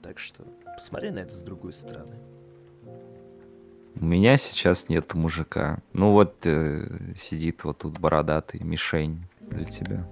Так 0.02 0.18
что 0.18 0.44
посмотри 0.76 1.12
на 1.12 1.20
это 1.20 1.36
с 1.36 1.42
другой 1.42 1.74
стороны. 1.74 2.16
У 4.00 4.06
меня 4.06 4.38
сейчас 4.38 4.90
нет 4.90 5.14
мужика. 5.14 5.80
Ну 5.94 6.12
вот 6.12 6.46
э, 6.46 7.14
сидит 7.16 7.64
вот 7.64 7.80
тут 7.80 8.00
бородатый, 8.00 8.60
мишень 8.64 9.24
для 9.42 9.66
тебя. 9.66 10.08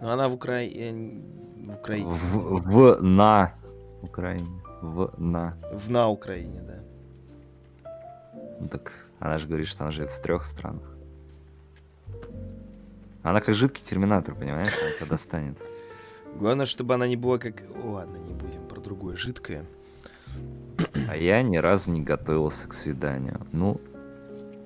Ну 0.00 0.08
она 0.08 0.28
в 0.28 0.34
Украине. 0.34 1.22
В 1.64 1.74
Украине. 1.74 2.08
В, 2.08 2.96
в 2.98 3.02
на 3.02 3.54
Украине. 4.02 4.62
В 4.80 5.12
на. 5.16 5.56
В 5.72 5.90
на 5.90 6.08
Украине, 6.08 6.60
да. 6.62 7.92
Ну 8.60 8.68
так 8.68 8.92
она 9.20 9.38
же 9.38 9.46
говорит, 9.46 9.68
что 9.68 9.84
она 9.84 9.92
живет 9.92 10.10
в 10.10 10.20
трех 10.20 10.44
странах. 10.44 10.96
Она 13.22 13.40
как 13.40 13.54
жидкий 13.54 13.84
терминатор, 13.84 14.34
понимаешь? 14.34 14.72
Она 14.82 14.90
тебя 14.96 15.06
достанет. 15.06 15.58
Главное, 16.34 16.66
чтобы 16.66 16.94
она 16.94 17.06
не 17.06 17.16
была 17.16 17.38
как... 17.38 17.62
Ладно, 17.84 18.16
не 18.16 18.32
будем 18.32 18.66
про 18.66 18.80
другое 18.80 19.16
жидкое. 19.16 19.64
А 21.08 21.16
я 21.16 21.42
ни 21.42 21.56
разу 21.56 21.92
не 21.92 22.02
готовился 22.02 22.68
к 22.68 22.74
свиданию. 22.74 23.40
Ну, 23.52 23.80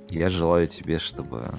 я 0.08 0.28
желаю 0.28 0.68
тебе, 0.68 0.98
чтобы... 0.98 1.54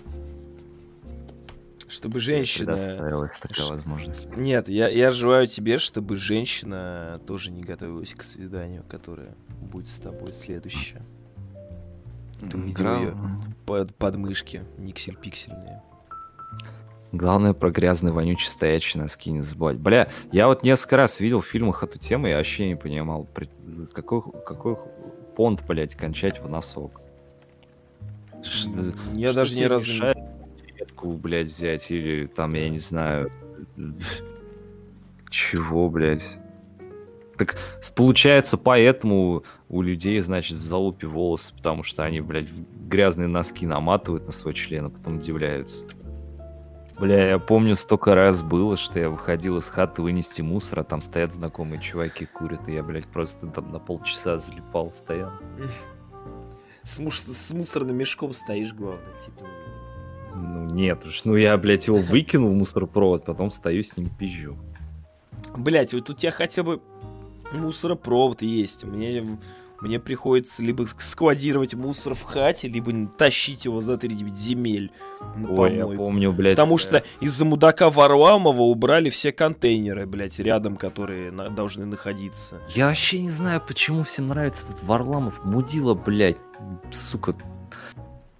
Чтобы 1.88 2.19
женщина... 2.19 2.73
Предоставилась 2.73 3.38
такая 3.39 3.68
возможность. 3.68 4.35
Нет, 4.35 4.68
я, 4.68 4.89
я 4.89 5.11
желаю 5.11 5.48
тебе, 5.48 5.77
чтобы 5.77 6.18
женщина 6.18 7.14
тоже 7.26 7.49
не 7.52 7.64
готовилась 7.64 8.14
к 8.14 8.23
свиданию, 8.23 8.84
которое 8.88 9.35
будет 9.61 9.88
с 9.88 9.99
тобой 9.99 10.34
следующее. 10.34 11.02
Ты 12.52 12.57
увидел 12.57 12.95
ее 12.98 13.18
под 13.65 13.95
подмышки, 13.95 14.64
никсель-пиксельные. 14.77 15.81
Главное 17.11 17.53
про 17.53 17.71
грязный, 17.71 18.11
вонючий, 18.11 18.49
стоячий 18.49 18.99
носки 18.99 19.31
не 19.31 19.41
забывать. 19.41 19.77
Бля, 19.77 20.09
я 20.31 20.47
вот 20.47 20.63
несколько 20.63 20.97
раз 20.97 21.19
видел 21.19 21.41
в 21.41 21.47
фильмах 21.47 21.84
эту 21.84 21.97
тему, 21.97 22.27
я 22.27 22.38
вообще 22.38 22.67
не 22.67 22.75
понимал, 22.75 23.27
какой, 23.93 24.21
какой 24.45 24.77
понт, 25.35 25.63
блядь, 25.65 25.95
кончать 25.95 26.41
в 26.41 26.49
носок. 26.49 26.99
Что, 28.43 28.93
я 29.13 29.31
что 29.31 29.41
даже 29.41 29.55
ни 29.55 29.63
разу 29.63 29.91
не... 29.91 30.27
Ветку, 30.77 31.13
блядь, 31.13 31.47
взять, 31.47 31.89
или 31.91 32.27
там, 32.27 32.53
я 32.53 32.69
не 32.69 32.79
знаю... 32.79 33.31
Чего, 35.29 35.89
блядь? 35.89 36.38
Так 37.38 37.55
получается, 37.95 38.57
поэтому 38.57 39.43
у 39.69 39.81
людей, 39.81 40.19
значит, 40.19 40.57
в 40.57 40.63
залупе 40.63 41.07
волосы, 41.07 41.53
потому 41.55 41.84
что 41.84 42.03
они, 42.03 42.19
блядь, 42.19 42.49
грязные 42.88 43.27
носки 43.27 43.65
наматывают 43.65 44.25
на 44.25 44.31
свой 44.31 44.53
член, 44.53 44.85
а 44.85 44.89
потом 44.89 45.17
удивляются. 45.17 45.85
Бля, 46.99 47.30
я 47.30 47.40
помню, 47.40 47.76
столько 47.76 48.15
раз 48.15 48.41
было, 48.41 48.76
что 48.76 48.99
я 48.99 49.10
выходил 49.10 49.57
из 49.57 49.69
хаты 49.69 50.02
вынести 50.02 50.41
мусор, 50.41 50.80
а 50.80 50.84
там 50.84 51.02
стоят 51.02 51.32
знакомые 51.32 51.80
чуваки, 51.80 52.26
курят, 52.26 52.68
и 52.68 52.74
я, 52.74 52.82
блядь, 52.82 53.06
просто 53.06 53.48
там 53.48 53.72
на 53.72 53.80
полчаса 53.80 54.38
залипал, 54.38 54.91
стоял. 54.91 55.32
С, 56.84 56.98
муж... 56.98 57.19
с 57.19 57.53
мусорным 57.53 57.98
мешком 57.98 58.34
стоишь, 58.34 58.74
главное, 58.74 59.14
типа. 59.26 59.45
Ну 60.36 60.65
нет 60.65 61.06
уж, 61.06 61.24
ну 61.26 61.36
я, 61.36 61.56
блядь, 61.57 61.88
его 61.88 61.98
выкинул 61.98 62.49
в 62.49 62.56
мусоропровод, 62.56 63.26
потом 63.26 63.52
стою 63.52 63.84
с 63.84 63.95
ним 63.95 64.10
пизжу. 64.10 64.56
Блять, 65.56 65.94
вот 65.94 66.10
у 66.10 66.14
тебя 66.14 66.32
хотя 66.32 66.64
бы 66.64 66.82
мусоропровод 67.52 68.41
есть. 68.41 68.84
У 68.84 68.88
меня 68.88 69.38
мне 69.82 69.99
приходится 69.99 70.64
либо 70.64 70.86
складировать 70.86 71.74
мусор 71.76 72.14
в 72.14 72.24
хате, 72.24 72.68
либо 72.68 72.91
тащить 73.18 73.66
его 73.66 73.82
за 73.82 73.98
3 73.98 74.16
земель 74.36 74.91
Ой, 75.49 75.76
я 75.76 75.86
помню, 75.88 76.32
блядь. 76.32 76.56
Потому 76.56 76.78
что 76.78 77.04
из-за 77.20 77.45
мудака 77.45 77.90
Варламова 77.90 78.62
убрали 78.62 79.10
все 79.10 79.32
контейнеры, 79.32 80.06
блядь, 80.06 80.40
рядом, 80.40 80.78
которые 80.78 81.32
на- 81.32 81.49
должны 81.49 81.86
находиться. 81.86 82.62
Я 82.70 82.88
вообще 82.88 83.20
не 83.22 83.30
знаю, 83.30 83.62
почему 83.66 84.04
всем 84.04 84.28
нравится 84.28 84.66
этот 84.68 84.84
Варламов. 84.84 85.44
Мудила, 85.44 85.94
блядь, 85.94 86.38
сука, 86.91 87.34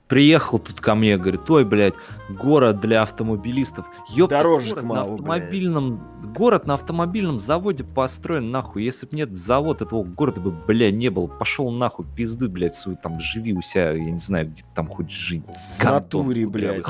Приехал 0.08 0.60
тут 0.60 0.80
ко 0.80 0.96
мне, 0.96 1.18
говорит, 1.18 1.50
ой, 1.50 1.66
блядь, 1.66 1.96
город 2.30 2.80
для 2.80 3.02
автомобилистов. 3.02 3.86
Ёпта, 4.10 4.38
Дорожек 4.38 4.74
город 4.76 4.86
мало, 4.86 5.08
на 5.08 5.14
автомобильном, 5.16 5.94
блядь. 5.94 6.34
Город 6.34 6.68
на 6.68 6.74
автомобильном 6.76 7.38
заводе 7.38 7.84
построен, 7.84 8.50
нахуй. 8.50 8.84
Если 8.84 9.06
бы 9.06 9.18
нет 9.18 9.36
завод 9.36 9.82
этого 9.82 10.04
города 10.04 10.40
бы, 10.40 10.52
блядь, 10.52 10.96
не 10.96 11.10
было. 11.10 11.28
Пошел 11.28 11.70
нахуй, 11.72 12.06
пизду, 12.16 12.50
блядь, 12.50 12.76
свой 12.76 12.96
там 12.96 13.20
живи 13.20 13.54
у 13.54 13.62
себя, 13.62 13.92
я 13.92 14.12
не 14.12 14.20
знаю, 14.20 14.48
где 14.48 14.62
ты 14.62 14.68
там 14.74 14.88
хоть 14.88 15.12
жить. 15.12 15.44
В 15.78 15.84
натуре, 15.84 16.48
блядь. 16.48 16.86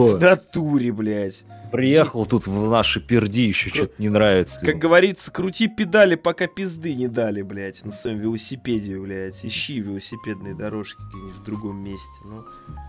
В 0.00 0.20
натуре, 0.20 0.92
блядь. 0.92 1.44
Приехал 1.70 2.26
тут 2.26 2.46
в 2.46 2.70
наши 2.70 3.00
перди, 3.00 3.46
еще 3.46 3.70
что-то 3.70 3.94
не 3.98 4.08
нравится. 4.08 4.60
Как 4.60 4.78
говорится, 4.78 5.30
крути 5.32 5.68
педали, 5.68 6.16
пока 6.16 6.46
пизды 6.46 6.94
не 6.94 7.08
дали, 7.08 7.42
блядь, 7.42 7.84
на 7.84 7.92
своем 7.92 8.18
велосипеде, 8.18 8.98
блядь. 8.98 9.44
Ищи 9.44 9.80
велосипедные 9.80 10.54
дорожки 10.54 11.00
где-нибудь 11.08 11.36
в 11.36 11.42
другом 11.42 11.82
месте, 11.82 12.20
ну. 12.24 12.44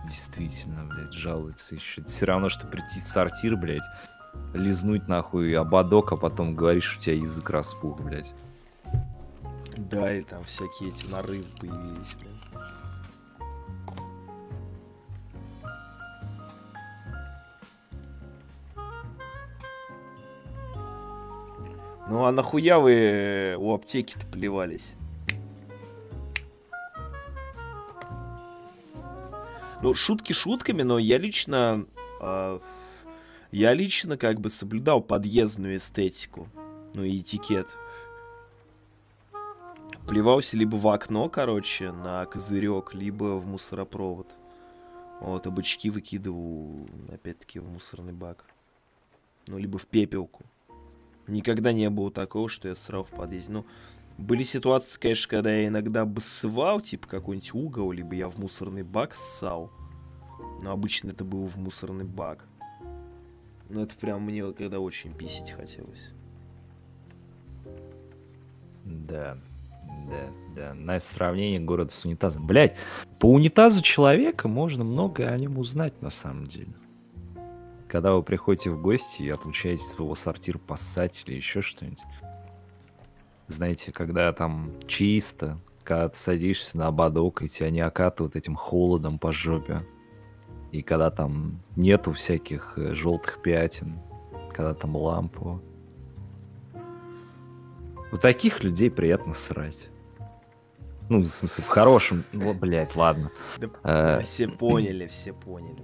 Действительно, 0.06 0.84
блядь, 0.84 1.12
жалуется 1.14 1.74
еще. 1.74 2.04
Все 2.04 2.26
равно, 2.26 2.48
что 2.48 2.66
прийти 2.66 3.00
в 3.00 3.04
сортир, 3.04 3.56
блядь, 3.56 3.84
лизнуть 4.52 5.08
нахуй 5.08 5.56
ободок, 5.56 6.12
а 6.12 6.16
потом 6.16 6.54
говоришь, 6.54 6.96
у 6.96 7.00
тебя 7.00 7.16
язык 7.16 7.48
распух, 7.50 8.00
блядь. 8.00 8.32
Да, 9.76 10.14
и 10.14 10.22
там 10.22 10.44
всякие 10.44 10.90
эти 10.90 11.10
нарывы 11.10 11.44
появились, 11.58 12.16
блядь. 12.20 12.33
Ну 22.10 22.24
а 22.24 22.32
нахуя 22.32 22.78
вы 22.78 22.92
э, 22.92 23.56
у 23.56 23.72
аптеки-то 23.72 24.26
плевались? 24.26 24.94
Ну, 29.80 29.94
шутки 29.94 30.32
шутками, 30.32 30.82
но 30.82 30.98
я 30.98 31.18
лично... 31.18 31.86
э, 32.20 32.58
я 33.52 33.72
лично 33.72 34.18
как 34.18 34.40
бы 34.40 34.50
соблюдал 34.50 35.00
подъездную 35.00 35.76
эстетику. 35.76 36.48
Ну 36.94 37.04
и 37.04 37.20
этикет. 37.20 37.68
Плевался 40.06 40.58
либо 40.58 40.76
в 40.76 40.86
окно, 40.88 41.30
короче, 41.30 41.90
на 41.90 42.26
козырек, 42.26 42.92
либо 42.92 43.38
в 43.38 43.46
мусоропровод. 43.46 44.34
Вот, 45.20 45.46
а 45.46 45.50
бычки 45.50 45.88
выкидывал, 45.88 46.86
опять-таки, 47.10 47.60
в 47.60 47.68
мусорный 47.68 48.12
бак. 48.12 48.44
Ну, 49.46 49.56
либо 49.56 49.78
в 49.78 49.86
пепелку. 49.86 50.44
Никогда 51.26 51.72
не 51.72 51.88
было 51.90 52.10
такого, 52.10 52.48
что 52.48 52.68
я 52.68 52.74
срал 52.74 53.04
в 53.04 53.10
подъезде. 53.10 53.52
Ну, 53.52 53.66
были 54.18 54.42
ситуации, 54.42 55.00
конечно, 55.00 55.28
когда 55.28 55.54
я 55.54 55.66
иногда 55.68 56.04
басывал, 56.04 56.80
типа 56.80 57.08
какой-нибудь 57.08 57.54
угол, 57.54 57.92
либо 57.92 58.14
я 58.14 58.28
в 58.28 58.38
мусорный 58.38 58.82
бак 58.82 59.14
ссал. 59.14 59.70
Но 60.62 60.70
обычно 60.70 61.10
это 61.10 61.24
было 61.24 61.46
в 61.46 61.56
мусорный 61.56 62.04
бак. 62.04 62.46
Ну, 63.68 63.82
это 63.82 63.94
прям 63.96 64.22
мне 64.22 64.52
когда 64.52 64.78
очень 64.78 65.12
писить 65.14 65.50
хотелось. 65.50 66.10
Да, 68.84 69.38
да, 70.08 70.30
да. 70.54 70.74
На 70.74 71.00
сравнение 71.00 71.58
города 71.58 71.90
с 71.90 72.04
унитазом. 72.04 72.46
Блять, 72.46 72.76
по 73.18 73.26
унитазу 73.26 73.82
человека 73.82 74.46
можно 74.46 74.84
многое 74.84 75.30
о 75.30 75.38
нем 75.38 75.58
узнать 75.58 76.00
на 76.02 76.10
самом 76.10 76.46
деле. 76.46 76.72
Когда 77.88 78.12
вы 78.12 78.22
приходите 78.22 78.70
в 78.70 78.80
гости 78.80 79.22
и 79.22 79.28
отлучаете 79.28 79.84
своего 79.84 80.14
сортира 80.14 80.58
поссать 80.58 81.22
или 81.26 81.34
еще 81.34 81.62
что-нибудь. 81.62 82.02
Знаете, 83.46 83.92
когда 83.92 84.32
там 84.32 84.72
чисто, 84.86 85.58
когда 85.84 86.08
ты 86.08 86.18
садишься 86.18 86.78
на 86.78 86.86
ободок, 86.88 87.42
и 87.42 87.48
тебя 87.48 87.70
не 87.70 87.80
окатывают 87.80 88.36
этим 88.36 88.56
холодом 88.56 89.18
по 89.18 89.32
жопе. 89.32 89.84
И 90.72 90.82
когда 90.82 91.10
там 91.10 91.60
нету 91.76 92.12
всяких 92.12 92.74
желтых 92.76 93.40
пятен, 93.42 94.00
когда 94.50 94.74
там 94.74 94.96
лампа. 94.96 95.60
У 98.12 98.16
таких 98.16 98.62
людей 98.62 98.90
приятно 98.90 99.34
срать. 99.34 99.88
Ну, 101.08 101.20
в 101.20 101.26
смысле, 101.26 101.64
в 101.64 101.68
хорошем. 101.68 102.24
Ну, 102.32 102.54
блядь, 102.54 102.96
ладно. 102.96 103.30
Э. 103.58 103.68
да, 103.82 104.20
все 104.20 104.48
поняли, 104.48 105.06
все 105.06 105.32
поняли, 105.32 105.82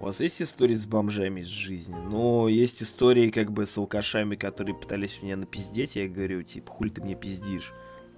У 0.00 0.04
вас 0.04 0.20
есть 0.20 0.40
истории 0.40 0.74
с 0.74 0.86
бомжами 0.86 1.40
из 1.40 1.46
жизни? 1.46 1.96
Ну, 1.96 2.46
есть 2.46 2.82
истории 2.82 3.30
как 3.30 3.50
бы 3.50 3.66
с 3.66 3.76
алкашами, 3.76 4.36
которые 4.36 4.76
пытались 4.76 5.22
меня 5.22 5.36
напиздеть. 5.36 5.96
Я 5.96 6.08
говорю, 6.08 6.42
типа, 6.44 6.70
хули 6.70 6.90
ты 6.90 7.02
мне 7.02 7.16
пиздишь? 7.16 7.72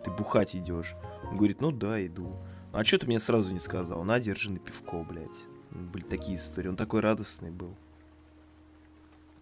Ты 0.05 0.11
бухать 0.11 0.55
идешь. 0.55 0.95
Он 1.31 1.39
говорит, 1.39 1.63
ну 1.63 1.71
да, 1.71 2.05
иду. 2.05 2.37
А 2.73 2.85
что 2.85 2.99
ты 2.99 3.07
мне 3.07 3.19
сразу 3.19 3.53
не 3.53 3.59
сказал? 3.59 4.05
На, 4.05 4.21
держи 4.21 4.53
на 4.53 4.59
пивко, 4.59 5.03
блядь. 5.03 5.47
Были 5.71 6.05
такие 6.05 6.37
истории. 6.37 6.69
Он 6.69 6.77
такой 6.77 7.01
радостный 7.01 7.51
был. 7.51 7.75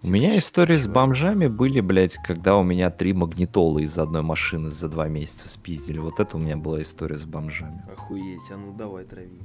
У 0.04 0.08
меня 0.08 0.28
Типа, 0.28 0.38
истории 0.38 0.76
с 0.76 0.86
бомжами 0.86 1.48
были, 1.48 1.80
блядь, 1.80 2.18
когда 2.24 2.56
у 2.56 2.62
меня 2.62 2.90
три 2.90 3.14
магнитолы 3.14 3.82
из 3.82 3.98
одной 3.98 4.22
машины 4.22 4.70
за 4.70 4.88
два 4.88 5.08
месяца 5.08 5.48
спиздили. 5.48 5.98
Вот 5.98 6.20
это 6.20 6.36
у 6.36 6.40
меня 6.40 6.56
была 6.56 6.82
история 6.82 7.16
с 7.16 7.24
бомжами. 7.24 7.82
Охуеть, 7.90 8.48
а 8.52 8.56
ну 8.56 8.72
давай 8.72 9.04
трави. 9.04 9.40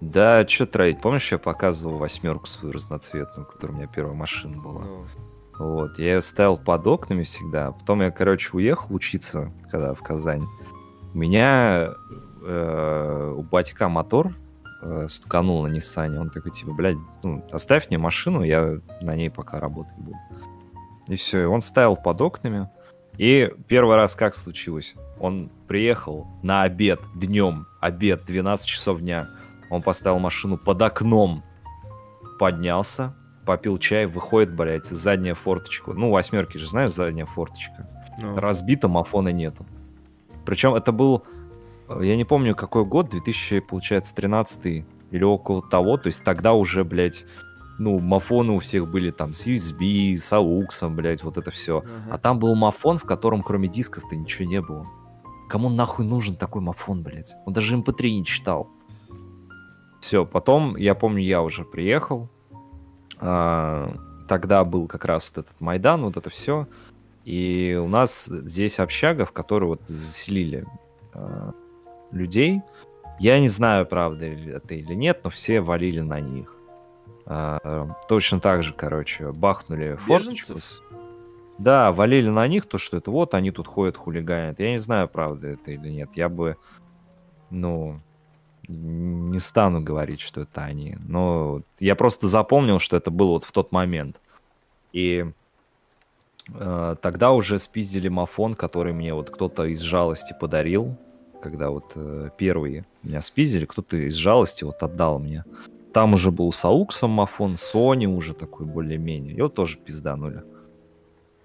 Да, 0.00 0.46
что 0.46 0.66
троить? 0.66 1.00
Помнишь, 1.00 1.32
я 1.32 1.38
показывал 1.38 1.98
восьмерку 1.98 2.46
свою 2.46 2.72
разноцветную, 2.72 3.46
которая 3.46 3.76
у 3.76 3.78
меня 3.80 3.88
первая 3.88 4.14
машина 4.14 4.56
была? 4.56 4.82
Ну, 4.82 5.06
Вот, 5.58 5.98
я 5.98 6.14
ее 6.14 6.22
ставил 6.22 6.56
под 6.56 6.86
окнами 6.86 7.24
всегда. 7.24 7.72
Потом 7.72 8.02
я, 8.02 8.10
короче, 8.10 8.50
уехал 8.52 8.94
учиться, 8.94 9.52
когда 9.70 9.94
в 9.94 10.02
Казань. 10.02 10.44
У 11.14 11.18
меня 11.18 11.94
э, 12.42 13.34
у 13.36 13.42
батька 13.42 13.88
мотор 13.88 14.34
э, 14.82 15.06
стуканул 15.08 15.64
на 15.64 15.68
Ниссане. 15.68 16.20
Он 16.20 16.30
такой, 16.30 16.52
типа, 16.52 16.72
блядь, 16.72 16.98
ну, 17.24 17.44
оставь 17.50 17.88
мне 17.88 17.98
машину, 17.98 18.42
я 18.42 18.78
на 19.00 19.16
ней 19.16 19.30
пока 19.30 19.58
работать 19.58 19.96
буду. 19.96 20.16
И 21.08 21.16
все, 21.16 21.42
и 21.42 21.46
он 21.46 21.60
ставил 21.60 21.96
под 21.96 22.20
окнами. 22.20 22.68
И 23.16 23.52
первый 23.66 23.96
раз 23.96 24.14
как 24.14 24.36
случилось? 24.36 24.94
Он 25.18 25.50
приехал 25.66 26.28
на 26.42 26.62
обед 26.62 27.00
днем, 27.16 27.66
обед 27.80 28.24
12 28.24 28.66
часов 28.66 29.00
дня. 29.00 29.28
Он 29.70 29.82
поставил 29.82 30.18
машину 30.18 30.56
под 30.56 30.80
окном, 30.82 31.42
поднялся, 32.38 33.14
попил 33.44 33.78
чай, 33.78 34.06
выходит, 34.06 34.54
блядь, 34.54 34.86
задняя 34.86 35.34
форточка. 35.34 35.92
Ну, 35.92 36.10
восьмерки 36.10 36.58
же, 36.58 36.68
знаешь, 36.68 36.92
задняя 36.92 37.26
форточка. 37.26 37.88
ну. 38.20 38.36
Разбита, 38.36 38.88
мафона 38.88 39.30
нету. 39.30 39.66
Причем 40.44 40.74
это 40.74 40.92
был, 40.92 41.24
я 42.00 42.16
не 42.16 42.24
помню 42.24 42.54
какой 42.54 42.84
год, 42.84 43.10
2000, 43.10 43.60
получается, 43.60 44.14
13 44.14 44.84
или 45.10 45.24
около 45.24 45.62
того. 45.62 45.96
То 45.96 46.06
есть 46.06 46.24
тогда 46.24 46.54
уже, 46.54 46.84
блядь, 46.84 47.24
ну, 47.78 47.98
мафоны 47.98 48.52
у 48.52 48.58
всех 48.58 48.90
были 48.90 49.10
там 49.10 49.32
с 49.32 49.46
USB, 49.46 50.16
с 50.16 50.32
AUX, 50.32 50.88
блядь, 50.88 51.22
вот 51.22 51.38
это 51.38 51.50
все. 51.50 51.78
Ага. 51.78 51.90
А 52.10 52.18
там 52.18 52.38
был 52.38 52.54
мафон, 52.54 52.98
в 52.98 53.04
котором 53.04 53.42
кроме 53.42 53.68
дисков-то 53.68 54.16
ничего 54.16 54.48
не 54.48 54.60
было. 54.60 54.86
Кому 55.48 55.68
нахуй 55.70 56.04
нужен 56.04 56.36
такой 56.36 56.60
мафон, 56.60 57.02
блядь? 57.02 57.34
Он 57.46 57.52
даже 57.52 57.76
MP3 57.76 58.10
не 58.10 58.24
читал. 58.24 58.68
Все, 60.00 60.24
потом, 60.24 60.76
я 60.76 60.94
помню, 60.94 61.22
я 61.22 61.42
уже 61.42 61.64
приехал. 61.64 62.28
А, 63.18 63.92
тогда 64.28 64.64
был 64.64 64.86
как 64.86 65.04
раз 65.04 65.32
вот 65.34 65.46
этот 65.46 65.60
Майдан, 65.60 66.02
вот 66.02 66.16
это 66.16 66.30
все. 66.30 66.66
И 67.24 67.78
у 67.82 67.88
нас 67.88 68.26
здесь 68.26 68.78
общага, 68.78 69.26
в 69.26 69.32
которую 69.32 69.70
вот 69.70 69.82
заселили 69.86 70.66
а, 71.14 71.52
людей. 72.12 72.62
Я 73.18 73.40
не 73.40 73.48
знаю, 73.48 73.86
правда 73.86 74.26
это 74.26 74.74
или 74.74 74.94
нет, 74.94 75.20
но 75.24 75.30
все 75.30 75.60
валили 75.60 76.00
на 76.00 76.20
них. 76.20 76.54
А, 77.26 77.90
точно 78.08 78.40
так 78.40 78.62
же, 78.62 78.72
короче, 78.72 79.32
бахнули 79.32 79.96
форточку. 79.96 80.54
Беженцев? 80.54 80.82
Да, 81.58 81.90
валили 81.90 82.28
на 82.28 82.46
них 82.46 82.66
то, 82.66 82.78
что 82.78 82.96
это 82.96 83.10
вот 83.10 83.34
они 83.34 83.50
тут 83.50 83.66
ходят, 83.66 83.96
хулиганят. 83.96 84.60
Я 84.60 84.70
не 84.70 84.78
знаю, 84.78 85.08
правда 85.08 85.48
это 85.48 85.72
или 85.72 85.88
нет. 85.88 86.10
Я 86.14 86.28
бы, 86.28 86.56
ну, 87.50 88.00
не 88.68 89.38
стану 89.38 89.80
говорить, 89.80 90.20
что 90.20 90.42
это 90.42 90.62
они. 90.62 90.96
Но 91.00 91.62
я 91.80 91.96
просто 91.96 92.28
запомнил, 92.28 92.78
что 92.78 92.96
это 92.96 93.10
было 93.10 93.32
вот 93.32 93.44
в 93.44 93.52
тот 93.52 93.72
момент. 93.72 94.20
И 94.92 95.26
э, 96.54 96.96
тогда 97.00 97.32
уже 97.32 97.58
спиздили 97.58 98.08
мафон, 98.08 98.54
который 98.54 98.92
мне 98.92 99.14
вот 99.14 99.30
кто-то 99.30 99.64
из 99.64 99.80
жалости 99.80 100.36
подарил. 100.38 100.96
Когда 101.42 101.70
вот 101.70 101.92
э, 101.94 102.30
первые 102.36 102.84
меня 103.02 103.22
спиздили, 103.22 103.64
кто-то 103.64 103.96
из 103.96 104.14
жалости 104.14 104.64
вот 104.64 104.82
отдал 104.82 105.18
мне. 105.18 105.44
Там 105.92 106.12
уже 106.12 106.30
был 106.30 106.52
с 106.52 106.64
Ауксом 106.64 107.10
мафон, 107.10 107.54
Sony 107.54 108.06
уже 108.06 108.34
такой 108.34 108.66
более-менее. 108.66 109.34
Его 109.34 109.48
тоже 109.48 109.78
пизданули. 109.78 110.42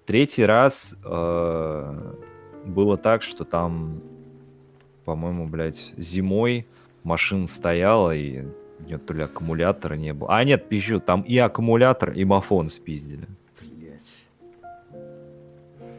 Третий 0.04 0.44
раз 0.44 0.94
э, 1.02 2.14
было 2.66 2.98
так, 2.98 3.22
что 3.22 3.44
там, 3.44 4.02
по-моему, 5.06 5.48
блядь, 5.48 5.94
зимой 5.96 6.66
машина 7.04 7.46
стояла, 7.46 8.14
и 8.14 8.42
у 8.80 8.82
нее 8.82 8.98
то 8.98 9.14
ли 9.14 9.22
аккумулятора 9.22 9.94
не 9.94 10.12
было. 10.12 10.36
А, 10.36 10.44
нет, 10.44 10.68
пизжу, 10.68 11.00
там 11.00 11.22
и 11.22 11.36
аккумулятор, 11.38 12.12
и 12.12 12.24
мафон 12.24 12.68
спиздили. 12.68 13.28
Блять. 13.60 14.26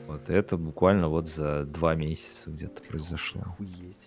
Вот 0.08 0.30
это 0.30 0.58
буквально 0.58 1.08
вот 1.08 1.28
за 1.28 1.64
два 1.64 1.96
месяца 1.96 2.50
где-то 2.50 2.82
произошло. 2.88 3.42
Охуеть. 3.42 3.98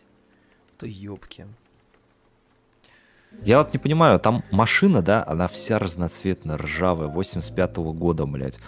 То 0.79 0.87
ёбки. 0.87 1.47
Я 3.43 3.59
вот 3.59 3.73
не 3.73 3.79
понимаю, 3.79 4.19
там 4.19 4.43
машина, 4.51 5.03
да, 5.03 5.25
она 5.27 5.49
вся 5.49 5.79
разноцветная, 5.79 6.57
ржавая, 6.57 7.09
85-го 7.09 7.93
года, 7.93 8.27
блядь. 8.27 8.59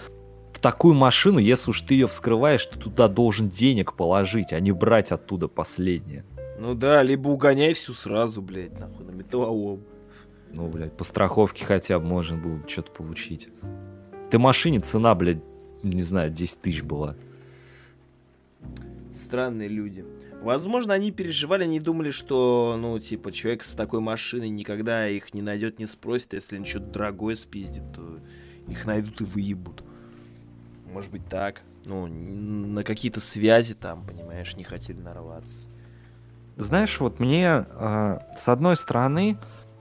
В 0.52 0.60
такую 0.60 0.94
машину, 0.94 1.38
если 1.38 1.70
уж 1.70 1.80
ты 1.80 1.94
ее 1.94 2.06
вскрываешь, 2.06 2.66
ты 2.66 2.78
туда 2.78 3.08
должен 3.08 3.48
денег 3.48 3.94
положить, 3.94 4.52
а 4.52 4.60
не 4.60 4.72
брать 4.72 5.12
оттуда 5.12 5.48
последнее. 5.48 6.24
Ну 6.60 6.74
да, 6.74 7.02
либо 7.02 7.28
угоняй 7.28 7.72
всю 7.72 7.94
сразу, 7.94 8.42
блядь, 8.42 8.78
нахуй, 8.78 9.06
на 9.06 9.12
металлолом. 9.12 9.82
Ну, 10.52 10.68
блядь, 10.68 10.94
по 10.94 11.04
страховке 11.04 11.64
хотя 11.64 11.98
бы 11.98 12.04
можно 12.04 12.36
было 12.36 12.56
бы 12.56 12.68
что-то 12.68 12.92
получить. 12.92 13.48
Ты 14.30 14.38
машине 14.38 14.80
цена, 14.80 15.14
блядь, 15.14 15.42
не 15.82 16.02
знаю, 16.02 16.30
10 16.30 16.60
тысяч 16.60 16.82
была. 16.82 17.16
Странные 19.10 19.68
люди. 19.68 20.04
Возможно, 20.42 20.92
они 20.92 21.12
переживали, 21.12 21.62
они 21.62 21.80
думали, 21.80 22.10
что, 22.10 22.76
ну, 22.78 22.98
типа, 22.98 23.32
человек 23.32 23.62
с 23.62 23.72
такой 23.72 24.00
машиной 24.00 24.50
никогда 24.50 25.08
их 25.08 25.32
не 25.32 25.40
найдет, 25.40 25.78
не 25.78 25.86
спросит, 25.86 26.34
если 26.34 26.56
они 26.56 26.66
что-то 26.66 26.92
дорогое 26.92 27.36
спиздит, 27.36 27.84
то 27.94 28.18
их 28.68 28.84
найдут 28.84 29.22
и 29.22 29.24
выебут. 29.24 29.82
Может 30.92 31.10
быть 31.10 31.26
так. 31.26 31.62
Ну, 31.86 32.06
на 32.06 32.84
какие-то 32.84 33.20
связи 33.20 33.72
там, 33.72 34.06
понимаешь, 34.06 34.56
не 34.56 34.64
хотели 34.64 35.00
нарваться. 35.00 35.69
Знаешь, 36.60 37.00
вот 37.00 37.18
мне, 37.20 37.66
э, 37.68 38.18
с 38.36 38.48
одной 38.48 38.76
стороны, 38.76 39.38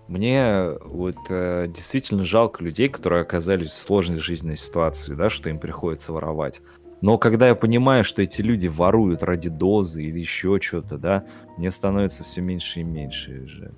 Мне 0.07 0.72
вот 0.85 1.18
э, 1.30 1.68
действительно 1.68 2.23
жалко 2.23 2.64
людей, 2.64 2.89
которые 2.89 3.22
оказались 3.22 3.69
в 3.69 3.80
сложной 3.80 4.18
жизненной 4.18 4.57
ситуации, 4.57 5.14
да, 5.14 5.30
что 5.30 5.49
им 5.49 5.60
приходится 5.60 6.11
воровать. 6.14 6.61
Но 7.01 7.19
когда 7.19 7.47
я 7.47 7.53
понимаю, 7.53 8.03
что 8.03 8.23
эти 8.23 8.41
люди 8.41 8.68
воруют 8.68 9.22
ради 9.22 9.49
дозы 9.49 10.01
или 10.03 10.19
еще 10.19 10.60
что-то, 10.60 10.97
да, 10.97 11.26
мне 11.57 11.69
становится 11.69 12.23
все 12.23 12.41
меньше 12.41 12.80
и 12.80 12.84
меньше 12.84 13.45
же. 13.47 13.72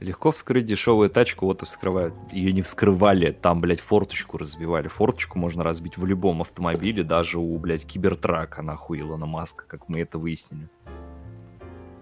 Легко 0.00 0.32
вскрыть 0.32 0.64
дешевую 0.64 1.10
тачку, 1.10 1.44
вот 1.44 1.62
и 1.62 1.66
вскрывают. 1.66 2.14
Ее 2.32 2.52
не 2.54 2.62
вскрывали, 2.62 3.32
там, 3.32 3.60
блядь, 3.60 3.80
форточку 3.80 4.38
разбивали. 4.38 4.88
Форточку 4.88 5.38
можно 5.38 5.62
разбить 5.62 5.98
в 5.98 6.06
любом 6.06 6.40
автомобиле, 6.40 7.04
даже 7.04 7.38
у, 7.38 7.58
блядь, 7.58 7.84
кибертрака, 7.84 8.62
нахуй, 8.62 9.00
Илона 9.00 9.26
Маска, 9.26 9.64
как 9.66 9.90
мы 9.90 10.00
это 10.00 10.18
выяснили. 10.18 10.68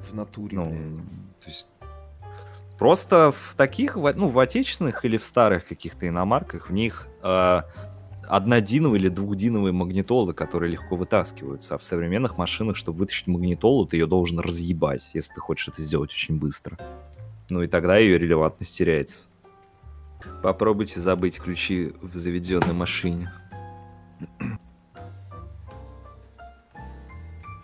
В 0.09 0.15
натуре, 0.15 0.57
Ну, 0.57 0.65
блядь. 0.67 1.41
то 1.41 1.47
есть 1.47 1.69
просто 2.79 3.33
в 3.33 3.55
таких, 3.57 3.97
ну, 3.97 4.29
в 4.29 4.39
отечественных 4.39 5.05
или 5.05 5.17
в 5.17 5.25
старых 5.25 5.67
каких-то 5.67 6.07
иномарках, 6.07 6.69
в 6.69 6.73
них 6.73 7.09
э, 7.25 7.63
однодиновые 8.29 9.01
или 9.01 9.09
двухдиновые 9.09 9.73
магнитолы, 9.73 10.35
которые 10.35 10.71
легко 10.71 10.95
вытаскиваются. 10.95 11.75
А 11.75 11.79
в 11.79 11.83
современных 11.83 12.39
машинах, 12.39 12.77
чтобы 12.77 12.99
вытащить 12.99 13.27
магнитолу, 13.27 13.87
ты 13.87 13.97
ее 13.97 14.07
должен 14.07 14.39
разъебать, 14.39 15.11
если 15.15 15.33
ты 15.35 15.41
хочешь 15.41 15.69
это 15.69 15.83
сделать 15.83 16.11
очень 16.13 16.39
быстро. 16.39 16.79
Ну 17.51 17.63
и 17.63 17.67
тогда 17.67 17.97
ее 17.97 18.19
релевантность 18.19 18.77
теряется. 18.77 19.27
Попробуйте 20.43 21.01
забыть 21.01 21.41
ключи 21.41 21.95
в 22.03 22.17
заведенной 22.17 22.75
машине. 22.75 23.33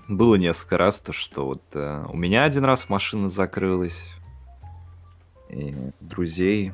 Было 0.09 0.35
несколько 0.36 0.78
раз 0.78 1.01
то, 1.01 1.12
что 1.12 1.47
вот 1.47 1.62
э, 1.73 2.05
у 2.11 2.16
меня 2.16 2.44
один 2.44 2.65
раз 2.65 2.90
машина 2.90 3.31
закрылась, 3.31 4.12
и 5.48 5.74
друзей 6.01 6.73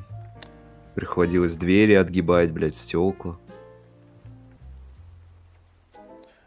приходилось 0.95 1.55
двери 1.55 1.93
отгибать, 1.93 2.51
блядь, 2.51 2.75
стекла. 2.75 3.37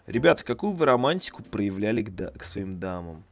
Ребята, 0.06 0.44
какую 0.44 0.74
вы 0.74 0.84
романтику 0.84 1.42
проявляли 1.42 2.02
к, 2.02 2.14
да- 2.14 2.32
к 2.32 2.44
своим 2.44 2.78
дамам? 2.78 3.24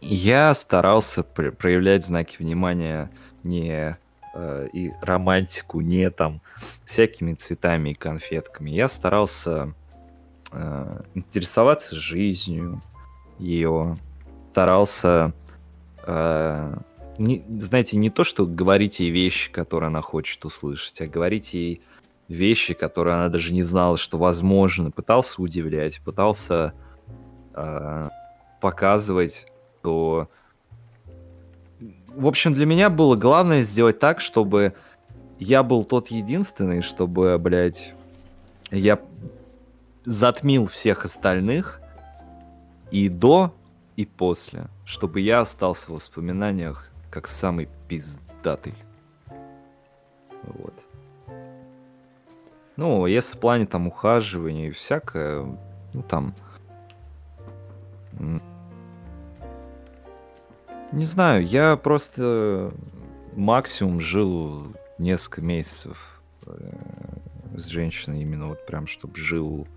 Я 0.00 0.54
старался 0.54 1.22
пр- 1.22 1.52
проявлять 1.52 2.04
знаки 2.04 2.36
внимания 2.38 3.10
не 3.44 3.96
э, 4.34 4.68
и 4.72 4.92
романтику, 5.00 5.80
не 5.80 6.10
там 6.10 6.40
всякими 6.84 7.34
цветами 7.34 7.90
и 7.90 7.94
конфетками. 7.94 8.70
Я 8.70 8.88
старался 8.88 9.74
э, 10.52 11.00
интересоваться 11.14 11.96
жизнью 11.96 12.82
ее, 13.38 13.96
старался, 14.50 15.32
э, 16.04 16.76
не- 17.18 17.44
знаете, 17.60 17.96
не 17.96 18.10
то, 18.10 18.24
что 18.24 18.46
говорить 18.46 19.00
ей 19.00 19.10
вещи, 19.10 19.50
которые 19.52 19.88
она 19.88 20.02
хочет 20.02 20.44
услышать, 20.44 21.00
а 21.00 21.06
говорить 21.06 21.54
ей 21.54 21.82
вещи, 22.28 22.74
которые 22.74 23.14
она 23.16 23.28
даже 23.28 23.54
не 23.54 23.62
знала, 23.62 23.96
что 23.96 24.18
возможно. 24.18 24.90
Пытался 24.90 25.40
удивлять, 25.40 26.00
пытался 26.00 26.74
э, 27.54 28.04
показывать 28.60 29.46
то... 29.88 30.28
В 32.14 32.26
общем, 32.26 32.52
для 32.52 32.66
меня 32.66 32.90
было 32.90 33.16
главное 33.16 33.62
сделать 33.62 33.98
так, 33.98 34.20
чтобы 34.20 34.74
я 35.38 35.62
был 35.62 35.82
тот 35.82 36.08
единственный, 36.08 36.82
чтобы, 36.82 37.38
блядь, 37.38 37.94
я 38.70 38.98
затмил 40.04 40.66
всех 40.66 41.06
остальных 41.06 41.80
и 42.90 43.08
до, 43.08 43.54
и 43.96 44.04
после, 44.04 44.66
чтобы 44.84 45.20
я 45.20 45.40
остался 45.40 45.90
в 45.90 45.94
воспоминаниях 45.94 46.90
как 47.08 47.26
самый 47.26 47.70
пиздатый. 47.88 48.74
Вот. 50.42 50.74
Ну, 52.76 53.06
если 53.06 53.36
в 53.36 53.40
плане 53.40 53.64
там 53.64 53.86
ухаживания 53.86 54.68
и 54.68 54.72
всякое, 54.72 55.46
ну 55.94 56.02
там... 56.02 56.34
Не 60.92 61.04
знаю, 61.04 61.46
я 61.46 61.76
просто 61.76 62.72
максимум 63.36 64.00
жил 64.00 64.74
несколько 64.96 65.42
месяцев 65.42 66.22
э, 66.46 66.70
с 67.56 67.66
женщиной, 67.66 68.22
именно 68.22 68.46
вот 68.46 68.64
прям, 68.64 68.86
чтобы 68.86 69.14
жил, 69.16 69.68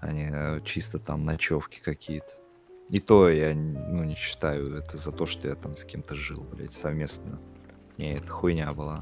а 0.00 0.12
не 0.12 0.28
э, 0.30 0.60
чисто 0.62 0.98
там 0.98 1.24
ночевки 1.24 1.80
какие-то. 1.82 2.32
И 2.90 3.00
то 3.00 3.30
я 3.30 3.54
ну, 3.54 4.04
не 4.04 4.14
считаю 4.14 4.76
это 4.76 4.98
за 4.98 5.10
то, 5.10 5.24
что 5.24 5.48
я 5.48 5.54
там 5.54 5.74
с 5.74 5.84
кем-то 5.84 6.14
жил, 6.14 6.46
блядь, 6.52 6.74
совместно. 6.74 7.38
Не, 7.96 8.16
это 8.16 8.28
хуйня 8.28 8.72
была. 8.72 9.00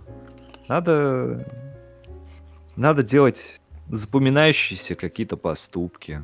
Надо... 0.68 1.44
Надо 2.76 3.02
делать 3.02 3.60
запоминающиеся 3.88 4.94
какие-то 4.94 5.36
поступки. 5.36 6.22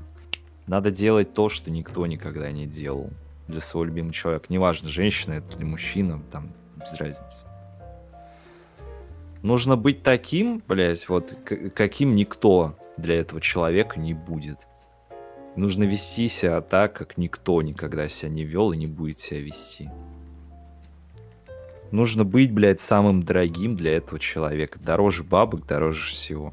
Надо 0.69 0.93
делать 0.93 1.35
то, 1.35 1.49
что 1.49 1.73
никто 1.73 2.07
никогда 2.07 2.53
не 2.53 2.67
делал 2.67 3.11
для 3.49 3.61
своего 3.61 3.85
любимого 3.85 4.13
человека. 4.13 4.47
Неважно, 4.49 4.89
женщина 4.89 5.35
это 5.35 5.57
или 5.57 5.65
мужчина, 5.65 6.21
там, 6.31 6.53
без 6.77 6.95
разницы. 6.95 7.47
Нужно 9.43 9.77
быть 9.77 10.03
таким, 10.03 10.63
блядь, 10.67 11.09
вот, 11.09 11.37
каким 11.75 12.17
никто 12.17 12.77
для 12.97 13.21
этого 13.21 13.41
человека 13.41 14.01
не 14.01 14.15
будет. 14.15 14.67
Нужно 15.55 15.85
вести 15.85 16.29
себя 16.29 16.61
так, 16.61 16.95
как 16.95 17.17
никто 17.17 17.63
никогда 17.63 18.09
себя 18.09 18.31
не 18.31 18.45
вел 18.45 18.73
и 18.73 18.77
не 18.77 18.87
будет 18.87 19.21
себя 19.21 19.41
вести. 19.41 19.91
Нужно 21.93 22.25
быть, 22.25 22.53
блядь, 22.53 22.81
самым 22.81 23.23
дорогим 23.23 23.77
для 23.77 23.97
этого 23.97 24.19
человека. 24.19 24.79
Дороже 24.79 25.23
бабок, 25.23 25.67
дороже 25.67 26.11
всего. 26.11 26.53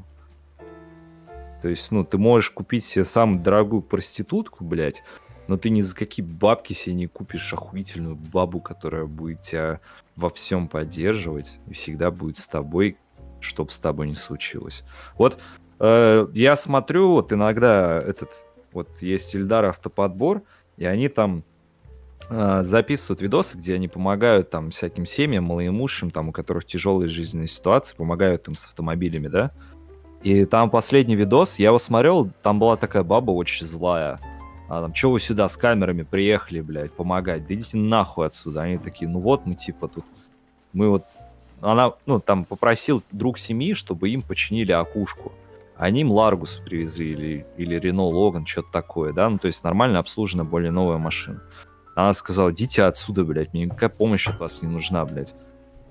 То 1.60 1.68
есть, 1.68 1.90
ну, 1.90 2.04
ты 2.04 2.18
можешь 2.18 2.50
купить 2.50 2.84
себе 2.84 3.04
самую 3.04 3.40
дорогую 3.40 3.82
проститутку, 3.82 4.64
блядь, 4.64 5.02
но 5.46 5.56
ты 5.56 5.70
ни 5.70 5.80
за 5.80 5.94
какие 5.94 6.24
бабки 6.24 6.72
себе 6.72 6.94
не 6.94 7.06
купишь 7.06 7.52
охуительную 7.52 8.16
бабу, 8.16 8.60
которая 8.60 9.06
будет 9.06 9.42
тебя 9.42 9.80
во 10.16 10.30
всем 10.30 10.68
поддерживать 10.68 11.58
и 11.68 11.74
всегда 11.74 12.10
будет 12.10 12.36
с 12.38 12.48
тобой, 12.48 12.96
чтоб 13.40 13.70
с 13.70 13.78
тобой 13.78 14.08
не 14.08 14.14
случилось. 14.14 14.84
Вот 15.18 15.38
э, 15.80 16.26
я 16.32 16.56
смотрю, 16.56 17.12
вот 17.12 17.32
иногда 17.32 18.00
этот, 18.00 18.30
вот 18.72 18.88
есть 19.00 19.34
Ильдар 19.34 19.66
автоподбор, 19.66 20.42
и 20.76 20.84
они 20.84 21.08
там 21.08 21.44
э, 22.30 22.62
записывают 22.62 23.20
видосы, 23.20 23.58
где 23.58 23.74
они 23.74 23.88
помогают 23.88 24.50
там 24.50 24.70
всяким 24.70 25.06
семьям, 25.06 25.44
малоимущим, 25.44 26.10
там, 26.10 26.28
у 26.28 26.32
которых 26.32 26.64
тяжелые 26.64 27.08
жизненные 27.08 27.48
ситуации, 27.48 27.96
помогают 27.96 28.48
им 28.48 28.54
с 28.54 28.66
автомобилями, 28.66 29.28
да. 29.28 29.50
И 30.22 30.46
там 30.46 30.70
последний 30.70 31.16
видос, 31.16 31.58
я 31.58 31.68
его 31.68 31.78
смотрел, 31.78 32.30
там 32.42 32.58
была 32.58 32.76
такая 32.76 33.02
баба 33.02 33.30
очень 33.32 33.66
злая. 33.66 34.18
А 34.74 34.82
там, 34.82 34.92
что 34.92 35.12
вы 35.12 35.20
сюда 35.20 35.46
с 35.46 35.56
камерами 35.56 36.02
приехали, 36.02 36.60
блядь, 36.60 36.92
помогать? 36.92 37.46
Да 37.46 37.54
идите 37.54 37.76
нахуй 37.76 38.26
отсюда. 38.26 38.62
Они 38.62 38.76
такие, 38.76 39.08
ну 39.08 39.20
вот 39.20 39.46
мы 39.46 39.54
типа 39.54 39.86
тут, 39.86 40.04
мы 40.72 40.88
вот, 40.88 41.04
она, 41.60 41.92
ну 42.06 42.18
там 42.18 42.44
попросил 42.44 43.00
друг 43.12 43.38
семьи, 43.38 43.72
чтобы 43.74 44.10
им 44.10 44.20
починили 44.20 44.72
окушку. 44.72 45.32
Они 45.76 46.00
им 46.00 46.10
Ларгус 46.10 46.60
привезли 46.64 47.12
или, 47.12 47.46
или 47.56 47.76
Рено 47.76 48.04
Логан, 48.04 48.46
что-то 48.46 48.72
такое, 48.72 49.12
да, 49.12 49.28
ну 49.28 49.38
то 49.38 49.46
есть 49.46 49.62
нормально 49.62 50.00
обслужена 50.00 50.42
более 50.44 50.72
новая 50.72 50.98
машина. 50.98 51.40
Она 51.94 52.12
сказала, 52.12 52.50
идите 52.50 52.82
отсюда, 52.82 53.22
блядь, 53.22 53.52
мне 53.52 53.66
никакая 53.66 53.90
помощь 53.90 54.26
от 54.26 54.40
вас 54.40 54.60
не 54.60 54.68
нужна, 54.68 55.04
блядь. 55.04 55.36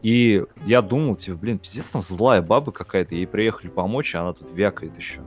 И 0.01 0.43
я 0.65 0.81
думал, 0.81 1.15
типа, 1.15 1.37
блин, 1.37 1.57
пиздец, 1.57 1.85
там 1.85 2.01
злая 2.01 2.41
баба 2.41 2.73
какая-то, 2.73 3.15
ей 3.15 3.27
приехали 3.27 3.69
помочь, 3.69 4.13
а 4.15 4.21
она 4.21 4.33
тут 4.33 4.53
вякает 4.53 4.97
еще. 4.97 5.21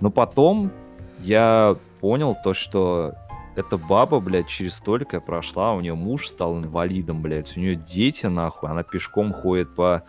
Но 0.00 0.10
потом 0.10 0.72
я 1.20 1.76
понял 2.00 2.36
то, 2.42 2.54
что 2.54 3.14
эта 3.56 3.78
баба, 3.78 4.20
блядь, 4.20 4.48
через 4.48 4.74
столько 4.74 5.20
прошла, 5.20 5.72
у 5.72 5.80
нее 5.80 5.94
муж 5.94 6.28
стал 6.28 6.58
инвалидом, 6.58 7.22
блядь, 7.22 7.56
у 7.56 7.60
нее 7.60 7.74
дети, 7.74 8.26
нахуй, 8.26 8.70
она 8.70 8.82
пешком 8.82 9.32
ходит 9.32 9.74
по 9.74 10.04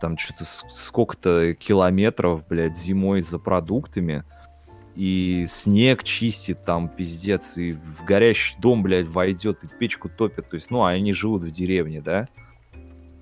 там 0.00 0.16
что-то 0.16 0.44
сколько-то 0.44 1.54
километров, 1.54 2.46
блядь, 2.46 2.76
зимой 2.76 3.20
за 3.22 3.38
продуктами, 3.38 4.24
и 4.94 5.44
снег 5.46 6.02
чистит 6.02 6.64
там, 6.64 6.88
пиздец, 6.88 7.56
и 7.58 7.72
в 7.72 8.04
горящий 8.04 8.56
дом, 8.58 8.82
блядь, 8.82 9.08
войдет, 9.08 9.64
и 9.64 9.68
печку 9.68 10.08
топит, 10.08 10.48
то 10.48 10.54
есть, 10.54 10.70
ну, 10.70 10.84
они 10.84 11.12
живут 11.12 11.42
в 11.42 11.50
деревне, 11.50 12.00
да? 12.00 12.26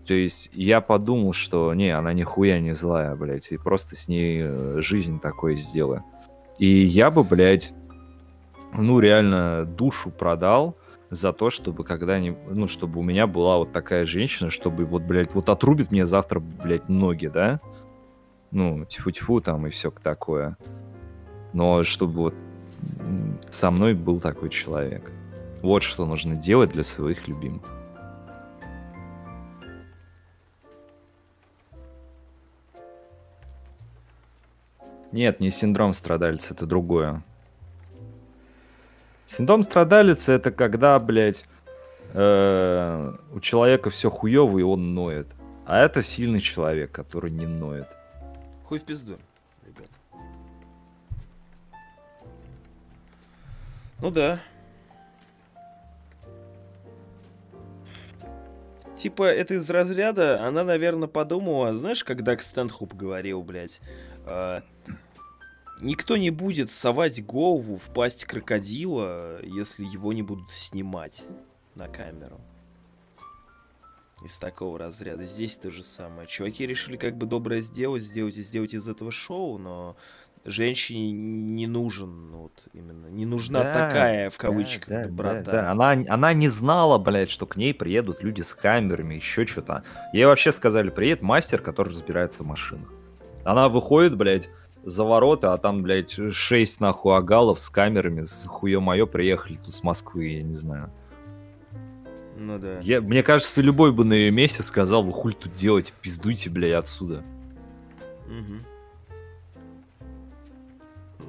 То 0.07 0.15
есть 0.15 0.51
я 0.53 0.81
подумал, 0.81 1.33
что 1.33 1.75
не, 1.75 1.91
она 1.91 2.13
нихуя 2.13 2.59
не 2.61 2.75
злая, 2.75 3.17
блядь, 3.17 3.51
и 3.51 3.59
просто 3.59 3.97
с 3.97 4.07
ней 4.07 4.43
э, 4.45 4.81
жизнь 4.81 5.19
такое 5.19 5.57
сделаю. 5.57 6.05
И 6.59 6.85
я 6.85 7.11
бы, 7.11 7.25
блядь, 7.25 7.75
ну, 8.77 9.01
реально 9.01 9.65
душу 9.65 10.11
продал 10.11 10.77
за 11.11 11.33
то, 11.33 11.51
чтобы 11.51 11.85
когда-нибудь, 11.85 12.41
ну, 12.51 12.69
чтобы 12.69 13.01
у 13.01 13.03
меня 13.03 13.27
была 13.27 13.59
вот 13.59 13.73
такая 13.73 14.05
женщина, 14.05 14.51
чтобы 14.51 14.85
вот, 14.85 15.03
блядь, 15.03 15.35
вот 15.35 15.49
отрубит 15.49 15.91
мне 15.91 16.05
завтра, 16.05 16.41
блядь, 16.41 16.89
ноги, 16.89 17.29
да? 17.29 17.61
Ну, 18.51 18.85
тьфу-тьфу 18.85 19.41
там 19.41 19.67
и 19.67 19.71
все 19.71 19.91
такое. 19.91 20.57
Но 21.53 21.83
чтобы 21.85 22.15
вот 22.15 22.35
со 23.51 23.71
мной 23.71 23.95
был 23.95 24.21
такой 24.21 24.51
человек. 24.51 25.11
Вот 25.63 25.83
что 25.83 26.05
нужно 26.05 26.37
делать 26.37 26.73
для 26.73 26.85
своих 26.85 27.29
любимых. 27.29 27.63
Нет, 35.13 35.41
не 35.41 35.51
синдром 35.51 35.95
страдальца, 35.95 36.53
это 36.53 36.67
другое. 36.67 37.23
Синдром 39.27 39.63
страдалица 39.63 40.33
это 40.33 40.51
когда, 40.51 40.99
блядь, 40.99 41.45
э, 42.15 43.13
у 43.33 43.41
человека 43.41 43.91
все 43.91 44.11
хуево 44.11 44.59
и 44.59 44.63
он 44.63 44.95
ноет. 44.95 45.29
А 45.67 45.81
это 45.81 46.03
сильный 46.03 46.41
человек, 46.41 46.93
который 46.93 47.31
не 47.31 47.47
ноет. 47.47 47.89
Хуй 48.65 48.79
в 48.79 48.85
пизду, 48.85 49.17
ребят. 49.67 49.89
Ну 54.01 54.11
да. 54.11 54.39
Типа, 58.97 59.25
это 59.25 59.55
из 59.55 59.69
разряда, 59.69 60.43
она, 60.43 60.65
наверное, 60.65 61.09
подумала, 61.09 61.75
знаешь, 61.75 62.03
когда 62.03 62.35
к 62.35 62.43
Стэнхоп 62.43 62.95
говорил, 62.95 63.43
блядь, 63.43 63.81
э, 64.25 64.63
никто 65.81 66.17
не 66.17 66.31
будет 66.31 66.71
совать 66.71 67.25
голову 67.25 67.77
в 67.77 67.93
пасть 67.93 68.25
крокодила, 68.25 69.39
если 69.45 69.85
его 69.85 70.13
не 70.13 70.23
будут 70.23 70.53
снимать 70.53 71.25
на 71.75 71.89
камеру. 71.89 72.41
Из 74.25 74.39
такого 74.39 74.79
разряда. 74.79 75.25
Здесь 75.25 75.57
то 75.57 75.71
же 75.71 75.83
самое. 75.83 76.27
Чуваки 76.27 76.67
решили 76.67 76.97
как 76.97 77.17
бы 77.17 77.27
доброе 77.27 77.61
сделать, 77.61 78.03
сделать 78.03 78.37
и 78.39 78.43
сделать 78.43 78.73
из 78.73 78.89
этого 78.89 79.11
шоу, 79.13 79.59
но 79.59 79.95
женщине 80.47 81.13
не 81.13 81.67
нужен, 81.67 82.31
ну, 82.31 82.39
вот 82.45 82.63
именно, 82.73 83.09
не 83.09 83.27
нужна 83.27 83.59
Да, 83.63 83.73
такая, 83.73 84.31
в 84.31 84.39
кавычках, 84.39 84.89
Да, 84.89 85.03
да, 85.03 85.09
доброта. 85.09 85.43
да, 85.43 85.53
да. 85.53 85.71
Она, 85.73 86.05
она 86.09 86.33
не 86.33 86.49
знала, 86.49 86.99
блядь, 86.99 87.31
что 87.31 87.47
к 87.47 87.57
ней 87.57 87.75
приедут 87.75 88.23
люди 88.23 88.41
с 88.41 88.55
камерами, 88.55 89.17
еще 89.17 89.45
что-то. 89.45 89.83
Ей 90.13 90.25
вообще 90.25 90.51
сказали, 90.53 90.89
приедет 90.89 91.21
мастер, 91.23 91.61
который 91.61 91.91
разбирается 91.91 92.43
в 92.43 92.47
машинах. 92.47 92.89
Она 93.45 93.69
выходит, 93.69 94.17
блядь, 94.17 94.49
за 94.87 95.03
ворота, 95.03 95.53
а 95.53 95.59
там, 95.59 95.83
блядь, 95.83 96.17
шесть 96.33 96.81
нахуй 96.81 97.17
агалов 97.17 97.61
с 97.61 97.69
камерами, 97.69 98.23
с 98.23 98.47
хуе 98.47 98.79
мое 98.79 99.05
приехали 99.05 99.57
тут 99.57 99.75
с 99.75 99.83
Москвы, 99.83 100.29
я 100.29 100.43
не 100.43 100.55
знаю. 100.55 100.93
Ну 102.39 102.57
да. 102.61 102.79
Я, 102.81 103.01
мне 103.01 103.25
кажется, 103.25 103.61
любой 103.63 103.91
бы 103.91 104.05
на 104.05 104.13
ее 104.13 104.31
месте 104.31 104.63
сказал, 104.63 105.03
вы 105.03 105.13
хуй 105.13 105.35
тут 105.35 105.53
делаете, 105.53 105.93
пиздуйте, 106.01 106.51
блядь, 106.51 106.85
отсюда. 106.85 107.25
Мгм. 108.29 108.61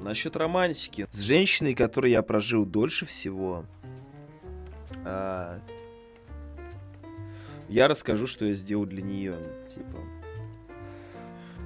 Насчет 0.04 0.36
романтики. 0.36 1.08
С 1.10 1.20
женщиной, 1.20 1.74
которой 1.74 2.12
я 2.12 2.22
прожил 2.22 2.64
дольше 2.64 3.06
всего, 3.06 3.64
а, 5.04 5.58
я 7.68 7.88
расскажу, 7.88 8.28
что 8.28 8.44
я 8.44 8.54
сделал 8.54 8.86
для 8.86 9.02
нее. 9.02 9.36
Типа. 9.68 9.98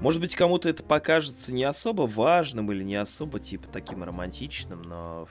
Может 0.03 0.21
быть, 0.21 0.35
кому-то 0.35 0.69
это 0.69 0.83
покажется 0.83 1.55
не 1.55 1.63
особо 1.63 2.03
важным 2.03 2.73
или 2.73 2.83
не 2.83 2.97
особо, 2.97 3.39
типа, 3.39 3.69
таким 3.73 4.03
романтичным, 4.03 4.83
но 4.83 5.29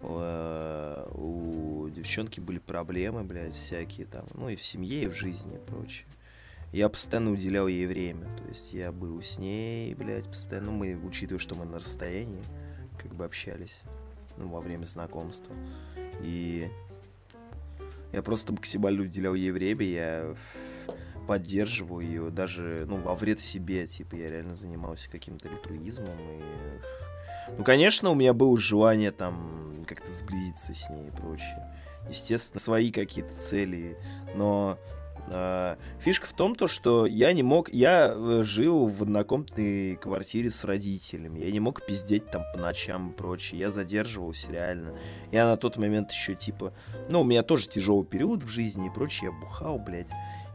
э, 0.00 1.08
у 1.14 1.88
девчонки 1.88 2.40
были 2.40 2.58
проблемы, 2.58 3.22
блядь, 3.22 3.54
всякие 3.54 4.06
там, 4.06 4.26
ну 4.34 4.48
и 4.48 4.56
в 4.56 4.62
семье, 4.62 5.04
и 5.04 5.06
в 5.06 5.14
жизни 5.14 5.54
и 5.54 5.58
прочее. 5.60 6.08
Я 6.72 6.88
постоянно 6.88 7.30
уделял 7.30 7.68
ей 7.68 7.86
время. 7.86 8.26
То 8.36 8.48
есть 8.48 8.72
я 8.72 8.90
был 8.90 9.22
с 9.22 9.38
ней, 9.38 9.94
блядь, 9.94 10.26
постоянно. 10.26 10.72
Мы, 10.72 10.96
учитывая, 10.96 11.38
что 11.38 11.54
мы 11.54 11.64
на 11.64 11.78
расстоянии, 11.78 12.42
как 13.00 13.14
бы 13.14 13.24
общались 13.24 13.82
ну, 14.36 14.48
во 14.48 14.60
время 14.60 14.86
знакомства. 14.86 15.54
И 16.20 16.68
я 18.12 18.22
просто 18.22 18.52
максимально 18.52 19.02
уделял 19.02 19.34
ей 19.34 19.52
время, 19.52 19.86
я 19.86 20.34
поддерживаю 21.28 22.04
ее, 22.04 22.30
даже, 22.30 22.86
ну, 22.88 22.96
во 22.96 23.14
вред 23.14 23.38
себе, 23.38 23.86
типа, 23.86 24.16
я 24.16 24.30
реально 24.30 24.56
занимался 24.56 25.10
каким-то 25.10 25.48
альтруизмом, 25.48 26.18
и... 26.18 26.42
Ну, 27.56 27.64
конечно, 27.64 28.10
у 28.10 28.14
меня 28.14 28.32
было 28.32 28.58
желание, 28.58 29.10
там, 29.10 29.74
как-то 29.86 30.10
сблизиться 30.10 30.72
с 30.72 30.88
ней 30.88 31.08
и 31.08 31.10
прочее. 31.10 31.70
Естественно, 32.08 32.60
свои 32.60 32.90
какие-то 32.90 33.34
цели, 33.34 33.98
но 34.34 34.78
а, 35.30 35.76
Фишка 36.00 36.26
в 36.26 36.32
том, 36.32 36.54
то, 36.54 36.68
что 36.68 37.06
я 37.06 37.32
не 37.32 37.42
мог... 37.42 37.68
Я 37.72 38.12
э, 38.14 38.42
жил 38.44 38.86
в 38.86 39.02
однокомнатной 39.02 39.96
квартире 39.96 40.50
с 40.50 40.64
родителями. 40.64 41.40
Я 41.40 41.50
не 41.50 41.60
мог 41.60 41.84
пиздеть 41.84 42.30
там 42.30 42.44
по 42.52 42.58
ночам 42.58 43.10
и 43.10 43.14
прочее. 43.14 43.60
Я 43.60 43.70
задерживался 43.70 44.50
реально. 44.52 44.94
Я 45.30 45.46
на 45.46 45.56
тот 45.56 45.76
момент 45.76 46.10
еще 46.12 46.34
типа... 46.34 46.72
Ну, 47.10 47.22
у 47.22 47.24
меня 47.24 47.42
тоже 47.42 47.68
тяжелый 47.68 48.06
период 48.06 48.42
в 48.42 48.48
жизни 48.48 48.86
и 48.86 48.90
прочее. 48.90 49.30
Я 49.32 49.38
бухал, 49.38 49.78
блядь. 49.78 50.12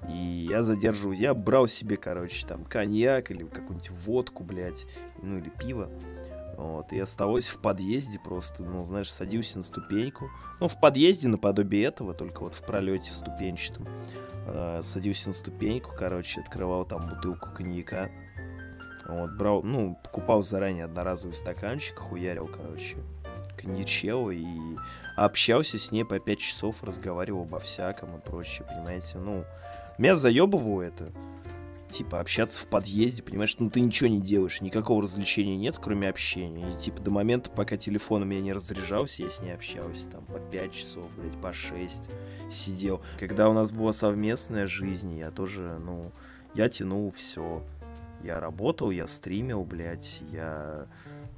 И 0.09 0.47
я 0.49 0.63
задерживаюсь. 0.63 1.19
Я 1.19 1.33
брал 1.33 1.67
себе, 1.67 1.97
короче, 1.97 2.45
там 2.45 2.65
коньяк 2.65 3.31
или 3.31 3.43
какую-нибудь 3.43 3.89
водку, 3.91 4.43
блядь. 4.43 4.85
Ну, 5.21 5.37
или 5.37 5.49
пиво. 5.49 5.89
Вот, 6.57 6.93
и 6.93 6.99
оставался 6.99 7.51
в 7.53 7.61
подъезде 7.61 8.19
просто, 8.19 8.63
ну, 8.63 8.85
знаешь, 8.85 9.11
садился 9.11 9.57
на 9.57 9.63
ступеньку. 9.63 10.29
Ну, 10.59 10.67
в 10.67 10.79
подъезде 10.79 11.27
наподобие 11.27 11.85
этого, 11.85 12.13
только 12.13 12.41
вот 12.41 12.53
в 12.53 12.63
пролете 12.63 13.11
ступенчатом. 13.11 13.87
Э, 14.45 14.79
садился 14.81 15.29
на 15.29 15.33
ступеньку, 15.33 15.91
короче, 15.97 16.41
открывал 16.41 16.85
там 16.85 17.01
бутылку 17.07 17.49
коньяка. 17.55 18.09
Вот, 19.07 19.31
брал, 19.31 19.63
ну, 19.63 19.99
покупал 20.03 20.43
заранее 20.43 20.85
одноразовый 20.85 21.35
стаканчик, 21.35 21.97
хуярил, 21.99 22.47
короче, 22.47 22.97
коньячел 23.57 24.29
и 24.29 24.45
общался 25.17 25.77
с 25.77 25.91
ней 25.91 26.05
по 26.05 26.19
5 26.19 26.39
часов, 26.39 26.83
разговаривал 26.83 27.41
обо 27.41 27.59
всяком 27.59 28.17
и 28.17 28.21
прочее, 28.21 28.65
понимаете, 28.69 29.17
ну, 29.17 29.45
меня 29.97 30.15
заебывало 30.15 30.81
это, 30.81 31.11
типа, 31.89 32.19
общаться 32.19 32.61
в 32.61 32.67
подъезде, 32.67 33.23
понимаешь, 33.23 33.55
ну, 33.59 33.69
ты 33.69 33.79
ничего 33.79 34.09
не 34.09 34.19
делаешь, 34.19 34.61
никакого 34.61 35.03
развлечения 35.03 35.55
нет, 35.55 35.77
кроме 35.81 36.09
общения, 36.09 36.71
и, 36.71 36.79
типа, 36.79 37.01
до 37.01 37.11
момента, 37.11 37.49
пока 37.51 37.77
телефон 37.77 38.23
у 38.23 38.25
меня 38.25 38.41
не 38.41 38.53
разряжался, 38.53 39.23
я 39.23 39.29
с 39.29 39.41
ней 39.41 39.53
общался, 39.53 40.09
там, 40.09 40.25
по 40.25 40.39
5 40.39 40.73
часов, 40.73 41.05
блядь, 41.17 41.39
по 41.39 41.53
6 41.53 42.09
сидел. 42.51 43.01
Когда 43.19 43.49
у 43.49 43.53
нас 43.53 43.71
была 43.71 43.93
совместная 43.93 44.67
жизнь, 44.67 45.17
я 45.17 45.31
тоже, 45.31 45.79
ну, 45.79 46.11
я 46.55 46.69
тянул 46.69 47.11
все. 47.11 47.63
Я 48.23 48.39
работал, 48.39 48.89
я 48.89 49.07
стримил, 49.07 49.65
блядь, 49.65 50.21
я 50.31 50.87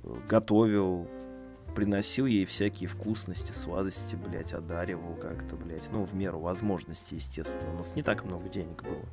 э, 0.04 0.16
готовил, 0.30 1.08
приносил 1.76 2.26
ей 2.26 2.46
всякие 2.46 2.90
вкусности, 2.90 3.52
сладости, 3.52 4.16
блядь, 4.16 4.54
одаривал 4.54 5.16
как-то, 5.16 5.56
блядь. 5.56 5.92
Ну, 5.92 6.06
в 6.06 6.16
меру 6.16 6.40
возможностей, 6.40 7.18
естественно. 7.18 7.74
У 7.74 7.78
нас 7.78 7.96
не 7.96 8.02
так 8.02 8.24
много 8.24 8.50
денег 8.50 8.84
было. 8.84 9.06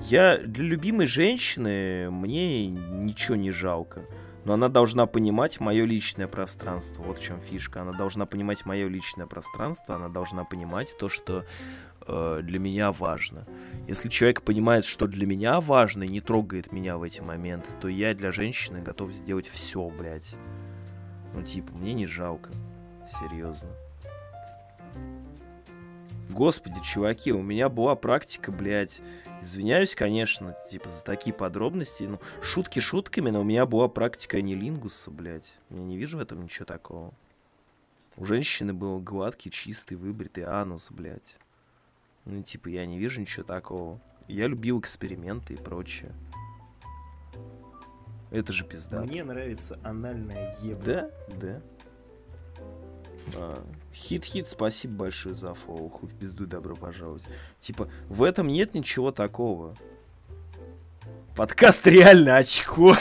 Я 0.00 0.38
для 0.38 0.64
любимой 0.64 1.06
женщины 1.06 2.10
мне 2.10 2.66
ничего 2.68 3.36
не 3.36 3.50
жалко. 3.50 4.02
Но 4.44 4.52
она 4.52 4.68
должна 4.68 5.06
понимать 5.06 5.58
мое 5.58 5.86
личное 5.86 6.28
пространство. 6.28 7.02
Вот 7.02 7.18
в 7.18 7.22
чем 7.22 7.40
фишка. 7.40 7.80
Она 7.80 7.92
должна 7.92 8.26
понимать 8.26 8.66
мое 8.66 8.88
личное 8.88 9.26
пространство. 9.26 9.96
Она 9.96 10.10
должна 10.10 10.44
понимать 10.44 10.94
то, 10.98 11.08
что 11.08 11.46
э, 12.06 12.40
для 12.42 12.58
меня 12.58 12.92
важно. 12.92 13.46
Если 13.88 14.08
человек 14.08 14.42
понимает, 14.42 14.84
что 14.84 15.06
для 15.06 15.26
меня 15.26 15.60
важно 15.60 16.04
и 16.04 16.08
не 16.08 16.20
трогает 16.20 16.72
меня 16.72 16.96
в 16.96 17.02
эти 17.02 17.20
моменты, 17.20 17.70
то 17.80 17.88
я 17.88 18.14
для 18.14 18.32
женщины 18.32 18.80
готов 18.80 19.12
сделать 19.12 19.46
все, 19.46 19.88
блядь. 19.90 20.36
Ну, 21.34 21.42
типа, 21.42 21.72
мне 21.76 21.94
не 21.94 22.06
жалко. 22.06 22.50
Серьезно. 23.20 23.70
Господи, 26.30 26.80
чуваки, 26.80 27.32
у 27.32 27.42
меня 27.42 27.68
была 27.68 27.94
практика, 27.94 28.50
блядь. 28.50 29.02
Извиняюсь, 29.40 29.94
конечно, 29.94 30.56
типа, 30.70 30.88
за 30.88 31.04
такие 31.04 31.34
подробности. 31.34 32.04
Ну, 32.04 32.18
шутки 32.40 32.80
шутками, 32.80 33.30
но 33.30 33.40
у 33.40 33.44
меня 33.44 33.66
была 33.66 33.88
практика 33.88 34.38
анилингуса, 34.38 35.10
блядь. 35.10 35.58
Я 35.70 35.78
не 35.78 35.96
вижу 35.96 36.18
в 36.18 36.20
этом 36.20 36.42
ничего 36.42 36.64
такого. 36.64 37.12
У 38.16 38.24
женщины 38.24 38.72
был 38.72 39.00
гладкий, 39.00 39.50
чистый, 39.50 39.94
выбритый 39.94 40.44
анус, 40.44 40.90
блядь. 40.90 41.38
Ну, 42.24 42.42
типа, 42.42 42.68
я 42.68 42.86
не 42.86 42.98
вижу 42.98 43.20
ничего 43.20 43.44
такого. 43.44 44.00
Я 44.28 44.46
любил 44.46 44.80
эксперименты 44.80 45.54
и 45.54 45.56
прочее. 45.56 46.12
Это 48.30 48.52
же 48.52 48.64
пизда. 48.64 49.02
Мне 49.02 49.22
нравится 49.22 49.78
анальная 49.84 50.54
еба. 50.62 50.82
Да, 50.84 51.10
да. 51.40 51.62
А, 53.36 53.66
Хит-хит, 53.92 54.48
спасибо 54.48 54.94
большое 54.94 55.34
за. 55.34 55.54
Хуй 55.54 56.08
в 56.08 56.14
пизду, 56.16 56.46
добро 56.46 56.74
пожаловать. 56.74 57.24
Типа, 57.60 57.90
в 58.08 58.22
этом 58.22 58.48
нет 58.48 58.74
ничего 58.74 59.12
такого. 59.12 59.74
Подкаст 61.36 61.86
реально 61.86 62.36
очко. 62.38 62.96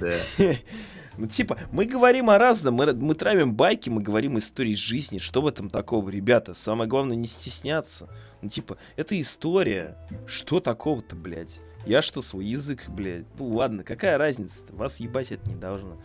Да. 0.00 0.16
Ну, 1.18 1.26
типа, 1.26 1.58
мы 1.70 1.84
говорим 1.84 2.30
о 2.30 2.38
разном, 2.38 2.74
мы, 2.74 2.92
мы 2.92 3.14
травим 3.14 3.54
байки, 3.54 3.90
мы 3.90 4.02
говорим 4.02 4.38
истории 4.38 4.74
жизни. 4.74 5.18
Что 5.18 5.42
в 5.42 5.46
этом 5.46 5.68
такого, 5.68 6.08
ребята? 6.08 6.54
Самое 6.54 6.88
главное 6.88 7.16
не 7.16 7.28
стесняться. 7.28 8.08
Ну, 8.40 8.48
типа, 8.48 8.78
это 8.96 9.20
история. 9.20 9.96
Что 10.26 10.60
такого-то, 10.60 11.14
блядь? 11.14 11.60
Я 11.84 12.00
что, 12.00 12.22
свой 12.22 12.46
язык, 12.46 12.88
блядь? 12.88 13.26
Ну, 13.38 13.48
ладно, 13.48 13.84
какая 13.84 14.16
разница-то? 14.16 14.74
Вас 14.74 15.00
ебать 15.00 15.32
это 15.32 15.48
не 15.50 15.56
должно. 15.56 16.00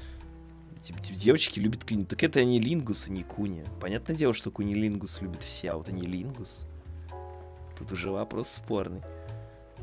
Типа, 0.83 0.99
типа, 0.99 1.19
девочки 1.19 1.59
любят 1.59 1.83
куни. 1.83 2.05
Так 2.05 2.23
это 2.23 2.43
не 2.43 2.59
лингус, 2.59 3.07
а 3.07 3.11
не 3.11 3.23
куни. 3.23 3.63
Понятное 3.79 4.15
дело, 4.15 4.33
что 4.33 4.51
кунилингус 4.51 5.21
любит 5.21 5.43
все, 5.43 5.71
а 5.71 5.77
вот 5.77 5.89
они 5.89 6.03
лингус. 6.03 6.65
Тут 7.77 7.91
уже 7.91 8.09
вопрос 8.09 8.49
спорный. 8.49 9.01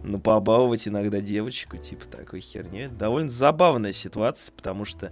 Но 0.04 0.18
побаловать 0.18 0.86
иногда 0.86 1.20
девочку, 1.20 1.78
типа, 1.78 2.04
такой 2.04 2.40
это 2.84 2.94
довольно 2.94 3.30
забавная 3.30 3.92
ситуация, 3.92 4.52
потому 4.54 4.84
что... 4.84 5.10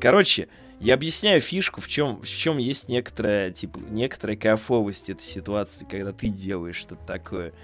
Короче, 0.00 0.48
я 0.80 0.94
объясняю 0.94 1.40
фишку, 1.40 1.80
в 1.80 1.88
чем, 1.88 2.20
в 2.20 2.26
чем 2.26 2.58
есть 2.58 2.90
некоторая, 2.90 3.50
типа, 3.50 3.80
некоторая 3.88 4.36
кайфовость 4.36 5.08
этой 5.08 5.22
ситуации, 5.22 5.86
когда 5.88 6.12
ты 6.12 6.28
делаешь 6.28 6.76
что-то 6.76 7.04
такое. 7.06 7.54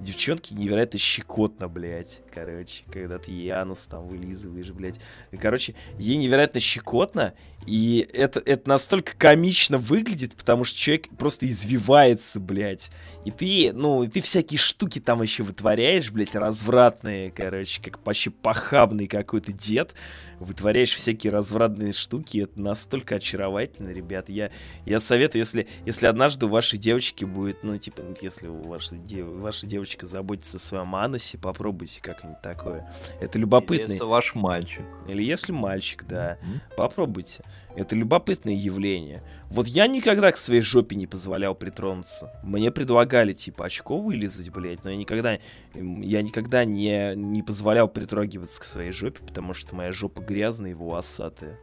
Девчонки 0.00 0.52
невероятно 0.52 0.98
щекотно, 0.98 1.68
блядь, 1.68 2.20
короче, 2.32 2.84
когда 2.92 3.18
ты 3.18 3.32
ей 3.32 3.50
анус 3.50 3.86
там 3.86 4.06
вылизываешь, 4.06 4.70
блядь. 4.70 4.96
И, 5.30 5.36
короче, 5.36 5.74
ей 5.98 6.16
невероятно 6.16 6.60
щекотно, 6.60 7.32
и 7.66 8.06
это, 8.12 8.40
это 8.44 8.68
настолько 8.68 9.16
комично 9.16 9.78
выглядит, 9.78 10.34
потому 10.36 10.64
что 10.64 10.78
человек 10.78 11.08
просто 11.16 11.46
извивается, 11.48 12.38
блядь. 12.40 12.90
И 13.24 13.30
ты, 13.30 13.72
ну, 13.72 14.04
и 14.04 14.08
ты 14.08 14.20
всякие 14.20 14.58
штуки 14.58 15.00
там 15.00 15.22
еще 15.22 15.42
вытворяешь, 15.42 16.10
блядь, 16.10 16.34
развратные, 16.34 17.30
короче, 17.30 17.80
как 17.82 18.04
вообще 18.06 18.30
похабный 18.30 19.08
какой-то 19.08 19.52
дед. 19.52 19.94
Вытворяешь 20.38 20.94
всякие 20.94 21.32
развратные 21.32 21.92
штуки, 21.92 22.42
это 22.42 22.60
настолько 22.60 23.14
очаровательно, 23.14 23.88
ребят. 23.88 24.28
Я, 24.28 24.50
я 24.84 25.00
советую, 25.00 25.40
если, 25.40 25.66
если 25.86 26.06
однажды 26.06 26.44
у 26.44 26.50
вашей 26.50 26.78
девочки 26.78 27.24
будет, 27.24 27.64
ну, 27.64 27.78
типа, 27.78 28.02
если 28.20 28.46
у 28.46 28.60
вашей, 28.62 28.98
дев, 28.98 29.26
ваша 29.26 29.66
девочка 29.86 30.06
заботится 30.06 30.56
о 30.56 30.60
своем 30.60 30.94
анусе, 30.96 31.38
попробуйте 31.38 32.00
как-нибудь 32.02 32.42
такое. 32.42 32.90
Это 33.20 33.38
любопытно. 33.38 33.92
Если 33.92 34.04
ваш 34.04 34.34
мальчик. 34.34 34.84
Или 35.06 35.22
если 35.22 35.52
мальчик, 35.52 36.04
да. 36.08 36.38
Мгм. 36.42 36.60
Попробуйте. 36.76 37.44
Это 37.76 37.94
любопытное 37.94 38.54
явление. 38.54 39.22
Вот 39.48 39.68
я 39.68 39.86
никогда 39.86 40.32
к 40.32 40.38
своей 40.38 40.60
жопе 40.60 40.96
не 40.96 41.06
позволял 41.06 41.54
притронуться. 41.54 42.32
Мне 42.42 42.72
предлагали, 42.72 43.32
типа, 43.32 43.66
очко 43.66 43.98
вылезать, 43.98 44.50
блядь, 44.50 44.82
но 44.82 44.90
я 44.90 44.96
никогда, 44.96 45.38
я 45.74 46.22
никогда 46.22 46.64
не, 46.64 47.14
не 47.14 47.42
позволял 47.42 47.86
притрагиваться 47.86 48.60
к 48.60 48.64
своей 48.64 48.90
жопе, 48.90 49.20
потому 49.24 49.54
что 49.54 49.76
моя 49.76 49.92
жопа 49.92 50.20
грязная 50.20 50.72
и 50.72 50.74
волосатая. 50.74 51.60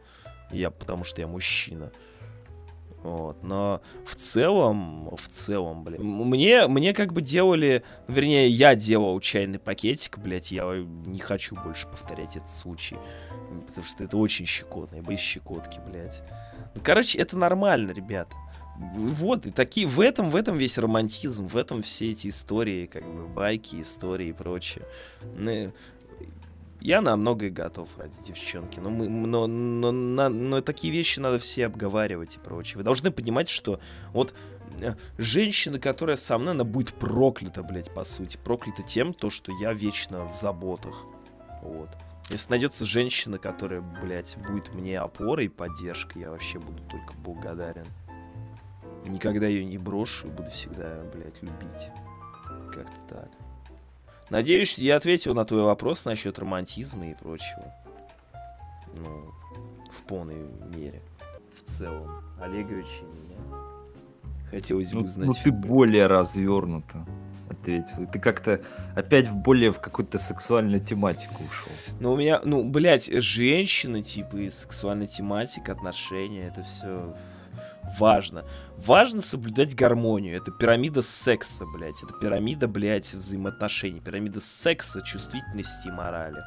Я, 0.50 0.70
потому 0.70 1.04
что 1.04 1.20
я 1.20 1.26
мужчина. 1.26 1.90
Вот, 3.04 3.42
но 3.42 3.82
в 4.06 4.16
целом, 4.16 5.14
в 5.14 5.28
целом, 5.28 5.84
блин, 5.84 6.02
мне, 6.02 6.66
мне 6.66 6.94
как 6.94 7.12
бы 7.12 7.20
делали, 7.20 7.84
вернее, 8.08 8.48
я 8.48 8.74
делал 8.74 9.20
чайный 9.20 9.58
пакетик, 9.58 10.16
блядь, 10.16 10.50
я 10.50 10.64
не 11.04 11.18
хочу 11.18 11.54
больше 11.54 11.86
повторять 11.86 12.36
этот 12.36 12.50
случай, 12.50 12.96
потому 13.66 13.86
что 13.86 14.04
это 14.04 14.16
очень 14.16 14.46
щекотно, 14.46 14.96
я 14.96 15.02
боюсь 15.02 15.20
щекотки, 15.20 15.80
блядь. 15.86 16.22
Ну, 16.74 16.80
короче, 16.82 17.18
это 17.18 17.36
нормально, 17.36 17.90
ребята. 17.90 18.34
Вот, 18.78 19.44
и 19.44 19.50
такие, 19.50 19.86
в 19.86 20.00
этом, 20.00 20.30
в 20.30 20.36
этом 20.36 20.56
весь 20.56 20.78
романтизм, 20.78 21.46
в 21.46 21.58
этом 21.58 21.82
все 21.82 22.10
эти 22.10 22.28
истории, 22.28 22.86
как 22.86 23.04
бы, 23.04 23.28
байки, 23.28 23.82
истории 23.82 24.28
и 24.28 24.32
прочее. 24.32 24.86
Ну, 26.84 26.88
я 26.88 27.00
на 27.00 27.16
многое 27.16 27.48
готов 27.50 27.88
ради 27.96 28.14
девчонки, 28.26 28.78
но, 28.78 28.90
мы, 28.90 29.08
но, 29.08 29.46
но, 29.46 29.90
на- 29.90 30.28
но 30.28 30.60
такие 30.60 30.92
вещи 30.92 31.18
надо 31.18 31.38
все 31.38 31.64
обговаривать 31.66 32.36
и 32.36 32.38
прочее. 32.38 32.76
Вы 32.78 32.82
должны 32.84 33.10
понимать, 33.10 33.48
что 33.48 33.80
вот 34.12 34.34
э, 34.80 34.94
женщина, 35.16 35.78
которая 35.78 36.16
со 36.16 36.36
мной, 36.36 36.52
она 36.52 36.64
будет 36.64 36.92
проклята, 36.92 37.62
блядь, 37.62 37.92
по 37.92 38.04
сути. 38.04 38.38
Проклята 38.42 38.82
тем, 38.82 39.14
то, 39.14 39.30
что 39.30 39.50
я 39.60 39.72
вечно 39.72 40.26
в 40.26 40.34
заботах. 40.34 41.06
Вот. 41.62 41.88
Если 42.28 42.50
найдется 42.50 42.84
женщина, 42.84 43.38
которая, 43.38 43.80
блядь, 43.80 44.36
будет 44.46 44.74
мне 44.74 44.98
опорой 44.98 45.46
и 45.46 45.48
поддержкой, 45.48 46.22
я 46.22 46.30
вообще 46.30 46.58
буду 46.58 46.82
только 46.90 47.14
благодарен. 47.16 47.86
Никогда 49.06 49.46
ее 49.46 49.64
не 49.64 49.78
брошу 49.78 50.28
и 50.28 50.30
буду 50.30 50.50
всегда, 50.50 51.02
блядь, 51.14 51.40
любить. 51.42 51.88
Как-то 52.74 52.96
так. 53.08 53.43
Надеюсь, 54.30 54.78
я 54.78 54.96
ответил 54.96 55.34
на 55.34 55.44
твой 55.44 55.62
вопрос 55.62 56.04
насчет 56.04 56.38
романтизма 56.38 57.10
и 57.10 57.14
прочего. 57.14 57.72
Ну, 58.94 59.32
в 59.92 60.02
полной 60.04 60.36
мере. 60.74 61.02
В 61.52 61.70
целом. 61.70 62.22
Олегович 62.40 62.86
и 63.02 63.04
меня. 63.04 63.38
Хотелось 64.50 64.92
бы 64.92 65.00
Ну, 65.00 65.04
узнать. 65.04 65.26
ну, 65.26 65.32
ты 65.32 65.52
более 65.52 66.06
развернуто 66.06 67.06
ответил. 67.50 68.06
Ты 68.12 68.18
как-то 68.18 68.60
опять 68.96 69.28
в 69.28 69.34
более 69.34 69.72
в 69.72 69.80
какую-то 69.80 70.18
сексуальную 70.18 70.80
тематику 70.80 71.42
ушел. 71.44 71.72
Ну, 72.00 72.12
у 72.12 72.16
меня, 72.16 72.40
ну, 72.44 72.64
блядь, 72.64 73.06
женщины, 73.12 74.02
типа, 74.02 74.36
и 74.36 74.50
сексуальная 74.50 75.06
тематика, 75.06 75.72
отношения, 75.72 76.48
это 76.48 76.62
все 76.62 77.14
важно. 77.98 78.44
Важно 78.76 79.20
соблюдать 79.20 79.74
гармонию. 79.74 80.36
Это 80.36 80.50
пирамида 80.50 81.02
секса, 81.02 81.64
блядь. 81.66 82.02
Это 82.02 82.12
пирамида, 82.14 82.68
блядь, 82.68 83.12
взаимоотношений. 83.14 84.00
Пирамида 84.00 84.40
секса, 84.40 85.02
чувствительности 85.02 85.88
и 85.88 85.90
морали. 85.90 86.42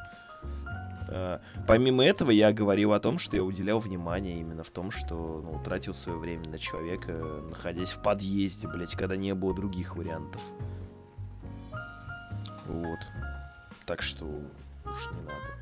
Э, 1.08 1.38
Помимо 1.66 2.04
этого, 2.04 2.30
я 2.30 2.52
говорил 2.52 2.92
о 2.92 3.00
том, 3.00 3.18
что 3.18 3.36
я 3.36 3.42
уделял 3.42 3.78
внимание 3.78 4.40
именно 4.40 4.62
в 4.62 4.70
том, 4.70 4.90
что 4.90 5.42
ну, 5.42 5.62
тратил 5.64 5.94
свое 5.94 6.18
время 6.18 6.48
на 6.48 6.58
человека, 6.58 7.12
находясь 7.48 7.92
в 7.92 8.02
подъезде, 8.02 8.68
блядь, 8.68 8.92
когда 8.92 9.16
не 9.16 9.34
было 9.34 9.54
других 9.54 9.96
вариантов. 9.96 10.42
Вот. 12.66 12.98
Так 13.86 14.02
что 14.02 14.26
уж 14.26 15.10
не 15.12 15.22
надо. 15.22 15.58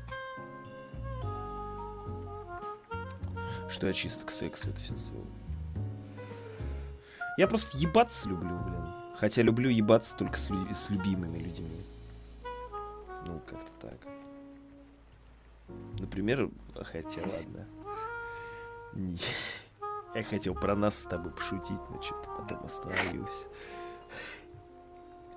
Что 3.69 3.87
я 3.87 3.93
чисто 3.93 4.25
к 4.25 4.31
сексу 4.31 4.69
это 4.69 4.79
все 4.79 4.95
свел. 4.97 5.25
Я 7.37 7.47
просто 7.47 7.77
ебаться 7.77 8.27
люблю, 8.27 8.57
блин. 8.57 8.83
Хотя 9.15 9.41
люблю 9.41 9.69
ебаться 9.69 10.15
только 10.15 10.37
с, 10.37 10.49
лю- 10.49 10.73
с 10.73 10.89
любимыми 10.89 11.37
людьми. 11.37 11.83
Ну, 13.25 13.39
как-то 13.47 13.71
так. 13.87 13.97
Например, 15.99 16.49
хотя 16.75 17.21
ладно. 17.21 17.65
Я 20.15 20.23
хотел 20.23 20.55
про 20.55 20.75
нас 20.75 20.99
с 20.99 21.03
тобой 21.03 21.31
пошутить, 21.31 21.79
но 21.89 22.01
что-то 22.01 22.29
потом 22.37 22.65
остановился. 22.65 23.47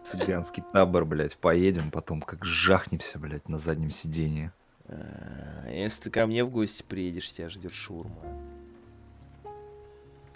Цыганский 0.02 0.62
табор, 0.72 1.04
блядь, 1.04 1.36
поедем, 1.36 1.90
потом 1.90 2.22
как 2.22 2.44
жахнемся, 2.44 3.18
блядь, 3.18 3.48
на 3.48 3.58
заднем 3.58 3.90
сидении. 3.90 4.50
А, 4.86 5.68
Если 5.70 6.02
ты 6.04 6.10
ко 6.10 6.26
мне 6.26 6.44
в 6.44 6.50
гости 6.50 6.82
приедешь, 6.82 7.30
тебя 7.30 7.50
ждет 7.50 7.74
шурма. 7.74 8.14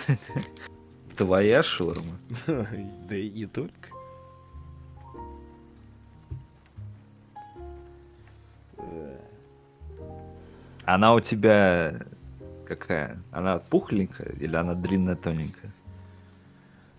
Твоя 1.17 1.63
шаурма? 1.63 2.19
Да 3.09 3.15
и 3.17 3.31
не 3.31 3.47
только. 3.47 3.91
Э, 8.79 9.19
Она 10.85 11.15
у 11.15 11.21
тебя 11.21 12.01
какая? 12.67 13.23
Она 13.31 13.59
пухленькая 13.59 14.33
или 14.41 14.57
она 14.57 14.75
длинная, 14.75 15.17
тоненькая? 15.17 15.73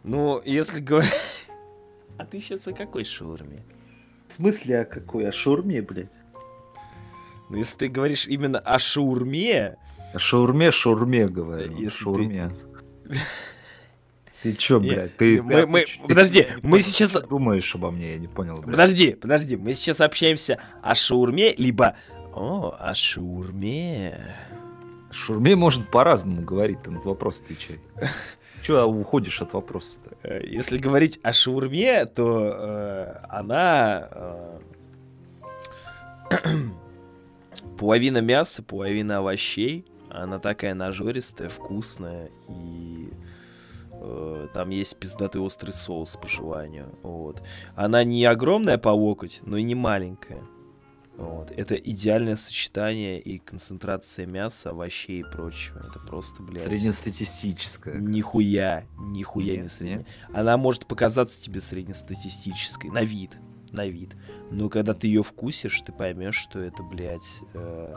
Ну, 0.03 0.41
если 0.45 0.79
говорить... 0.81 1.11
А 2.17 2.23
ты 2.25 2.39
сейчас 2.39 2.65
о 2.67 2.71
какой 2.71 3.03
шаурме? 3.03 3.61
В 4.29 4.31
смысле, 4.31 4.81
а 4.81 4.85
какой? 4.85 5.27
О 5.27 5.33
шаурме, 5.33 5.81
блядь? 5.81 6.07
Ну, 7.49 7.57
если 7.57 7.77
ты 7.77 7.87
говоришь 7.89 8.25
именно 8.25 8.57
о 8.59 8.79
шаурме, 8.79 9.75
О 10.13 10.19
шаурме, 10.19 10.71
шаурме, 10.71 11.27
говорю. 11.27 11.73
Если 11.75 11.89
шаурме. 11.89 12.51
Ты 13.03 13.17
чё, 14.53 14.79
Не, 14.79 14.89
блядь? 14.89 15.17
Ты, 15.17 15.41
мы- 15.41 15.47
блядь, 15.47 15.67
мы- 15.67 15.79
ты 15.81 15.85
чё- 15.87 16.01
подожди, 16.07 16.41
ты 16.43 16.59
мы 16.61 16.79
сейчас- 16.79 17.11
думаешь 17.11 17.73
обо 17.75 17.91
мне, 17.91 18.13
я 18.13 18.17
не 18.19 18.27
понял, 18.27 18.55
блядь. 18.55 18.71
Подожди, 18.71 19.13
подожди, 19.13 19.55
мы 19.57 19.73
сейчас 19.73 20.01
общаемся 20.01 20.59
о 20.83 20.93
шаурме, 20.95 21.53
либо 21.55 21.95
о, 22.33 22.75
о 22.77 22.93
шаурме. 22.93 24.17
Шаурме 25.11 25.55
можно 25.55 25.83
по-разному 25.85 26.41
говорить, 26.41 26.81
ты 26.83 26.91
на 26.91 26.99
вопрос 26.99 27.41
отвечай. 27.41 27.79
Чё 28.63 28.85
уходишь 28.87 29.41
от 29.41 29.53
вопроса-то? 29.53 30.15
Э, 30.23 30.41
Если 30.45 30.77
говорить 30.79 31.19
о 31.23 31.33
шаурме, 31.33 32.05
то 32.05 32.53
э, 32.57 33.15
она 33.29 34.09
э, 34.11 34.59
половина 37.77 38.19
мяса, 38.21 38.63
половина 38.63 39.19
овощей. 39.19 39.85
Она 40.09 40.39
такая 40.39 40.73
нажористая, 40.73 41.49
вкусная 41.49 42.29
и 42.47 43.09
там 44.53 44.69
есть 44.69 44.97
пиздатый 44.97 45.41
острый 45.41 45.71
соус 45.71 46.17
по 46.21 46.27
желанию. 46.27 46.97
Вот. 47.03 47.41
Она 47.75 48.03
не 48.03 48.25
огромная 48.25 48.77
по 48.77 48.89
локоть, 48.89 49.41
но 49.43 49.57
и 49.57 49.63
не 49.63 49.75
маленькая. 49.75 50.43
Вот. 51.17 51.51
Это 51.51 51.75
идеальное 51.75 52.35
сочетание 52.35 53.21
и 53.21 53.37
концентрация 53.37 54.25
мяса, 54.25 54.71
овощей 54.71 55.21
и 55.21 55.23
прочего. 55.23 55.79
Это 55.79 55.99
просто, 55.99 56.43
блядь... 56.43 56.63
Среднестатистическая. 56.63 57.97
Нихуя, 57.97 58.85
нихуя 58.97 59.55
не 59.55 59.61
Нет, 59.61 59.71
средне. 59.71 59.95
нет. 59.97 60.07
Она 60.33 60.57
может 60.57 60.85
показаться 60.87 61.41
тебе 61.41 61.61
среднестатистической, 61.61 62.89
на 62.89 63.03
вид, 63.03 63.37
на 63.71 63.87
вид. 63.87 64.15
Но 64.51 64.67
когда 64.67 64.93
ты 64.93 65.07
ее 65.07 65.23
вкусишь, 65.23 65.79
ты 65.81 65.93
поймешь, 65.93 66.35
что 66.35 66.59
это, 66.59 66.83
блядь, 66.83 67.41
э, 67.53 67.93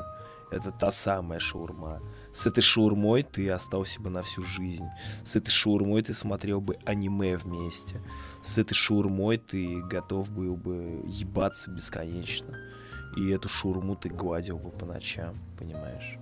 Это 0.50 0.70
та 0.72 0.90
самая 0.90 1.40
шаурма. 1.40 2.00
С 2.38 2.46
этой 2.46 2.60
шаурмой 2.60 3.24
ты 3.24 3.48
остался 3.48 4.00
бы 4.00 4.10
на 4.10 4.22
всю 4.22 4.42
жизнь. 4.42 4.86
С 5.24 5.34
этой 5.34 5.50
шаурмой 5.50 6.02
ты 6.02 6.14
смотрел 6.14 6.60
бы 6.60 6.78
аниме 6.84 7.36
вместе. 7.36 8.00
С 8.44 8.58
этой 8.58 8.74
шаурмой 8.74 9.38
ты 9.38 9.80
готов 9.80 10.30
был 10.30 10.54
бы 10.54 11.02
ебаться 11.04 11.68
бесконечно. 11.68 12.56
И 13.16 13.28
эту 13.30 13.48
шаурму 13.48 13.96
ты 13.96 14.08
гладил 14.08 14.56
бы 14.56 14.70
по 14.70 14.86
ночам, 14.86 15.34
понимаешь? 15.58 16.16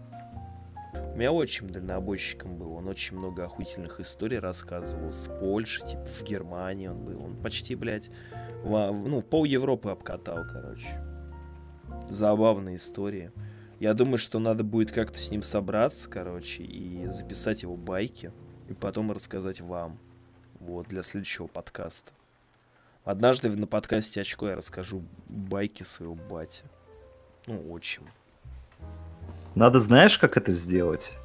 У 0.95 1.19
меня 1.19 1.33
отчим 1.33 1.69
дальнобойщиком 1.69 2.57
был, 2.57 2.73
он 2.73 2.89
очень 2.89 3.19
много 3.19 3.45
охуительных 3.45 4.01
историй 4.01 4.39
рассказывал. 4.39 5.13
С 5.13 5.29
Польши, 5.29 5.87
типа 5.87 6.07
в 6.19 6.23
Германии 6.25 6.87
он 6.87 7.05
был. 7.05 7.23
Он 7.23 7.37
почти, 7.37 7.75
блядь, 7.75 8.11
во- 8.65 8.91
ну, 8.91 9.21
пол 9.21 9.45
Европы 9.45 9.91
обкатал, 9.91 10.47
короче. 10.51 10.99
Забавные 12.09 12.77
истории. 12.77 13.33
Я 13.79 13.93
думаю, 13.93 14.17
что 14.17 14.39
надо 14.39 14.65
будет 14.65 14.91
как-то 14.91 15.19
с 15.19 15.31
ним 15.31 15.43
собраться, 15.43 16.09
короче, 16.09 16.63
и 16.63 17.07
записать 17.09 17.63
его 17.63 17.77
байки, 17.77 18.33
и 18.69 18.75
потом 18.75 19.13
рассказать 19.13 19.61
вам. 19.61 19.99
Вот, 20.61 20.89
для 20.89 21.03
следующего 21.03 21.47
подкаста. 21.47 22.13
Однажды 23.05 23.51
на 23.51 23.67
подкасте 23.67 24.23
«Очко» 24.23 24.49
я 24.49 24.57
расскажу 24.57 25.05
байки 25.29 25.83
своего 25.83 26.15
бати. 26.15 26.65
Ну, 27.47 27.71
отчим. 27.71 28.05
Надо, 29.55 29.79
знаешь, 29.79 30.19
как 30.19 30.37
это 30.39 30.53
сделать? 30.53 31.17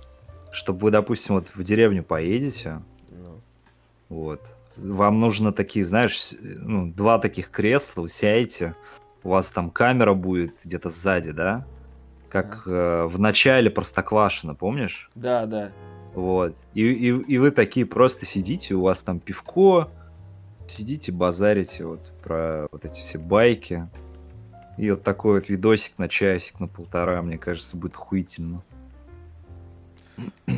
Чтобы 0.52 0.80
вы, 0.80 0.92
допустим, 0.92 1.36
вот 1.36 1.48
в 1.48 1.64
деревню 1.64 2.04
поедете, 2.04 2.82
Ну, 3.10 3.42
вот, 4.10 4.42
вам 4.76 5.22
нужно 5.22 5.54
такие, 5.54 5.86
знаешь, 5.86 6.34
ну, 6.40 6.92
два 6.92 7.18
таких 7.18 7.50
кресла, 7.50 8.02
вы 8.02 8.10
сядете, 8.10 8.76
у 9.24 9.30
вас 9.30 9.50
там 9.50 9.72
камера 9.72 10.14
будет 10.14 10.60
где-то 10.64 10.90
сзади, 10.90 11.32
да? 11.32 11.66
Как 12.32 12.64
э, 12.66 13.08
в 13.10 13.20
начале 13.20 13.70
Простоквашино, 13.70 14.56
помнишь? 14.56 15.10
Да, 15.16 15.46
да. 15.46 15.72
Вот. 16.14 16.56
И, 16.74 16.82
и, 16.82 17.08
и 17.08 17.38
вы 17.38 17.52
такие 17.52 17.86
просто 17.86 18.26
сидите, 18.26 18.76
у 18.76 18.82
вас 18.84 19.04
там 19.04 19.20
пивко, 19.20 19.90
сидите, 20.66 21.12
базарите 21.12 21.86
вот 21.86 22.00
про 22.24 22.68
вот 22.72 22.86
эти 22.86 23.02
все 23.02 23.18
байки. 23.18 23.86
И 24.78 24.90
вот 24.90 25.04
такой 25.04 25.40
вот 25.40 25.50
видосик 25.50 25.98
на 25.98 26.08
часик, 26.08 26.62
на 26.62 26.68
полтора, 26.68 27.22
мне 27.22 27.38
кажется, 27.38 27.76
будет 27.76 27.96
хуительно. 27.96 28.64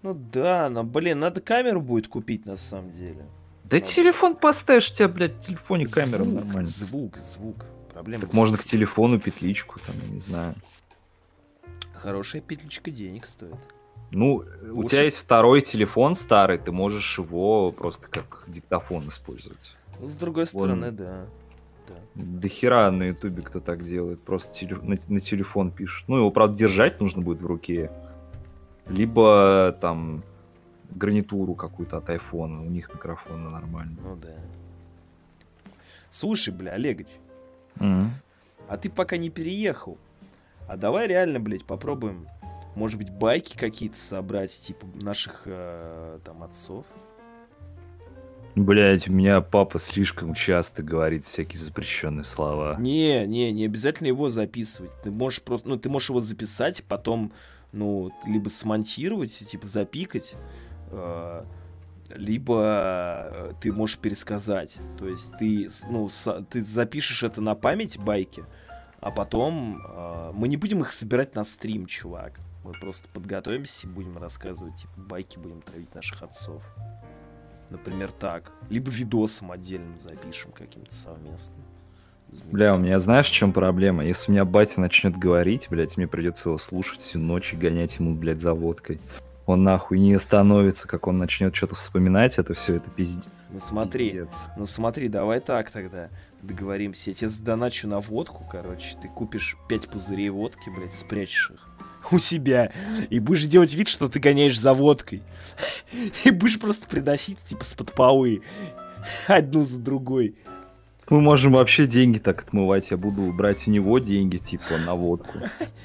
Ну 0.00 0.14
да, 0.14 0.70
но, 0.70 0.84
блин, 0.84 1.18
надо 1.18 1.40
камеру 1.40 1.80
будет 1.80 2.06
купить 2.06 2.46
на 2.46 2.54
самом 2.54 2.92
деле. 2.92 3.26
Да 3.64 3.76
Надо. 3.76 3.84
телефон 3.84 4.36
поставишь, 4.36 4.92
у 4.92 4.94
тебя, 4.94 5.08
блядь, 5.08 5.34
в 5.34 5.40
телефоне 5.40 5.86
камера 5.86 6.22
звук, 6.22 6.34
нормально. 6.36 6.64
звук, 6.64 7.18
звук. 7.18 7.64
Проблема 7.92 8.20
Так 8.22 8.32
можно 8.32 8.56
к 8.56 8.64
телефону 8.64 9.18
петличку, 9.18 9.80
там, 9.80 9.96
я 10.06 10.12
не 10.14 10.20
знаю. 10.20 10.54
Хорошая 12.02 12.42
петличка 12.42 12.90
денег 12.90 13.26
стоит. 13.26 13.54
Ну, 14.10 14.44
у 14.70 14.76
Лучше- 14.76 14.88
тебя 14.96 15.02
есть 15.04 15.18
второй 15.18 15.60
телефон 15.60 16.14
старый, 16.14 16.58
ты 16.58 16.72
можешь 16.72 17.18
его 17.18 17.72
просто 17.72 18.08
как 18.08 18.44
диктофон 18.46 19.08
использовать. 19.08 19.76
С 20.00 20.16
другой 20.16 20.46
стороны, 20.46 20.90
да. 20.92 21.26
Да. 21.88 21.94
До 22.14 22.48
хера 22.48 22.90
на 22.90 23.04
ютубе 23.04 23.42
кто 23.42 23.60
так 23.60 23.82
делает, 23.82 24.20
просто 24.22 24.54
теле- 24.54 24.80
на, 24.82 24.96
на 25.08 25.20
телефон 25.20 25.70
пишет. 25.70 26.08
Ну, 26.08 26.16
его, 26.18 26.30
правда, 26.30 26.56
держать 26.56 27.00
нужно 27.00 27.20
будет 27.22 27.40
в 27.40 27.46
руке. 27.46 27.90
Либо 28.86 29.76
там 29.80 30.22
гарнитуру 30.90 31.54
какую-то 31.54 31.98
от 31.98 32.08
айфона, 32.10 32.62
у 32.62 32.66
них 32.70 32.88
микрофоны 32.94 33.50
нормальные. 33.50 33.98
Ну 34.02 34.16
да. 34.16 34.36
Слушай, 36.10 36.54
бля, 36.54 36.72
Олегович, 36.72 37.08
Мгм. 37.76 38.10
а 38.68 38.76
ты 38.78 38.88
пока 38.88 39.16
не 39.18 39.28
переехал. 39.30 39.98
А 40.68 40.76
давай 40.76 41.06
реально, 41.06 41.40
блядь, 41.40 41.64
попробуем, 41.64 42.28
может 42.74 42.98
быть, 42.98 43.10
байки 43.10 43.56
какие-то 43.56 43.98
собрать, 43.98 44.52
типа 44.52 44.86
наших 44.94 45.42
э, 45.46 46.18
там 46.24 46.42
отцов. 46.42 46.84
Блять, 48.54 49.08
у 49.08 49.12
меня 49.12 49.40
папа 49.40 49.78
слишком 49.78 50.34
часто 50.34 50.82
говорит 50.82 51.24
всякие 51.24 51.60
запрещенные 51.60 52.24
слова. 52.24 52.76
Не, 52.78 53.26
не, 53.26 53.52
не 53.52 53.64
обязательно 53.64 54.08
его 54.08 54.30
записывать. 54.30 54.90
Ты 55.02 55.10
можешь 55.10 55.42
просто, 55.42 55.68
ну, 55.68 55.78
ты 55.78 55.88
можешь 55.88 56.10
его 56.10 56.20
записать, 56.20 56.82
потом, 56.84 57.32
ну, 57.72 58.12
либо 58.26 58.48
смонтировать, 58.48 59.46
типа 59.48 59.66
запикать, 59.66 60.34
э, 60.90 61.44
либо 62.14 63.30
э, 63.32 63.52
ты 63.60 63.72
можешь 63.72 63.98
пересказать. 63.98 64.76
То 64.98 65.08
есть 65.08 65.32
ты, 65.38 65.68
ну, 65.88 66.10
ты 66.50 66.64
запишешь 66.64 67.22
это 67.22 67.40
на 67.40 67.54
память 67.54 67.98
байки, 67.98 68.44
а 69.00 69.10
потом 69.10 69.82
э, 69.84 70.32
мы 70.34 70.48
не 70.48 70.56
будем 70.56 70.80
их 70.80 70.92
собирать 70.92 71.34
на 71.34 71.44
стрим, 71.44 71.86
чувак. 71.86 72.40
Мы 72.64 72.72
просто 72.72 73.08
подготовимся 73.08 73.86
и 73.86 73.90
будем 73.90 74.18
рассказывать, 74.18 74.76
типа, 74.76 74.92
байки 74.96 75.38
будем 75.38 75.62
травить 75.62 75.94
наших 75.94 76.22
отцов. 76.22 76.62
Например, 77.70 78.10
так. 78.10 78.52
Либо 78.68 78.90
видосом 78.90 79.52
отдельно 79.52 79.98
запишем 79.98 80.52
каким-то 80.52 80.94
совместным. 80.94 81.62
Бля, 82.50 82.74
у 82.74 82.78
меня 82.78 82.98
знаешь, 82.98 83.28
в 83.28 83.32
чем 83.32 83.52
проблема? 83.52 84.04
Если 84.04 84.30
у 84.30 84.34
меня 84.34 84.44
батя 84.44 84.80
начнет 84.80 85.16
говорить, 85.16 85.68
блядь, 85.70 85.96
мне 85.96 86.06
придется 86.06 86.50
его 86.50 86.58
слушать 86.58 87.00
всю 87.00 87.18
ночь 87.18 87.54
и 87.54 87.56
гонять 87.56 87.98
ему, 87.98 88.14
блядь, 88.14 88.40
за 88.40 88.52
водкой. 88.52 89.00
Он 89.46 89.64
нахуй 89.64 89.98
не 89.98 90.12
остановится, 90.12 90.86
как 90.86 91.06
он 91.06 91.16
начнет 91.16 91.56
что-то 91.56 91.74
вспоминать, 91.74 92.38
это 92.38 92.52
все, 92.52 92.76
это 92.76 92.90
пиздец. 92.90 93.24
Ну 93.50 93.60
смотри, 93.60 94.24
ну 94.58 94.66
смотри, 94.66 95.08
давай 95.08 95.40
так 95.40 95.70
тогда 95.70 96.10
договоримся. 96.42 97.10
Я 97.10 97.14
тебе 97.14 97.30
сдоначу 97.30 97.88
на 97.88 98.00
водку, 98.00 98.44
короче. 98.50 98.96
Ты 99.00 99.08
купишь 99.08 99.56
5 99.68 99.88
пузырей 99.88 100.30
водки, 100.30 100.70
блядь, 100.70 100.94
спрячешь 100.94 101.50
их 101.50 101.68
у 102.12 102.18
себя. 102.18 102.70
И 103.10 103.18
будешь 103.20 103.44
делать 103.44 103.74
вид, 103.74 103.88
что 103.88 104.08
ты 104.08 104.20
гоняешь 104.20 104.58
за 104.58 104.74
водкой. 104.74 105.22
И 106.24 106.30
будешь 106.30 106.58
просто 106.58 106.86
приносить, 106.86 107.38
типа, 107.44 107.64
с-под 107.64 107.92
полы. 107.92 108.42
Одну 109.26 109.64
за 109.64 109.78
другой. 109.78 110.36
Мы 111.08 111.22
можем 111.22 111.52
вообще 111.52 111.86
деньги 111.86 112.18
так 112.18 112.42
отмывать. 112.42 112.90
Я 112.90 112.98
буду 112.98 113.32
брать 113.32 113.66
у 113.66 113.70
него 113.70 113.98
деньги, 113.98 114.36
типа, 114.36 114.76
на 114.84 114.94
водку. 114.94 115.38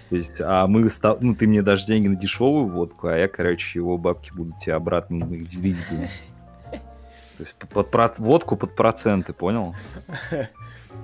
То 0.09 0.15
есть, 0.15 0.41
а 0.41 0.67
мы, 0.67 0.89
ну, 1.21 1.35
ты 1.35 1.47
мне 1.47 1.61
дашь 1.61 1.85
деньги 1.85 2.07
на 2.07 2.15
дешевую 2.15 2.67
водку, 2.67 3.07
а 3.07 3.17
я, 3.17 3.27
короче, 3.29 3.79
его 3.79 3.97
бабки 3.97 4.31
буду 4.35 4.51
тебе 4.59 4.73
обратно 4.75 5.23
их 5.23 5.45
делить. 5.47 5.77
То 7.43 7.47
есть, 7.47 7.55
под, 7.73 7.91
под 7.91 8.19
водку 8.19 8.55
под 8.55 8.73
проценты, 8.73 9.33
понял? 9.33 9.75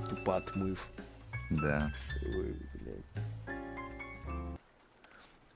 Тупо 0.10 0.38
отмыв. 0.38 0.88
Да. 1.50 1.92
Ой. 2.24 2.56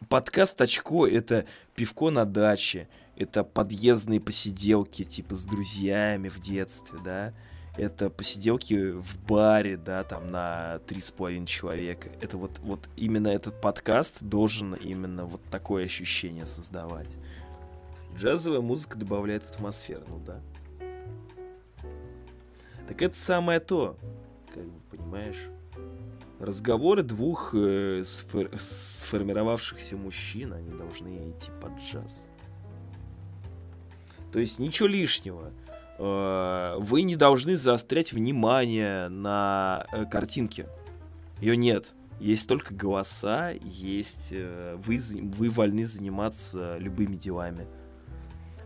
Подкаст 0.10 0.60
«Очко»— 0.60 1.08
это 1.08 1.46
пивко 1.74 2.10
на 2.10 2.26
даче, 2.26 2.90
это 3.16 3.46
подъездные 3.46 4.20
посиделки, 4.20 5.04
типа 5.04 5.36
с 5.36 5.46
друзьями 5.46 6.28
в 6.28 6.42
детстве, 6.42 7.00
да, 7.04 7.34
это 7.78 8.10
посиделки 8.10 8.92
в 8.92 9.18
баре, 9.26 9.78
да, 9.78 10.04
там 10.04 10.30
на 10.30 10.80
три 10.86 11.00
с 11.00 11.12
половиной 11.12 11.48
человека. 11.48 12.10
Это 12.20 12.38
вот, 12.38 12.60
вот 12.60 12.90
именно 12.98 13.30
этот 13.30 13.62
подкаст 13.62 14.22
должен 14.22 14.74
именно 14.74 15.26
вот 15.26 15.42
такое 15.50 15.86
ощущение 15.86 16.46
создавать. 16.46 17.16
Джазовая 18.18 18.62
музыка 18.62 18.98
добавляет 18.98 19.50
атмосферу, 19.50 20.04
ну 20.08 20.20
да. 20.20 20.42
Так 22.94 23.02
это 23.02 23.18
самое 23.18 23.60
то, 23.60 23.98
как 24.54 24.66
бы, 24.66 24.80
понимаешь? 24.92 25.50
Разговоры 26.40 27.02
двух 27.02 27.56
э, 27.56 28.04
сфор- 28.04 28.56
сформировавшихся 28.60 29.98
мужчин, 29.98 30.54
они 30.54 30.70
должны 30.70 31.32
идти 31.32 31.50
под 31.60 31.72
джаз. 31.80 32.30
То 34.32 34.38
есть 34.38 34.60
ничего 34.60 34.88
лишнего. 34.88 35.52
Э, 35.98 36.76
Вы 36.78 37.02
не 37.02 37.16
должны 37.16 37.58
заострять 37.58 38.14
внимание 38.14 39.08
на 39.08 39.88
э, 39.92 40.06
картинке. 40.06 40.68
Ее 41.42 41.58
нет. 41.58 41.96
Есть 42.20 42.48
только 42.48 42.76
голоса, 42.76 43.54
есть... 43.64 44.28
э, 44.30 44.78
Вы, 44.86 45.02
вы 45.36 45.50
вольны 45.50 45.88
заниматься 45.88 46.78
любыми 46.78 47.16
делами. 47.16 47.66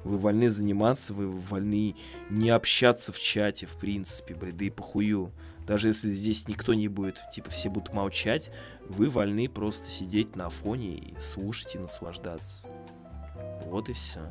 Вы 0.03 0.17
вольны 0.17 0.49
заниматься, 0.49 1.13
вы 1.13 1.29
вольны 1.29 1.95
не 2.29 2.49
общаться 2.49 3.11
в 3.11 3.19
чате, 3.19 3.65
в 3.65 3.77
принципе, 3.77 4.35
блядь, 4.35 4.57
да 4.57 4.65
и 4.65 4.69
похую. 4.69 5.31
Даже 5.65 5.89
если 5.89 6.09
здесь 6.09 6.47
никто 6.47 6.73
не 6.73 6.87
будет, 6.87 7.21
типа, 7.33 7.49
все 7.49 7.69
будут 7.69 7.93
молчать, 7.93 8.51
вы 8.87 9.09
вольны 9.09 9.49
просто 9.49 9.89
сидеть 9.89 10.35
на 10.35 10.49
фоне 10.49 10.95
и 10.95 11.19
слушать 11.19 11.75
и 11.75 11.77
наслаждаться. 11.77 12.67
Вот 13.65 13.89
и 13.89 13.93
все. 13.93 14.21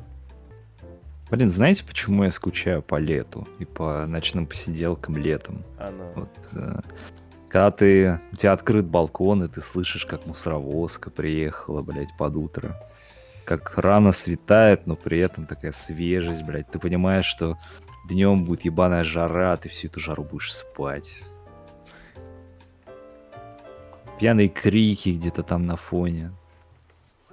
Блин, 1.29 1.49
знаете, 1.49 1.83
почему 1.83 2.23
я 2.23 2.31
скучаю 2.31 2.81
по 2.81 2.95
лету 2.95 3.47
и 3.59 3.65
по 3.65 4.05
ночным 4.07 4.47
посиделкам 4.47 5.17
летом? 5.17 5.63
Оно. 5.77 6.11
Вот, 6.15 6.29
э, 6.53 6.79
когда 7.49 7.71
ты, 7.71 8.21
у 8.31 8.35
тебя 8.35 8.53
открыт 8.53 8.85
балкон, 8.85 9.43
и 9.43 9.47
ты 9.47 9.61
слышишь, 9.61 10.05
как 10.05 10.25
мусоровозка 10.25 11.11
приехала, 11.11 11.81
блядь, 11.81 12.15
под 12.17 12.35
утро. 12.37 12.81
Как 13.47 13.77
рано 13.77 14.11
светает, 14.11 14.87
но 14.87 14.97
при 14.97 15.19
этом 15.19 15.45
такая 15.45 15.71
свежесть, 15.71 16.43
блядь. 16.43 16.69
Ты 16.69 16.79
понимаешь, 16.79 17.23
что 17.23 17.57
днем 18.09 18.43
будет 18.43 18.65
ебаная 18.65 19.05
жара, 19.05 19.55
ты 19.55 19.69
всю 19.69 19.87
эту 19.87 20.01
жару 20.01 20.25
будешь 20.25 20.53
спать. 20.53 21.23
Пьяные 24.19 24.49
крики 24.49 25.09
где-то 25.11 25.43
там 25.43 25.65
на 25.65 25.77
фоне. 25.77 26.33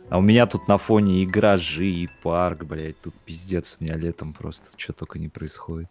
А 0.08 0.18
у 0.18 0.20
меня 0.20 0.46
тут 0.46 0.68
на 0.68 0.78
фоне 0.78 1.20
и 1.20 1.26
гаражи, 1.26 1.88
и 1.88 2.08
парк, 2.22 2.62
блядь. 2.62 3.00
Тут 3.00 3.14
пиздец, 3.24 3.76
у 3.80 3.82
меня 3.82 3.96
летом 3.96 4.34
просто 4.34 4.68
что 4.78 4.92
только 4.92 5.18
не 5.18 5.28
происходит. 5.28 5.90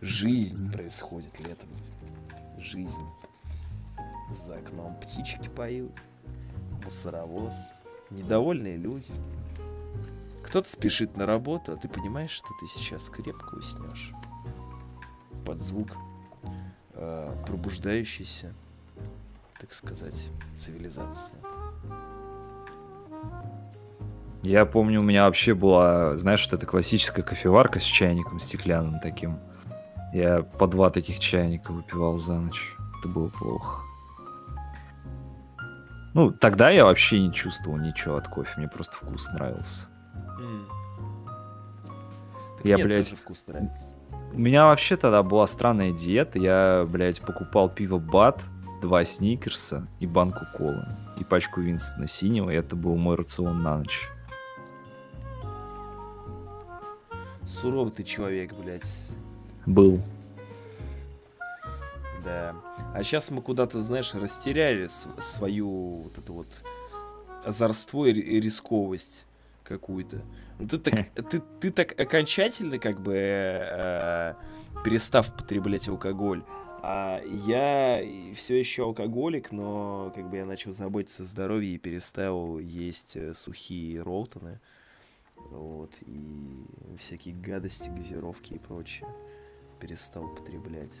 Жизнь 0.00 0.72
происходит 0.72 1.38
летом. 1.38 1.68
Жизнь. 2.58 3.06
За 4.34 4.56
окном 4.56 4.96
птички 4.96 5.48
поют, 5.48 5.92
мусоровоз, 6.82 7.54
недовольные 8.12 8.76
люди. 8.76 9.12
Кто-то 10.42 10.70
спешит 10.70 11.16
на 11.16 11.26
работу, 11.26 11.72
а 11.72 11.76
ты 11.76 11.88
понимаешь, 11.88 12.30
что 12.30 12.48
ты 12.60 12.66
сейчас 12.66 13.08
крепко 13.08 13.54
уснешь. 13.54 14.12
Под 15.46 15.60
звук 15.60 15.88
э, 16.94 17.34
пробуждающейся, 17.46 18.54
так 19.58 19.72
сказать, 19.72 20.28
цивилизации. 20.56 21.34
Я 24.42 24.66
помню, 24.66 25.00
у 25.00 25.04
меня 25.04 25.26
вообще 25.26 25.54
была, 25.54 26.16
знаешь, 26.16 26.44
вот 26.44 26.54
эта 26.54 26.66
классическая 26.66 27.22
кофеварка 27.22 27.78
с 27.78 27.84
чайником 27.84 28.40
стеклянным 28.40 28.98
таким. 28.98 29.38
Я 30.12 30.42
по 30.42 30.66
два 30.66 30.90
таких 30.90 31.20
чайника 31.20 31.72
выпивал 31.72 32.18
за 32.18 32.34
ночь. 32.34 32.76
Это 32.98 33.08
было 33.08 33.28
плохо. 33.28 33.82
Ну, 36.14 36.30
тогда 36.30 36.70
я 36.70 36.84
вообще 36.84 37.18
не 37.18 37.32
чувствовал 37.32 37.78
ничего 37.78 38.16
от 38.16 38.28
кофе, 38.28 38.52
мне 38.56 38.68
просто 38.68 38.96
вкус 38.96 39.28
нравился. 39.28 39.88
Так 42.58 42.66
Я, 42.66 42.76
мне 42.76 42.84
блядь, 42.84 43.10
вкус 43.10 43.46
нравится. 43.46 43.94
У 44.32 44.38
меня 44.38 44.66
вообще 44.66 44.96
тогда 44.96 45.22
была 45.22 45.46
странная 45.46 45.92
диета. 45.92 46.38
Я, 46.38 46.86
блядь, 46.88 47.20
покупал 47.20 47.68
пиво 47.68 47.98
Бат, 47.98 48.42
два 48.80 49.04
сникерса 49.04 49.86
и 50.00 50.06
банку 50.06 50.46
колы. 50.56 50.86
И 51.18 51.24
пачку 51.24 51.60
Винстона 51.60 52.06
синего, 52.06 52.50
и 52.50 52.56
это 52.56 52.76
был 52.76 52.96
мой 52.96 53.16
рацион 53.16 53.62
на 53.62 53.78
ночь. 53.78 54.08
Суровый 57.44 57.92
ты 57.92 58.04
человек, 58.04 58.54
блядь. 58.54 58.82
Был. 59.66 60.00
Да. 62.24 62.54
А 62.94 63.02
сейчас 63.02 63.30
мы 63.30 63.42
куда-то, 63.42 63.80
знаешь, 63.82 64.14
растеряли 64.14 64.88
свою 65.20 66.02
вот 66.02 66.18
эту 66.18 66.32
вот 66.34 66.48
озорство 67.44 68.06
и 68.06 68.12
ри- 68.12 68.20
и 68.20 68.40
рисковость 68.40 69.24
какую-то. 69.64 70.22
Ну, 70.58 70.68
Ты 70.68 70.78
так, 70.78 71.10
ты, 71.30 71.42
ты 71.60 71.70
так 71.72 71.98
окончательно 71.98 72.78
как 72.78 73.00
бы 73.00 73.14
э, 73.14 74.34
перестав 74.84 75.34
потреблять 75.34 75.88
алкоголь. 75.88 76.44
А 76.84 77.20
я 77.46 78.02
все 78.34 78.58
еще 78.58 78.84
алкоголик, 78.84 79.52
но 79.52 80.12
как 80.14 80.28
бы 80.28 80.36
я 80.38 80.44
начал 80.44 80.72
заботиться 80.72 81.22
о 81.22 81.26
здоровье 81.26 81.74
и 81.74 81.78
перестал 81.78 82.58
есть 82.58 83.16
э, 83.16 83.34
сухие 83.34 84.02
ролтоны. 84.02 84.60
Вот, 85.50 85.90
и 86.06 86.64
всякие 86.98 87.34
гадости, 87.34 87.88
газировки 87.90 88.54
и 88.54 88.58
прочее 88.58 89.08
перестал 89.80 90.28
потреблять. 90.28 90.92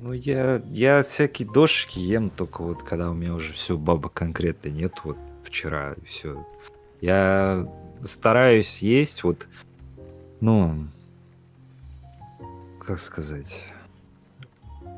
Ну, 0.00 0.12
я, 0.12 0.62
я 0.70 1.02
всякие 1.02 1.48
дошики 1.50 1.98
ем, 1.98 2.30
только 2.30 2.62
вот 2.62 2.82
когда 2.82 3.10
у 3.10 3.14
меня 3.14 3.34
уже 3.34 3.52
все, 3.52 3.76
баба 3.76 4.08
конкретно 4.08 4.68
нет, 4.68 4.92
вот 5.04 5.16
вчера 5.42 5.94
и 5.94 6.04
все. 6.04 6.46
Я 7.00 7.68
стараюсь 8.02 8.78
есть 8.78 9.24
вот, 9.24 9.48
ну, 10.40 10.86
как 12.80 13.00
сказать, 13.00 13.64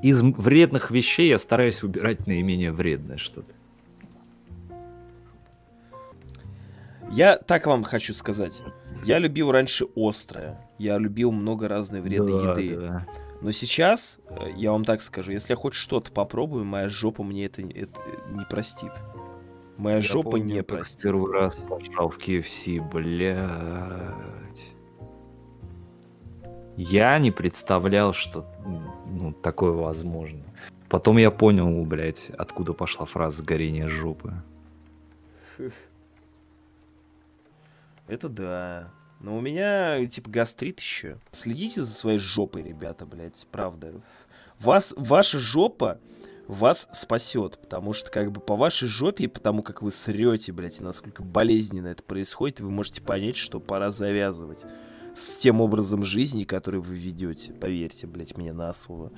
из 0.02 0.22
вредных 0.22 0.90
вещей 0.90 1.28
я 1.28 1.38
стараюсь 1.38 1.82
убирать 1.82 2.26
наименее 2.26 2.72
вредное 2.72 3.16
что-то. 3.16 3.52
Я 7.10 7.36
так 7.38 7.66
вам 7.66 7.84
хочу 7.84 8.12
сказать. 8.14 8.60
Я 9.04 9.18
любил 9.18 9.50
раньше 9.50 9.86
острое. 9.96 10.58
Я 10.78 10.98
любил 10.98 11.32
много 11.32 11.66
разной 11.66 12.00
вредной 12.00 12.42
Да, 12.42 12.60
еды. 12.60 12.76
да. 12.76 13.06
Но 13.40 13.52
сейчас, 13.52 14.18
э, 14.28 14.50
я 14.56 14.72
вам 14.72 14.84
так 14.84 15.00
скажу, 15.00 15.32
если 15.32 15.52
я 15.52 15.56
хоть 15.56 15.74
что-то 15.74 16.10
попробую, 16.10 16.64
моя 16.64 16.88
жопа 16.88 17.22
мне 17.22 17.46
это, 17.46 17.62
это 17.62 18.00
не 18.30 18.44
простит. 18.44 18.92
Моя 19.76 19.96
Я 19.96 20.02
жопа 20.02 20.32
помню, 20.32 20.54
не 20.56 20.62
простит. 20.62 21.02
Первый 21.02 21.32
раз 21.32 21.56
пошел 21.56 22.08
в 22.08 22.18
KFC, 22.18 22.80
блядь. 22.80 24.18
Я 26.76 27.18
не 27.18 27.30
представлял, 27.30 28.12
что 28.12 28.44
ну, 29.06 29.32
такое 29.32 29.72
возможно. 29.72 30.42
Потом 30.88 31.18
я 31.18 31.30
понял, 31.30 31.84
блядь, 31.84 32.30
откуда 32.30 32.72
пошла 32.72 33.04
фраза 33.06 33.44
горение 33.44 33.88
жопы. 33.88 34.34
Это 38.08 38.28
да. 38.28 38.90
Но 39.20 39.36
у 39.36 39.40
меня, 39.40 40.04
типа, 40.06 40.30
гастрит 40.30 40.78
еще. 40.80 41.18
Следите 41.32 41.82
за 41.82 41.92
своей 41.92 42.18
жопой, 42.18 42.62
ребята, 42.62 43.04
блядь, 43.04 43.46
правда. 43.50 44.00
Вас, 44.60 44.94
ваша 44.96 45.38
жопа 45.38 45.98
вас 46.46 46.88
спасет, 46.92 47.58
потому 47.60 47.92
что, 47.92 48.10
как 48.10 48.32
бы, 48.32 48.40
по 48.40 48.56
вашей 48.56 48.88
жопе 48.88 49.24
и 49.24 49.28
потому, 49.28 49.62
как 49.62 49.82
вы 49.82 49.90
срете, 49.90 50.52
блядь, 50.52 50.80
и 50.80 50.84
насколько 50.84 51.22
болезненно 51.22 51.88
это 51.88 52.02
происходит, 52.02 52.60
вы 52.60 52.70
можете 52.70 53.02
понять, 53.02 53.36
что 53.36 53.60
пора 53.60 53.90
завязывать 53.90 54.64
с 55.16 55.36
тем 55.36 55.60
образом 55.60 56.04
жизни, 56.04 56.44
который 56.44 56.80
вы 56.80 56.96
ведете. 56.96 57.52
Поверьте, 57.52 58.06
блядь, 58.06 58.36
мне 58.36 58.52
на 58.52 58.72
слово. 58.72 59.12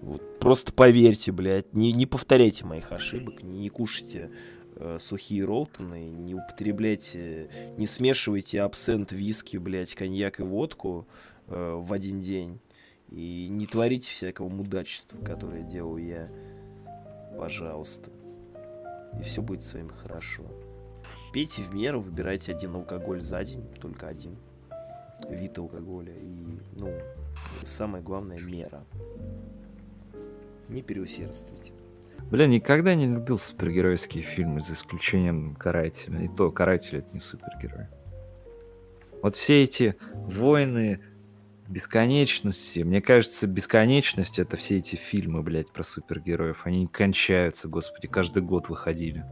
Вот 0.00 0.38
просто 0.38 0.72
поверьте, 0.72 1.32
блядь, 1.32 1.74
не, 1.74 1.92
не 1.92 2.06
повторяйте 2.06 2.64
моих 2.64 2.92
ошибок, 2.92 3.42
не, 3.42 3.58
не 3.58 3.68
кушайте 3.68 4.30
сухие 4.98 5.44
ролтоны, 5.44 6.08
не 6.08 6.34
употребляйте, 6.34 7.48
не 7.76 7.86
смешивайте 7.86 8.60
абсент, 8.62 9.12
виски, 9.12 9.56
блядь, 9.56 9.94
коньяк 9.94 10.40
и 10.40 10.42
водку 10.42 11.06
э, 11.48 11.74
в 11.74 11.92
один 11.92 12.20
день. 12.20 12.60
И 13.10 13.48
не 13.48 13.66
творите 13.66 14.10
всякого 14.10 14.48
мудачества, 14.48 15.18
которое 15.24 15.62
делал 15.62 15.96
я. 15.96 16.28
Пожалуйста. 17.38 18.10
И 19.18 19.22
все 19.22 19.40
будет 19.40 19.62
с 19.62 19.72
вами 19.74 19.88
хорошо. 19.88 20.44
Пейте 21.32 21.62
в 21.62 21.74
меру, 21.74 22.00
выбирайте 22.00 22.52
один 22.52 22.74
алкоголь 22.74 23.22
за 23.22 23.42
день, 23.44 23.64
только 23.80 24.08
один 24.08 24.36
вид 25.28 25.58
алкоголя. 25.58 26.12
И, 26.14 26.58
ну, 26.76 26.92
самое 27.64 28.02
главное, 28.02 28.38
мера. 28.46 28.84
Не 30.68 30.82
переусердствуйте. 30.82 31.77
Бля, 32.30 32.46
никогда 32.46 32.94
не 32.94 33.06
любил 33.06 33.38
супергеройские 33.38 34.22
фильмы, 34.22 34.60
за 34.60 34.74
исключением 34.74 35.54
Карателя. 35.54 36.20
И 36.20 36.28
то, 36.28 36.50
Каратель 36.50 36.98
это 36.98 37.08
не 37.12 37.20
супергерой. 37.20 37.86
Вот 39.22 39.34
все 39.34 39.62
эти 39.62 39.96
войны 40.12 41.00
бесконечности, 41.68 42.80
мне 42.80 43.00
кажется, 43.00 43.46
бесконечность 43.46 44.38
это 44.38 44.56
все 44.56 44.78
эти 44.78 44.96
фильмы, 44.96 45.42
блядь, 45.42 45.70
про 45.70 45.82
супергероев. 45.82 46.66
Они 46.66 46.80
не 46.80 46.86
кончаются, 46.86 47.68
господи, 47.68 48.08
каждый 48.08 48.42
год 48.42 48.68
выходили. 48.68 49.24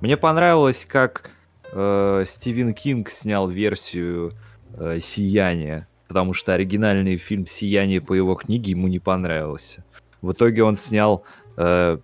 Мне 0.00 0.16
понравилось, 0.16 0.86
как 0.88 1.30
э, 1.72 2.24
Стивен 2.26 2.72
Кинг 2.72 3.10
снял 3.10 3.48
версию 3.48 4.32
э, 4.74 4.98
«Сияния», 5.00 5.88
потому 6.08 6.32
что 6.32 6.54
оригинальный 6.54 7.16
фильм 7.16 7.46
«Сияние» 7.46 8.00
по 8.00 8.14
его 8.14 8.34
книге 8.34 8.70
ему 8.70 8.88
не 8.88 8.98
понравился. 8.98 9.84
В 10.22 10.32
итоге 10.32 10.62
он 10.62 10.74
снял 10.74 11.24
э, 11.56 11.98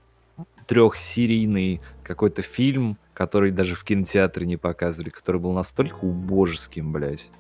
трехсерийный 0.67 1.81
какой-то 2.03 2.43
фильм, 2.43 2.99
который 3.15 3.51
даже 3.51 3.75
в 3.75 3.85
кинотеатре 3.85 4.47
не 4.47 4.57
показывали, 4.57 5.11
который 5.11 5.41
был 5.41 5.53
настолько 5.53 6.05
убожеским, 6.05 6.93
блядь. 6.93 7.31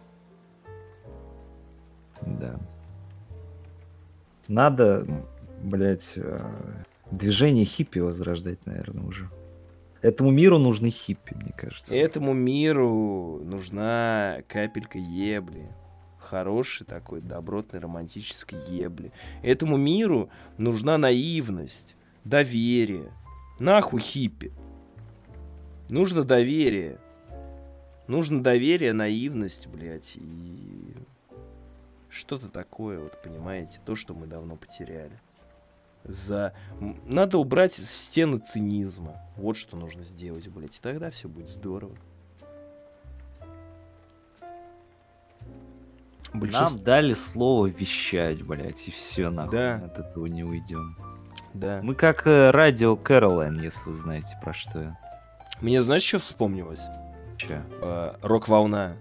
Да. 2.22 2.58
Надо, 4.48 5.06
блядь, 5.62 6.12
э, 6.16 6.38
движение 7.10 7.64
хиппи 7.64 7.98
возрождать, 7.98 8.64
наверное, 8.64 9.04
уже. 9.04 9.28
Этому 10.02 10.30
миру 10.30 10.58
нужны 10.58 10.90
хиппи, 10.90 11.34
мне 11.34 11.52
кажется. 11.56 11.96
Этому 11.96 12.32
миру 12.32 13.40
нужна 13.44 14.42
капелька 14.46 14.98
ебли. 14.98 15.68
Хорошей 16.18 16.86
такой 16.86 17.20
добротной 17.20 17.80
романтической 17.80 18.59
ебли. 18.68 19.12
Этому 19.43 19.76
миру 19.76 20.28
нужна 20.59 20.98
наивность, 20.98 21.97
доверие. 22.24 23.12
Нахуй 23.59 24.01
хиппи. 24.01 24.52
Нужно 25.88 26.24
доверие. 26.24 26.98
Нужно 28.06 28.43
доверие, 28.43 28.93
наивность, 28.93 29.66
блядь, 29.66 30.16
и 30.16 30.94
что-то 32.09 32.48
такое, 32.48 33.01
вот 33.01 33.20
понимаете, 33.20 33.80
то, 33.84 33.97
что 33.97 34.14
мы 34.14 34.26
давно 34.26 34.56
потеряли. 34.56 35.20
За... 36.05 36.55
Надо 37.05 37.38
убрать 37.38 37.74
стены 37.74 38.38
цинизма. 38.38 39.20
Вот 39.36 39.56
что 39.56 39.76
нужно 39.76 40.02
сделать, 40.02 40.47
блядь, 40.48 40.76
и 40.76 40.80
тогда 40.80 41.10
все 41.10 41.28
будет 41.28 41.48
здорово. 41.48 41.97
Большинство... 46.40 46.76
Нам 46.76 46.84
дали 46.84 47.12
слово 47.14 47.66
вещать, 47.66 48.42
блядь, 48.42 48.88
и 48.88 48.90
все, 48.90 49.30
нахуй. 49.30 49.56
Да. 49.56 49.76
От 49.84 49.98
этого 49.98 50.26
не 50.26 50.44
уйдем. 50.44 50.96
Да. 51.54 51.80
Мы 51.82 51.94
как 51.94 52.26
э, 52.26 52.50
радио 52.50 52.96
Кэролайн, 52.96 53.60
если 53.60 53.88
вы 53.88 53.94
знаете, 53.94 54.38
про 54.42 54.52
что 54.52 54.80
я. 54.80 54.98
Мне 55.60 55.80
знаешь, 55.80 56.02
что 56.02 56.18
вспомнилось? 56.18 56.82
Че? 57.38 57.62
Э, 57.80 58.14
Рок-волна. 58.22 58.96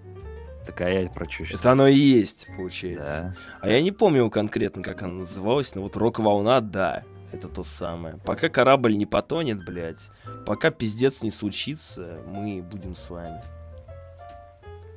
Такая 0.66 1.08
про 1.08 1.30
что 1.30 1.44
сейчас? 1.44 1.60
Это 1.60 1.72
оно 1.72 1.86
и 1.86 1.94
есть, 1.94 2.48
получается. 2.56 3.34
Да. 3.62 3.68
А 3.68 3.68
я 3.68 3.80
не 3.82 3.92
помню 3.92 4.28
конкретно, 4.30 4.82
как 4.82 5.02
она 5.02 5.12
называлась, 5.12 5.74
но 5.74 5.82
вот 5.82 5.96
рок-волна, 5.96 6.60
да, 6.60 7.04
это 7.32 7.48
то 7.48 7.62
самое. 7.62 8.18
Пока 8.24 8.48
корабль 8.48 8.96
не 8.96 9.06
потонет, 9.06 9.64
блядь, 9.64 10.10
пока 10.44 10.70
пиздец 10.70 11.22
не 11.22 11.30
случится, 11.30 12.20
мы 12.26 12.62
будем 12.62 12.94
с 12.96 13.10
вами. 13.10 13.40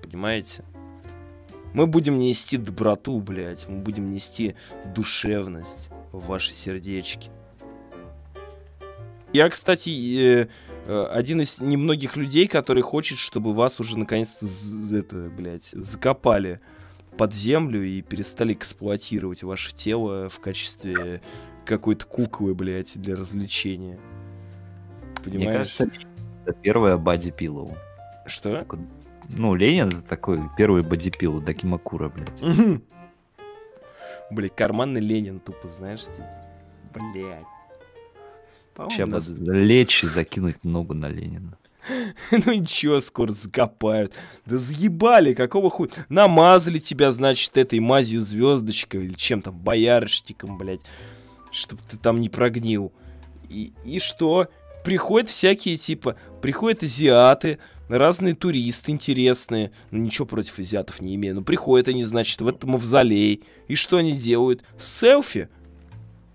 Понимаете? 0.01 0.63
Мы 1.73 1.87
будем 1.87 2.17
нести 2.17 2.57
доброту, 2.57 3.19
блядь, 3.21 3.67
мы 3.67 3.79
будем 3.79 4.11
нести 4.11 4.55
душевность 4.95 5.89
в 6.11 6.25
ваши 6.27 6.53
сердечки. 6.53 7.29
Я, 9.31 9.47
кстати, 9.49 9.89
э, 9.89 10.47
э, 10.87 11.07
один 11.11 11.41
из 11.41 11.59
немногих 11.59 12.17
людей, 12.17 12.47
который 12.47 12.81
хочет, 12.81 13.19
чтобы 13.19 13.53
вас 13.53 13.79
уже 13.79 13.97
наконец-то, 13.97 14.47
это, 14.95 15.29
блядь, 15.29 15.65
закопали 15.65 16.59
под 17.15 17.33
землю 17.33 17.83
и 17.83 18.01
перестали 18.01 18.53
эксплуатировать 18.53 19.43
ваше 19.43 19.75
тело 19.75 20.29
в 20.29 20.39
качестве 20.39 21.21
какой-то 21.65 22.05
куклы, 22.07 22.55
блядь, 22.55 22.99
для 22.99 23.15
развлечения. 23.15 23.99
Понимаешь? 25.23 25.47
Мне 25.47 25.57
кажется, 25.57 25.89
это 26.45 26.53
первая 26.53 26.97
боди 26.97 27.29
пилоу. 27.29 27.77
Что? 28.25 28.65
Ну, 29.35 29.55
Ленин 29.55 29.87
это 29.87 30.01
такой 30.01 30.39
первый 30.57 30.81
боди 30.83 31.11
пилоу, 31.11 31.39
Дакимакура, 31.41 32.09
блядь. 32.09 32.43
Блядь, 34.31 34.55
карманный 34.55 35.01
Ленин 35.01 35.39
тупо, 35.39 35.67
знаешь, 35.69 36.01
типа. 36.01 36.27
Блядь. 37.13 37.45
Сейчас 38.89 39.09
нас- 39.09 39.29
лечь 39.29 40.03
и 40.03 40.07
закинуть 40.07 40.63
ногу 40.63 40.93
на 40.93 41.09
Ленина. 41.09 41.57
Ну 42.31 42.53
ничего, 42.53 42.99
скоро 42.99 43.31
закопают. 43.31 44.13
Да 44.45 44.57
заебали, 44.57 45.33
какого 45.33 45.69
хуя? 45.69 45.89
Намазали 46.09 46.79
тебя, 46.79 47.11
значит, 47.11 47.57
этой 47.57 47.79
мазью 47.79 48.21
звездочкой 48.21 49.05
или 49.05 49.13
чем 49.13 49.41
там, 49.41 49.57
боярышником, 49.57 50.57
блядь. 50.57 50.81
Чтоб 51.51 51.79
ты 51.81 51.97
там 51.97 52.19
не 52.19 52.29
прогнил. 52.29 52.91
И, 53.49 53.73
и 53.83 53.99
что? 53.99 54.49
Приходят 54.83 55.29
всякие, 55.29 55.77
типа, 55.77 56.15
приходят 56.41 56.83
азиаты, 56.83 57.59
разные 57.97 58.35
туристы 58.35 58.91
интересные. 58.91 59.71
Ну, 59.91 59.99
ничего 59.99 60.25
против 60.25 60.59
азиатов 60.59 61.01
не 61.01 61.15
имею. 61.15 61.35
Но 61.35 61.41
приходят 61.41 61.87
они, 61.87 62.03
значит, 62.05 62.39
в 62.41 62.47
этот 62.47 62.63
мавзолей. 62.65 63.43
И 63.67 63.75
что 63.75 63.97
они 63.97 64.13
делают? 64.13 64.63
Селфи? 64.79 65.49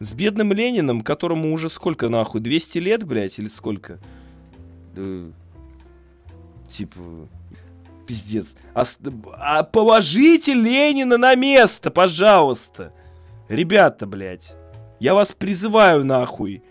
С 0.00 0.12
бедным 0.12 0.52
Лениным, 0.52 1.02
которому 1.02 1.52
уже 1.52 1.70
сколько 1.70 2.08
нахуй? 2.08 2.40
200 2.40 2.78
лет, 2.78 3.04
блядь, 3.04 3.38
или 3.38 3.48
сколько? 3.48 3.98
Да, 4.94 5.32
Типа, 6.68 7.00
пиздец. 8.06 8.56
А, 8.74 8.84
а 9.34 9.62
положите 9.62 10.54
Ленина 10.54 11.16
на 11.18 11.34
место, 11.34 11.90
пожалуйста. 11.90 12.92
Ребята, 13.48 14.06
блядь. 14.06 14.56
Я 14.98 15.14
вас 15.14 15.32
призываю 15.32 16.04
нахуй. 16.04 16.62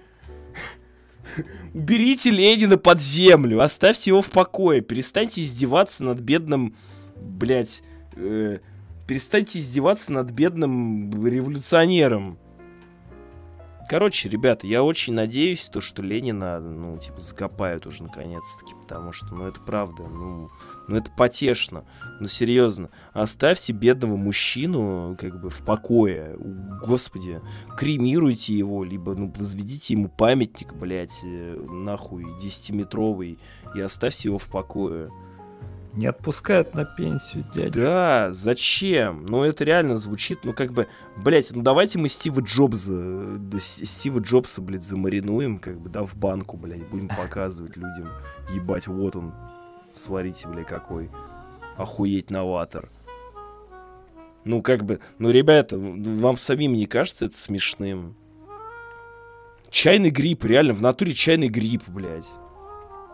Уберите 1.74 2.30
Ленина 2.30 2.78
под 2.78 3.02
землю, 3.02 3.62
оставьте 3.62 4.12
его 4.12 4.22
в 4.22 4.30
покое, 4.30 4.82
перестаньте 4.82 5.42
издеваться 5.42 6.04
над 6.04 6.20
бедным, 6.20 6.76
блядь, 7.16 7.82
э, 8.16 8.60
перестаньте 9.08 9.60
издеваться 9.60 10.12
над 10.12 10.32
бедным 10.32 11.10
революционером. 11.26 12.38
Короче, 13.90 14.30
ребята, 14.30 14.66
я 14.66 14.82
очень 14.82 15.14
надеюсь, 15.14 15.70
то, 15.72 15.82
что 15.82 16.02
Ленина, 16.02 16.60
ну, 16.60 16.98
типа, 16.98 17.20
закопают 17.20 17.86
уже 17.86 18.04
наконец-таки, 18.04 18.74
потому 18.82 19.12
что, 19.12 19.36
ну, 19.36 19.46
это 19.46 19.60
правда, 19.60 20.04
ну, 20.04 20.50
ну, 20.88 20.96
это 20.96 21.12
потешно, 21.12 21.84
ну, 22.20 22.28
серьезно. 22.28 22.90
Оставьте 23.12 23.74
бедного 23.74 24.16
мужчину, 24.16 25.18
как 25.20 25.40
бы, 25.40 25.50
в 25.50 25.64
покое, 25.64 26.38
господи, 26.86 27.42
кремируйте 27.78 28.54
его, 28.54 28.84
либо, 28.84 29.16
ну, 29.16 29.32
возведите 29.36 29.94
ему 29.96 30.08
памятник, 30.08 30.74
блядь, 30.74 31.22
э, 31.24 31.66
нахуй, 31.70 32.26
десятиметровый, 32.42 33.38
и 33.76 33.82
оставьте 33.82 34.30
его 34.30 34.38
в 34.38 34.50
покое. 34.50 35.12
Не 35.94 36.08
отпускают 36.08 36.74
на 36.74 36.86
пенсию, 36.86 37.46
дядя. 37.54 37.80
Да, 37.80 38.32
зачем? 38.32 39.28
Ну, 39.28 39.44
это 39.44 39.64
реально 39.64 39.98
звучит, 39.98 40.40
ну, 40.44 40.52
как 40.52 40.74
бы, 40.74 40.88
блядь, 41.18 41.52
ну, 41.52 41.62
давайте 41.62 42.00
мы 42.00 42.10
Стива 42.10 42.40
Джобса, 42.40 43.38
да, 43.38 43.60
Стива 43.60 44.20
Джобса, 44.20 44.64
блядь, 44.64 44.84
замаринуем, 44.84 45.60
как 45.60 45.80
бы, 45.80 45.90
да, 45.90 46.04
в 46.04 46.18
банку, 46.18 46.58
блядь, 46.58 46.88
будем 46.90 47.10
показывать 47.16 47.78
людям. 47.78 48.10
Ебать, 48.52 48.88
вот 48.88 49.16
он, 49.16 49.34
смотрите, 49.92 50.48
блядь, 50.48 50.66
какой. 50.66 51.12
Охуеть 51.78 52.32
новатор. 52.32 52.90
Ну, 54.46 54.64
как 54.64 54.84
бы, 54.86 55.00
ну, 55.20 55.30
ребята, 55.30 55.78
вам 55.78 56.38
самим 56.38 56.74
не 56.74 56.88
кажется 56.88 57.26
это 57.26 57.38
смешным? 57.38 58.16
Чайный 59.70 60.10
гриб, 60.10 60.44
реально, 60.44 60.74
в 60.74 60.82
натуре 60.82 61.14
чайный 61.14 61.50
гриб, 61.50 61.84
блядь. 61.88 62.28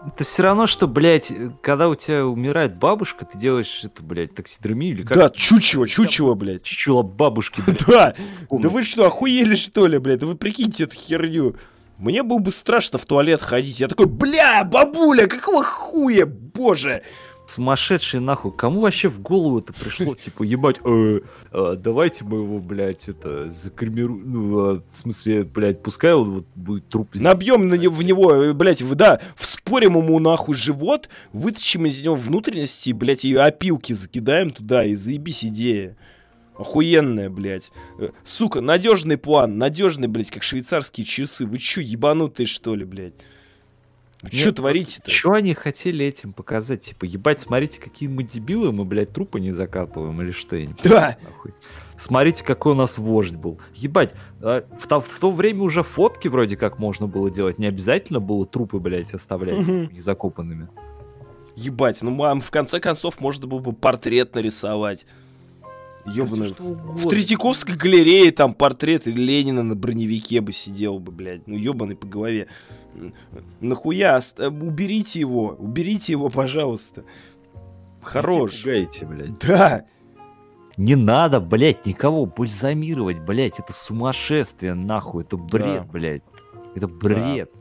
Это 0.05 0.23
все 0.23 0.43
равно, 0.43 0.65
что, 0.65 0.87
блядь, 0.87 1.31
когда 1.61 1.89
у 1.89 1.95
тебя 1.95 2.25
умирает 2.25 2.77
бабушка, 2.77 3.25
ты 3.25 3.37
делаешь 3.37 3.81
это, 3.83 4.01
блядь, 4.01 4.33
таксидермию 4.33 4.93
или 4.93 5.01
как? 5.01 5.17
Да, 5.17 5.29
чучело, 5.29 5.87
чучело, 5.87 6.35
блядь. 6.35 6.63
Чучело 6.63 7.01
бабушки, 7.01 7.61
блядь. 7.65 7.85
Да, 7.85 8.15
да 8.49 8.69
вы 8.69 8.83
что, 8.83 9.05
охуели 9.05 9.55
что 9.55 9.87
ли, 9.87 9.97
блядь? 9.97 10.19
Да 10.19 10.27
вы 10.27 10.35
прикиньте 10.35 10.85
эту 10.85 10.95
херню. 10.95 11.55
Мне 11.97 12.23
было 12.23 12.39
бы 12.39 12.51
страшно 12.51 12.97
в 12.97 13.05
туалет 13.05 13.41
ходить. 13.41 13.81
Я 13.81 13.89
такой, 13.89 14.05
бля, 14.05 14.63
бабуля, 14.63 15.27
какого 15.27 15.63
хуя, 15.63 16.25
боже. 16.25 17.03
Сумасшедший 17.49 18.19
нахуй. 18.19 18.51
Кому 18.51 18.81
вообще 18.81 19.09
в 19.09 19.19
голову 19.21 19.59
это 19.59 19.73
пришло? 19.73 20.13
Типа, 20.19 20.43
ебать, 20.43 20.77
э, 20.85 21.19
э, 21.51 21.75
давайте 21.77 22.23
мы 22.23 22.37
его, 22.37 22.59
блядь, 22.59 23.09
это, 23.09 23.49
закремируем. 23.49 24.31
Ну, 24.31 24.59
э, 24.75 24.81
в 24.91 24.97
смысле, 24.97 25.43
блядь, 25.43 25.81
пускай 25.81 26.13
он 26.13 26.31
вот 26.31 26.45
будет 26.55 26.87
труп. 26.89 27.15
из- 27.15 27.21
Набьем 27.21 27.67
на 27.67 27.75
в 27.75 28.01
него, 28.03 28.53
блядь, 28.53 28.81
в- 28.81 28.95
да, 28.95 29.19
вспорим 29.35 29.97
ему 29.97 30.19
нахуй 30.19 30.55
живот, 30.55 31.09
вытащим 31.33 31.85
из 31.85 32.01
него 32.03 32.15
внутренности, 32.15 32.91
блядь, 32.91 33.25
и 33.25 33.35
опилки 33.35 33.93
закидаем 33.93 34.51
туда, 34.51 34.83
и 34.85 34.95
заебись 34.95 35.43
идея. 35.45 35.97
Охуенная, 36.57 37.29
блядь. 37.29 37.71
Сука, 38.25 38.59
надежный 38.61 39.17
план, 39.17 39.57
надежный, 39.57 40.07
блядь, 40.09 40.29
как 40.29 40.43
швейцарские 40.43 41.05
часы. 41.05 41.45
Вы 41.45 41.57
чё, 41.57 41.79
ебанутые, 41.81 42.47
что 42.47 42.75
ли, 42.75 42.83
блядь? 42.83 43.13
Вы 44.21 44.29
чё 44.31 44.47
Нет, 44.47 44.55
творите-то? 44.57 45.09
Что 45.09 45.31
они 45.31 45.53
хотели 45.53 46.05
этим 46.05 46.33
показать? 46.33 46.81
Типа, 46.81 47.05
ебать, 47.05 47.39
смотрите, 47.39 47.79
какие 47.79 48.09
мы 48.09 48.23
дебилы, 48.23 48.71
мы, 48.73 48.83
блядь, 48.83 49.13
трупы 49.13 49.39
не 49.39 49.51
закапываем 49.51 50.21
или 50.21 50.31
что? 50.31 50.59
Не 50.59 50.73
Да. 50.83 51.17
нахуй. 51.23 51.53
Смотрите, 51.95 52.43
какой 52.43 52.73
у 52.73 52.75
нас 52.75 52.97
вождь 52.97 53.35
был. 53.35 53.59
Ебать, 53.75 54.13
а, 54.41 54.65
в, 54.77 54.87
то, 54.87 54.99
в 54.99 55.19
то 55.19 55.31
время 55.31 55.61
уже 55.63 55.83
фотки 55.83 56.27
вроде 56.27 56.57
как 56.57 56.79
можно 56.79 57.07
было 57.07 57.31
делать. 57.31 57.59
Не 57.59 57.67
обязательно 57.67 58.19
было 58.19 58.45
трупы, 58.45 58.79
блядь, 58.79 59.13
оставлять 59.13 59.59
Мгм. 59.59 59.93
незакопанными. 59.93 60.67
Ебать, 61.55 62.01
ну 62.01 62.11
мам, 62.11 62.41
в 62.41 62.51
конце 62.51 62.79
концов 62.79 63.19
можно 63.21 63.47
было 63.47 63.59
бы 63.59 63.73
портрет 63.73 64.35
нарисовать. 64.35 65.05
Ёбаный. 66.13 66.53
В 66.57 67.07
Третьяковской 67.07 67.75
галерее 67.75 68.31
там 68.31 68.53
портрет 68.53 69.05
Ленина 69.05 69.63
на 69.63 69.75
броневике 69.75 70.41
бы 70.41 70.51
сидел 70.51 70.99
бы, 70.99 71.11
блядь. 71.11 71.47
Ну, 71.47 71.55
ёбаный 71.55 71.95
по 71.95 72.07
голове. 72.07 72.47
Нахуя? 73.61 74.19
Уберите 74.37 75.19
его. 75.19 75.55
Уберите 75.59 76.13
его, 76.13 76.29
пожалуйста. 76.29 77.03
Хорош. 78.01 78.61
Пугаете, 78.61 79.05
блядь. 79.05 79.39
Да. 79.47 79.85
Не 80.77 80.95
надо, 80.95 81.41
блядь, 81.41 81.85
никого 81.85 82.25
бальзамировать, 82.25 83.19
блядь. 83.19 83.59
Это 83.59 83.73
сумасшествие, 83.73 84.73
нахуй. 84.75 85.23
Это 85.23 85.35
бред, 85.35 85.83
Да. 85.83 85.87
блядь. 85.91 86.23
Это 86.75 86.87
бред. 86.87 87.53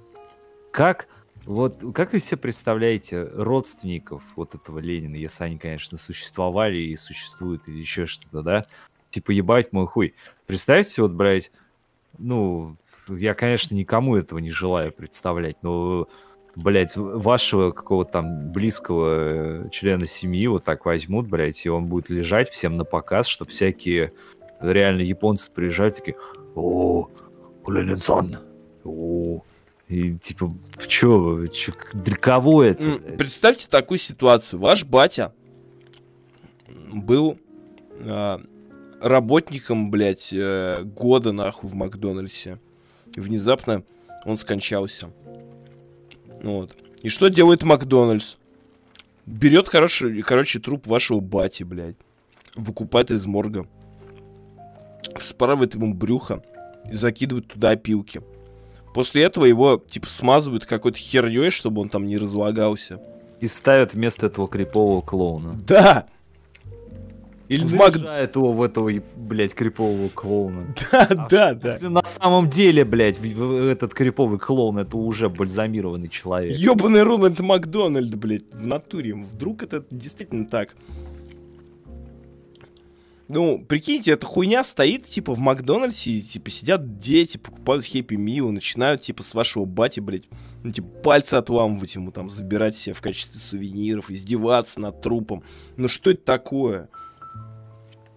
Как, 0.72 1.08
вот, 1.48 1.82
как 1.94 2.12
вы 2.12 2.20
себе 2.20 2.36
представляете 2.36 3.22
родственников 3.22 4.22
вот 4.36 4.54
этого 4.54 4.80
Ленина, 4.80 5.16
если 5.16 5.44
они, 5.44 5.56
конечно, 5.56 5.96
существовали 5.96 6.76
и 6.76 6.94
существуют, 6.94 7.66
или 7.68 7.78
еще 7.78 8.04
что-то, 8.04 8.42
да? 8.42 8.66
Типа, 9.08 9.30
ебать 9.30 9.72
мой 9.72 9.86
хуй. 9.86 10.14
Представьте, 10.46 11.00
вот, 11.00 11.12
блядь, 11.12 11.50
ну, 12.18 12.76
я, 13.08 13.32
конечно, 13.32 13.74
никому 13.74 14.16
этого 14.16 14.40
не 14.40 14.50
желаю 14.50 14.92
представлять, 14.92 15.56
но, 15.62 16.06
блядь, 16.54 16.94
вашего 16.96 17.70
какого-то 17.70 18.12
там 18.12 18.52
близкого 18.52 19.64
э, 19.64 19.70
члена 19.70 20.06
семьи 20.06 20.46
вот 20.48 20.64
так 20.64 20.84
возьмут, 20.84 21.28
блядь, 21.28 21.64
и 21.64 21.70
он 21.70 21.86
будет 21.86 22.10
лежать 22.10 22.50
всем 22.50 22.76
на 22.76 22.84
показ, 22.84 23.26
чтобы 23.26 23.52
всякие 23.52 24.12
реально 24.60 25.00
японцы 25.00 25.50
приезжают 25.50 25.96
такие, 25.96 26.18
о, 26.54 27.08
Ленин-сан, 27.66 28.36
о, 28.84 29.40
и 29.88 30.18
типа, 30.18 30.54
чё, 30.86 31.46
чё, 31.46 31.72
для 31.94 32.16
кого 32.16 32.62
это? 32.62 32.98
Представьте 33.16 33.66
такую 33.68 33.98
ситуацию. 33.98 34.60
Ваш 34.60 34.84
батя 34.84 35.32
был 36.92 37.38
а, 38.00 38.40
работником, 39.00 39.90
блядь, 39.90 40.32
э, 40.32 40.82
года 40.82 41.32
нахуй 41.32 41.70
в 41.70 41.74
Макдональдсе. 41.74 42.60
И 43.14 43.20
внезапно 43.20 43.82
он 44.26 44.36
скончался. 44.36 45.10
Вот. 46.42 46.76
И 47.02 47.08
что 47.08 47.28
делает 47.28 47.62
Макдональдс? 47.62 48.36
Берет, 49.24 49.70
короче, 49.70 50.22
короче, 50.22 50.58
труп 50.58 50.86
вашего 50.86 51.20
бати, 51.20 51.62
блядь. 51.62 51.96
Выкупает 52.54 53.10
из 53.10 53.24
морга. 53.24 53.66
Вспарывает 55.16 55.74
ему 55.74 55.94
брюхо 55.94 56.42
и 56.90 56.94
закидывает 56.94 57.48
туда 57.48 57.70
опилки. 57.70 58.20
После 58.94 59.22
этого 59.22 59.44
его, 59.44 59.82
типа, 59.86 60.08
смазывают 60.08 60.66
какой-то 60.66 60.98
херней, 60.98 61.50
чтобы 61.50 61.80
он 61.80 61.88
там 61.88 62.06
не 62.06 62.16
разлагался. 62.16 63.00
И 63.40 63.46
ставят 63.46 63.94
вместо 63.94 64.26
этого 64.26 64.48
крипового 64.48 65.00
клоуна. 65.00 65.56
Да! 65.66 66.06
Или 67.48 67.62
В 67.64 67.74
наряжают 67.76 68.36
его 68.36 68.52
в 68.52 68.62
этого, 68.62 68.92
блядь, 69.16 69.54
крипового 69.54 70.08
клоуна. 70.08 70.74
Да, 70.90 71.06
А 71.08 71.28
да, 71.28 71.54
да. 71.54 71.68
Если 71.72 71.86
на 71.86 72.04
самом 72.04 72.50
деле, 72.50 72.84
блядь, 72.84 73.18
этот 73.18 73.94
криповый 73.94 74.38
клоун 74.38 74.78
это 74.78 74.96
уже 74.98 75.30
бальзамированный 75.30 76.08
человек. 76.08 76.54
Ёбаный 76.56 77.02
Рональд 77.02 77.40
Макдональд, 77.40 78.14
блядь, 78.16 78.42
в 78.52 78.66
натуре. 78.66 79.14
Вдруг 79.14 79.62
это 79.62 79.82
действительно 79.90 80.46
так? 80.46 80.76
Ну, 83.28 83.62
прикиньте, 83.62 84.12
эта 84.12 84.24
хуйня 84.24 84.64
стоит, 84.64 85.04
типа, 85.06 85.34
в 85.34 85.38
Макдональдсе, 85.38 86.12
и, 86.12 86.20
типа, 86.22 86.48
сидят 86.48 86.96
дети, 86.98 87.36
покупают 87.36 87.84
Хэппи 87.84 88.14
Мил, 88.14 88.50
начинают, 88.50 89.02
типа, 89.02 89.22
с 89.22 89.34
вашего 89.34 89.66
бати, 89.66 90.00
блядь, 90.00 90.24
ну, 90.64 90.72
типа, 90.72 90.88
пальцы 91.02 91.34
отламывать 91.34 91.94
ему, 91.94 92.10
там, 92.10 92.30
забирать 92.30 92.74
себе 92.74 92.94
в 92.94 93.02
качестве 93.02 93.38
сувениров, 93.38 94.10
издеваться 94.10 94.80
над 94.80 95.02
трупом. 95.02 95.42
Ну, 95.76 95.88
что 95.88 96.10
это 96.10 96.22
такое? 96.24 96.88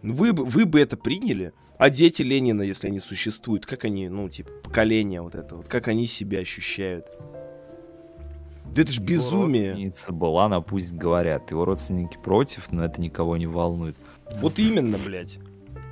Ну, 0.01 0.13
Вы, 0.13 0.31
бы- 0.31 0.45
вы 0.45 0.65
бы 0.65 0.79
это 0.79 0.95
приняли? 0.95 1.51
А 1.77 1.89
дети 1.89 2.21
Ленина, 2.21 2.61
если 2.61 2.87
они 2.87 2.99
существуют, 2.99 3.65
как 3.65 3.83
они, 3.83 4.07
ну, 4.07 4.29
типа, 4.29 4.51
поколение 4.63 5.21
вот 5.21 5.35
это 5.35 5.57
вот, 5.57 5.67
как 5.67 5.89
они 5.89 6.05
себя 6.05 6.39
ощущают? 6.39 7.05
Да 8.73 8.83
это 8.83 8.91
ж 8.93 8.95
Его 8.97 9.07
безумие. 9.07 9.71
родственница 9.71 10.13
была, 10.13 10.47
на 10.47 10.61
пусть 10.61 10.93
говорят. 10.93 11.51
Его 11.51 11.65
родственники 11.65 12.17
против, 12.23 12.71
но 12.71 12.85
это 12.85 13.01
никого 13.01 13.35
не 13.35 13.45
волнует. 13.47 13.97
Вот 14.39 14.59
именно, 14.59 14.97
блядь. 14.97 15.39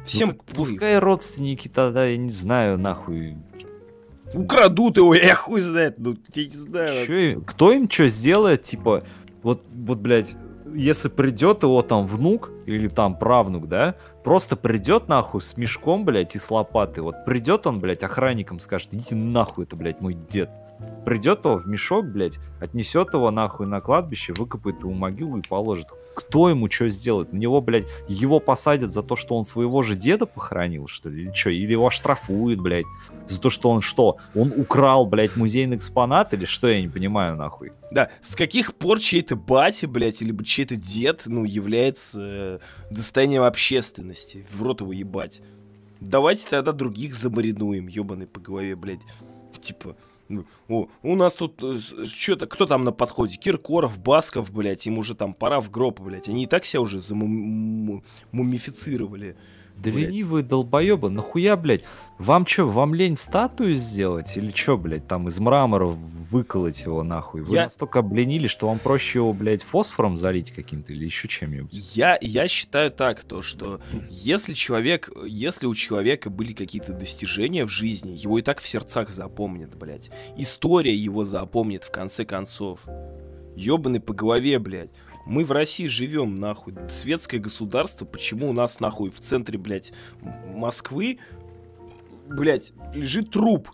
Всем 0.05 0.29
Ну, 0.29 0.33
так 0.35 0.43
пускай 0.55 0.97
родственники 0.99 1.67
тогда, 1.67 2.05
я 2.05 2.17
не 2.17 2.31
знаю, 2.31 2.77
нахуй. 2.77 3.37
Украдут 4.33 4.97
его, 4.97 5.13
я 5.15 5.35
хуй 5.35 5.61
знает. 5.61 5.95
Ну, 5.97 6.15
я 6.33 6.45
не 6.45 6.51
знаю. 6.51 7.05
Чё 7.05 7.41
кто 7.41 7.71
им 7.71 7.89
что 7.89 8.07
сделает, 8.09 8.63
типа, 8.63 9.03
вот, 9.43 9.63
вот, 9.71 9.99
блядь, 9.99 10.35
если 10.73 11.09
придет 11.09 11.63
его 11.63 11.81
там 11.81 12.05
внук 12.05 12.51
или 12.65 12.87
там 12.87 13.17
правнук, 13.17 13.67
да, 13.67 13.95
просто 14.23 14.55
придет 14.55 15.07
нахуй 15.07 15.41
с 15.41 15.57
мешком, 15.57 16.05
блядь, 16.05 16.35
и 16.35 16.39
с 16.39 16.49
лопатой. 16.51 17.03
Вот 17.03 17.25
придет 17.25 17.67
он, 17.67 17.79
блядь, 17.79 18.03
охранникам 18.03 18.59
скажет, 18.59 18.89
идите 18.91 19.15
нахуй, 19.15 19.65
это, 19.65 19.75
блядь, 19.75 20.01
мой 20.01 20.13
дед. 20.13 20.49
Придет 21.05 21.45
его 21.45 21.57
в 21.57 21.67
мешок, 21.67 22.05
блядь, 22.05 22.39
отнесет 22.61 23.13
его 23.13 23.31
нахуй 23.31 23.67
на 23.67 23.81
кладбище, 23.81 24.33
выкопает 24.37 24.81
его 24.81 24.91
могилу 24.91 25.37
и 25.37 25.41
положит. 25.47 25.87
Кто 26.19 26.49
ему 26.49 26.69
что 26.69 26.89
сделает? 26.89 27.31
На 27.31 27.37
него, 27.37 27.61
блядь, 27.61 27.87
его 28.09 28.41
посадят 28.41 28.91
за 28.91 29.03
то, 29.03 29.15
что 29.15 29.37
он 29.37 29.45
своего 29.45 29.81
же 29.83 29.95
деда 29.95 30.25
похоронил, 30.25 30.85
что 30.85 31.07
ли? 31.07 31.23
Или 31.23 31.31
что? 31.31 31.49
Или 31.49 31.71
его 31.71 31.87
оштрафуют, 31.87 32.59
блядь, 32.59 32.85
за 33.25 33.39
то, 33.39 33.49
что 33.49 33.69
он 33.69 33.79
что? 33.79 34.17
Он 34.35 34.51
украл, 34.57 35.05
блядь, 35.05 35.37
музейный 35.37 35.77
экспонат 35.77 36.33
или 36.33 36.43
что? 36.43 36.67
Я 36.67 36.81
не 36.81 36.89
понимаю, 36.89 37.37
нахуй. 37.37 37.71
Да, 37.89 38.09
с 38.19 38.35
каких 38.35 38.75
пор 38.75 38.99
чей-то 38.99 39.37
батя, 39.37 39.87
блядь, 39.87 40.19
либо 40.19 40.43
чей-то 40.43 40.75
дед, 40.75 41.23
ну, 41.25 41.45
является 41.45 42.19
э, 42.21 42.59
достоянием 42.91 43.43
общественности? 43.43 44.45
В 44.51 44.61
рот 44.61 44.81
его 44.81 44.91
ебать. 44.91 45.41
Давайте 46.01 46.47
тогда 46.49 46.73
других 46.73 47.15
замаринуем, 47.15 47.87
ебаный 47.87 48.27
по 48.27 48.41
голове, 48.41 48.75
блядь. 48.75 49.03
Типа, 49.61 49.95
о, 50.67 50.87
у 51.01 51.15
нас 51.15 51.35
тут 51.35 51.61
что-то, 52.05 52.45
кто 52.45 52.65
там 52.65 52.83
на 52.83 52.91
подходе? 52.91 53.37
Киркоров, 53.37 53.97
Басков, 53.99 54.51
блядь, 54.51 54.85
им 54.87 54.97
уже 54.97 55.15
там 55.15 55.33
пора 55.33 55.61
в 55.61 55.71
гроб, 55.71 55.99
блядь. 55.99 56.29
Они 56.29 56.43
и 56.43 56.47
так 56.47 56.65
себя 56.65 56.81
уже 56.81 56.99
замумифицировали. 56.99 59.35
Да 59.81 59.91
Блядь. 59.91 60.09
ленивые 60.09 60.43
долбоебы, 60.43 61.09
нахуя, 61.09 61.55
блядь? 61.55 61.83
Вам 62.17 62.43
чё, 62.43 62.67
вам 62.67 62.93
лень 62.93 63.15
статую 63.15 63.75
сделать? 63.75 64.35
Или 64.35 64.51
чё, 64.51 64.75
блядь, 64.77 65.07
там 65.07 65.29
из 65.29 65.39
мрамора 65.39 65.85
выколоть 65.85 66.81
его 66.81 67.01
нахуй? 67.03 67.41
Вы 67.41 67.55
Я- 67.55 67.63
настолько 67.63 67.99
обленились, 67.99 68.51
что 68.51 68.67
вам 68.67 68.79
проще 68.79 69.19
его, 69.19 69.31
блядь, 69.31 69.63
фосфором 69.63 70.17
залить 70.17 70.51
каким-то 70.51 70.91
или 70.91 71.05
еще 71.05 71.29
чем-нибудь? 71.29 71.69
Я, 71.95 72.17
я 72.19 72.47
считаю 72.49 72.91
так, 72.91 73.23
то, 73.23 73.41
что 73.41 73.79
если 74.09 74.53
человек, 74.53 75.09
если 75.25 75.65
у 75.65 75.73
человека 75.75 76.29
были 76.29 76.51
какие-то 76.51 76.91
достижения 76.93 77.63
в 77.65 77.69
жизни, 77.69 78.11
его 78.11 78.37
и 78.37 78.41
так 78.41 78.59
в 78.59 78.67
сердцах 78.67 79.09
запомнят, 79.11 79.77
блядь. 79.77 80.11
История 80.35 80.93
его 80.93 81.23
запомнит 81.23 81.85
в 81.85 81.91
конце 81.91 82.25
концов. 82.25 82.81
Ёбаный 83.55 83.99
по 84.01 84.13
голове, 84.13 84.59
блядь. 84.59 84.91
Мы 85.29 85.45
в 85.45 85.51
России 85.51 85.85
живем, 85.85 86.39
нахуй. 86.39 86.73
Светское 86.89 87.39
государство, 87.39 88.03
почему 88.03 88.49
у 88.49 88.53
нас, 88.53 88.79
нахуй, 88.79 89.11
в 89.11 89.19
центре, 89.19 89.59
блядь, 89.59 89.93
Москвы, 90.55 91.19
блядь, 92.27 92.73
лежит 92.95 93.29
труп. 93.29 93.69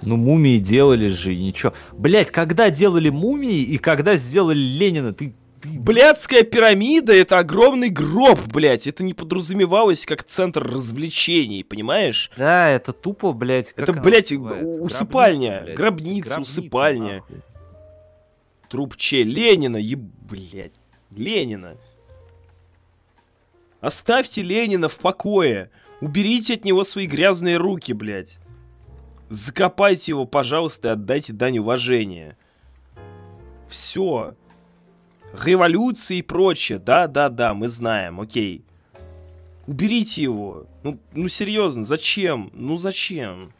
Ну, 0.00 0.16
мумии 0.16 0.58
делали 0.58 1.08
же, 1.08 1.34
и 1.34 1.44
ничего. 1.44 1.74
Блядь, 1.92 2.30
когда 2.30 2.70
делали 2.70 3.10
мумии 3.10 3.60
и 3.60 3.76
когда 3.76 4.16
сделали 4.16 4.58
Ленина, 4.58 5.12
ты... 5.12 5.34
Блядская 5.64 6.42
пирамида— 6.42 7.12
это 7.14 7.38
огромный 7.38 7.90
гроб, 7.90 8.40
блядь. 8.46 8.86
Это 8.86 9.04
не 9.04 9.12
подразумевалось 9.12 10.06
как 10.06 10.24
центр 10.24 10.62
развлечений, 10.62 11.62
понимаешь? 11.62 12.30
Да, 12.38 12.70
это 12.70 12.94
тупо, 12.94 13.32
блядь. 13.32 13.74
Это, 13.76 13.92
блядь, 13.92 14.30
называется? 14.30 14.82
усыпальня, 14.82 15.60
блядь. 15.62 15.76
гробница, 15.76 16.40
усыпальня. 16.40 17.14
нахуй. 17.16 17.42
Труп 18.68 18.96
че? 18.96 19.22
Ленина, 19.22 19.76
еб... 19.76 20.00
Ленина. 21.10 21.76
Оставьте 23.80 24.42
Ленина 24.42 24.88
в 24.88 24.98
покое. 24.98 25.70
Уберите 26.00 26.54
от 26.54 26.64
него 26.64 26.84
свои 26.84 27.06
грязные 27.06 27.56
руки, 27.56 27.92
блядь. 27.92 28.38
Закопайте 29.28 30.12
его, 30.12 30.24
пожалуйста, 30.24 30.88
и 30.88 30.90
отдайте 30.92 31.32
дань 31.32 31.58
уважения. 31.58 32.36
Все. 33.68 34.34
Революции 35.44 36.18
и 36.18 36.22
прочее. 36.22 36.78
Да-да-да, 36.78 37.54
мы 37.54 37.68
знаем, 37.68 38.20
окей. 38.20 38.64
Уберите 39.66 40.22
его. 40.22 40.66
Ну, 40.82 40.98
ну 41.12 41.28
серьезно, 41.28 41.82
зачем? 41.82 42.50
Ну 42.54 42.76
зачем? 42.76 43.52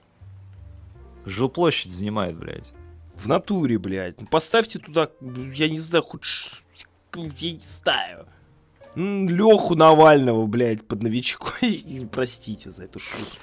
Жилплощадь 1.24 1.90
занимает, 1.90 2.36
блядь. 2.36 2.72
В 3.16 3.26
натуре, 3.28 3.78
блядь. 3.78 4.16
Поставьте 4.30 4.78
туда, 4.78 5.10
я 5.54 5.68
не 5.68 5.80
знаю, 5.80 6.02
хоть... 6.04 6.24
Я 7.38 7.52
не 7.52 7.60
знаю. 7.60 8.26
Леху 8.94 9.74
Навального, 9.74 10.46
блядь, 10.46 10.86
под 10.86 11.02
новичкой. 11.02 12.08
Простите 12.12 12.70
за 12.70 12.84
эту 12.84 12.98
шутку. 12.98 13.36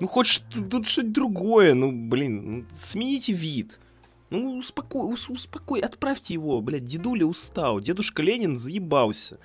Ну, 0.00 0.08
хоть 0.08 0.42
тут 0.70 0.86
что-нибудь 0.86 1.12
другое. 1.14 1.74
Ну, 1.74 1.92
блин, 1.92 2.50
ну, 2.50 2.64
смените 2.78 3.32
вид. 3.32 3.78
Ну, 4.30 4.58
успокой, 4.58 5.02
ус- 5.12 5.28
успокой, 5.28 5.80
отправьте 5.80 6.34
его, 6.34 6.60
блядь, 6.60 6.84
дедуля 6.84 7.26
устал. 7.26 7.80
Дедушка 7.80 8.22
Ленин 8.22 8.56
заебался. 8.56 9.38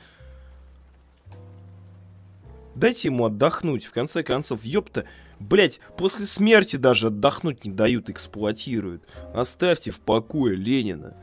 Дайте 2.75 3.07
ему 3.07 3.25
отдохнуть, 3.25 3.85
в 3.85 3.91
конце 3.91 4.21
концов, 4.21 4.63
ёпта. 4.63 5.05
Блять, 5.39 5.79
после 5.97 6.25
смерти 6.25 6.77
даже 6.77 7.07
отдохнуть 7.07 7.65
не 7.65 7.71
дают, 7.71 8.09
эксплуатируют. 8.09 9.03
Оставьте 9.33 9.91
в 9.91 9.99
покое 9.99 10.55
Ленина. 10.55 11.13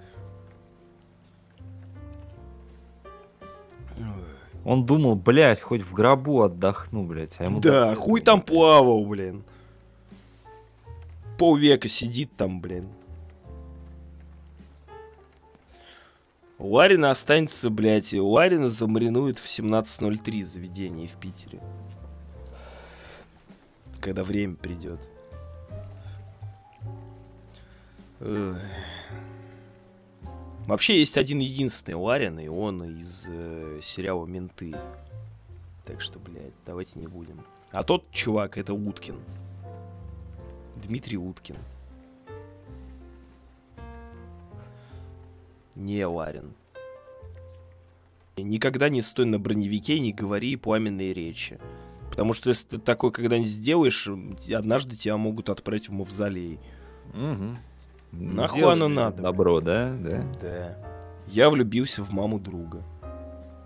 Он 4.65 4.87
думал, 4.87 5.17
блядь, 5.17 5.61
хоть 5.61 5.83
в 5.83 5.93
гробу 5.93 6.43
отдохну, 6.43 7.05
блядь. 7.05 7.37
А 7.41 7.45
ему 7.45 7.61
Да, 7.61 7.91
так- 7.91 7.99
хуй 7.99 8.21
там 8.21 8.41
плавал, 8.41 9.05
блин. 9.05 9.43
Полвека 11.39 11.89
сидит 11.89 12.31
там, 12.37 12.61
блин. 12.61 12.87
Ларина 16.61 17.11
останется, 17.11 17.71
блядь, 17.71 18.13
и 18.13 18.21
Ларина 18.21 18.71
замаринуют 18.71 19.41
в 19.41 19.47
17.03 19.49 20.45
заведение 20.45 21.09
в 21.09 21.17
Питере. 21.17 21.61
Когда 24.03 24.25
время 24.25 24.57
придет. 24.57 25.01
Вообще 30.67 30.99
есть 30.99 31.17
один 31.17 31.39
единственный 31.39 31.95
Ларин, 31.95 32.39
и 32.41 32.49
он 32.49 32.83
из 32.99 33.27
э, 33.29 33.79
сериала 33.81 34.27
«Менты». 34.27 34.75
Так 35.85 36.01
что, 36.01 36.19
блядь, 36.19 36.53
давайте 36.67 36.99
не 36.99 37.07
будем. 37.07 37.45
А 37.71 37.85
тот 37.85 38.11
чувак, 38.11 38.59
это 38.59 38.75
Уткин. 38.75 39.17
Дмитрий 40.77 41.19
Уткин. 41.19 41.57
Не 45.77 46.05
Ларин. 46.07 46.55
Никогда 48.37 48.89
не 48.89 49.01
стой 49.01 49.27
на 49.27 49.39
броневике 49.39 50.01
не 50.01 50.13
говори 50.13 50.57
пламенные 50.57 51.13
речи. 51.13 51.59
Потому 52.13 52.35
что 52.35 52.51
если 52.51 52.67
ты 52.69 52.79
такой 52.79 53.11
когда-нибудь 53.11 53.49
сделаешь, 53.51 54.07
однажды 54.55 54.97
тебя 54.97 55.17
могут 55.17 55.49
отправить 55.49 55.89
в 55.89 55.93
мавзолей. 55.93 56.61
Мгм. 57.15 57.57
Нахуй 58.13 58.61
Делай 58.61 58.75
оно 58.75 58.89
надо? 58.89 59.23
Добро, 59.23 59.63
да? 59.63 59.97
Да. 59.99 60.23
Да. 60.43 60.77
Я 61.27 61.49
влюбился 61.49 62.05
в 62.05 62.13
маму 62.13 62.39
друга. 62.39 62.83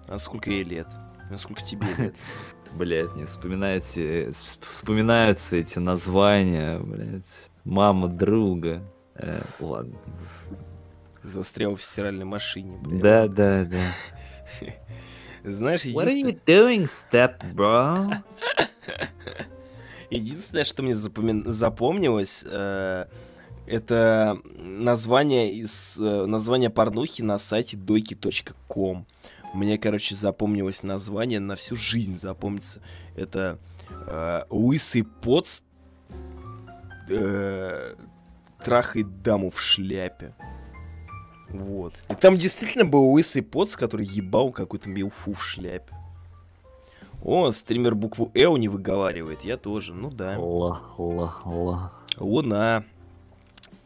А 0.07 0.17
сколько 0.19 0.49
ей 0.51 0.63
лет? 0.63 0.87
А 1.29 1.37
сколько 1.37 1.65
тебе 1.65 1.89
лет? 1.99 2.15
Блять, 2.77 3.13
мне 3.17 3.27
вспоминайте, 3.27 4.29
вс- 4.29 4.59
вспоминаются 4.61 5.57
эти 5.57 5.81
названия, 5.81 6.79
блять. 6.79 7.51
Мама 7.65 8.07
друга. 8.07 8.81
Э, 9.17 9.41
ладно. 9.59 9.99
Застрял 11.25 11.75
в 11.75 11.83
стиральной 11.83 12.25
машине, 12.27 12.79
блядь. 12.81 13.03
Да, 13.03 13.27
да, 13.27 13.65
да. 13.65 13.79
Знаешь, 15.47 15.85
What 15.85 16.07
are 16.07 16.11
единственное, 16.11 16.33
you 16.33 16.41
doing, 16.45 16.85
step 16.89 17.55
bro? 17.55 18.13
единственное, 20.11 20.65
что 20.65 20.83
мне 20.83 20.93
запоми- 20.93 21.49
запомнилось, 21.49 22.45
э, 22.51 23.07
это 23.67 24.39
название 24.57 25.53
из 25.53 25.99
э, 26.01 26.27
название 26.27 26.71
порнухи 26.71 27.23
на 27.23 27.39
сайте 27.39 27.77
doki.com. 27.77 29.07
Мне, 29.55 29.79
короче, 29.79 30.15
запомнилось 30.17 30.83
название 30.83 31.41
на 31.41 31.55
всю 31.57 31.77
жизнь 31.77 32.17
запомнится. 32.17 32.81
Это 33.17 33.59
э, 33.89 34.43
лысый 34.51 35.05
поц 35.05 35.61
э, 37.09 37.95
трахает 38.65 39.23
даму 39.23 39.51
в 39.51 39.61
шляпе. 39.61 40.35
Вот. 41.49 41.95
И 42.09 42.15
там 42.15 42.37
действительно 42.37 42.85
был 42.85 43.13
лысый 43.13 43.43
поц, 43.43 43.77
который 43.77 44.07
ебал 44.07 44.51
какую-то 44.51 44.89
милфу 44.89 45.33
в 45.33 45.45
шляпе. 45.45 45.95
О, 47.23 47.51
стример 47.51 47.95
букву 47.95 48.31
Л 48.35 48.57
не 48.57 48.69
выговаривает, 48.69 49.43
я 49.43 49.57
тоже, 49.57 49.95
ну 49.95 50.11
да. 50.11 50.39
Ла, 50.39 50.81
ла, 50.97 51.37
ла. 51.45 51.93
Луна. 52.19 52.85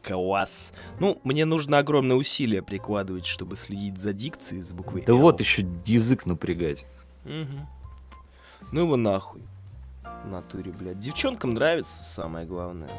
Класс. 0.03 0.73
Ну, 0.99 1.21
мне 1.25 1.45
нужно 1.45 1.79
огромное 1.79 2.17
усилие 2.17 2.63
прикладывать, 2.63 3.27
чтобы 3.27 3.57
следить 3.57 3.99
за 3.99 4.13
дикцией 4.13 4.63
с 4.63 4.73
буквой 4.73 5.03
Да 5.07 5.15
вот 5.15 5.41
еще 5.41 5.67
язык 5.85 6.27
напрягать. 6.27 6.87
Мгм. 7.25 7.67
Ну 8.73 8.81
его 8.81 8.97
нахуй. 8.97 9.43
В 10.25 10.29
натуре, 10.29 10.73
блядь. 10.73 10.99
Девчонкам 10.99 11.55
нравится, 11.55 12.03
самое 12.03 12.47
главное. 12.47 12.91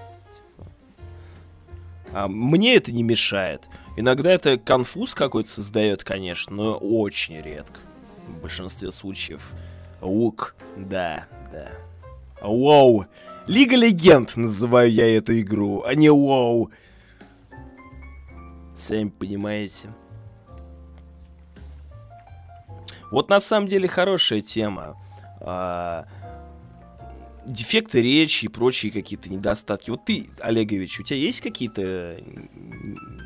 А 2.13 2.27
мне 2.27 2.75
это 2.75 2.91
не 2.91 3.03
мешает. 3.03 3.63
Иногда 3.95 4.31
это 4.31 4.57
конфуз 4.57 5.15
какой-то 5.15 5.49
создает, 5.49 6.03
конечно, 6.03 6.55
но 6.55 6.77
очень 6.77 7.41
редко. 7.41 7.79
В 8.27 8.41
большинстве 8.41 8.91
случаев. 8.91 9.51
Лук, 10.01 10.55
да, 10.75 11.27
да. 11.51 11.71
Лоу. 12.41 13.05
Лига 13.47 13.75
Легенд 13.75 14.35
называю 14.35 14.91
я 14.91 15.17
эту 15.17 15.39
игру, 15.39 15.83
а 15.85 15.93
не 15.95 16.09
Лоу. 16.09 16.71
Сами 18.75 19.09
понимаете. 19.09 19.89
Вот 23.11 23.29
на 23.29 23.39
самом 23.39 23.67
деле 23.67 23.87
хорошая 23.87 24.41
тема. 24.41 24.97
Дефекты 27.45 28.01
речи 28.01 28.45
и 28.45 28.47
прочие 28.47 28.91
какие-то 28.91 29.29
недостатки. 29.31 29.89
Вот 29.89 30.05
ты, 30.05 30.27
Олегович, 30.41 30.99
у 30.99 31.03
тебя 31.03 31.17
есть 31.17 31.41
какие-то 31.41 32.17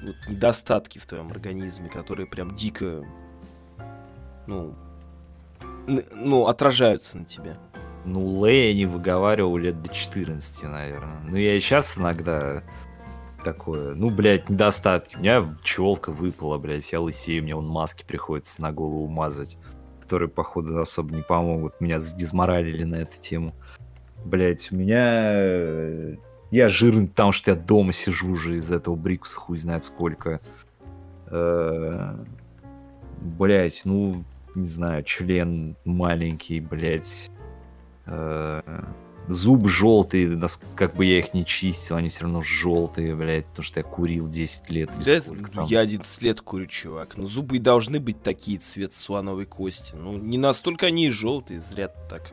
вот 0.04 0.16
недостатки 0.30 1.00
в 1.00 1.06
твоем 1.06 1.28
организме, 1.28 1.90
которые 1.90 2.26
прям 2.26 2.56
дико, 2.56 3.06
ну, 4.48 4.76
ну, 5.88 6.48
отражаются 6.48 7.18
на 7.18 7.26
тебе? 7.26 7.58
Ну, 8.06 8.26
Лэй 8.26 8.70
я 8.70 8.74
не 8.74 8.86
выговаривал 8.86 9.58
лет 9.58 9.82
до 9.82 9.90
14, 9.90 10.64
наверное. 10.64 11.20
Ну, 11.28 11.36
я 11.36 11.56
и 11.56 11.60
сейчас 11.60 11.98
иногда 11.98 12.64
такое, 13.44 13.96
ну, 13.96 14.10
блядь, 14.10 14.50
недостатки. 14.50 15.16
У 15.16 15.20
меня 15.20 15.58
челка 15.64 16.12
выпала, 16.12 16.58
блядь, 16.58 16.92
я 16.92 17.02
лысею, 17.02 17.44
мне 17.44 17.56
он 17.56 17.68
маски 17.68 18.06
приходится 18.06 18.62
на 18.62 18.72
голову 18.72 19.08
мазать, 19.08 19.58
которые, 20.02 20.30
походу, 20.30 20.80
особо 20.80 21.16
не 21.16 21.22
помогут. 21.22 21.82
Меня 21.82 22.00
задизморалили 22.00 22.84
на 22.84 22.96
эту 22.96 23.20
тему. 23.20 23.56
Блядь, 24.26 24.72
у 24.72 24.76
меня... 24.76 25.32
э, 25.34 26.16
Я 26.52 26.68
жирный, 26.70 27.08
потому 27.08 27.32
что 27.32 27.52
я 27.52 27.58
дома 27.58 27.94
сижу 27.94 28.32
уже 28.32 28.56
из 28.56 28.72
этого 28.72 28.96
брикуса 28.96 29.38
хуй 29.40 29.58
знает 29.58 29.86
сколько. 29.86 30.42
Блять, 33.22 33.82
ну, 33.86 34.24
не 34.56 34.68
знаю, 34.68 35.04
член 35.04 35.76
маленький, 35.86 36.60
блять. 36.60 37.32
Зуб 39.28 39.68
желтый, 39.68 40.40
как 40.76 40.94
бы 40.96 41.06
я 41.06 41.18
их 41.18 41.34
не 41.34 41.44
чистил, 41.44 41.96
они 41.96 42.10
все 42.10 42.26
равно 42.26 42.42
желтые, 42.42 43.16
блядь, 43.16 43.48
потому 43.48 43.64
что 43.64 43.80
я 43.80 43.84
курил 43.84 44.28
10 44.28 44.70
лет. 44.70 44.92
Да 45.04 45.20
сколько 45.20 45.52
там. 45.52 45.66
я 45.66 45.80
11 45.80 46.22
лет 46.22 46.42
курю, 46.42 46.68
чувак. 46.68 47.18
Но 47.18 47.26
зубы 47.26 47.56
и 47.56 47.60
должны 47.60 48.00
быть 48.00 48.22
такие, 48.22 48.60
цвет 48.60 48.94
слоновой 48.94 49.48
кости. 49.48 49.96
Ну, 49.96 50.16
не 50.18 50.38
настолько 50.38 50.86
они 50.86 51.08
и 51.08 51.10
желтые, 51.10 51.60
зря 51.60 51.88
так. 51.88 52.32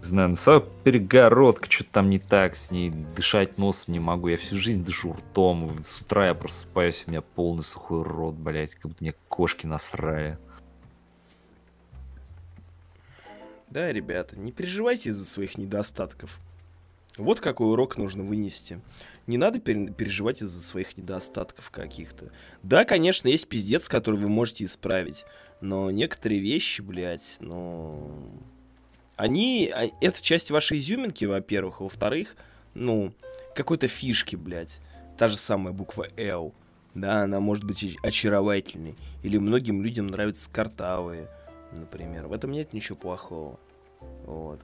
Знаю, 0.00 0.30
на 0.30 0.60
перегородка, 0.84 1.70
что-то 1.70 1.90
там 1.90 2.10
не 2.10 2.18
так 2.18 2.54
с 2.54 2.70
ней, 2.70 2.90
дышать 2.90 3.58
носом 3.58 3.92
не 3.92 4.00
могу, 4.00 4.28
я 4.28 4.36
всю 4.36 4.56
жизнь 4.56 4.84
дышу 4.84 5.12
ртом, 5.12 5.82
с 5.84 6.00
утра 6.00 6.28
я 6.28 6.34
просыпаюсь, 6.34 7.04
у 7.06 7.10
меня 7.10 7.20
полный 7.20 7.62
сухой 7.62 8.02
рот, 8.04 8.34
блядь, 8.34 8.74
как 8.74 8.86
будто 8.86 9.04
мне 9.04 9.14
кошки 9.28 9.66
насрали. 9.66 10.38
Да, 13.70 13.92
ребята, 13.92 14.38
не 14.38 14.50
переживайте 14.50 15.10
из-за 15.10 15.26
своих 15.26 15.58
недостатков. 15.58 16.38
Вот 17.18 17.40
какой 17.40 17.70
урок 17.70 17.98
нужно 17.98 18.24
вынести. 18.24 18.80
Не 19.26 19.36
надо 19.36 19.58
пере- 19.58 19.92
переживать 19.92 20.40
из-за 20.40 20.62
своих 20.62 20.96
недостатков 20.96 21.70
каких-то. 21.70 22.30
Да, 22.62 22.84
конечно, 22.84 23.28
есть 23.28 23.48
пиздец, 23.48 23.88
который 23.88 24.18
вы 24.18 24.28
можете 24.28 24.64
исправить. 24.64 25.26
Но 25.60 25.90
некоторые 25.90 26.40
вещи, 26.40 26.80
блядь, 26.80 27.36
ну... 27.40 28.40
Они... 29.18 29.70
а, 29.74 29.88
Это 30.00 30.22
часть 30.22 30.50
вашей 30.50 30.78
изюминки, 30.78 31.26
во-первых. 31.26 31.80
Во-вторых, 31.80 32.34
ну, 32.72 33.12
какой-то 33.54 33.86
фишки, 33.86 34.36
блядь. 34.36 34.80
Та 35.18 35.28
же 35.28 35.36
самая 35.36 35.74
буква 35.74 36.06
L. 36.16 36.54
Да, 36.94 37.24
она 37.24 37.40
может 37.40 37.64
быть 37.64 37.84
оч- 37.84 37.96
очаровательной. 38.02 38.96
Или 39.22 39.36
многим 39.36 39.82
людям 39.82 40.06
нравятся 40.06 40.48
картавые 40.50 41.28
например. 41.72 42.26
В 42.26 42.32
этом 42.32 42.50
нет 42.50 42.72
ничего 42.72 42.96
плохого. 42.96 43.58
Вот. 44.24 44.60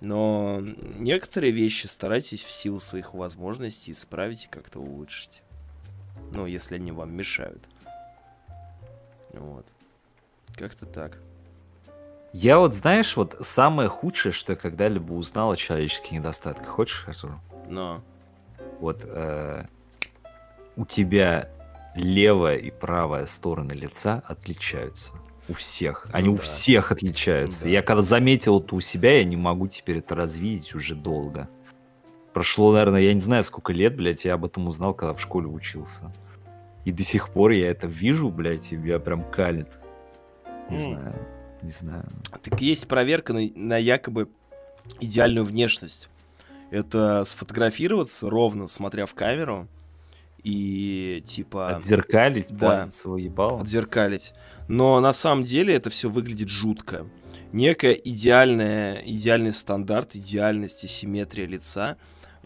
Но 0.00 0.60
некоторые 0.98 1.52
вещи 1.52 1.86
старайтесь 1.86 2.42
в 2.42 2.50
силу 2.50 2.80
своих 2.80 3.14
возможностей 3.14 3.92
исправить 3.92 4.44
и 4.44 4.48
как-то 4.48 4.80
улучшить. 4.80 5.42
Ну, 6.32 6.46
если 6.46 6.74
они 6.74 6.92
вам 6.92 7.14
мешают. 7.14 7.62
Вот. 9.32 9.66
Как-то 10.56 10.86
так. 10.86 11.18
Я 12.36 12.58
вот, 12.58 12.74
знаешь, 12.74 13.16
вот 13.16 13.36
самое 13.42 13.88
худшее, 13.88 14.32
что 14.32 14.52
я 14.54 14.56
когда-либо 14.58 15.12
узнал 15.12 15.52
о 15.52 15.56
человеческих 15.56 16.10
недостатках. 16.10 16.66
Хочешь, 16.66 17.04
расскажу? 17.06 17.36
Но. 17.68 18.02
Вот 18.80 19.02
э, 19.04 19.66
у 20.74 20.84
тебя 20.84 21.48
левая 21.94 22.56
и 22.56 22.72
правая 22.72 23.26
стороны 23.26 23.70
лица 23.72 24.20
отличаются. 24.26 25.12
У 25.48 25.52
всех. 25.52 26.06
Они 26.10 26.26
Ну 26.26 26.32
у 26.32 26.36
да. 26.36 26.42
всех 26.42 26.90
отличаются. 26.90 27.62
Да. 27.64 27.68
Я 27.68 27.82
когда 27.82 28.02
заметил 28.02 28.58
это 28.60 28.74
у 28.74 28.80
себя, 28.80 29.18
я 29.18 29.24
не 29.24 29.36
могу 29.36 29.68
теперь 29.68 29.98
это 29.98 30.16
развидеть 30.16 30.74
уже 30.74 30.96
долго. 30.96 31.48
Прошло, 32.32 32.72
наверное, 32.72 33.02
я 33.02 33.14
не 33.14 33.20
знаю, 33.20 33.44
сколько 33.44 33.72
лет, 33.72 33.94
блядь, 33.94 34.24
я 34.24 34.34
об 34.34 34.44
этом 34.44 34.66
узнал, 34.66 34.92
когда 34.92 35.14
в 35.14 35.20
школе 35.20 35.46
учился. 35.46 36.12
И 36.84 36.90
до 36.90 37.04
сих 37.04 37.28
пор 37.28 37.52
я 37.52 37.70
это 37.70 37.86
вижу, 37.86 38.28
блядь, 38.28 38.72
и 38.72 38.76
меня 38.76 38.98
прям 38.98 39.22
калит. 39.30 39.68
Не 40.68 40.76
М. 40.78 40.82
знаю, 40.94 41.14
не 41.64 41.70
знаю. 41.70 42.04
Так 42.42 42.60
есть 42.60 42.86
проверка 42.86 43.32
на, 43.32 43.40
на 43.56 43.76
якобы 43.78 44.28
идеальную 45.00 45.44
внешность. 45.44 46.10
Это 46.70 47.24
сфотографироваться 47.24 48.28
ровно, 48.28 48.66
смотря 48.66 49.06
в 49.06 49.14
камеру. 49.14 49.68
И 50.42 51.24
типа... 51.26 51.76
Отзеркалить 51.76 52.48
да. 52.50 52.90
своего 52.90 53.16
ебала. 53.16 53.62
отзеркалить. 53.62 54.34
Но 54.68 55.00
на 55.00 55.12
самом 55.12 55.44
деле 55.44 55.74
это 55.74 55.88
все 55.88 56.10
выглядит 56.10 56.48
жутко. 56.50 57.06
Некая 57.52 57.92
идеальная, 57.92 58.96
идеальный 59.06 59.52
стандарт, 59.52 60.16
идеальность 60.16 60.84
и 60.84 60.88
симметрия 60.88 61.46
лица 61.46 61.96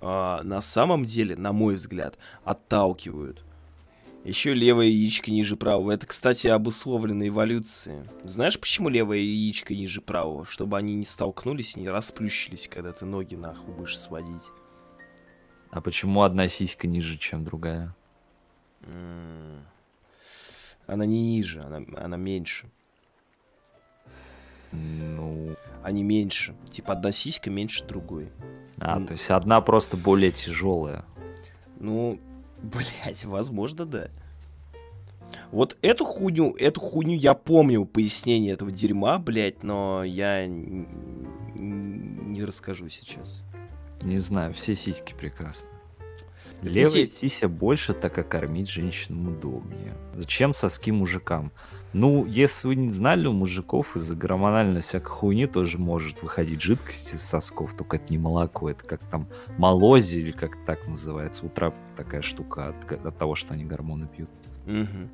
а, 0.00 0.42
на 0.44 0.60
самом 0.60 1.04
деле, 1.04 1.36
на 1.36 1.52
мой 1.52 1.74
взгляд, 1.74 2.18
отталкивают. 2.44 3.42
Еще 4.24 4.52
левое 4.52 4.86
яичко 4.86 5.30
ниже 5.30 5.56
правого. 5.56 5.92
Это, 5.92 6.06
кстати, 6.06 6.48
обусловлено 6.48 7.26
эволюцией. 7.26 8.04
Знаешь, 8.24 8.58
почему 8.58 8.88
левое 8.88 9.18
яичко 9.18 9.74
ниже 9.74 10.00
правого? 10.02 10.44
Чтобы 10.44 10.76
они 10.76 10.94
не 10.94 11.04
столкнулись 11.06 11.76
и 11.76 11.80
не 11.80 11.88
расплющились, 11.88 12.68
когда 12.68 12.92
ты 12.92 13.04
ноги 13.06 13.36
нахуй 13.36 13.72
будешь 13.74 13.98
сводить. 13.98 14.50
А 15.70 15.80
почему 15.80 16.22
одна 16.22 16.48
сиська 16.48 16.86
ниже, 16.86 17.16
чем 17.16 17.44
другая? 17.44 17.94
Она 20.86 21.04
не 21.06 21.20
ниже, 21.36 21.60
она, 21.62 21.82
она 21.96 22.16
меньше. 22.16 22.66
Ну, 24.72 25.56
Они 25.82 26.02
меньше. 26.02 26.54
Типа 26.70 26.92
одна 26.92 27.12
сиська 27.12 27.50
меньше 27.50 27.84
другой. 27.84 28.28
а, 28.80 28.96
М. 28.98 29.06
то 29.06 29.12
есть 29.12 29.30
одна 29.30 29.60
просто 29.60 29.96
более 29.96 30.30
тяжелая. 30.32 31.04
Ну, 31.80 32.18
Блять, 32.62 33.24
возможно, 33.24 33.86
да. 33.86 34.08
Вот 35.50 35.76
эту 35.82 36.04
хуйню, 36.04 36.54
эту 36.56 36.80
хуйню 36.80 37.16
я 37.16 37.34
помню, 37.34 37.84
пояснение 37.84 38.54
этого 38.54 38.70
дерьма, 38.70 39.18
блядь, 39.18 39.62
но 39.62 40.02
я 40.02 40.46
не 40.46 42.44
расскажу 42.44 42.88
сейчас. 42.88 43.42
Не 44.02 44.18
знаю, 44.18 44.54
все 44.54 44.74
сиськи 44.74 45.14
прекрасны. 45.14 45.77
Левая 46.62 47.06
сися 47.06 47.48
больше, 47.48 47.94
так 47.94 48.14
как 48.14 48.28
кормить 48.28 48.68
женщинам 48.68 49.28
удобнее. 49.28 49.94
Зачем 50.14 50.54
соски 50.54 50.90
мужикам? 50.90 51.52
Ну, 51.92 52.26
если 52.26 52.68
вы 52.68 52.74
не 52.74 52.90
знали, 52.90 53.26
у 53.26 53.32
мужиков 53.32 53.96
из-за 53.96 54.14
гормональной 54.14 54.80
всякой 54.80 55.06
хуйни 55.06 55.46
тоже 55.46 55.78
может 55.78 56.22
выходить 56.22 56.60
жидкость 56.60 57.14
из 57.14 57.22
сосков, 57.22 57.74
только 57.76 57.96
это 57.96 58.06
не 58.10 58.18
молоко, 58.18 58.68
это 58.68 58.84
как 58.84 59.04
там 59.04 59.28
молози 59.56 60.18
или 60.18 60.32
как 60.32 60.64
так 60.66 60.86
называется. 60.86 61.46
У 61.46 61.48
трап 61.48 61.76
такая 61.96 62.22
штука 62.22 62.70
от, 62.70 62.92
от 63.06 63.16
того, 63.16 63.34
что 63.34 63.54
они 63.54 63.64
гормоны 63.64 64.06
пьют. 64.08 64.30
Мгм. 64.66 65.10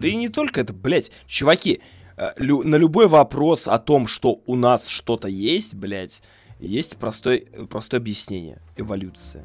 Да 0.00 0.08
и 0.08 0.16
не 0.16 0.28
только 0.28 0.60
это, 0.60 0.72
блядь, 0.72 1.10
чуваки, 1.26 1.80
э, 2.16 2.32
лю- 2.36 2.64
на 2.64 2.76
любой 2.76 3.06
вопрос 3.06 3.68
о 3.68 3.78
том, 3.78 4.08
что 4.08 4.40
у 4.46 4.56
нас 4.56 4.88
что-то 4.88 5.28
есть, 5.28 5.74
блядь, 5.74 6.22
есть 6.58 6.96
простой, 6.96 7.46
простое 7.70 8.00
объяснение. 8.00 8.60
Эволюция. 8.76 9.44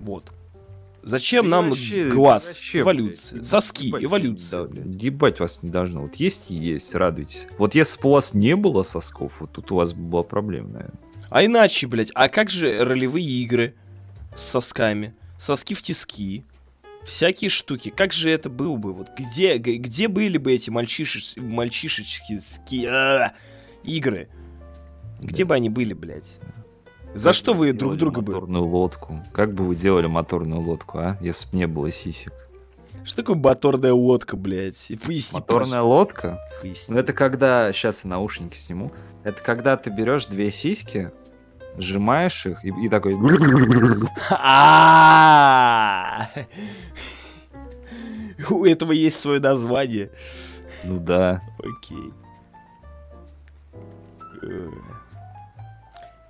Вот. 0.00 0.32
Зачем 1.02 1.44
Да 1.44 1.50
нам 1.62 1.70
вообще- 1.70 2.08
глаз? 2.10 2.48
вообще, 2.54 2.80
эволюция. 2.80 3.36
блядь, 3.38 3.46
Соски. 3.46 3.86
ебать, 3.86 4.04
Эволюция. 4.04 4.62
да, 4.64 4.68
блядь. 4.68 5.02
ебать 5.02 5.40
вас 5.40 5.60
не 5.62 5.70
должно. 5.70 6.02
Вот 6.02 6.16
есть 6.16 6.50
и 6.50 6.54
есть, 6.56 6.94
радуйтесь. 6.94 7.46
Вот 7.56 7.74
если 7.74 8.00
бы 8.00 8.08
у 8.10 8.12
вас 8.12 8.34
не 8.34 8.56
было 8.56 8.82
сосков, 8.82 9.40
вот 9.40 9.52
тут 9.52 9.70
у 9.72 9.76
вас 9.76 9.92
бы 9.92 10.02
была 10.02 10.22
проблема, 10.22 10.68
наверное. 10.70 10.98
А 11.30 11.44
иначе, 11.44 11.86
блядь, 11.86 12.10
а 12.14 12.28
как 12.28 12.50
же 12.50 12.84
ролевые 12.84 13.26
игры 13.26 13.74
с 14.36 14.42
сосками? 14.42 15.14
Соски 15.38 15.74
в 15.74 15.82
тиски. 15.82 16.44
Всякие 17.04 17.48
штуки. 17.48 17.90
Как 17.94 18.12
же 18.12 18.28
это 18.30 18.50
было 18.50 18.76
бы? 18.76 18.92
Вот 18.92 19.08
где, 19.16 19.56
где 19.56 20.08
были 20.08 20.36
бы 20.36 20.52
эти 20.52 20.68
мальчишеш, 20.68 21.34
мальчишечки 21.36 22.84
а, 22.86 23.32
игры? 23.84 24.28
Где 25.22 25.44
бы 25.44 25.54
они 25.54 25.70
были, 25.70 25.94
блядь? 25.94 26.34
За 27.18 27.32
что 27.32 27.54
вы 27.54 27.72
друг 27.72 27.96
друга 27.96 28.20
бы... 28.20 28.32
Моторную 28.32 28.64
лодку. 28.64 29.24
Как 29.32 29.52
бы 29.52 29.64
вы 29.64 29.74
делали 29.74 30.06
моторную 30.06 30.60
лодку, 30.60 30.98
а? 30.98 31.16
Если 31.20 31.50
бы 31.50 31.56
не 31.56 31.66
было 31.66 31.90
сисек. 31.90 32.32
Что 33.04 33.16
такое 33.16 33.36
моторная 33.36 33.92
лодка, 33.92 34.36
блядь? 34.36 34.92
Поясни, 35.04 35.38
Моторная 35.38 35.82
лодка? 35.82 36.28
пожалуйста, 36.28 36.60
поясни. 36.60 36.94
Ну, 36.94 37.00
это 37.00 37.12
когда... 37.12 37.72
Сейчас 37.72 38.04
я 38.04 38.10
наушники 38.10 38.56
сниму. 38.56 38.92
Это 39.24 39.42
когда 39.42 39.76
ты 39.76 39.90
берешь 39.90 40.26
две 40.26 40.52
сиськи, 40.52 41.10
сжимаешь 41.76 42.46
их 42.46 42.64
и, 42.64 42.68
и 42.68 42.88
такой... 42.88 43.14
У 48.50 48.64
этого 48.64 48.92
есть 48.92 49.18
свое 49.18 49.40
название. 49.40 50.10
Ну 50.84 51.00
да. 51.00 51.42
Окей. 51.58 52.12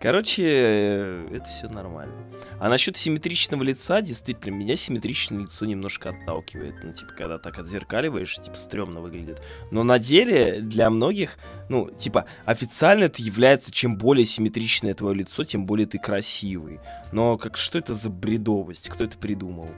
Короче, 0.00 0.44
э, 0.46 1.28
это 1.32 1.44
все 1.46 1.68
нормально. 1.68 2.14
А 2.60 2.68
насчет 2.68 2.96
симметричного 2.96 3.64
лица, 3.64 4.00
действительно, 4.00 4.54
меня 4.54 4.76
симметричное 4.76 5.40
лицо 5.40 5.66
немножко 5.66 6.10
отталкивает. 6.10 6.76
Ну, 6.84 6.92
типа, 6.92 7.12
когда 7.14 7.38
так 7.38 7.58
отзеркаливаешь, 7.58 8.36
типа, 8.36 8.56
стрёмно 8.56 9.00
выглядит. 9.00 9.42
Но 9.72 9.82
на 9.82 9.98
деле 9.98 10.60
для 10.60 10.88
многих, 10.90 11.38
ну, 11.68 11.90
типа, 11.90 12.26
официально 12.44 13.04
это 13.04 13.20
является, 13.22 13.72
чем 13.72 13.96
более 13.96 14.24
симметричное 14.24 14.94
твое 14.94 15.16
лицо, 15.16 15.42
тем 15.44 15.66
более 15.66 15.88
ты 15.88 15.98
красивый. 15.98 16.78
Но 17.10 17.36
как 17.36 17.56
что 17.56 17.78
это 17.78 17.92
за 17.92 18.08
бредовость? 18.08 18.88
Кто 18.88 19.02
это 19.02 19.18
придумал? 19.18 19.68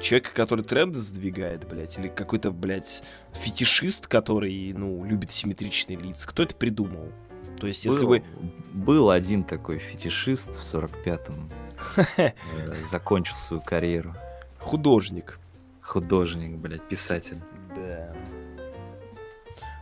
Человек, 0.00 0.32
который 0.34 0.64
тренды 0.64 1.00
сдвигает, 1.00 1.68
блядь, 1.68 1.98
или 1.98 2.08
какой-то, 2.08 2.52
блядь, 2.52 3.02
фетишист, 3.32 4.06
который, 4.06 4.72
ну, 4.72 5.04
любит 5.04 5.32
симметричные 5.32 5.98
лица. 5.98 6.28
Кто 6.28 6.44
это 6.44 6.54
придумал? 6.54 7.12
То 7.62 7.68
есть, 7.68 7.84
если 7.84 8.00
был, 8.00 8.08
вы... 8.08 8.22
был 8.72 9.10
один 9.10 9.44
такой 9.44 9.78
фетишист 9.78 10.58
в 10.58 10.64
45-м. 10.64 11.48
э, 12.16 12.32
Закончил 12.88 13.36
свою 13.36 13.62
карьеру. 13.62 14.16
Художник. 14.58 15.38
Художник, 15.80 16.56
блядь, 16.56 16.82
писатель. 16.88 17.38
Да. 17.76 18.12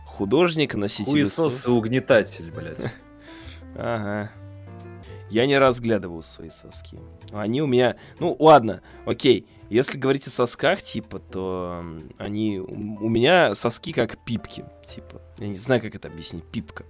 Художник, 0.05 0.75
носитель... 0.75 1.11
Хуесос 1.11 1.65
и 1.65 1.69
угнетатель, 1.71 2.51
блядь. 2.51 2.93
Ага. 3.75 4.29
Я 5.31 5.47
не 5.47 5.57
разглядывал 5.57 6.21
свои 6.21 6.51
соски. 6.51 6.99
Они 7.31 7.63
у 7.63 7.65
меня... 7.65 7.95
Ну, 8.19 8.35
ладно, 8.37 8.83
окей. 9.07 9.47
Если 9.71 9.97
говорить 9.97 10.27
о 10.27 10.29
сосках, 10.29 10.83
типа, 10.83 11.17
то 11.17 11.83
они... 12.19 12.59
У 12.59 13.09
меня 13.09 13.55
соски 13.55 13.91
как 13.91 14.23
пипки. 14.23 14.65
Типа, 14.85 15.19
я 15.39 15.47
не 15.47 15.55
знаю, 15.55 15.81
как 15.81 15.95
это 15.95 16.09
объяснить. 16.09 16.43
Пипка. 16.43 16.85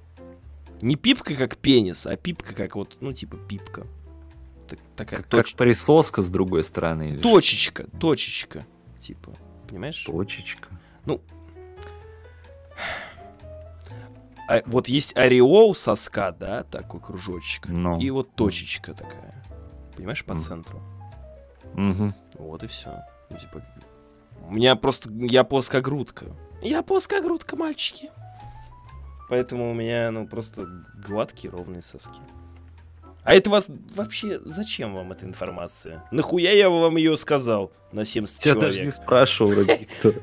Не 0.81 0.95
пипка 0.95 1.35
как 1.35 1.57
пенис, 1.57 2.05
а 2.07 2.15
пипка 2.15 2.53
как 2.55 2.75
вот, 2.75 2.97
ну, 3.01 3.13
типа, 3.13 3.37
пипка. 3.37 3.85
Так- 4.67 4.79
такая 4.95 5.19
Как, 5.21 5.27
точ- 5.29 5.49
как 5.51 5.57
присоска 5.57 6.21
с 6.21 6.29
другой 6.29 6.63
стороны. 6.63 7.09
или 7.09 7.17
что? 7.17 7.23
точечка, 7.31 7.85
точечка. 7.99 8.65
Типа, 9.01 9.31
понимаешь? 9.67 10.03
Точечка. 10.05 10.69
А, 14.47 14.61
вот 14.65 14.89
есть 14.89 15.15
ореол 15.15 15.73
соска, 15.75 16.31
да, 16.31 16.63
такой 16.63 16.99
кружочек. 16.99 17.67
Ну. 17.67 17.99
И 17.99 18.09
вот 18.09 18.33
точечка 18.35 18.93
такая. 18.93 19.41
Понимаешь, 19.95 20.25
по 20.25 20.33
Мгм. 20.33 20.43
центру. 20.43 20.81
Мгм. 21.73 22.13
Вот 22.37 22.63
и 22.63 22.67
все. 22.67 23.03
Ну, 23.29 23.37
типа, 23.37 23.63
у 24.47 24.51
меня 24.53 24.75
просто... 24.75 25.09
Я 25.13 25.43
плоскогрудка. 25.45 26.25
Я 26.61 26.81
плоскогрудка, 26.81 27.55
мальчики. 27.55 28.09
Поэтому 29.31 29.71
у 29.71 29.73
меня, 29.73 30.11
ну, 30.11 30.27
просто 30.27 30.67
гладкие, 31.07 31.53
ровные 31.53 31.81
соски. 31.81 32.19
А 33.23 33.33
это 33.33 33.49
вас... 33.49 33.69
Вообще, 33.95 34.41
зачем 34.43 34.93
вам 34.93 35.13
эта 35.13 35.25
информация? 35.25 36.03
Нахуя 36.11 36.51
я 36.51 36.69
вам 36.69 36.97
ее 36.97 37.15
сказал 37.15 37.71
на 37.93 38.03
70 38.03 38.39
Тебя 38.39 38.55
человек? 38.55 38.69
даже 38.69 38.85
не 38.87 38.91
спрашивал 38.91 39.51
вроде 39.51 39.77
никто. 39.77 40.13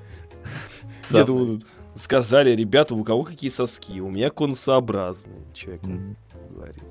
Я 1.10 1.24
думаю, 1.24 1.62
сказали, 1.94 2.50
ребята, 2.50 2.94
у 2.94 3.02
кого 3.02 3.24
какие 3.24 3.50
соски? 3.50 3.98
У 3.98 4.10
меня 4.10 4.28
конусообразные. 4.28 5.40
Человек 5.54 5.80
говорит. 6.50 6.84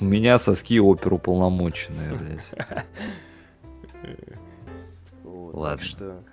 У 0.00 0.04
меня 0.04 0.38
соски 0.38 0.78
оперуполномоченные, 0.80 2.14
блядь. 2.14 2.86
Вот, 5.24 5.54
Ладно. 5.54 5.82
Что... 5.82 6.24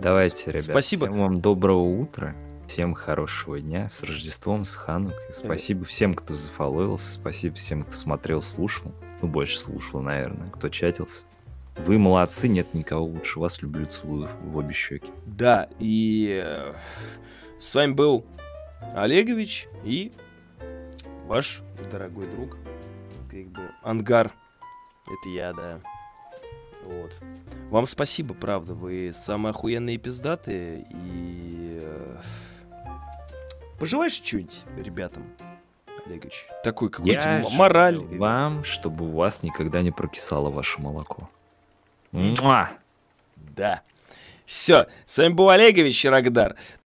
Давайте, 0.00 0.50
ребят. 0.50 0.62
Спасибо. 0.62 1.06
Всем 1.06 1.20
вам 1.20 1.40
доброго 1.40 1.82
утра. 1.82 2.34
Всем 2.66 2.94
хорошего 2.94 3.60
дня. 3.60 3.88
С 3.88 4.02
Рождеством, 4.02 4.64
с 4.64 4.74
Ханукой. 4.74 5.30
Спасибо 5.30 5.84
всем, 5.84 6.14
кто 6.14 6.34
зафоловился. 6.34 7.12
Спасибо 7.12 7.56
всем, 7.56 7.82
кто 7.82 7.92
смотрел, 7.92 8.40
слушал. 8.40 8.92
Ну, 9.20 9.28
больше 9.28 9.58
слушал, 9.58 10.00
наверное. 10.00 10.50
Кто 10.50 10.68
чатился. 10.68 11.26
Вы 11.76 11.98
молодцы, 11.98 12.48
нет 12.48 12.74
никого 12.74 13.04
лучше 13.04 13.40
вас. 13.40 13.60
Люблю, 13.60 13.86
целую 13.86 14.28
в 14.42 14.56
обе 14.56 14.72
щеки. 14.72 15.10
Да, 15.26 15.68
и 15.78 16.40
э, 16.44 16.74
с 17.58 17.74
вами 17.74 17.92
был 17.92 18.24
Олегович 18.94 19.68
и 19.84 20.12
ваш 21.26 21.62
дорогой 21.90 22.26
друг, 22.26 22.56
как 23.30 23.46
бы 23.48 23.62
Ангар. 23.82 24.32
Это 25.06 25.28
я, 25.28 25.52
да. 25.52 25.80
Вот. 26.90 27.12
Вам 27.70 27.86
спасибо, 27.86 28.34
правда, 28.34 28.74
вы 28.74 29.12
самые 29.14 29.50
охуенные 29.50 29.96
пиздаты 29.96 30.84
и... 30.90 31.78
э, 31.82 32.16
Пожелаешь 33.78 34.12
что-нибудь 34.14 34.62
ребятам, 34.76 35.24
Олегович? 36.06 36.46
Такой 36.64 36.90
какой-то 36.90 37.28
м- 37.28 37.52
мораль. 37.52 37.98
вам, 37.98 38.64
чтобы 38.64 39.06
у 39.06 39.12
вас 39.12 39.42
никогда 39.42 39.82
не 39.82 39.90
прокисало 39.92 40.50
ваше 40.50 40.80
молоко. 40.80 41.30
Муа! 42.12 42.70
Да. 43.36 43.82
Все, 44.44 44.88
с 45.06 45.16
вами 45.18 45.32
был 45.32 45.48
Олегович 45.48 46.04
Рагдар. 46.06 46.56